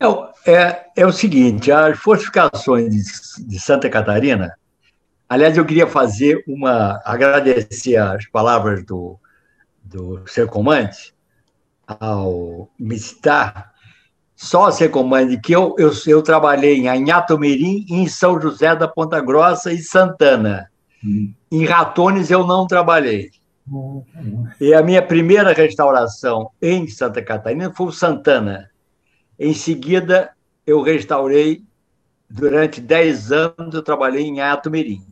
É, 0.00 0.52
é, 0.52 0.86
é 0.96 1.06
o 1.06 1.12
seguinte, 1.12 1.70
as 1.70 1.98
fortificações 1.98 2.90
de, 2.90 3.46
de, 3.46 3.60
Santa 3.60 3.88
Catarina, 3.88 4.54
aliás, 5.28 5.56
eu 5.56 5.64
queria 5.64 5.86
fazer 5.86 6.42
uma, 6.46 7.00
agradecer 7.04 7.96
as 7.96 8.26
palavras 8.26 8.84
do, 8.84 9.18
do 9.82 10.22
seu 10.26 10.48
comandante 10.48 11.14
ao 11.86 12.68
me 12.78 12.98
citar, 12.98 13.73
só 14.44 14.68
comandante, 14.88 15.40
que 15.40 15.52
eu, 15.54 15.74
eu, 15.78 15.90
eu 16.06 16.22
trabalhei 16.22 16.76
em 16.76 16.88
Anhatomirim, 16.88 17.86
em 17.88 18.06
São 18.06 18.38
José 18.38 18.76
da 18.76 18.86
Ponta 18.86 19.18
Grossa 19.18 19.72
e 19.72 19.78
Santana. 19.78 20.70
Hum. 21.02 21.32
Em 21.50 21.64
Ratones 21.64 22.30
eu 22.30 22.46
não 22.46 22.66
trabalhei. 22.66 23.30
Hum. 23.66 24.02
E 24.60 24.74
a 24.74 24.82
minha 24.82 25.00
primeira 25.00 25.54
restauração 25.54 26.50
em 26.60 26.86
Santa 26.86 27.22
Catarina 27.22 27.72
foi 27.74 27.86
o 27.86 27.92
Santana. 27.92 28.70
Em 29.38 29.54
seguida, 29.54 30.30
eu 30.66 30.82
restaurei, 30.82 31.62
durante 32.28 32.82
10 32.82 33.32
anos, 33.32 33.74
eu 33.74 33.82
trabalhei 33.82 34.24
em 34.24 34.42
Atumirim. 34.42 35.02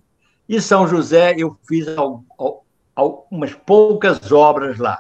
E 0.47 0.61
São 0.61 0.87
José, 0.87 1.35
eu 1.39 1.57
fiz 1.67 1.87
algumas 2.95 3.55
poucas 3.65 4.31
obras 4.31 4.79
lá. 4.79 4.99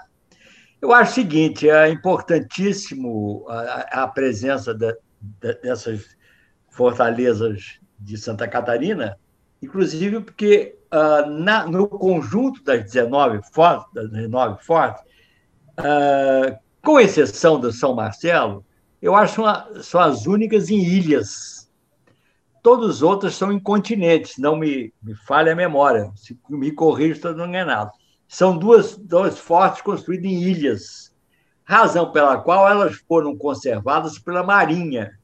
Eu 0.82 0.92
acho 0.92 1.12
o 1.12 1.14
seguinte, 1.14 1.70
é 1.70 1.88
importantíssimo 1.88 3.46
a, 3.48 4.02
a 4.02 4.08
presença 4.08 4.74
da, 4.74 4.92
da, 5.40 5.52
dessas 5.52 6.16
fortalezas 6.70 7.78
de 7.96 8.18
Santa 8.18 8.48
Catarina, 8.48 9.16
inclusive 9.62 10.20
porque 10.20 10.76
uh, 10.92 11.30
na, 11.30 11.68
no 11.68 11.86
conjunto 11.86 12.64
das 12.64 12.82
19 12.82 13.42
fortes, 13.52 13.94
das 13.94 14.10
19 14.10 14.64
fortes 14.64 15.04
uh, 15.78 16.58
com 16.82 16.98
exceção 16.98 17.60
do 17.60 17.70
São 17.70 17.94
Marcelo, 17.94 18.66
eu 19.00 19.14
acho 19.14 19.40
que 19.40 19.84
são 19.84 20.00
as 20.00 20.26
únicas 20.26 20.68
em 20.68 20.80
ilhas. 20.80 21.70
Todos 22.60 22.96
os 22.96 23.02
outros 23.02 23.36
são 23.36 23.52
em 23.52 23.60
continentes, 23.60 24.36
não 24.36 24.56
me, 24.56 24.92
me 25.00 25.14
falha 25.14 25.52
a 25.52 25.56
memória, 25.56 26.10
se 26.16 26.36
me 26.50 26.72
corrija, 26.72 27.12
estou 27.12 27.46
enganado. 27.46 27.92
São 28.32 28.56
duas, 28.56 28.96
duas 28.96 29.38
fortes 29.38 29.82
construídas 29.82 30.24
em 30.24 30.42
ilhas, 30.42 31.14
razão 31.64 32.10
pela 32.12 32.38
qual 32.38 32.66
elas 32.66 32.96
foram 33.06 33.36
conservadas 33.36 34.18
pela 34.18 34.42
Marinha, 34.42 35.18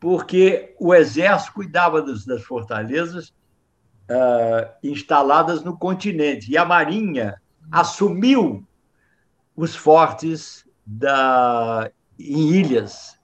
porque 0.00 0.74
o 0.80 0.92
Exército 0.92 1.52
cuidava 1.52 2.02
das, 2.02 2.26
das 2.26 2.42
fortalezas 2.42 3.28
uh, 3.28 4.68
instaladas 4.82 5.62
no 5.62 5.78
continente, 5.78 6.50
e 6.50 6.58
a 6.58 6.64
Marinha 6.64 7.40
assumiu 7.70 8.66
os 9.54 9.76
fortes 9.76 10.68
da 10.84 11.92
em 12.18 12.48
ilhas, 12.48 13.16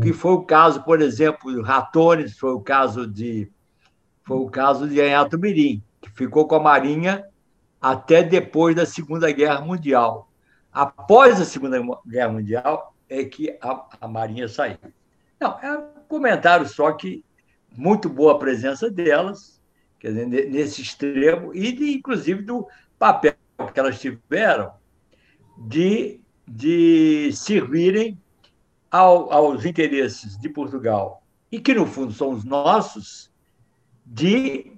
que 0.00 0.14
foi 0.14 0.32
o 0.32 0.44
caso, 0.44 0.82
por 0.82 1.02
exemplo, 1.02 1.54
de 1.54 1.60
Ratones, 1.60 2.38
foi 2.38 2.52
o 2.52 2.60
caso 2.60 3.06
de 3.06 3.52
foi 4.24 4.38
o 4.38 4.48
caso 4.48 4.88
de 4.88 4.98
Anhatumirim, 4.98 5.82
que 6.00 6.10
ficou 6.12 6.48
com 6.48 6.54
a 6.54 6.60
Marinha 6.60 7.30
até 7.82 8.22
depois 8.22 8.76
da 8.76 8.86
Segunda 8.86 9.32
Guerra 9.32 9.60
Mundial. 9.60 10.30
Após 10.72 11.40
a 11.40 11.44
Segunda 11.44 11.82
Guerra 12.06 12.32
Mundial 12.32 12.94
é 13.08 13.24
que 13.24 13.58
a, 13.60 13.84
a 14.00 14.06
Marinha 14.06 14.48
saiu. 14.48 14.78
Não, 15.40 15.58
é 15.60 15.76
um 15.76 15.88
comentário 16.08 16.66
só 16.68 16.92
que 16.92 17.24
muito 17.76 18.08
boa 18.08 18.34
a 18.34 18.38
presença 18.38 18.88
delas, 18.88 19.60
quer 19.98 20.12
dizer, 20.12 20.50
nesse 20.50 20.80
extremo, 20.80 21.52
e 21.52 21.72
de, 21.72 21.94
inclusive 21.94 22.42
do 22.42 22.68
papel 22.96 23.34
que 23.72 23.80
elas 23.80 24.00
tiveram 24.00 24.72
de, 25.58 26.20
de 26.46 27.30
servirem 27.32 28.20
ao, 28.90 29.32
aos 29.32 29.64
interesses 29.64 30.38
de 30.38 30.48
Portugal, 30.48 31.22
e 31.50 31.58
que, 31.58 31.74
no 31.74 31.86
fundo, 31.86 32.12
são 32.12 32.30
os 32.30 32.44
nossos, 32.44 33.30
de 34.06 34.72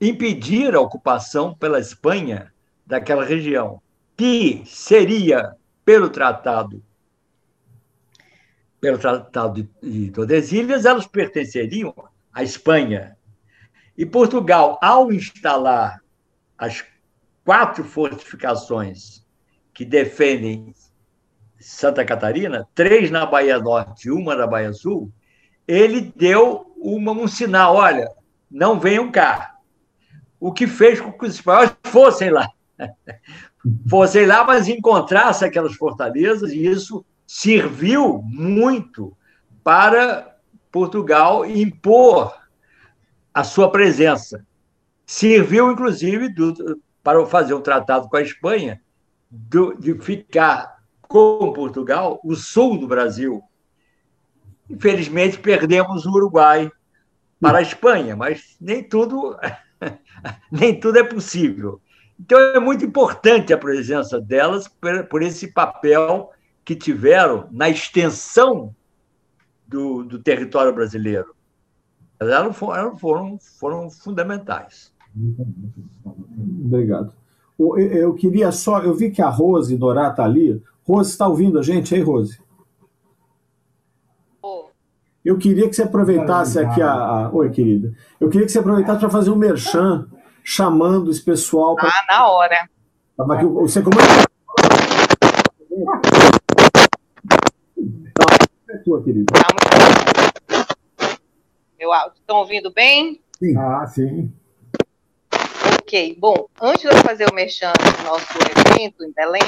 impedir 0.00 0.74
a 0.74 0.80
ocupação 0.80 1.54
pela 1.54 1.78
Espanha 1.78 2.52
daquela 2.86 3.24
região, 3.24 3.80
que 4.16 4.62
seria 4.66 5.54
pelo 5.84 6.08
tratado 6.08 6.82
pelo 8.80 8.98
Tratado 8.98 9.68
de 9.82 10.10
Tordesilhas, 10.10 10.86
elas 10.86 11.06
pertenceriam 11.06 11.94
à 12.32 12.42
Espanha. 12.42 13.16
E 13.96 14.06
Portugal, 14.06 14.78
ao 14.80 15.12
instalar 15.12 16.00
as 16.56 16.84
quatro 17.44 17.84
fortificações 17.84 19.24
que 19.74 19.84
defendem 19.84 20.74
Santa 21.58 22.04
Catarina, 22.04 22.66
três 22.74 23.10
na 23.10 23.26
Bahia 23.26 23.58
Norte 23.58 24.08
e 24.08 24.10
uma 24.10 24.34
na 24.34 24.46
Bahia 24.46 24.72
Sul, 24.72 25.12
ele 25.68 26.12
deu 26.16 26.72
uma, 26.78 27.12
um 27.12 27.28
sinal: 27.28 27.76
olha, 27.76 28.10
não 28.50 28.80
venham 28.80 29.12
cá. 29.12 29.58
O 30.40 30.52
que 30.52 30.66
fez 30.66 31.00
com 31.00 31.12
que 31.12 31.26
os 31.26 31.34
espanhóis 31.34 31.72
fossem 31.84 32.30
lá. 32.30 32.48
fossem 33.88 34.26
lá, 34.26 34.42
mas 34.42 34.66
encontrassem 34.66 35.46
aquelas 35.46 35.74
fortalezas, 35.74 36.50
e 36.50 36.66
isso 36.66 37.04
serviu 37.26 38.22
muito 38.24 39.16
para 39.62 40.36
Portugal 40.72 41.44
impor 41.44 42.34
a 43.32 43.44
sua 43.44 43.70
presença. 43.70 44.44
Serviu, 45.06 45.70
inclusive, 45.70 46.28
do, 46.28 46.80
para 47.02 47.24
fazer 47.26 47.54
um 47.54 47.60
tratado 47.60 48.08
com 48.08 48.16
a 48.16 48.22
Espanha, 48.22 48.80
do, 49.30 49.74
de 49.74 49.94
ficar 50.00 50.76
com 51.02 51.52
Portugal 51.52 52.20
o 52.24 52.34
sul 52.34 52.78
do 52.78 52.86
Brasil. 52.86 53.42
Infelizmente, 54.68 55.38
perdemos 55.38 56.06
o 56.06 56.10
Uruguai 56.10 56.70
para 57.40 57.58
a 57.58 57.62
Espanha, 57.62 58.14
mas 58.14 58.56
nem 58.60 58.82
tudo, 58.82 59.36
nem 60.50 60.78
tudo 60.78 60.98
é 60.98 61.04
possível. 61.04 61.80
Então, 62.18 62.38
é 62.38 62.60
muito 62.60 62.84
importante 62.84 63.52
a 63.52 63.58
presença 63.58 64.20
delas 64.20 64.68
por, 65.08 65.22
esse 65.22 65.48
papel 65.48 66.30
que 66.64 66.76
tiveram 66.76 67.48
na 67.50 67.68
extensão 67.70 68.74
do, 69.66 70.04
do 70.04 70.18
território 70.18 70.74
brasileiro. 70.74 71.34
Elas 72.18 72.54
foram, 72.54 72.98
foram, 72.98 73.38
foram 73.38 73.90
fundamentais. 73.90 74.92
Obrigado. 76.64 77.14
Eu 77.58 78.14
queria 78.14 78.52
só. 78.52 78.80
Eu 78.80 78.94
vi 78.94 79.10
que 79.10 79.22
a 79.22 79.28
Rose 79.28 79.76
Dorá 79.76 80.10
está 80.10 80.24
ali. 80.24 80.62
Rose, 80.84 81.10
está 81.10 81.26
ouvindo 81.26 81.58
a 81.58 81.62
gente 81.62 81.94
aí, 81.94 82.02
Rose? 82.02 82.38
Eu 85.24 85.36
queria 85.36 85.68
que 85.68 85.76
você 85.76 85.82
aproveitasse 85.82 86.58
aqui 86.58 86.80
a, 86.80 86.92
a, 86.92 87.30
Oi, 87.30 87.50
querida. 87.50 87.92
Eu 88.18 88.30
queria 88.30 88.46
que 88.46 88.52
você 88.52 88.58
aproveitasse 88.58 89.00
para 89.00 89.10
fazer 89.10 89.30
um 89.30 89.36
merchan 89.36 90.08
chamando 90.42 91.10
esse 91.10 91.22
pessoal. 91.22 91.76
Pra... 91.76 91.88
Ah, 91.88 92.04
na 92.08 92.28
hora. 92.28 92.68
Você 93.60 93.82
como 93.82 93.96
tua, 98.82 99.02
querida. 99.02 99.26
Tá 99.30 99.46
Meu 101.78 101.92
áudio. 101.92 102.18
Estão 102.18 102.38
ouvindo 102.38 102.72
bem? 102.72 103.20
Sim. 103.38 103.56
Ah, 103.58 103.86
sim. 103.86 104.32
Ok. 105.82 106.16
Bom, 106.18 106.46
antes 106.62 106.80
de 106.80 106.88
eu 106.88 106.96
fazer 106.98 107.28
o 107.30 107.34
merchan 107.34 107.72
do 107.72 108.04
nosso 108.04 108.38
evento 108.38 109.04
em 109.04 109.12
Belém, 109.12 109.42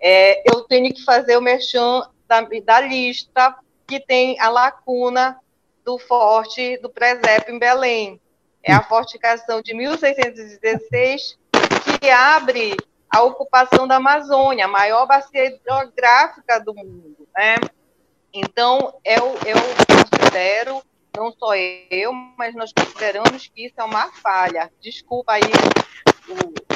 é, 0.00 0.48
eu 0.48 0.62
tenho 0.62 0.94
que 0.94 1.04
fazer 1.04 1.36
o 1.36 1.40
merchan 1.40 2.02
da, 2.28 2.40
da 2.64 2.80
lista 2.80 3.56
que 3.86 4.00
tem 4.00 4.38
a 4.40 4.48
lacuna 4.48 5.38
do 5.84 5.98
forte 5.98 6.76
do 6.78 6.90
presépio 6.90 7.54
em 7.54 7.58
Belém. 7.58 8.20
É 8.62 8.72
a 8.72 8.82
fortificação 8.82 9.62
de 9.62 9.72
1616 9.74 11.38
que 12.00 12.10
abre 12.10 12.76
a 13.08 13.22
ocupação 13.22 13.86
da 13.86 13.96
Amazônia, 13.96 14.64
a 14.64 14.68
maior 14.68 15.06
bacia 15.06 15.46
hidrográfica 15.46 16.58
do 16.58 16.74
mundo, 16.74 17.28
né? 17.34 17.54
Então, 18.34 18.98
eu, 19.04 19.38
eu 19.46 19.56
considero, 19.86 20.82
não 21.16 21.32
só 21.32 21.54
eu, 21.54 22.12
mas 22.12 22.54
nós 22.54 22.72
consideramos 22.72 23.46
que 23.46 23.66
isso 23.66 23.76
é 23.78 23.84
uma 23.84 24.12
falha. 24.12 24.70
Desculpa 24.80 25.32
aí 25.32 25.42
o, 26.28 26.75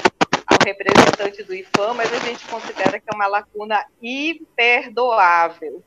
representante 0.65 1.43
do 1.43 1.55
IFAM, 1.55 1.95
mas 1.95 2.13
a 2.13 2.19
gente 2.19 2.47
considera 2.47 2.99
que 2.99 3.07
é 3.13 3.15
uma 3.15 3.27
lacuna 3.27 3.85
imperdoável. 4.03 5.83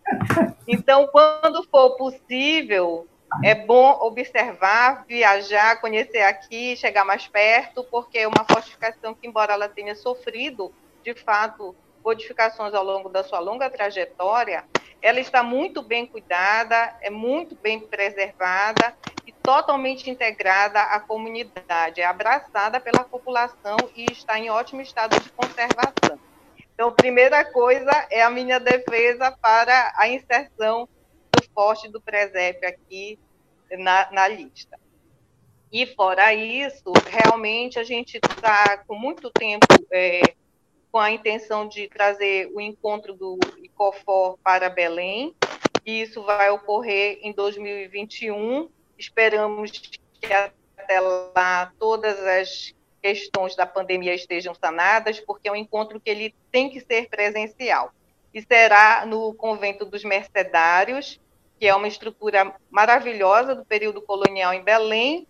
Então, 0.68 1.08
quando 1.08 1.64
for 1.70 1.98
possível, 1.98 3.08
é 3.44 3.56
bom 3.56 3.98
observar, 4.02 5.06
viajar, 5.08 5.80
conhecer 5.82 6.22
aqui, 6.22 6.76
chegar 6.76 7.04
mais 7.06 7.28
perto, 7.28 7.84
porque 7.86 8.20
é 8.20 8.28
uma 8.28 8.46
fortificação 8.46 9.14
que, 9.14 9.28
embora 9.28 9.54
ela 9.54 9.70
tenha 9.70 9.96
sofrido, 9.96 10.74
de 11.04 11.14
fato, 11.14 11.76
modificações 12.04 12.74
ao 12.74 12.84
longo 12.84 13.10
da 13.10 13.24
sua 13.24 13.40
longa 13.40 13.70
trajetória, 13.70 14.64
ela 15.02 15.20
está 15.20 15.44
muito 15.44 15.82
bem 15.82 16.06
cuidada, 16.06 16.96
é 17.02 17.10
muito 17.10 17.56
bem 17.56 17.80
preservada 17.80 18.96
totalmente 19.44 20.10
integrada 20.10 20.82
à 20.82 21.00
comunidade, 21.02 22.00
é 22.00 22.06
abraçada 22.06 22.80
pela 22.80 23.04
população 23.04 23.76
e 23.94 24.06
está 24.10 24.40
em 24.40 24.50
ótimo 24.50 24.82
estado 24.82 25.20
de 25.20 25.30
conservação. 25.32 26.18
Então, 26.74 26.92
primeira 26.94 27.44
coisa 27.46 27.92
é 28.10 28.24
a 28.24 28.30
minha 28.30 28.60
defesa 28.60 29.32
para 29.32 29.94
a 29.98 30.08
inserção 30.08 30.88
do 31.32 31.44
forte 31.54 31.90
do 31.90 32.02
presépio 32.02 32.68
aqui 32.68 33.20
na, 33.78 34.10
na 34.12 34.28
lista. 34.28 34.80
E 35.72 35.86
fora 35.88 36.34
isso, 36.34 36.94
realmente 37.10 37.78
a 37.78 37.84
gente 37.84 38.18
está 38.18 38.78
com 38.88 38.96
muito 38.96 39.30
tempo 39.30 39.66
é, 39.92 40.22
com 40.92 41.00
a 41.00 41.12
intenção 41.12 41.68
de 41.68 41.88
trazer 41.90 42.50
o 42.54 42.62
encontro 42.62 43.14
do 43.14 43.40
ICOFOR 43.58 44.38
para 44.44 44.70
Belém, 44.70 45.36
e 45.86 46.02
isso 46.04 46.22
vai 46.24 46.50
ocorrer 46.52 47.20
em 47.24 47.34
2021. 47.34 48.70
Esperamos 49.04 49.72
que 49.72 50.34
até 50.34 51.00
lá 51.00 51.74
todas 51.78 52.18
as 52.20 52.74
questões 53.02 53.54
da 53.54 53.66
pandemia 53.66 54.16
estejam 54.16 54.56
sanadas, 54.56 55.20
porque 55.20 55.50
é 55.50 55.52
um 55.52 55.58
encontro 55.58 56.00
que 56.00 56.10
ele 56.10 56.34
tem 56.50 56.70
que 56.70 56.80
ser 56.80 57.10
presencial. 57.10 57.92
E 58.34 58.42
será 58.42 59.06
no 59.06 59.34
Convento 59.34 59.84
dos 59.84 60.06
Mercedários, 60.06 61.20
que 61.60 61.68
é 61.68 61.76
uma 61.76 61.88
estrutura 61.88 62.56
maravilhosa 62.72 63.54
do 63.54 63.66
período 63.66 64.02
colonial 64.02 64.54
em 64.54 64.64
Belém, 64.64 65.28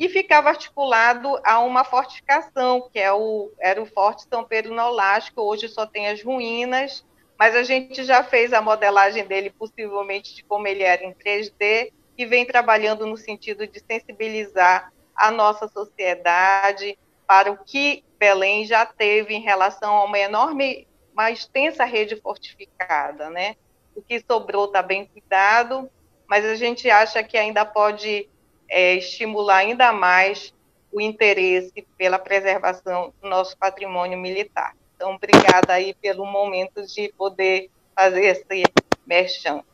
e 0.00 0.08
ficava 0.08 0.48
articulado 0.48 1.38
a 1.44 1.60
uma 1.60 1.84
fortificação, 1.84 2.88
que 2.92 2.98
é 2.98 3.12
o, 3.12 3.52
era 3.60 3.80
o 3.80 3.86
Forte 3.86 4.26
São 4.28 4.42
Pedro 4.42 4.74
Nolasco, 4.74 5.40
hoje 5.40 5.68
só 5.68 5.86
tem 5.86 6.08
as 6.08 6.20
ruínas, 6.22 7.04
mas 7.38 7.54
a 7.54 7.62
gente 7.62 8.02
já 8.02 8.24
fez 8.24 8.52
a 8.52 8.60
modelagem 8.60 9.24
dele, 9.24 9.50
possivelmente 9.50 10.34
de 10.34 10.42
como 10.42 10.66
ele 10.66 10.82
era 10.82 11.04
em 11.04 11.14
3D, 11.14 11.92
e 12.22 12.26
vem 12.26 12.46
trabalhando 12.46 13.06
no 13.06 13.16
sentido 13.16 13.66
de 13.66 13.80
sensibilizar 13.80 14.92
a 15.14 15.30
nossa 15.30 15.68
sociedade 15.68 16.98
para 17.26 17.50
o 17.50 17.64
que 17.64 18.04
Belém 18.18 18.64
já 18.64 18.86
teve 18.86 19.34
em 19.34 19.40
relação 19.40 19.94
a 19.96 20.04
uma 20.04 20.18
enorme, 20.18 20.86
uma 21.12 21.30
extensa 21.30 21.84
rede 21.84 22.16
fortificada, 22.16 23.28
né? 23.28 23.56
O 23.94 24.00
que 24.00 24.20
sobrou 24.20 24.66
está 24.66 24.80
bem 24.80 25.06
cuidado, 25.06 25.90
mas 26.26 26.44
a 26.44 26.54
gente 26.54 26.88
acha 26.88 27.22
que 27.22 27.36
ainda 27.36 27.64
pode 27.64 28.28
é, 28.68 28.94
estimular 28.94 29.56
ainda 29.56 29.92
mais 29.92 30.54
o 30.92 31.00
interesse 31.00 31.86
pela 31.98 32.18
preservação 32.18 33.12
do 33.20 33.28
nosso 33.28 33.56
patrimônio 33.58 34.18
militar. 34.18 34.76
Então, 34.94 35.14
obrigada 35.14 35.72
aí 35.72 35.94
pelo 35.94 36.24
momento 36.24 36.86
de 36.86 37.12
poder 37.18 37.70
fazer 37.96 38.24
esse 38.24 38.62
merchan. 39.06 39.64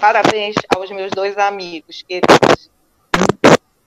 Parabéns 0.00 0.56
aos 0.74 0.90
meus 0.90 1.10
dois 1.12 1.38
amigos 1.38 2.02
queridos. 2.02 2.70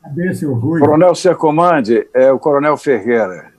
Agradeço, 0.02 0.54
Rui. 0.54 0.80
Coronel 0.80 1.16
Secomande, 1.16 2.08
é 2.14 2.32
o 2.32 2.40
Coronel 2.40 2.78
Ferreira. 2.78 3.54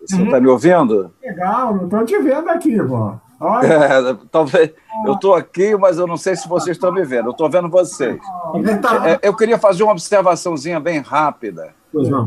Você 0.00 0.22
está 0.22 0.36
uhum. 0.36 0.42
me 0.42 0.48
ouvindo? 0.48 1.12
Legal, 1.22 1.74
não 1.74 1.84
estou 1.84 2.04
te 2.04 2.18
vendo 2.18 2.48
aqui, 2.48 2.72
irmão. 2.72 3.20
É, 3.62 4.16
talvez 4.32 4.72
eu 5.06 5.12
estou 5.12 5.34
aqui, 5.34 5.76
mas 5.76 5.98
eu 5.98 6.06
não 6.06 6.16
sei 6.16 6.34
se 6.34 6.48
vocês 6.48 6.76
estão 6.76 6.90
me 6.90 7.04
vendo. 7.04 7.26
Eu 7.26 7.32
estou 7.32 7.48
vendo 7.48 7.68
vocês. 7.68 8.18
É, 9.04 9.28
eu 9.28 9.36
queria 9.36 9.58
fazer 9.58 9.82
uma 9.82 9.92
observaçãozinha 9.92 10.80
bem 10.80 11.00
rápida 11.00 11.74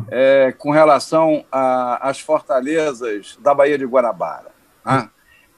é, 0.09 0.53
com 0.57 0.71
relação 0.71 1.43
às 1.51 2.19
fortalezas 2.19 3.37
da 3.41 3.53
Baía 3.53 3.77
de 3.77 3.85
Guanabara. 3.85 4.51
Né? 4.85 5.09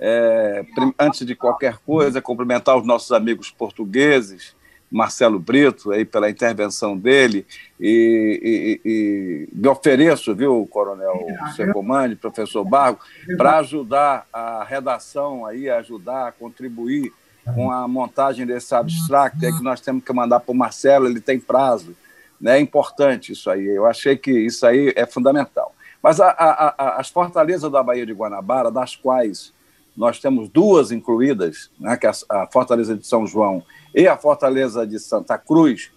É, 0.05 0.65
antes 0.99 1.25
de 1.25 1.33
qualquer 1.33 1.77
coisa, 1.77 2.21
cumprimentar 2.21 2.75
os 2.77 2.85
nossos 2.85 3.13
amigos 3.13 3.49
portugueses 3.49 4.53
Marcelo 4.93 5.39
Brito, 5.39 5.91
aí 5.91 6.05
pela 6.05 6.29
intervenção 6.29 6.95
dele, 6.95 7.47
e, 7.79 8.79
e, 8.85 8.89
e 8.89 9.49
me 9.51 9.67
ofereço, 9.67 10.35
viu, 10.35 10.67
Coronel 10.69 11.25
Secomani, 11.55 12.15
professor 12.15 12.63
Bargo, 12.63 12.99
para 13.35 13.57
ajudar 13.57 14.27
a 14.31 14.63
redação 14.63 15.47
aí, 15.47 15.67
ajudar 15.67 16.27
a 16.27 16.31
contribuir 16.31 17.11
com 17.55 17.71
a 17.71 17.87
montagem 17.87 18.45
desse 18.45 18.75
abstract 18.75 19.43
aí 19.43 19.51
que 19.51 19.63
nós 19.63 19.81
temos 19.81 20.03
que 20.03 20.13
mandar 20.13 20.41
para 20.41 20.51
o 20.51 20.55
Marcelo, 20.55 21.07
ele 21.07 21.19
tem 21.19 21.39
prazo. 21.39 21.95
Né? 22.39 22.57
É 22.57 22.61
importante 22.61 23.31
isso 23.31 23.49
aí, 23.49 23.65
eu 23.65 23.87
achei 23.87 24.15
que 24.15 24.31
isso 24.31 24.63
aí 24.63 24.93
é 24.95 25.07
fundamental. 25.07 25.73
Mas 26.03 26.19
a, 26.19 26.29
a, 26.29 26.75
a, 26.77 26.99
as 26.99 27.09
fortalezas 27.09 27.71
da 27.71 27.81
Baía 27.81 28.05
de 28.05 28.13
Guanabara, 28.13 28.69
das 28.69 28.95
quais 28.95 29.51
nós 29.95 30.19
temos 30.19 30.49
duas 30.49 30.91
incluídas, 30.91 31.69
né, 31.79 31.95
que 31.97 32.07
é 32.07 32.11
a, 32.29 32.47
Fortaleza 32.51 32.95
de 32.95 33.05
São 33.05 33.27
João 33.27 33.63
e 33.93 34.07
a 34.07 34.17
Fortaleza 34.17 34.85
de 34.85 34.99
Santa 34.99 35.37
Cruz, 35.37 35.91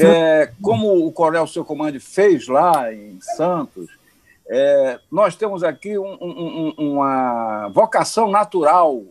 é, 0.00 0.50
como 0.62 1.06
o 1.06 1.12
Coronel 1.12 1.46
Seu 1.46 1.64
Comando 1.64 2.00
fez 2.00 2.48
lá 2.48 2.92
em 2.92 3.18
Santos, 3.20 3.88
é, 4.48 4.98
nós 5.12 5.36
temos 5.36 5.62
aqui 5.62 5.98
um, 5.98 6.16
um, 6.20 6.74
uma 6.78 7.68
vocação 7.68 8.30
natural 8.30 9.02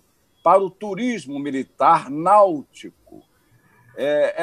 para 0.44 0.60
o 0.60 0.70
turismo 0.70 1.38
militar 1.38 2.10
náutico. 2.10 3.22
É, 3.96 4.34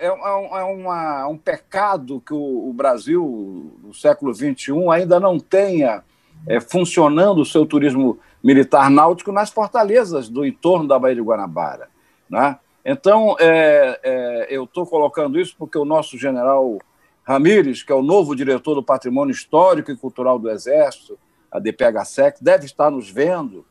é, 0.00 0.06
é, 0.06 0.08
é 0.08 0.64
uma, 0.64 1.26
um 1.26 1.36
pecado 1.36 2.20
que 2.20 2.34
o, 2.34 2.68
o, 2.68 2.72
Brasil, 2.72 3.72
no 3.82 3.92
século 3.94 4.32
XXI, 4.32 4.72
ainda 4.92 5.18
não 5.18 5.38
tenha 5.38 6.02
é, 6.46 6.60
funcionando 6.60 7.40
o 7.40 7.46
seu 7.46 7.66
turismo 7.66 8.18
militar 8.42 8.90
náutico 8.90 9.32
nas 9.32 9.50
fortalezas 9.50 10.28
do 10.28 10.44
entorno 10.44 10.88
da 10.88 10.98
Baía 10.98 11.14
de 11.14 11.20
Guanabara. 11.20 11.88
Né? 12.28 12.58
Então, 12.84 13.36
é, 13.38 14.00
é, 14.02 14.46
eu 14.50 14.64
estou 14.64 14.86
colocando 14.86 15.38
isso 15.38 15.54
porque 15.58 15.76
o 15.76 15.84
nosso 15.84 16.16
general 16.16 16.78
Ramires, 17.24 17.82
que 17.82 17.92
é 17.92 17.94
o 17.94 18.02
novo 18.02 18.34
diretor 18.34 18.74
do 18.74 18.82
Patrimônio 18.82 19.32
Histórico 19.32 19.90
e 19.90 19.96
Cultural 19.96 20.38
do 20.38 20.50
Exército, 20.50 21.18
a 21.50 21.58
DPHSEC, 21.58 22.42
deve 22.42 22.64
estar 22.64 22.90
nos 22.90 23.10
vendo. 23.10 23.64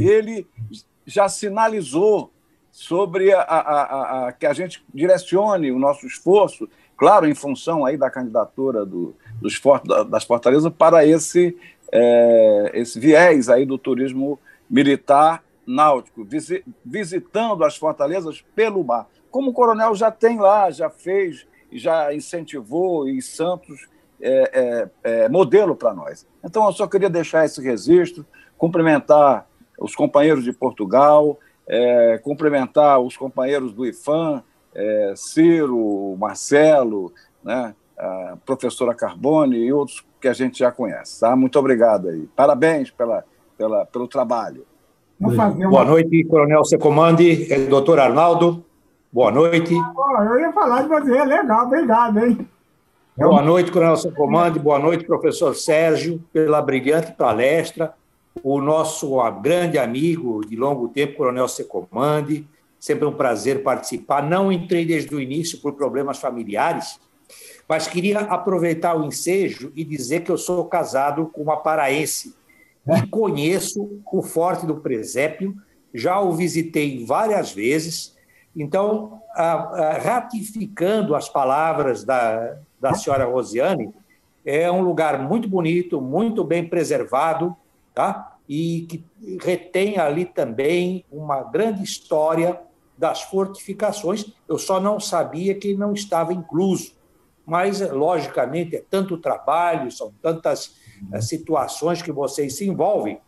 E 0.00 0.08
ele 0.08 0.46
já 1.06 1.28
sinalizou 1.28 2.30
sobre 2.70 3.32
a, 3.32 3.40
a, 3.40 3.60
a, 3.60 4.28
a, 4.28 4.32
que 4.32 4.46
a 4.46 4.52
gente 4.52 4.84
direcione 4.92 5.70
o 5.70 5.78
nosso 5.78 6.06
esforço, 6.06 6.68
claro, 6.96 7.28
em 7.28 7.34
função 7.34 7.84
aí 7.84 7.96
da 7.96 8.10
candidatura 8.10 8.84
do, 8.84 9.14
dos, 9.40 9.60
das 10.08 10.24
fortalezas, 10.24 10.72
para 10.72 11.06
esse, 11.06 11.56
é, 11.96 12.72
esse 12.74 12.98
viés 12.98 13.48
aí 13.48 13.64
do 13.64 13.78
turismo 13.78 14.36
militar 14.68 15.44
náutico, 15.64 16.26
visitando 16.84 17.64
as 17.64 17.76
fortalezas 17.76 18.44
pelo 18.54 18.82
mar. 18.82 19.08
Como 19.30 19.50
o 19.50 19.54
coronel 19.54 19.94
já 19.94 20.10
tem 20.10 20.38
lá, 20.38 20.70
já 20.72 20.90
fez, 20.90 21.46
já 21.72 22.12
incentivou, 22.12 23.08
e 23.08 23.22
Santos 23.22 23.88
é, 24.20 24.88
é, 25.04 25.24
é 25.24 25.28
modelo 25.28 25.76
para 25.76 25.94
nós. 25.94 26.26
Então, 26.42 26.66
eu 26.66 26.72
só 26.72 26.86
queria 26.88 27.08
deixar 27.08 27.44
esse 27.44 27.62
registro, 27.62 28.26
cumprimentar 28.58 29.46
os 29.78 29.94
companheiros 29.94 30.42
de 30.44 30.52
Portugal, 30.52 31.38
é, 31.66 32.18
cumprimentar 32.22 32.98
os 32.98 33.16
companheiros 33.16 33.72
do 33.72 33.86
IFAM, 33.86 34.42
é, 34.74 35.14
Ciro, 35.16 36.16
Marcelo, 36.18 37.12
né, 37.42 37.74
a 37.96 38.36
professora 38.44 38.94
Carbone 38.94 39.56
e 39.56 39.72
outros 39.72 40.04
que 40.24 40.28
a 40.28 40.32
gente 40.32 40.58
já 40.58 40.72
conhece. 40.72 41.20
Tá? 41.20 41.36
Muito 41.36 41.58
obrigado 41.58 42.08
aí. 42.08 42.26
Parabéns 42.34 42.90
pela, 42.90 43.22
pela, 43.58 43.84
pelo 43.84 44.08
trabalho. 44.08 44.64
Uma... 45.20 45.50
Boa 45.50 45.84
noite, 45.84 46.24
Coronel 46.24 46.64
Secomande, 46.64 47.52
é 47.52 47.58
doutor 47.66 48.00
Arnaldo. 48.00 48.64
Boa 49.12 49.30
noite. 49.30 49.74
Ah, 49.74 50.24
eu 50.24 50.40
ia 50.40 50.50
falar 50.50 50.82
de 50.82 50.88
você, 50.88 51.14
é 51.14 51.24
legal, 51.26 51.66
obrigado, 51.66 52.24
hein? 52.24 52.48
Boa 53.14 53.42
noite, 53.42 53.70
Coronel 53.70 53.98
Secomande. 53.98 54.58
Boa 54.58 54.78
noite, 54.78 55.04
professor 55.04 55.54
Sérgio, 55.54 56.18
pela 56.32 56.62
brilhante 56.62 57.12
palestra. 57.12 57.92
O 58.42 58.62
nosso 58.62 59.20
grande 59.42 59.78
amigo 59.78 60.40
de 60.40 60.56
longo 60.56 60.88
tempo, 60.88 61.18
Coronel 61.18 61.48
Secomande. 61.48 62.48
Sempre 62.80 63.04
um 63.04 63.12
prazer 63.12 63.62
participar. 63.62 64.22
Não 64.22 64.50
entrei 64.50 64.86
desde 64.86 65.14
o 65.14 65.20
início 65.20 65.60
por 65.60 65.74
problemas 65.74 66.18
familiares, 66.18 66.98
mas 67.68 67.86
queria 67.86 68.20
aproveitar 68.20 68.96
o 68.96 69.04
ensejo 69.04 69.72
e 69.74 69.84
dizer 69.84 70.22
que 70.22 70.30
eu 70.30 70.38
sou 70.38 70.64
casado 70.66 71.26
com 71.26 71.42
uma 71.42 71.56
paraense 71.56 72.34
e 72.86 73.06
conheço 73.06 74.02
o 74.12 74.22
Forte 74.22 74.66
do 74.66 74.76
Presépio, 74.76 75.56
já 75.92 76.20
o 76.20 76.32
visitei 76.32 77.04
várias 77.04 77.52
vezes. 77.52 78.14
Então, 78.54 79.20
ratificando 80.02 81.14
as 81.14 81.28
palavras 81.28 82.04
da, 82.04 82.56
da 82.80 82.94
senhora 82.94 83.24
Rosiane, 83.24 83.92
é 84.44 84.70
um 84.70 84.82
lugar 84.82 85.18
muito 85.18 85.48
bonito, 85.48 86.00
muito 86.00 86.44
bem 86.44 86.68
preservado, 86.68 87.56
tá? 87.94 88.34
e 88.48 88.86
que 88.88 89.04
retém 89.40 89.98
ali 89.98 90.24
também 90.24 91.04
uma 91.10 91.42
grande 91.42 91.82
história 91.82 92.60
das 92.96 93.22
fortificações. 93.22 94.26
Eu 94.48 94.58
só 94.58 94.78
não 94.78 95.00
sabia 95.00 95.54
que 95.54 95.74
não 95.74 95.92
estava 95.92 96.32
incluso. 96.32 96.93
Mas, 97.46 97.80
logicamente, 97.80 98.76
é 98.76 98.82
tanto 98.88 99.18
trabalho, 99.18 99.90
são 99.90 100.12
tantas 100.22 100.76
eh, 101.12 101.20
situações 101.20 102.00
que 102.00 102.10
vocês 102.10 102.56
se 102.56 102.66
envolvem 102.66 103.20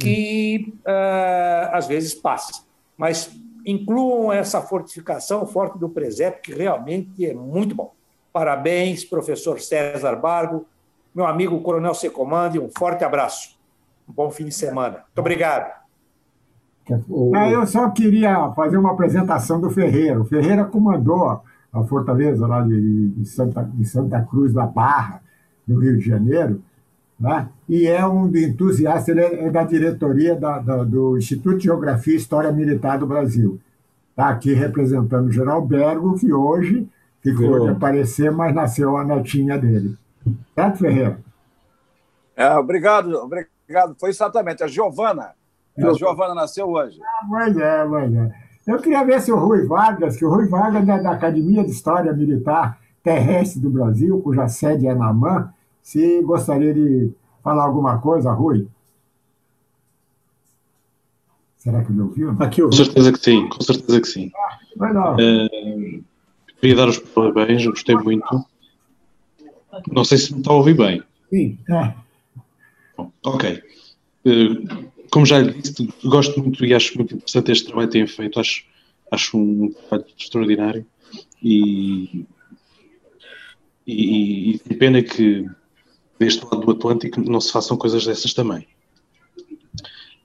que 0.00 0.74
uh, 0.80 1.70
às 1.72 1.86
vezes 1.86 2.14
passa. 2.14 2.64
Mas 2.96 3.30
incluam 3.64 4.32
essa 4.32 4.60
fortificação 4.60 5.46
forte 5.46 5.78
do 5.78 5.88
presépio, 5.88 6.42
que 6.42 6.54
realmente 6.54 7.24
é 7.24 7.34
muito 7.34 7.74
bom. 7.74 7.92
Parabéns, 8.32 9.04
professor 9.04 9.60
César 9.60 10.16
Bargo, 10.16 10.66
meu 11.14 11.26
amigo 11.26 11.60
Coronel 11.60 11.94
Secomande, 11.94 12.58
um 12.58 12.70
forte 12.76 13.04
abraço. 13.04 13.56
Um 14.08 14.12
bom 14.12 14.30
fim 14.30 14.44
de 14.44 14.52
semana. 14.52 14.98
Muito 14.98 15.18
obrigado. 15.18 15.72
É, 17.34 17.52
eu 17.52 17.66
só 17.66 17.90
queria 17.90 18.52
fazer 18.54 18.76
uma 18.76 18.92
apresentação 18.92 19.60
do 19.60 19.70
Ferreira. 19.70 20.20
O 20.20 20.24
Ferreira 20.24 20.64
comandou 20.64 21.42
a 21.80 21.84
fortaleza 21.84 22.46
lá 22.46 22.62
de, 22.62 23.24
Santa, 23.24 23.62
de 23.62 23.84
Santa 23.84 24.20
Cruz 24.22 24.52
da 24.52 24.66
Barra, 24.66 25.20
no 25.66 25.78
Rio 25.78 25.98
de 25.98 26.06
Janeiro, 26.06 26.62
né? 27.18 27.48
e 27.68 27.86
é 27.86 28.06
um 28.06 28.34
entusiasta, 28.34 29.10
ele 29.10 29.20
é, 29.20 29.44
é 29.46 29.50
da 29.50 29.64
diretoria 29.64 30.34
da, 30.34 30.58
da, 30.58 30.84
do 30.84 31.18
Instituto 31.18 31.58
de 31.58 31.64
Geografia 31.64 32.14
e 32.14 32.16
História 32.16 32.52
Militar 32.52 32.98
do 32.98 33.06
Brasil. 33.06 33.60
Está 34.10 34.28
aqui 34.28 34.52
representando 34.54 35.26
o 35.26 35.32
General 35.32 35.60
Bergo, 35.60 36.18
que 36.18 36.32
hoje 36.32 36.88
ficou 37.22 37.60
de 37.60 37.68
aparecer, 37.70 38.30
mas 38.30 38.54
nasceu 38.54 38.96
a 38.96 39.04
netinha 39.04 39.58
dele. 39.58 39.96
Certo, 40.54 40.78
Ferreira? 40.78 41.18
É, 42.34 42.48
obrigado, 42.56 43.12
obrigado. 43.16 43.96
Foi 43.98 44.10
exatamente 44.10 44.62
a 44.62 44.66
Giovana. 44.66 45.34
A 45.78 45.92
Giovana 45.92 46.34
nasceu 46.34 46.68
hoje. 46.68 46.98
Ah, 47.02 47.26
pois 47.28 47.56
é, 47.56 47.86
pois 47.86 48.14
é. 48.14 48.45
Eu 48.66 48.78
queria 48.80 49.04
ver 49.04 49.20
se 49.20 49.30
o 49.30 49.38
Rui 49.38 49.64
Vargas, 49.64 50.16
que 50.16 50.24
o 50.24 50.30
Rui 50.30 50.48
Vargas 50.48 50.88
é 50.88 51.00
da 51.00 51.12
Academia 51.12 51.62
de 51.62 51.70
História 51.70 52.12
Militar 52.12 52.80
Terrestre 53.02 53.60
do 53.60 53.70
Brasil, 53.70 54.20
cuja 54.20 54.48
sede 54.48 54.88
é 54.88 54.94
na 54.94 55.10
AMAN, 55.10 55.50
se 55.80 56.20
gostaria 56.22 56.74
de 56.74 57.12
falar 57.44 57.64
alguma 57.64 57.98
coisa, 57.98 58.32
Rui. 58.32 58.66
Será 61.58 61.84
que 61.84 61.92
ele 61.92 62.00
ouviu? 62.00 62.36
Aqui 62.40 62.60
Com 62.60 62.72
certeza 62.72 63.12
que 63.12 63.20
sim, 63.20 63.48
com 63.48 63.60
certeza 63.60 64.00
que 64.00 64.08
sim. 64.08 64.32
Ah. 64.80 65.14
Uh, 65.14 66.04
queria 66.60 66.76
dar 66.76 66.88
os 66.88 66.98
parabéns, 66.98 67.64
gostei 67.66 67.94
muito. 67.94 68.44
Não 69.92 70.04
sei 70.04 70.18
se 70.18 70.32
me 70.32 70.40
está 70.40 70.50
a 70.50 70.56
ouvir 70.56 70.76
bem. 70.76 71.02
Sim. 71.30 71.58
É. 71.70 71.94
ok. 73.24 73.62
Uh, 74.24 74.86
como 75.16 75.24
já 75.24 75.38
lhe 75.38 75.50
disse, 75.50 75.88
gosto 76.04 76.38
muito 76.42 76.62
e 76.62 76.74
acho 76.74 76.94
muito 76.94 77.14
interessante 77.14 77.50
este 77.50 77.64
trabalho 77.64 77.88
que 77.88 77.92
têm 77.94 78.06
feito. 78.06 78.38
Acho, 78.38 78.66
acho 79.10 79.38
um 79.38 79.72
trabalho 79.72 80.04
extraordinário 80.14 80.86
e, 81.42 82.26
e, 83.86 84.56
e 84.56 84.74
pena 84.74 85.02
que 85.02 85.48
deste 86.18 86.44
lado 86.44 86.60
do 86.60 86.70
Atlântico 86.70 87.18
não 87.22 87.40
se 87.40 87.50
façam 87.50 87.78
coisas 87.78 88.04
dessas 88.04 88.34
também. 88.34 88.68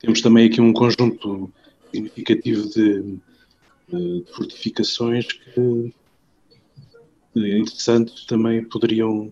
Temos 0.01 0.19
também 0.19 0.47
aqui 0.47 0.59
um 0.59 0.73
conjunto 0.73 1.49
significativo 1.89 2.68
de, 2.68 3.18
de 3.88 4.26
fortificações 4.34 5.26
que, 5.31 5.93
interessantes 7.34 8.26
também 8.26 8.61
poderiam 8.65 9.31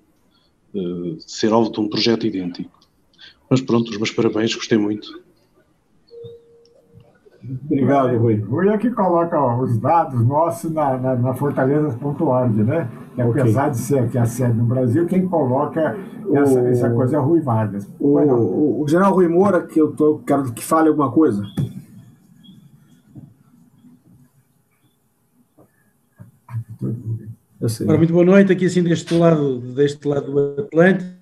uh, 0.74 1.18
ser 1.20 1.52
alvo 1.52 1.70
de 1.70 1.82
um 1.82 1.90
projeto 1.90 2.26
idêntico. 2.26 2.80
Mas 3.50 3.60
pronto, 3.60 3.92
os 3.92 3.98
meus 3.98 4.12
parabéns, 4.12 4.56
gostei 4.56 4.78
muito. 4.78 5.28
Obrigado, 7.44 8.18
Rui. 8.18 8.36
Rui 8.36 8.70
é 8.70 8.78
que 8.78 8.92
coloca 8.92 9.40
os 9.58 9.78
dados 9.78 10.26
nossos 10.26 10.72
na, 10.72 10.98
na, 10.98 11.16
na 11.16 11.34
fortalezas.org, 11.34 12.64
né? 12.64 12.90
E 13.18 13.22
apesar 13.22 13.64
okay. 13.64 13.72
de 13.72 13.78
ser 13.78 14.00
aqui 14.00 14.18
a 14.18 14.26
sede 14.26 14.58
no 14.58 14.66
Brasil, 14.66 15.06
quem 15.06 15.28
coloca 15.28 15.98
essa, 16.34 16.62
o... 16.62 16.68
essa 16.68 16.90
coisa 16.90 17.16
é 17.16 17.20
o 17.20 17.24
Rui 17.24 17.42
Vargas. 17.42 17.90
O, 18.00 18.20
o, 18.20 18.84
o, 18.84 18.88
general 18.88 19.14
Rui 19.14 19.28
Moura, 19.28 19.62
que 19.66 19.80
eu 19.80 19.92
tô, 19.94 20.20
quero 20.20 20.52
que 20.52 20.64
fale 20.64 20.90
alguma 20.90 21.12
coisa. 21.12 21.44
Ora, 27.88 27.98
muito 27.98 28.14
boa 28.14 28.26
noite, 28.26 28.54
aqui 28.54 28.66
assim 28.66 28.84
deste 28.84 29.14
lado, 29.14 29.60
deste 29.60 30.08
lado 30.08 30.32
do 30.32 30.62
Atlântico. 30.62 31.20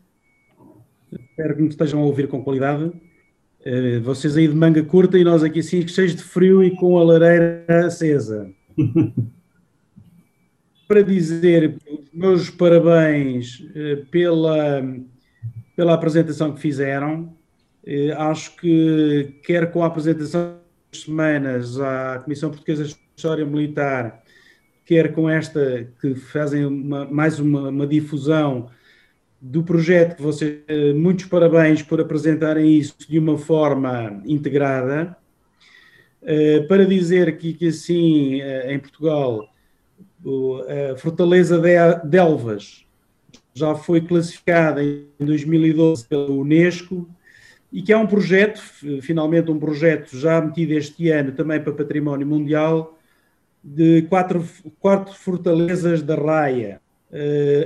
Espero 1.12 1.56
que 1.56 1.62
nos 1.62 1.72
estejam 1.72 2.02
a 2.02 2.06
ouvir 2.06 2.28
com 2.28 2.44
qualidade. 2.44 2.92
Eh, 3.70 4.00
vocês 4.00 4.38
aí 4.38 4.48
de 4.48 4.56
manga 4.56 4.82
curta 4.82 5.20
e 5.20 5.26
nós 5.26 5.44
aqui 5.44 5.60
assim 5.60 5.86
cheios 5.86 6.16
de 6.16 6.24
frio 6.24 6.64
e 6.64 6.74
com 6.74 6.98
a 6.98 7.04
lareira 7.04 7.66
acesa. 7.86 8.50
Para 10.88 11.02
dizer 11.02 11.76
meus 12.14 12.50
parabéns 12.50 13.62
eh, 13.76 14.06
pela, 14.10 14.82
pela 15.76 15.94
apresentação 15.94 16.54
que 16.54 16.62
fizeram. 16.62 17.36
Eh, 17.86 18.14
acho 18.14 18.56
que, 18.56 19.36
quer 19.44 19.70
com 19.70 19.84
a 19.84 19.88
apresentação 19.88 20.62
das 20.90 21.02
semanas 21.02 21.78
à 21.78 22.22
Comissão 22.24 22.50
Portuguesa 22.50 22.86
de 22.86 22.96
História 23.18 23.46
Militar, 23.46 24.24
quer 24.86 25.12
com 25.12 25.30
esta 25.30 25.90
que 26.00 26.16
fazem 26.16 26.66
uma, 26.66 27.04
mais 27.04 27.38
uma, 27.38 27.68
uma, 27.68 27.86
difusão 27.86 28.70
do 29.50 29.64
projeto, 29.64 30.16
que 30.18 30.22
vocês, 30.22 30.60
eh, 30.68 30.94
muitos 30.94 31.26
parabéns 31.26 31.82
por 31.82 32.02
apresentarem 32.02 32.78
isso 32.78 32.96
de 33.08 33.18
uma 33.18 33.38
forma 33.38 34.22
integrada. 34.26 35.16
Eh, 36.22 36.62
para 36.68 36.86
dizer 36.86 37.38
que, 37.38 37.54
que 37.54 37.68
assim, 37.68 38.42
em 38.68 38.80
Portugal, 38.80 39.48
a 40.94 40.98
Fortaleza 40.98 41.60
de 41.60 42.18
Elvas 42.18 42.86
já 43.54 43.74
foi 43.76 44.02
classificada 44.02 44.84
em 44.84 45.08
2012 45.20 46.06
pela 46.08 46.30
Unesco 46.30 47.10
e 47.72 47.82
que 47.82 47.92
é 47.94 47.98
um 47.98 48.08
projeto, 48.08 48.62
finalmente 49.02 49.52
um 49.52 49.60
projeto 49.60 50.18
já 50.18 50.42
metido 50.42 50.72
este 50.74 51.10
ano 51.10 51.32
também 51.32 51.62
para 51.62 51.74
património 51.74 52.28
mundial, 52.28 52.98
de 53.64 54.04
quatro, 54.04 54.44
quatro 54.80 55.14
fortalezas 55.14 56.02
da 56.02 56.16
Raia, 56.16 56.80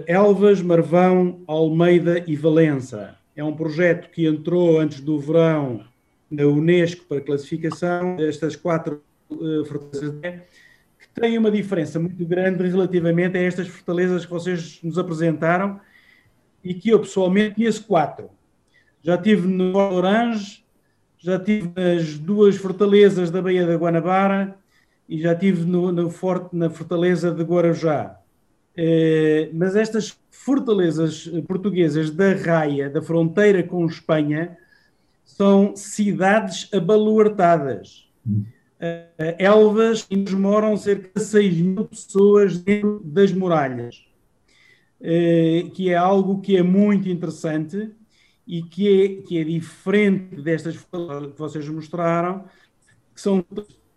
Elvas, 0.07 0.61
Marvão, 0.61 1.41
Almeida 1.47 2.23
e 2.27 2.35
Valença. 2.35 3.17
É 3.35 3.43
um 3.43 3.55
projeto 3.55 4.09
que 4.09 4.27
entrou 4.27 4.79
antes 4.79 5.01
do 5.01 5.19
verão 5.19 5.83
na 6.29 6.45
Unesco 6.45 7.05
para 7.05 7.21
classificação 7.21 8.15
destas 8.15 8.55
quatro 8.55 9.01
uh, 9.29 9.65
fortalezas 9.65 10.15
que 10.99 11.09
têm 11.19 11.37
uma 11.37 11.51
diferença 11.51 11.99
muito 11.99 12.23
grande 12.25 12.67
relativamente 12.67 13.37
a 13.37 13.41
estas 13.41 13.67
fortalezas 13.67 14.25
que 14.25 14.31
vocês 14.31 14.79
nos 14.83 14.97
apresentaram 14.97 15.79
e 16.63 16.73
que 16.73 16.89
eu 16.89 16.99
pessoalmente 16.99 17.55
conheço 17.55 17.85
quatro 17.85 18.29
já 19.03 19.17
tive 19.17 19.47
no 19.47 19.75
Orange, 19.75 20.63
já 21.17 21.39
tive 21.39 21.71
nas 21.75 22.17
duas 22.17 22.55
fortalezas 22.55 23.31
da 23.31 23.41
Baía 23.41 23.65
da 23.65 23.75
Guanabara 23.75 24.55
e 25.09 25.19
já 25.19 25.35
tive 25.35 25.65
no, 25.65 25.91
no 25.91 26.09
forte, 26.09 26.55
na 26.55 26.69
fortaleza 26.69 27.31
de 27.31 27.43
Guarujá. 27.43 28.19
Eh, 28.75 29.49
mas 29.53 29.75
estas 29.75 30.17
fortalezas 30.29 31.27
portuguesas 31.47 32.09
da 32.09 32.33
raia, 32.33 32.89
da 32.89 33.01
fronteira 33.01 33.61
com 33.63 33.85
Espanha, 33.85 34.57
são 35.25 35.75
cidades 35.75 36.69
abaluartadas. 36.73 38.09
Eh, 38.79 39.35
Elvas, 39.39 40.07
e 40.09 40.15
nos 40.17 40.33
moram 40.33 40.75
cerca 40.77 41.19
de 41.19 41.25
6 41.25 41.57
mil 41.57 41.85
pessoas 41.85 42.57
dentro 42.57 43.01
das 43.03 43.31
muralhas, 43.31 44.05
eh, 44.99 45.65
que 45.73 45.89
é 45.89 45.95
algo 45.95 46.41
que 46.41 46.57
é 46.57 46.63
muito 46.63 47.09
interessante 47.09 47.91
e 48.47 48.63
que 48.63 48.87
é, 48.87 49.21
que 49.21 49.37
é 49.37 49.43
diferente 49.43 50.41
destas 50.41 50.77
que 50.77 50.85
vocês 51.37 51.67
mostraram, 51.69 52.45
que 53.13 53.21
são 53.21 53.45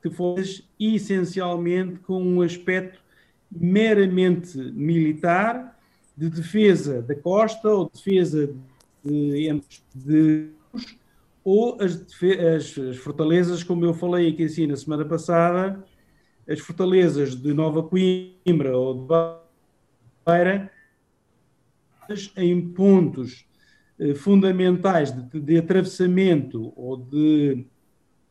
que 0.02 0.10
foram 0.10 0.44
essencialmente 0.78 1.98
com 2.01 2.22
um 2.22 2.42
aspecto 2.42 3.03
meramente 3.50 4.56
militar, 4.72 5.74
de 6.16 6.28
defesa 6.30 7.02
da 7.02 7.14
costa 7.14 7.68
ou 7.68 7.90
defesa 7.92 8.54
de, 9.04 9.60
de 9.94 10.50
ou 11.42 11.76
as, 11.80 11.96
as, 11.96 12.78
as, 12.78 12.96
fortalezas, 12.96 13.62
como 13.62 13.84
eu 13.84 13.92
falei 13.92 14.30
aqui 14.30 14.44
assim 14.44 14.66
na 14.66 14.76
semana 14.76 15.04
passada, 15.04 15.84
as 16.48 16.58
fortalezas 16.60 17.34
de 17.34 17.52
Nova 17.52 17.82
Coimbra 17.82 18.76
ou 18.76 19.06
de 19.06 19.14
Beira, 20.24 20.70
em 22.36 22.68
pontos 22.68 23.46
eh, 23.98 24.14
fundamentais 24.14 25.12
de, 25.12 25.40
de 25.40 25.58
atravessamento 25.58 26.72
ou 26.76 26.96
de 26.96 27.66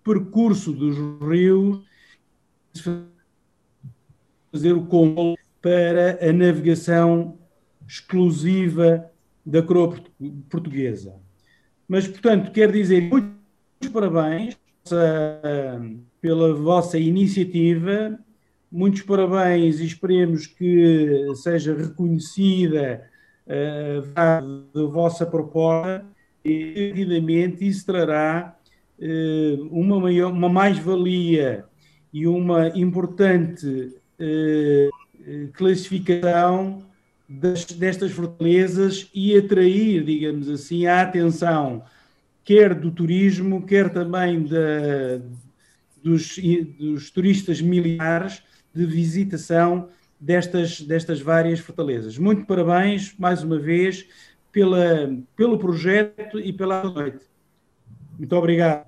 percurso 0.03 0.71
dos 0.71 0.95
rios, 1.21 1.81
fazer 4.53 4.73
o 4.73 4.85
controle 4.85 5.35
para 5.59 6.19
a 6.21 6.31
navegação 6.31 7.39
exclusiva 7.87 9.09
da 9.43 9.63
coroa 9.63 9.99
portuguesa. 10.47 11.15
Mas, 11.87 12.07
portanto, 12.07 12.51
quero 12.51 12.71
dizer 12.71 13.01
muitos 13.01 13.89
parabéns 13.91 14.55
pela 16.21 16.53
vossa 16.53 16.99
iniciativa, 16.99 18.17
muitos 18.71 19.01
parabéns 19.01 19.79
e 19.79 19.85
esperemos 19.85 20.45
que 20.45 21.25
seja 21.35 21.75
reconhecida 21.75 23.09
uh, 23.47 24.71
da 24.71 24.85
vossa 24.85 25.25
proposta 25.25 26.05
e, 26.45 26.91
evidentemente, 26.91 27.67
isso 27.67 27.85
trará 27.87 28.55
uh, 28.99 29.63
uma, 29.71 29.97
uma 30.27 30.49
mais-valia 30.49 31.65
e 32.13 32.27
uma 32.27 32.67
importante 32.69 34.02
classificação 35.53 36.83
das, 37.27 37.65
destas 37.65 38.11
fortalezas 38.11 39.09
e 39.13 39.37
atrair, 39.37 40.03
digamos 40.03 40.49
assim, 40.49 40.85
a 40.85 41.01
atenção 41.01 41.83
quer 42.43 42.73
do 42.75 42.91
turismo, 42.91 43.65
quer 43.65 43.89
também 43.89 44.43
da, 44.43 45.21
dos, 46.03 46.37
dos 46.77 47.09
turistas 47.09 47.61
militares 47.61 48.43
de 48.73 48.85
visitação 48.85 49.89
destas, 50.19 50.81
destas 50.81 51.21
várias 51.21 51.59
fortalezas. 51.59 52.17
Muito 52.17 52.45
parabéns, 52.45 53.15
mais 53.17 53.43
uma 53.43 53.57
vez, 53.57 54.07
pela, 54.51 55.15
pelo 55.35 55.57
projeto 55.57 56.39
e 56.39 56.51
pela 56.51 56.83
noite. 56.83 57.25
Muito 58.17 58.35
obrigado. 58.35 58.85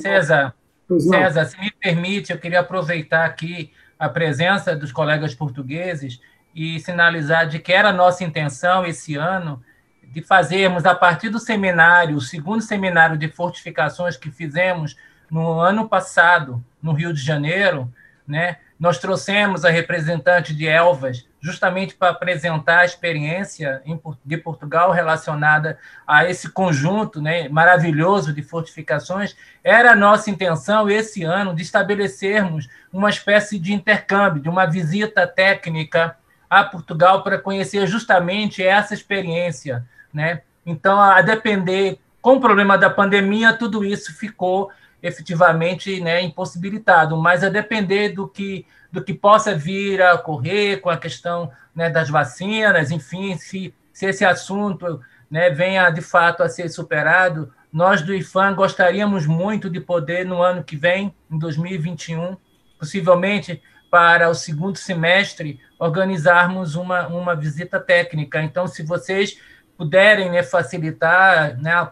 César, 0.00 0.54
César, 0.98 1.44
se 1.46 1.58
me 1.58 1.70
permite, 1.70 2.32
eu 2.32 2.38
queria 2.38 2.60
aproveitar 2.60 3.24
aqui 3.24 3.72
a 3.98 4.08
presença 4.08 4.76
dos 4.76 4.92
colegas 4.92 5.34
portugueses 5.34 6.20
e 6.54 6.78
sinalizar 6.80 7.48
de 7.48 7.58
que 7.58 7.72
era 7.72 7.92
nossa 7.92 8.24
intenção 8.24 8.84
esse 8.86 9.16
ano 9.16 9.62
de 10.02 10.22
fazermos, 10.22 10.86
a 10.86 10.94
partir 10.94 11.28
do 11.28 11.38
seminário, 11.38 12.16
o 12.16 12.20
segundo 12.20 12.62
seminário 12.62 13.18
de 13.18 13.28
fortificações 13.28 14.16
que 14.16 14.30
fizemos 14.30 14.96
no 15.30 15.60
ano 15.60 15.88
passado, 15.88 16.64
no 16.80 16.92
Rio 16.92 17.12
de 17.12 17.20
Janeiro, 17.20 17.92
né? 18.26 18.58
Nós 18.78 18.98
trouxemos 18.98 19.64
a 19.64 19.70
representante 19.70 20.54
de 20.54 20.68
Elvas 20.68 21.26
justamente 21.40 21.94
para 21.94 22.10
apresentar 22.10 22.80
a 22.80 22.84
experiência 22.84 23.82
de 24.24 24.36
Portugal 24.36 24.90
relacionada 24.90 25.78
a 26.06 26.28
esse 26.28 26.50
conjunto 26.50 27.22
né, 27.22 27.48
maravilhoso 27.48 28.32
de 28.32 28.42
fortificações. 28.42 29.36
Era 29.62 29.92
a 29.92 29.96
nossa 29.96 30.30
intenção, 30.30 30.90
esse 30.90 31.22
ano, 31.22 31.54
de 31.54 31.62
estabelecermos 31.62 32.68
uma 32.92 33.08
espécie 33.08 33.58
de 33.58 33.72
intercâmbio, 33.72 34.42
de 34.42 34.48
uma 34.48 34.66
visita 34.66 35.26
técnica 35.26 36.16
a 36.50 36.62
Portugal 36.62 37.22
para 37.22 37.38
conhecer 37.38 37.86
justamente 37.86 38.62
essa 38.62 38.92
experiência. 38.92 39.84
Né? 40.12 40.42
Então, 40.64 41.00
a 41.00 41.22
depender, 41.22 41.98
com 42.20 42.34
o 42.34 42.40
problema 42.40 42.76
da 42.76 42.90
pandemia, 42.90 43.52
tudo 43.52 43.84
isso 43.84 44.12
ficou 44.16 44.70
efetivamente 45.06 46.00
né, 46.00 46.20
impossibilitado, 46.22 47.16
mas 47.16 47.44
a 47.44 47.48
depender 47.48 48.10
do 48.10 48.28
que, 48.28 48.66
do 48.90 49.02
que 49.02 49.14
possa 49.14 49.54
vir 49.54 50.02
a 50.02 50.14
ocorrer 50.14 50.80
com 50.80 50.90
a 50.90 50.96
questão 50.96 51.50
né, 51.74 51.88
das 51.88 52.08
vacinas, 52.08 52.90
enfim, 52.90 53.36
se, 53.36 53.74
se 53.92 54.06
esse 54.06 54.24
assunto 54.24 55.00
né, 55.30 55.50
venha 55.50 55.88
de 55.90 56.00
fato 56.00 56.42
a 56.42 56.48
ser 56.48 56.68
superado, 56.68 57.52
nós 57.72 58.00
do 58.00 58.14
IFAM 58.14 58.54
gostaríamos 58.54 59.26
muito 59.26 59.68
de 59.68 59.80
poder, 59.80 60.24
no 60.24 60.42
ano 60.42 60.64
que 60.64 60.76
vem, 60.76 61.14
em 61.30 61.38
2021, 61.38 62.36
possivelmente 62.78 63.62
para 63.90 64.28
o 64.28 64.34
segundo 64.34 64.76
semestre, 64.76 65.60
organizarmos 65.78 66.74
uma, 66.74 67.06
uma 67.08 67.34
visita 67.34 67.78
técnica. 67.78 68.42
Então, 68.42 68.66
se 68.66 68.82
vocês 68.82 69.38
puderem 69.76 70.30
né, 70.30 70.42
facilitar 70.42 71.56
né, 71.60 71.90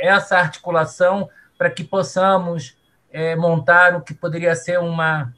essa 0.00 0.38
articulação 0.38 1.28
para 1.56 1.70
que 1.70 1.84
possamos 1.84 2.76
é, 3.10 3.34
montar 3.34 3.94
o 3.94 4.00
que 4.00 4.12
poderia 4.12 4.54
ser 4.54 4.78
uma, 4.78 5.32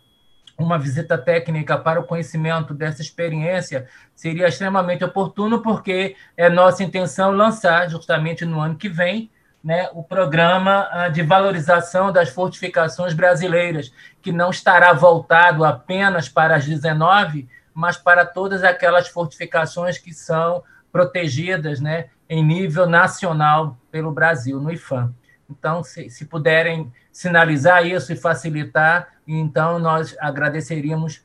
uma 0.58 0.78
visita 0.78 1.16
técnica 1.16 1.78
para 1.78 2.00
o 2.00 2.04
conhecimento 2.04 2.74
dessa 2.74 3.00
experiência, 3.00 3.86
seria 4.14 4.48
extremamente 4.48 5.04
oportuno, 5.04 5.62
porque 5.62 6.16
é 6.36 6.48
nossa 6.48 6.82
intenção 6.82 7.30
lançar, 7.30 7.88
justamente 7.88 8.44
no 8.44 8.60
ano 8.60 8.76
que 8.76 8.88
vem, 8.88 9.30
né, 9.62 9.88
o 9.92 10.02
programa 10.02 10.88
ah, 10.90 11.08
de 11.08 11.22
valorização 11.22 12.12
das 12.12 12.28
fortificações 12.28 13.12
brasileiras, 13.12 13.92
que 14.22 14.32
não 14.32 14.50
estará 14.50 14.92
voltado 14.92 15.64
apenas 15.64 16.28
para 16.28 16.56
as 16.56 16.64
19, 16.64 17.48
mas 17.74 17.96
para 17.96 18.24
todas 18.24 18.64
aquelas 18.64 19.08
fortificações 19.08 19.98
que 19.98 20.12
são 20.12 20.62
protegidas 20.90 21.80
né, 21.80 22.06
em 22.28 22.44
nível 22.44 22.86
nacional 22.86 23.76
pelo 23.90 24.10
Brasil, 24.10 24.60
no 24.60 24.72
IFAM. 24.72 25.14
Então, 25.50 25.82
se, 25.82 26.10
se 26.10 26.26
puderem 26.26 26.92
sinalizar 27.10 27.86
isso 27.86 28.12
e 28.12 28.16
facilitar, 28.16 29.08
então 29.26 29.78
nós 29.78 30.14
agradeceríamos 30.20 31.24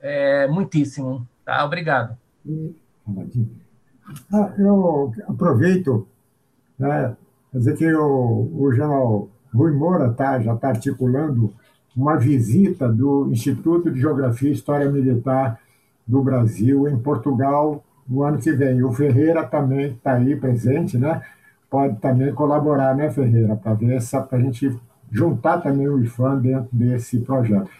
é, 0.00 0.46
muitíssimo. 0.48 1.26
Tá? 1.44 1.64
Obrigado. 1.64 2.16
Ah, 4.32 4.52
eu 4.58 5.12
aproveito, 5.28 6.08
né, 6.78 7.14
dizer 7.52 7.76
que 7.76 7.92
o, 7.92 8.50
o 8.58 8.72
general 8.72 9.28
Rui 9.52 9.72
Moura 9.72 10.10
tá, 10.12 10.40
já 10.40 10.54
está 10.54 10.68
articulando 10.68 11.52
uma 11.94 12.16
visita 12.16 12.88
do 12.88 13.28
Instituto 13.30 13.90
de 13.90 14.00
Geografia 14.00 14.48
e 14.48 14.52
História 14.52 14.90
Militar 14.90 15.60
do 16.06 16.22
Brasil 16.22 16.88
em 16.88 16.98
Portugal 16.98 17.84
no 18.08 18.22
ano 18.22 18.38
que 18.38 18.52
vem. 18.52 18.82
O 18.82 18.92
Ferreira 18.92 19.44
também 19.44 19.92
está 19.92 20.14
aí 20.14 20.34
presente, 20.34 20.96
né? 20.96 21.22
Pode 21.70 22.00
também 22.00 22.34
colaborar, 22.34 22.96
né, 22.96 23.10
Ferreira, 23.10 23.54
para 23.54 23.74
ver 23.74 23.94
essa, 23.94 24.20
para 24.20 24.38
a 24.38 24.40
gente 24.40 24.76
juntar 25.10 25.58
também 25.58 25.88
o 25.88 26.02
IFAM 26.02 26.40
dentro 26.40 26.68
desse 26.72 27.20
projeto. 27.20 27.70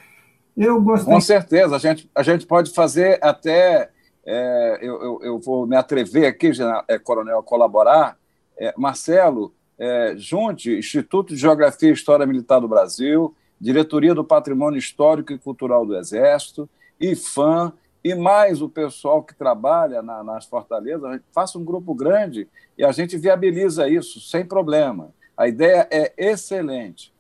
Eu 0.57 0.81
gostei. 0.81 1.13
Com 1.13 1.21
certeza, 1.21 1.77
a 1.77 1.79
gente, 1.79 2.11
a 2.15 2.23
gente 2.23 2.47
pode 2.47 2.73
fazer 2.73 3.19
até. 3.23 3.91
É, 4.25 4.79
eu, 4.83 5.03
eu, 5.03 5.21
eu, 5.23 5.39
vou 5.41 5.67
me 5.67 5.75
atrever 5.75 6.27
aqui, 6.27 6.51
é, 6.89 6.99
Coronel, 6.99 7.39
a 7.39 7.43
colaborar. 7.43 8.17
É, 8.59 8.75
Marcelo, 8.77 9.55
é, 9.79 10.15
junte 10.17 10.77
Instituto 10.77 11.35
de 11.35 11.41
Geografia 11.41 11.89
e 11.89 11.93
História 11.93 12.27
Militar 12.27 12.61
do 12.61 12.69
Brasil, 12.69 13.35
Diretoria 13.59 14.15
do 14.15 14.23
Patrimônio 14.23 14.79
Histórico 14.79 15.33
e 15.33 15.39
Cultural 15.39 15.87
do 15.87 15.97
Exército, 15.97 16.69
IFAM, 17.01 17.73
e 18.03 18.15
mais 18.15 18.63
o 18.63 18.69
pessoal 18.69 19.23
que 19.23 19.35
trabalha 19.35 20.03
na, 20.03 20.25
nas 20.25 20.47
fortalezas, 20.47 21.21
faça 21.33 21.59
um 21.59 21.65
grupo 21.65 21.95
grande 21.95 22.49
e 22.77 22.85
a 22.85 22.93
gente 22.93 23.17
viabiliza 23.19 23.89
isso 23.89 24.21
sem 24.21 24.45
problema. 24.45 25.11
A 25.37 25.47
ideia 25.47 25.87
é 25.91 26.13
excelente. 26.17 27.13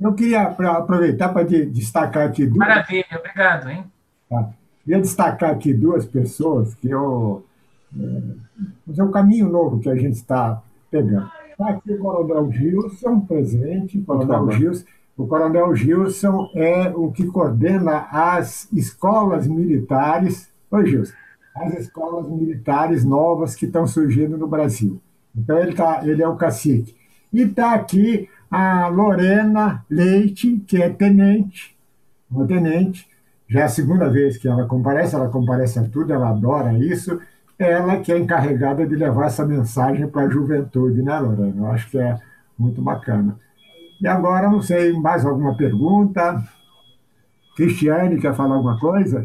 Eu 0.00 0.14
queria 0.14 0.42
aproveitar 0.42 1.28
para 1.28 1.44
destacar 1.44 2.26
aqui 2.26 2.46
duas. 2.46 2.58
Maravilha, 2.58 3.06
obrigado, 3.18 3.68
hein? 3.68 3.84
Tá. 4.28 4.50
Queria 4.82 5.00
destacar 5.00 5.50
aqui 5.50 5.74
duas 5.74 6.06
pessoas 6.06 6.74
que 6.74 6.88
eu. 6.88 7.44
É, 7.94 8.98
é 8.98 9.02
um 9.02 9.10
caminho 9.10 9.48
novo 9.48 9.78
que 9.78 9.90
a 9.90 9.94
gente 9.94 10.14
está 10.14 10.62
pegando. 10.90 11.30
Está 11.50 11.70
aqui 11.70 11.92
o 11.92 11.98
Coronel 11.98 12.50
Gilson, 12.50 13.20
presente, 13.20 14.00
Coronel 14.00 14.50
Gilson. 14.52 14.86
O 15.20 15.26
Coronel 15.26 15.76
Gilson 15.76 16.50
é 16.54 16.88
o 16.96 17.12
que 17.12 17.26
coordena 17.26 18.08
as 18.10 18.66
escolas 18.72 19.46
militares. 19.46 20.48
Oi, 20.70 20.86
Gilson. 20.86 21.12
As 21.54 21.74
escolas 21.74 22.26
militares 22.26 23.04
novas 23.04 23.54
que 23.54 23.66
estão 23.66 23.86
surgindo 23.86 24.38
no 24.38 24.46
Brasil. 24.48 24.98
Então, 25.36 25.58
ele, 25.58 25.74
tá, 25.74 26.00
ele 26.04 26.22
é 26.22 26.26
o 26.26 26.36
cacique. 26.36 26.96
E 27.30 27.42
está 27.42 27.74
aqui 27.74 28.30
a 28.50 28.88
Lorena 28.88 29.84
Leite, 29.90 30.56
que 30.66 30.82
é 30.82 30.88
tenente, 30.88 31.76
uma 32.30 32.46
tenente, 32.46 33.06
já 33.46 33.60
é 33.60 33.64
a 33.64 33.68
segunda 33.68 34.08
vez 34.08 34.38
que 34.38 34.48
ela 34.48 34.64
comparece, 34.64 35.14
ela 35.14 35.28
comparece 35.28 35.78
a 35.78 35.84
tudo, 35.84 36.14
ela 36.14 36.30
adora 36.30 36.72
isso. 36.72 37.20
Ela 37.58 37.98
que 37.98 38.10
é 38.10 38.18
encarregada 38.18 38.86
de 38.86 38.96
levar 38.96 39.26
essa 39.26 39.44
mensagem 39.44 40.08
para 40.08 40.22
a 40.22 40.30
juventude, 40.30 41.02
né, 41.02 41.18
Lorena? 41.18 41.58
Eu 41.58 41.66
acho 41.66 41.90
que 41.90 41.98
é 41.98 42.18
muito 42.58 42.80
bacana. 42.80 43.36
E 44.00 44.08
agora, 44.08 44.48
não 44.48 44.62
sei, 44.62 44.94
mais 44.94 45.26
alguma 45.26 45.54
pergunta? 45.54 46.42
Cristiane, 47.54 48.18
quer 48.18 48.34
falar 48.34 48.54
alguma 48.54 48.80
coisa? 48.80 49.22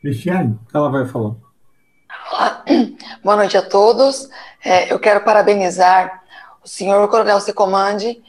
Cristiane? 0.00 0.58
Ela 0.72 0.88
vai 0.88 1.04
falar. 1.04 1.34
Olá. 2.32 2.64
Boa 3.22 3.36
noite 3.36 3.54
a 3.54 3.62
todos. 3.62 4.30
É, 4.64 4.90
eu 4.90 4.98
quero 4.98 5.24
parabenizar 5.24 6.22
o 6.64 6.68
senhor 6.68 7.06
Coronel 7.08 7.40
Secomandi 7.40 8.22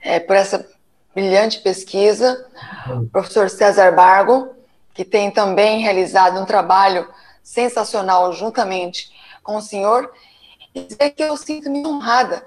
é, 0.00 0.18
por 0.18 0.34
essa 0.34 0.66
brilhante 1.14 1.60
pesquisa, 1.60 2.46
o 2.88 3.06
professor 3.06 3.50
César 3.50 3.92
Bargo, 3.92 4.54
que 4.94 5.04
tem 5.04 5.30
também 5.30 5.80
realizado 5.80 6.40
um 6.40 6.46
trabalho 6.46 7.06
sensacional 7.42 8.32
juntamente 8.32 9.10
com 9.42 9.56
o 9.56 9.62
senhor, 9.62 10.10
dizer 10.84 11.10
que 11.10 11.22
eu 11.22 11.36
sinto-me 11.36 11.86
honrada 11.86 12.46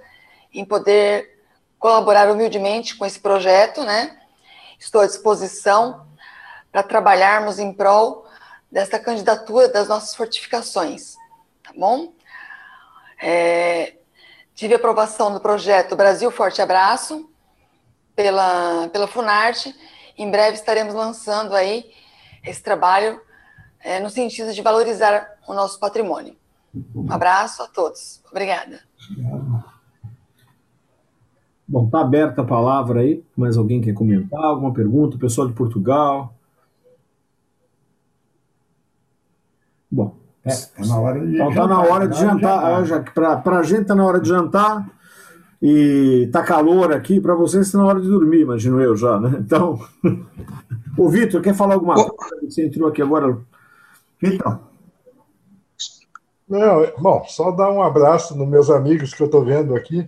em 0.54 0.64
poder 0.66 1.40
colaborar 1.78 2.30
humildemente 2.30 2.96
com 2.96 3.06
esse 3.06 3.20
projeto, 3.20 3.84
né? 3.84 4.20
Estou 4.78 5.02
à 5.02 5.08
disposição 5.08 6.08
para 6.72 6.84
trabalharmos 6.84 7.60
em 7.60 7.74
prol 7.74 8.26
dessa 8.72 9.00
candidatura 9.00 9.68
das 9.68 9.88
nossas 9.88 10.16
fortificações, 10.16 11.16
tá 11.64 11.72
bom? 11.76 12.14
É, 13.22 13.96
tive 14.54 14.76
aprovação 14.76 15.34
do 15.34 15.40
projeto 15.40 15.96
Brasil 15.96 16.30
Forte 16.32 16.62
Abraço 16.62 17.30
pela, 18.16 18.88
pela 18.90 19.08
Funarte. 19.08 19.76
Em 20.18 20.30
breve 20.30 20.56
estaremos 20.56 20.94
lançando 20.94 21.56
aí 21.56 21.92
esse 22.46 22.62
trabalho 22.62 23.22
é, 23.80 24.00
no 24.00 24.10
sentido 24.10 24.54
de 24.54 24.62
valorizar 24.62 25.38
o 25.48 25.54
nosso 25.54 25.80
patrimônio. 25.80 26.39
Um 26.96 27.12
abraço 27.12 27.64
a 27.64 27.68
todos. 27.68 28.22
Obrigada. 28.30 28.80
Bom, 31.68 31.86
está 31.86 32.02
aberta 32.02 32.42
a 32.42 32.46
palavra 32.46 33.02
aí. 33.02 33.24
Mais 33.36 33.58
alguém 33.58 33.82
quer 33.82 33.94
comentar? 33.94 34.44
Alguma 34.44 34.74
pergunta? 34.74 35.16
O 35.16 35.20
pessoal 35.20 35.48
de 35.48 35.54
Portugal? 35.54 36.34
Bom, 39.92 40.16
é, 40.44 40.56
tá 40.56 40.86
na 40.86 41.00
hora 41.00 41.20
de 41.26 41.36
então, 41.36 41.54
tá 41.54 41.68
na 41.68 41.82
hora 41.82 42.08
de 42.08 42.20
jantar. 42.20 42.86
jantar. 42.86 43.44
Para 43.44 43.60
a 43.60 43.64
gente 43.64 43.86
tá 43.86 43.96
na 43.96 44.06
hora 44.06 44.20
de 44.20 44.30
jantar 44.30 44.90
e 45.62 46.30
tá 46.32 46.44
calor 46.44 46.94
aqui. 46.94 47.20
Para 47.20 47.36
vocês 47.36 47.66
está 47.66 47.78
na 47.78 47.86
hora 47.86 48.00
de 48.02 48.08
dormir, 48.08 48.42
imagino 48.42 48.80
eu 48.80 48.96
já, 48.96 49.20
né? 49.20 49.38
Então, 49.40 49.80
o 50.98 51.10
Vitor 51.10 51.42
quer 51.42 51.56
falar 51.56 51.76
alguma 51.76 51.96
coisa? 51.96 52.36
Você 52.44 52.66
entrou 52.66 52.90
aqui 52.90 53.02
agora. 53.02 53.38
Então. 54.22 54.69
Não, 56.50 56.92
bom, 56.98 57.24
só 57.28 57.52
dar 57.52 57.72
um 57.72 57.84
abraço 57.84 58.36
nos 58.36 58.48
meus 58.48 58.72
amigos 58.72 59.14
que 59.14 59.22
eu 59.22 59.28
estou 59.28 59.46
vendo 59.46 59.76
aqui, 59.76 60.08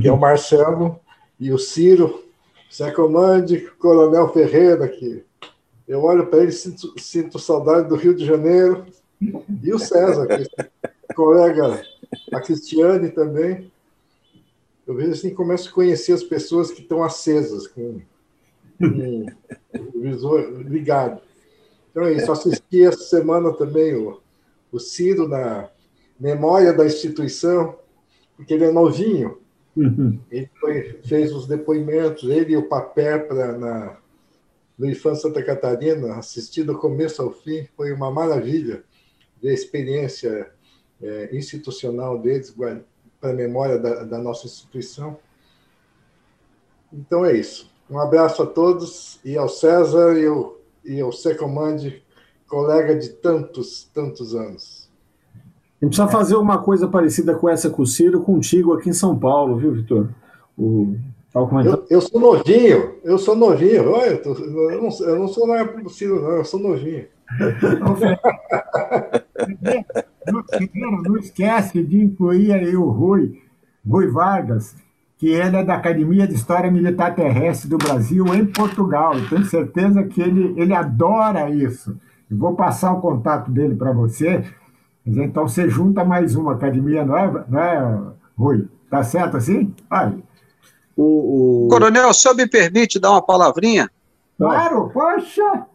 que 0.00 0.06
é 0.06 0.12
o 0.12 0.16
Marcelo 0.16 1.00
e 1.40 1.52
o 1.52 1.58
Ciro, 1.58 2.22
Secomande, 2.70 3.68
Coronel 3.80 4.32
Ferreira, 4.32 4.86
que 4.86 5.24
eu 5.88 6.04
olho 6.04 6.28
para 6.28 6.44
ele 6.44 6.52
sinto, 6.52 6.94
sinto 7.00 7.36
saudade 7.40 7.88
do 7.88 7.96
Rio 7.96 8.14
de 8.14 8.24
Janeiro, 8.24 8.86
e 9.20 9.74
o 9.74 9.78
César, 9.78 10.28
que 10.28 10.46
é 10.56 11.14
colega, 11.14 11.82
a 12.32 12.40
Cristiane 12.40 13.10
também. 13.10 13.72
Eu 14.86 14.94
vejo 14.94 15.10
assim, 15.10 15.34
começo 15.34 15.68
a 15.68 15.72
conhecer 15.72 16.12
as 16.12 16.22
pessoas 16.22 16.70
que 16.70 16.80
estão 16.80 17.02
acesas, 17.02 17.66
com, 17.66 18.00
com 18.78 19.26
o 19.96 20.00
visor 20.00 20.42
ligado. 20.60 21.20
Então 21.90 22.04
é 22.04 22.12
isso. 22.12 22.30
Assisti 22.30 22.84
essa 22.84 23.02
semana 23.02 23.52
também 23.52 23.96
o, 23.96 24.20
o 24.72 24.78
Ciro 24.78 25.28
na 25.28 25.68
memória 26.18 26.72
da 26.72 26.84
instituição, 26.84 27.78
porque 28.36 28.54
ele 28.54 28.64
é 28.64 28.72
novinho. 28.72 29.38
Uhum. 29.76 30.18
Ele 30.30 30.50
foi, 30.60 30.98
fez 31.04 31.32
os 31.32 31.46
depoimentos, 31.46 32.28
ele 32.28 32.52
e 32.52 32.56
o 32.56 32.68
papel 32.68 33.26
para 33.26 33.56
na, 33.56 33.96
no 34.80 34.88
IFAM 34.88 35.14
Santa 35.14 35.42
Catarina, 35.42 36.16
assisti 36.16 36.62
do 36.62 36.78
começo 36.78 37.20
ao 37.22 37.30
fim, 37.30 37.68
foi 37.76 37.92
uma 37.92 38.10
maravilha 38.10 38.82
da 39.42 39.52
experiência 39.52 40.50
é, 41.02 41.36
institucional 41.36 42.18
deles 42.18 42.50
para 42.50 43.30
a 43.30 43.34
memória 43.34 43.78
da, 43.78 44.04
da, 44.04 44.18
nossa 44.18 44.46
instituição. 44.46 45.18
Então 46.92 47.24
é 47.24 47.36
isso. 47.36 47.70
Um 47.90 47.98
abraço 47.98 48.42
a 48.42 48.46
todos 48.46 49.20
e 49.24 49.36
ao 49.36 49.48
César 49.48 50.18
e 50.18 50.26
ao, 50.26 50.58
e 50.84 51.00
ao 51.00 51.12
Secomande, 51.12 52.02
colega 52.50 52.96
de 52.96 53.08
tantos, 53.10 53.88
tantos 53.94 54.34
anos. 54.34 54.90
A 55.80 55.84
gente 55.84 55.96
precisa 55.96 56.08
fazer 56.08 56.34
uma 56.34 56.58
coisa 56.58 56.88
parecida 56.88 57.34
com 57.34 57.48
essa 57.48 57.70
com 57.70 57.82
o 57.82 57.86
Ciro 57.86 58.20
contigo 58.20 58.74
aqui 58.74 58.90
em 58.90 58.92
São 58.92 59.16
Paulo, 59.16 59.56
viu, 59.56 59.72
Vitor? 59.72 60.10
O... 60.58 60.96
Eu, 61.32 61.86
eu, 61.88 62.00
sou 62.00 62.20
novinho, 62.20 62.96
eu 63.04 63.16
sou 63.16 63.36
novinho. 63.36 63.88
Olha, 63.88 64.10
eu, 64.10 64.20
tô, 64.20 64.34
eu, 64.34 64.82
não, 64.82 64.90
eu 65.06 65.18
não 65.20 65.28
sou 65.28 65.46
na 65.46 65.58
época 65.58 65.84
do 65.84 65.88
Ciro, 65.88 66.20
não, 66.20 66.38
eu 66.38 66.44
sou 66.44 66.58
novinho. 66.58 67.06
não 71.06 71.16
esquece 71.16 71.84
de 71.84 72.02
incluir 72.02 72.52
aí 72.52 72.74
o 72.76 72.90
Rui, 72.90 73.40
Rui 73.88 74.08
Vargas, 74.08 74.74
que 75.18 75.28
ele 75.28 75.56
é 75.56 75.62
da 75.62 75.74
Academia 75.74 76.26
de 76.26 76.34
História 76.34 76.68
Militar 76.68 77.14
Terrestre 77.14 77.70
do 77.70 77.78
Brasil 77.78 78.26
em 78.34 78.44
Portugal. 78.44 79.14
Eu 79.14 79.28
tenho 79.28 79.44
certeza 79.44 80.02
que 80.02 80.20
ele, 80.20 80.60
ele 80.60 80.74
adora 80.74 81.48
isso. 81.48 81.96
Eu 82.30 82.36
vou 82.36 82.54
passar 82.54 82.92
o 82.92 83.00
contato 83.00 83.50
dele 83.50 83.74
para 83.74 83.92
você. 83.92 84.44
Então 85.04 85.48
você 85.48 85.68
junta 85.68 86.04
mais 86.04 86.36
uma 86.36 86.52
academia, 86.52 87.04
não 87.04 87.16
é, 87.16 87.44
não 87.48 87.60
é 87.60 88.12
Rui? 88.38 88.68
Tá 88.88 89.02
certo 89.02 89.36
assim? 89.36 89.74
Vai. 89.88 90.16
O, 90.96 91.66
o... 91.66 91.68
Coronel, 91.68 92.08
o 92.08 92.14
senhor 92.14 92.34
me 92.34 92.46
permite 92.46 92.98
dar 92.98 93.10
uma 93.10 93.22
palavrinha? 93.22 93.90
Claro, 94.38 94.90
poxa! 94.90 95.66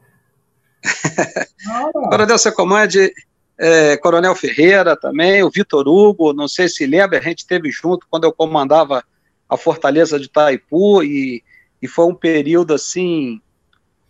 Coronel 2.10 2.38
Secomande, 2.38 3.12
é, 3.58 3.98
Coronel 3.98 4.36
Ferreira 4.36 4.96
também, 4.96 5.44
o 5.44 5.50
Vitor 5.50 5.88
Hugo, 5.88 6.34
não 6.34 6.48
sei 6.48 6.70
se 6.70 6.86
lembra, 6.86 7.18
a 7.18 7.22
gente 7.22 7.40
esteve 7.40 7.70
junto 7.72 8.08
quando 8.10 8.26
eu 8.26 8.34
comandava 8.34 9.04
a 9.50 9.58
Fortaleza 9.58 10.20
de 10.20 10.26
Itaipu 10.26 11.04
e, 11.04 11.44
e 11.82 11.88
foi 11.88 12.06
um 12.06 12.16
período 12.16 12.74
assim 12.74 13.42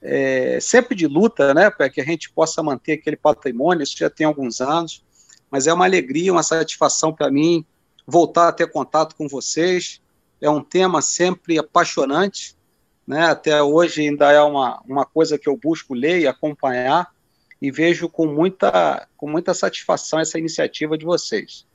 é, 0.05 0.59
sempre 0.61 0.95
de 0.95 1.07
luta, 1.07 1.53
né, 1.53 1.69
para 1.69 1.89
que 1.89 1.99
a 1.99 2.05
gente 2.05 2.31
possa 2.31 2.61
manter 2.61 2.93
aquele 2.93 3.17
patrimônio, 3.17 3.83
isso 3.83 3.97
já 3.97 4.09
tem 4.09 4.25
alguns 4.25 4.61
anos, 4.61 5.03
mas 5.49 5.67
é 5.67 5.73
uma 5.73 5.85
alegria, 5.85 6.31
uma 6.31 6.43
satisfação 6.43 7.13
para 7.13 7.31
mim 7.31 7.65
voltar 8.05 8.49
a 8.49 8.51
ter 8.51 8.71
contato 8.71 9.15
com 9.15 9.27
vocês, 9.27 9.99
é 10.39 10.49
um 10.49 10.61
tema 10.61 11.01
sempre 11.01 11.57
apaixonante, 11.57 12.55
né, 13.07 13.25
até 13.25 13.61
hoje 13.61 14.01
ainda 14.01 14.31
é 14.31 14.41
uma, 14.41 14.81
uma 14.87 15.05
coisa 15.05 15.37
que 15.37 15.49
eu 15.49 15.57
busco 15.57 15.93
ler 15.93 16.19
e 16.19 16.27
acompanhar, 16.27 17.13
e 17.61 17.71
vejo 17.71 18.07
com 18.07 18.27
muita, 18.27 19.07
com 19.17 19.29
muita 19.29 19.53
satisfação 19.53 20.19
essa 20.19 20.37
iniciativa 20.37 20.97
de 20.97 21.05
vocês. 21.05 21.65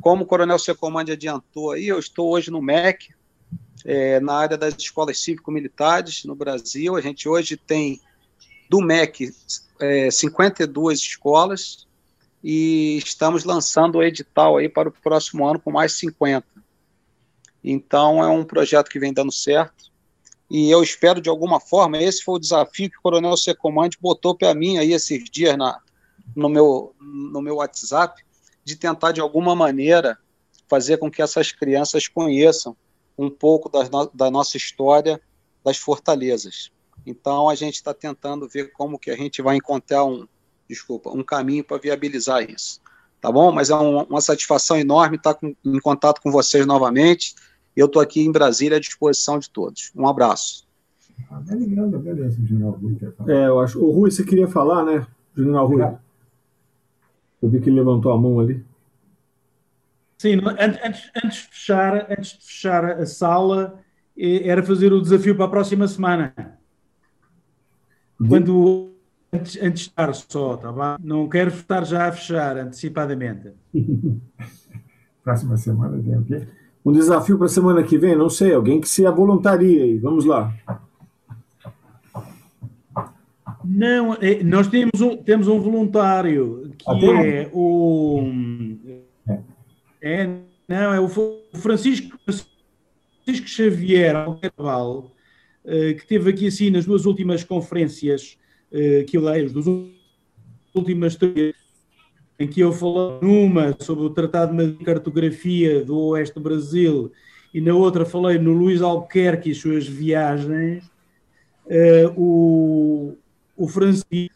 Como 0.00 0.22
o 0.22 0.26
Coronel 0.26 0.58
Secomande 0.58 1.12
adiantou 1.12 1.72
aí, 1.72 1.88
eu 1.88 1.98
estou 1.98 2.30
hoje 2.30 2.50
no 2.50 2.62
MEC, 2.62 3.14
é, 3.84 4.18
na 4.20 4.34
área 4.34 4.56
das 4.56 4.74
escolas 4.76 5.20
cívico-militares 5.20 6.24
no 6.24 6.34
Brasil. 6.34 6.96
A 6.96 7.00
gente 7.00 7.28
hoje 7.28 7.56
tem 7.56 8.00
do 8.68 8.80
MEC 8.80 9.30
é, 9.80 10.10
52 10.10 10.98
escolas 11.00 11.86
e 12.42 12.98
estamos 12.98 13.44
lançando 13.44 13.98
o 13.98 14.02
edital 14.02 14.56
aí 14.56 14.68
para 14.68 14.88
o 14.88 14.92
próximo 14.92 15.46
ano 15.46 15.60
com 15.60 15.70
mais 15.70 15.92
50. 15.92 16.46
Então 17.62 18.22
é 18.22 18.28
um 18.28 18.44
projeto 18.44 18.88
que 18.88 18.98
vem 18.98 19.12
dando 19.12 19.32
certo 19.32 19.92
e 20.50 20.70
eu 20.70 20.82
espero 20.82 21.20
de 21.20 21.28
alguma 21.28 21.58
forma, 21.58 22.00
esse 22.02 22.22
foi 22.22 22.36
o 22.36 22.38
desafio 22.38 22.90
que 22.90 22.98
o 22.98 23.02
Coronel 23.02 23.36
Secomande 23.36 23.98
botou 24.00 24.36
para 24.36 24.54
mim 24.54 24.78
aí 24.78 24.92
esses 24.92 25.24
dias 25.30 25.56
na, 25.56 25.80
no, 26.36 26.48
meu, 26.48 26.94
no 27.00 27.40
meu 27.40 27.56
WhatsApp, 27.56 28.22
de 28.62 28.76
tentar 28.76 29.12
de 29.12 29.20
alguma 29.20 29.54
maneira 29.54 30.18
fazer 30.68 30.98
com 30.98 31.10
que 31.10 31.22
essas 31.22 31.50
crianças 31.52 32.08
conheçam 32.08 32.76
um 33.16 33.30
pouco 33.30 33.68
da, 33.68 33.82
da 34.12 34.30
nossa 34.30 34.56
história 34.56 35.20
das 35.64 35.76
fortalezas. 35.76 36.70
Então 37.06 37.48
a 37.48 37.54
gente 37.54 37.74
está 37.74 37.92
tentando 37.92 38.48
ver 38.48 38.72
como 38.72 38.98
que 38.98 39.10
a 39.10 39.16
gente 39.16 39.42
vai 39.42 39.56
encontrar 39.56 40.04
um, 40.04 40.26
desculpa, 40.68 41.10
um 41.10 41.22
caminho 41.22 41.64
para 41.64 41.78
viabilizar 41.78 42.48
isso. 42.48 42.80
Tá 43.20 43.32
bom? 43.32 43.50
Mas 43.52 43.70
é 43.70 43.74
um, 43.74 44.02
uma 44.02 44.20
satisfação 44.20 44.76
enorme 44.76 45.16
estar 45.16 45.34
com, 45.34 45.54
em 45.64 45.80
contato 45.80 46.20
com 46.20 46.30
vocês 46.30 46.66
novamente. 46.66 47.34
Eu 47.74 47.86
estou 47.86 48.02
aqui 48.02 48.20
em 48.20 48.30
Brasília 48.30 48.76
à 48.76 48.80
disposição 48.80 49.38
de 49.38 49.48
todos. 49.50 49.90
Um 49.96 50.06
abraço. 50.06 50.66
Ah, 51.30 51.40
beleza, 51.40 51.98
beleza, 51.98 52.38
General 52.44 52.72
Rui. 52.72 52.98
É, 53.26 53.46
eu 53.46 53.60
acho. 53.60 53.82
O 53.82 53.90
Rui, 53.90 54.10
você 54.10 54.24
queria 54.24 54.48
falar, 54.48 54.84
né, 54.84 55.06
General 55.36 55.66
Rui? 55.66 55.82
Eu 57.42 57.48
vi 57.48 57.60
que 57.60 57.68
ele 57.68 57.76
levantou 57.76 58.12
a 58.12 58.18
mão 58.18 58.38
ali. 58.40 58.64
Sim, 60.24 60.40
antes, 60.58 61.10
antes, 61.22 61.42
de 61.42 61.48
fechar, 61.48 62.06
antes 62.10 62.38
de 62.38 62.46
fechar 62.46 62.84
a 62.92 63.04
sala, 63.04 63.78
era 64.16 64.62
fazer 64.62 64.90
o 64.90 65.02
desafio 65.02 65.36
para 65.36 65.44
a 65.44 65.48
próxima 65.48 65.86
semana. 65.86 66.32
Quando 68.26 68.92
antes, 69.30 69.58
antes 69.60 69.82
de 69.82 69.88
estar 69.90 70.14
só, 70.14 70.56
tá 70.56 70.72
bem? 70.72 71.06
Não 71.06 71.28
quero 71.28 71.50
estar 71.50 71.84
já 71.84 72.08
a 72.08 72.12
fechar 72.12 72.56
antecipadamente. 72.56 73.50
próxima 75.22 75.58
semana 75.58 76.02
tem 76.02 76.16
o 76.16 76.24
quê? 76.24 76.48
Um 76.82 76.92
desafio 76.92 77.36
para 77.36 77.44
a 77.44 77.50
semana 77.50 77.82
que 77.82 77.98
vem, 77.98 78.16
não 78.16 78.30
sei, 78.30 78.54
alguém 78.54 78.80
que 78.80 78.88
se 78.88 79.04
avoluntaria 79.04 79.84
aí. 79.84 79.98
Vamos 79.98 80.24
lá. 80.24 80.54
Não, 83.62 84.14
é, 84.14 84.42
nós 84.42 84.68
temos 84.68 85.02
um, 85.02 85.18
temos 85.18 85.48
um 85.48 85.60
voluntário 85.60 86.72
que 86.78 87.10
ah, 87.10 87.26
é 87.26 87.50
o 87.52 88.73
é, 90.04 90.26
não, 90.68 90.92
é 90.92 91.00
o 91.00 91.08
Francisco, 91.54 92.18
Francisco 92.24 93.48
Xavier 93.48 94.14
Alcaval, 94.14 95.10
eh, 95.64 95.94
que 95.94 96.06
teve 96.06 96.28
aqui 96.28 96.48
assim 96.48 96.68
nas 96.68 96.84
duas 96.84 97.06
últimas 97.06 97.42
conferências 97.42 98.38
eh, 98.70 99.04
que 99.08 99.16
eu 99.16 99.22
dei, 99.22 99.46
as 99.46 99.52
duas 99.52 99.66
últimas 100.74 101.16
três, 101.16 101.54
em 102.38 102.46
que 102.46 102.60
eu 102.60 102.70
falei 102.70 103.18
numa 103.22 103.74
sobre 103.80 104.04
o 104.04 104.10
Tratado 104.10 104.54
de 104.54 104.84
Cartografia 104.84 105.82
do 105.82 105.98
Oeste 106.08 106.34
do 106.34 106.40
Brasil 106.42 107.10
e 107.54 107.60
na 107.60 107.72
outra 107.72 108.04
falei 108.04 108.36
no 108.38 108.52
Luís 108.52 108.82
Albuquerque 108.82 109.50
e 109.50 109.54
suas 109.54 109.86
viagens, 109.86 110.84
uh, 111.66 112.12
o, 112.16 113.16
o 113.56 113.68
Francisco 113.68 114.34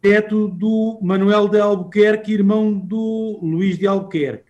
teto 0.00 0.48
do 0.48 0.98
Manuel 1.02 1.46
de 1.46 1.60
Albuquerque, 1.60 2.32
irmão 2.32 2.72
do 2.72 3.38
Luís 3.42 3.78
de 3.78 3.86
Albuquerque. 3.86 4.49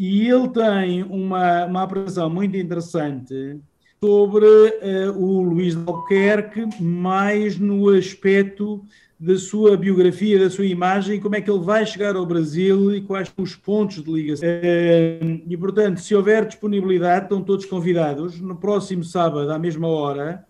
E 0.00 0.26
ele 0.26 0.48
tem 0.48 1.02
uma, 1.02 1.66
uma 1.66 1.82
apresentação 1.82 2.30
muito 2.30 2.56
interessante 2.56 3.60
sobre 4.02 4.46
uh, 4.46 5.12
o 5.14 5.42
Luís 5.42 5.74
de 5.74 5.82
Albuquerque, 5.86 6.82
mais 6.82 7.58
no 7.58 7.90
aspecto 7.90 8.82
da 9.18 9.36
sua 9.36 9.76
biografia, 9.76 10.38
da 10.38 10.48
sua 10.48 10.64
imagem, 10.64 11.20
como 11.20 11.36
é 11.36 11.42
que 11.42 11.50
ele 11.50 11.62
vai 11.62 11.84
chegar 11.84 12.16
ao 12.16 12.24
Brasil 12.24 12.96
e 12.96 13.02
quais 13.02 13.28
são 13.28 13.44
os 13.44 13.54
pontos 13.54 14.02
de 14.02 14.10
ligação. 14.10 14.48
Uh, 14.48 15.42
e, 15.46 15.54
portanto, 15.58 16.00
se 16.00 16.14
houver 16.14 16.46
disponibilidade, 16.46 17.24
estão 17.24 17.42
todos 17.42 17.66
convidados 17.66 18.40
no 18.40 18.56
próximo 18.56 19.04
sábado, 19.04 19.52
à 19.52 19.58
mesma 19.58 19.86
hora, 19.86 20.46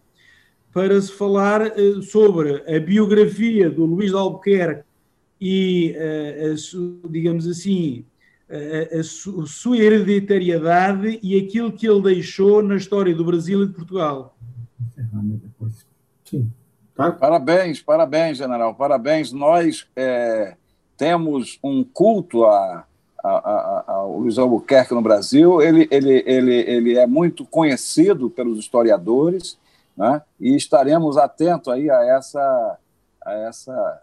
para 0.73 1.01
se 1.03 1.11
falar 1.11 1.73
uh, 1.77 2.01
sobre 2.05 2.63
a 2.73 2.79
biografia 2.79 3.69
do 3.69 3.85
Luís 3.85 4.11
de 4.11 4.17
Albuquerque 4.17 4.85
e, 5.41 5.97
digamos 7.11 7.49
assim, 7.49 8.05
a, 8.51 9.01
a, 9.01 9.47
sua 9.47 9.79
hereditariedade 9.79 11.21
e 11.23 11.39
aquilo 11.39 11.73
que 11.73 11.89
ele 11.89 12.03
deixou 12.03 12.63
na 12.63 12.77
história 12.77 13.15
do 13.15 13.25
Brasil 13.25 13.63
e 13.63 13.67
de 13.67 13.73
Portugal. 13.73 14.37
Sim. 16.25 16.51
Tá? 16.95 17.13
Parabéns, 17.13 17.81
parabéns, 17.81 18.39
general, 18.39 18.75
parabéns. 18.75 19.33
Nós 19.33 19.87
é, 19.95 20.57
temos 20.97 21.59
um 21.63 21.85
culto 21.85 22.45
a, 22.45 22.85
a, 23.23 23.31
a, 23.31 23.85
a 23.87 24.03
Luiz 24.03 24.37
Albuquerque 24.37 24.95
no 24.95 25.03
Brasil. 25.03 25.63
Ele, 25.63 25.87
ele, 25.91 26.23
ele, 26.27 26.55
ele 26.55 26.99
é 26.99 27.07
muito 27.07 27.45
conhecido 27.45 28.29
pelos 28.29 28.59
historiadores, 28.59 29.57
né? 29.97 30.23
e 30.41 30.57
estaremos 30.57 31.17
atentos 31.17 31.73
aí 31.73 31.89
a, 31.89 32.05
essa, 32.05 32.79
a, 33.25 33.33
essa, 33.33 34.03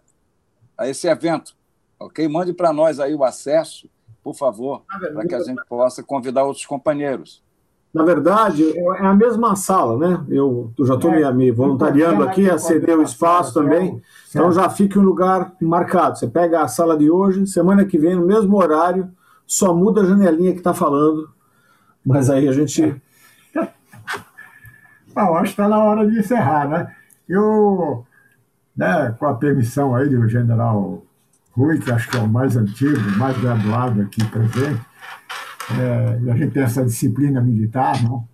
a 0.78 0.88
esse 0.88 1.08
evento. 1.08 1.54
Ok? 2.00 2.28
Mande 2.28 2.54
para 2.54 2.72
nós 2.72 3.00
aí 3.00 3.14
o 3.14 3.24
acesso 3.24 3.90
por 4.28 4.36
favor, 4.36 4.84
para 5.14 5.26
que 5.26 5.36
a 5.36 5.40
gente 5.40 5.64
possa 5.70 6.04
convidar 6.04 6.44
outros 6.44 6.66
companheiros. 6.66 7.42
Na 7.94 8.04
verdade, 8.04 8.78
é 8.78 9.06
a 9.06 9.14
mesma 9.14 9.56
sala, 9.56 9.98
né? 9.98 10.26
Eu 10.28 10.70
já 10.82 10.96
estou 10.96 11.12
me, 11.12 11.32
me, 11.32 11.50
voluntariando 11.50 12.24
aqui 12.24 12.50
a 12.50 12.58
ceder 12.58 13.00
o 13.00 13.04
espaço 13.04 13.54
também. 13.54 14.02
Então 14.30 14.52
já 14.52 14.70
fique 14.70 15.00
um 15.00 15.02
lugar 15.02 15.54
marcado. 15.62 16.20
Você 16.20 16.28
pega 16.28 16.62
a 16.62 16.68
sala 16.68 16.98
de 16.98 17.10
hoje, 17.10 17.48
semana 17.48 17.86
que 17.86 17.98
vem, 17.98 18.16
no 18.16 18.26
mesmo 18.26 18.58
horário, 18.58 19.10
só 19.46 19.74
muda 19.74 20.02
a 20.02 20.06
janelinha 20.06 20.52
que 20.52 20.58
está 20.58 20.74
falando. 20.74 21.30
Mas 22.06 22.30
aí 22.30 22.50
a 22.50 22.52
gente. 22.52 23.02
Bom, 25.16 25.36
acho 25.38 25.56
que 25.56 25.62
está 25.62 25.70
na 25.70 25.82
hora 25.82 26.06
de 26.06 26.20
encerrar, 26.20 26.68
né? 26.68 26.94
Eu, 27.30 28.06
né, 28.76 29.16
com 29.18 29.26
a 29.26 29.36
permissão 29.36 29.96
aí 29.96 30.10
do 30.10 30.28
general 30.28 31.07
Rui, 31.58 31.80
que 31.80 31.92
acho 31.92 32.10
que 32.10 32.18
é 32.18 32.20
o 32.20 32.28
mais 32.28 32.56
antigo, 32.56 33.00
mais 33.18 33.36
graduado 33.42 34.02
aqui 34.02 34.24
presente, 34.26 34.80
é, 35.80 36.20
e 36.22 36.30
a 36.30 36.36
gente 36.36 36.52
tem 36.52 36.62
essa 36.62 36.86
disciplina 36.86 37.42
militar, 37.42 38.02
não? 38.04 38.28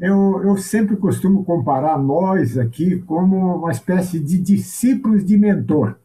Eu, 0.00 0.40
eu 0.44 0.56
sempre 0.56 0.96
costumo 0.96 1.44
comparar 1.44 1.98
nós 1.98 2.56
aqui 2.56 3.00
como 3.00 3.56
uma 3.56 3.70
espécie 3.72 4.20
de 4.20 4.38
discípulos 4.38 5.24
de 5.24 5.36
mentor. 5.36 5.96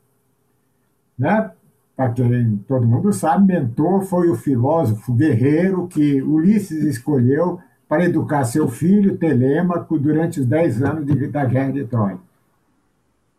Né? 1.18 1.52
Para 1.95 2.11
quem 2.11 2.57
todo 2.68 2.85
mundo 2.85 3.14
sabe, 3.14 3.53
mentor 3.53 4.02
foi 4.02 4.27
o 4.27 4.35
filósofo 4.35 5.14
guerreiro 5.14 5.88
que 5.88 6.22
Ulisses 6.22 6.84
escolheu 6.84 7.60
para 7.88 8.03
educar 8.03 8.43
seu 8.43 8.68
filho 8.68 9.18
Telêmaco 9.18 9.97
durante 9.97 10.41
os 10.41 10.45
dez 10.45 10.81
anos 10.81 11.06
de, 11.06 11.27
da 11.27 11.45
Guerra 11.45 11.72
de 11.72 11.85
Troia. 11.85 12.18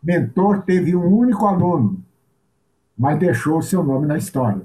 Mentor 0.01 0.63
teve 0.63 0.95
um 0.95 1.05
único 1.05 1.45
aluno, 1.45 1.99
mas 2.97 3.19
deixou 3.19 3.59
o 3.59 3.63
seu 3.63 3.83
nome 3.83 4.07
na 4.07 4.17
história. 4.17 4.61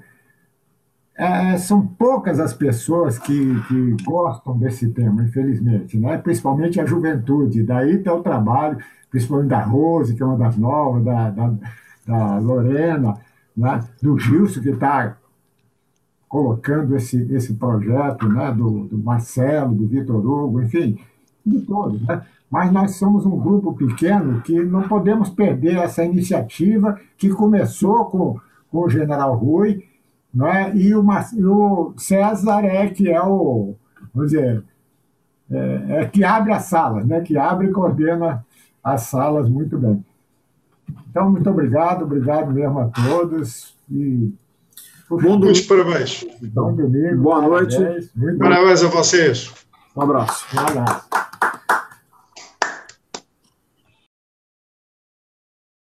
É, 1.14 1.58
são 1.58 1.86
poucas 1.86 2.40
as 2.40 2.54
pessoas 2.54 3.18
que, 3.18 3.62
que 3.68 3.96
gostam 4.02 4.58
desse 4.58 4.88
tema, 4.90 5.22
infelizmente, 5.22 5.98
né? 5.98 6.16
principalmente 6.16 6.80
a 6.80 6.86
juventude. 6.86 7.62
Daí 7.62 7.98
tem 7.98 8.12
o 8.12 8.22
trabalho, 8.22 8.78
principalmente 9.10 9.50
da 9.50 9.62
Rose, 9.62 10.14
que 10.14 10.22
é 10.22 10.26
uma 10.26 10.38
das 10.38 10.56
novas, 10.56 11.04
da, 11.04 11.30
da, 11.30 11.54
da 12.06 12.38
Lorena, 12.38 13.14
né? 13.54 13.84
do 14.02 14.18
Gilson, 14.18 14.62
que 14.62 14.70
está 14.70 15.16
colocando 16.26 16.96
esse, 16.96 17.30
esse 17.34 17.54
projeto, 17.54 18.26
né? 18.26 18.50
do, 18.50 18.86
do 18.86 18.96
Marcelo, 18.96 19.74
do 19.74 19.86
Vitor 19.86 20.26
Hugo, 20.26 20.62
enfim, 20.62 20.98
de 21.44 21.60
todos. 21.60 22.00
Né? 22.06 22.22
Mas 22.52 22.70
nós 22.70 22.96
somos 22.96 23.24
um 23.24 23.38
grupo 23.38 23.72
pequeno 23.72 24.42
que 24.42 24.62
não 24.62 24.82
podemos 24.82 25.30
perder 25.30 25.78
essa 25.78 26.04
iniciativa 26.04 27.00
que 27.16 27.30
começou 27.30 28.04
com, 28.04 28.38
com 28.70 28.80
o 28.80 28.90
general 28.90 29.34
Rui, 29.34 29.82
não 30.34 30.46
é? 30.46 30.76
e, 30.76 30.94
o, 30.94 31.02
e 31.34 31.44
o 31.46 31.94
César 31.96 32.62
é 32.66 32.88
que 32.88 33.10
é 33.10 33.22
o, 33.22 33.74
vamos 34.12 34.32
dizer, 34.32 34.62
é, 35.50 35.84
é, 35.88 36.04
que 36.04 36.22
abre 36.22 36.52
as 36.52 36.64
salas, 36.64 37.06
né? 37.06 37.22
que 37.22 37.38
abre 37.38 37.68
e 37.68 37.72
coordena 37.72 38.44
as 38.84 39.00
salas 39.04 39.48
muito 39.48 39.78
bem. 39.78 40.04
Então, 41.08 41.30
muito 41.30 41.48
obrigado, 41.48 42.02
obrigado 42.02 42.52
mesmo 42.52 42.80
a 42.80 42.88
todos. 42.88 43.74
E 43.90 44.30
Bom 45.08 45.38
Muitos 45.38 45.62
parabéns. 45.62 46.24
Bom 46.42 46.74
domingo. 46.74 47.22
Boa 47.22 47.42
noite. 47.42 47.76
Parabéns 48.38 48.82
a 48.82 48.88
vocês. 48.88 49.52
Um 49.94 50.02
abraço. 50.02 50.46
Um 50.54 50.60
abraço. 50.60 51.31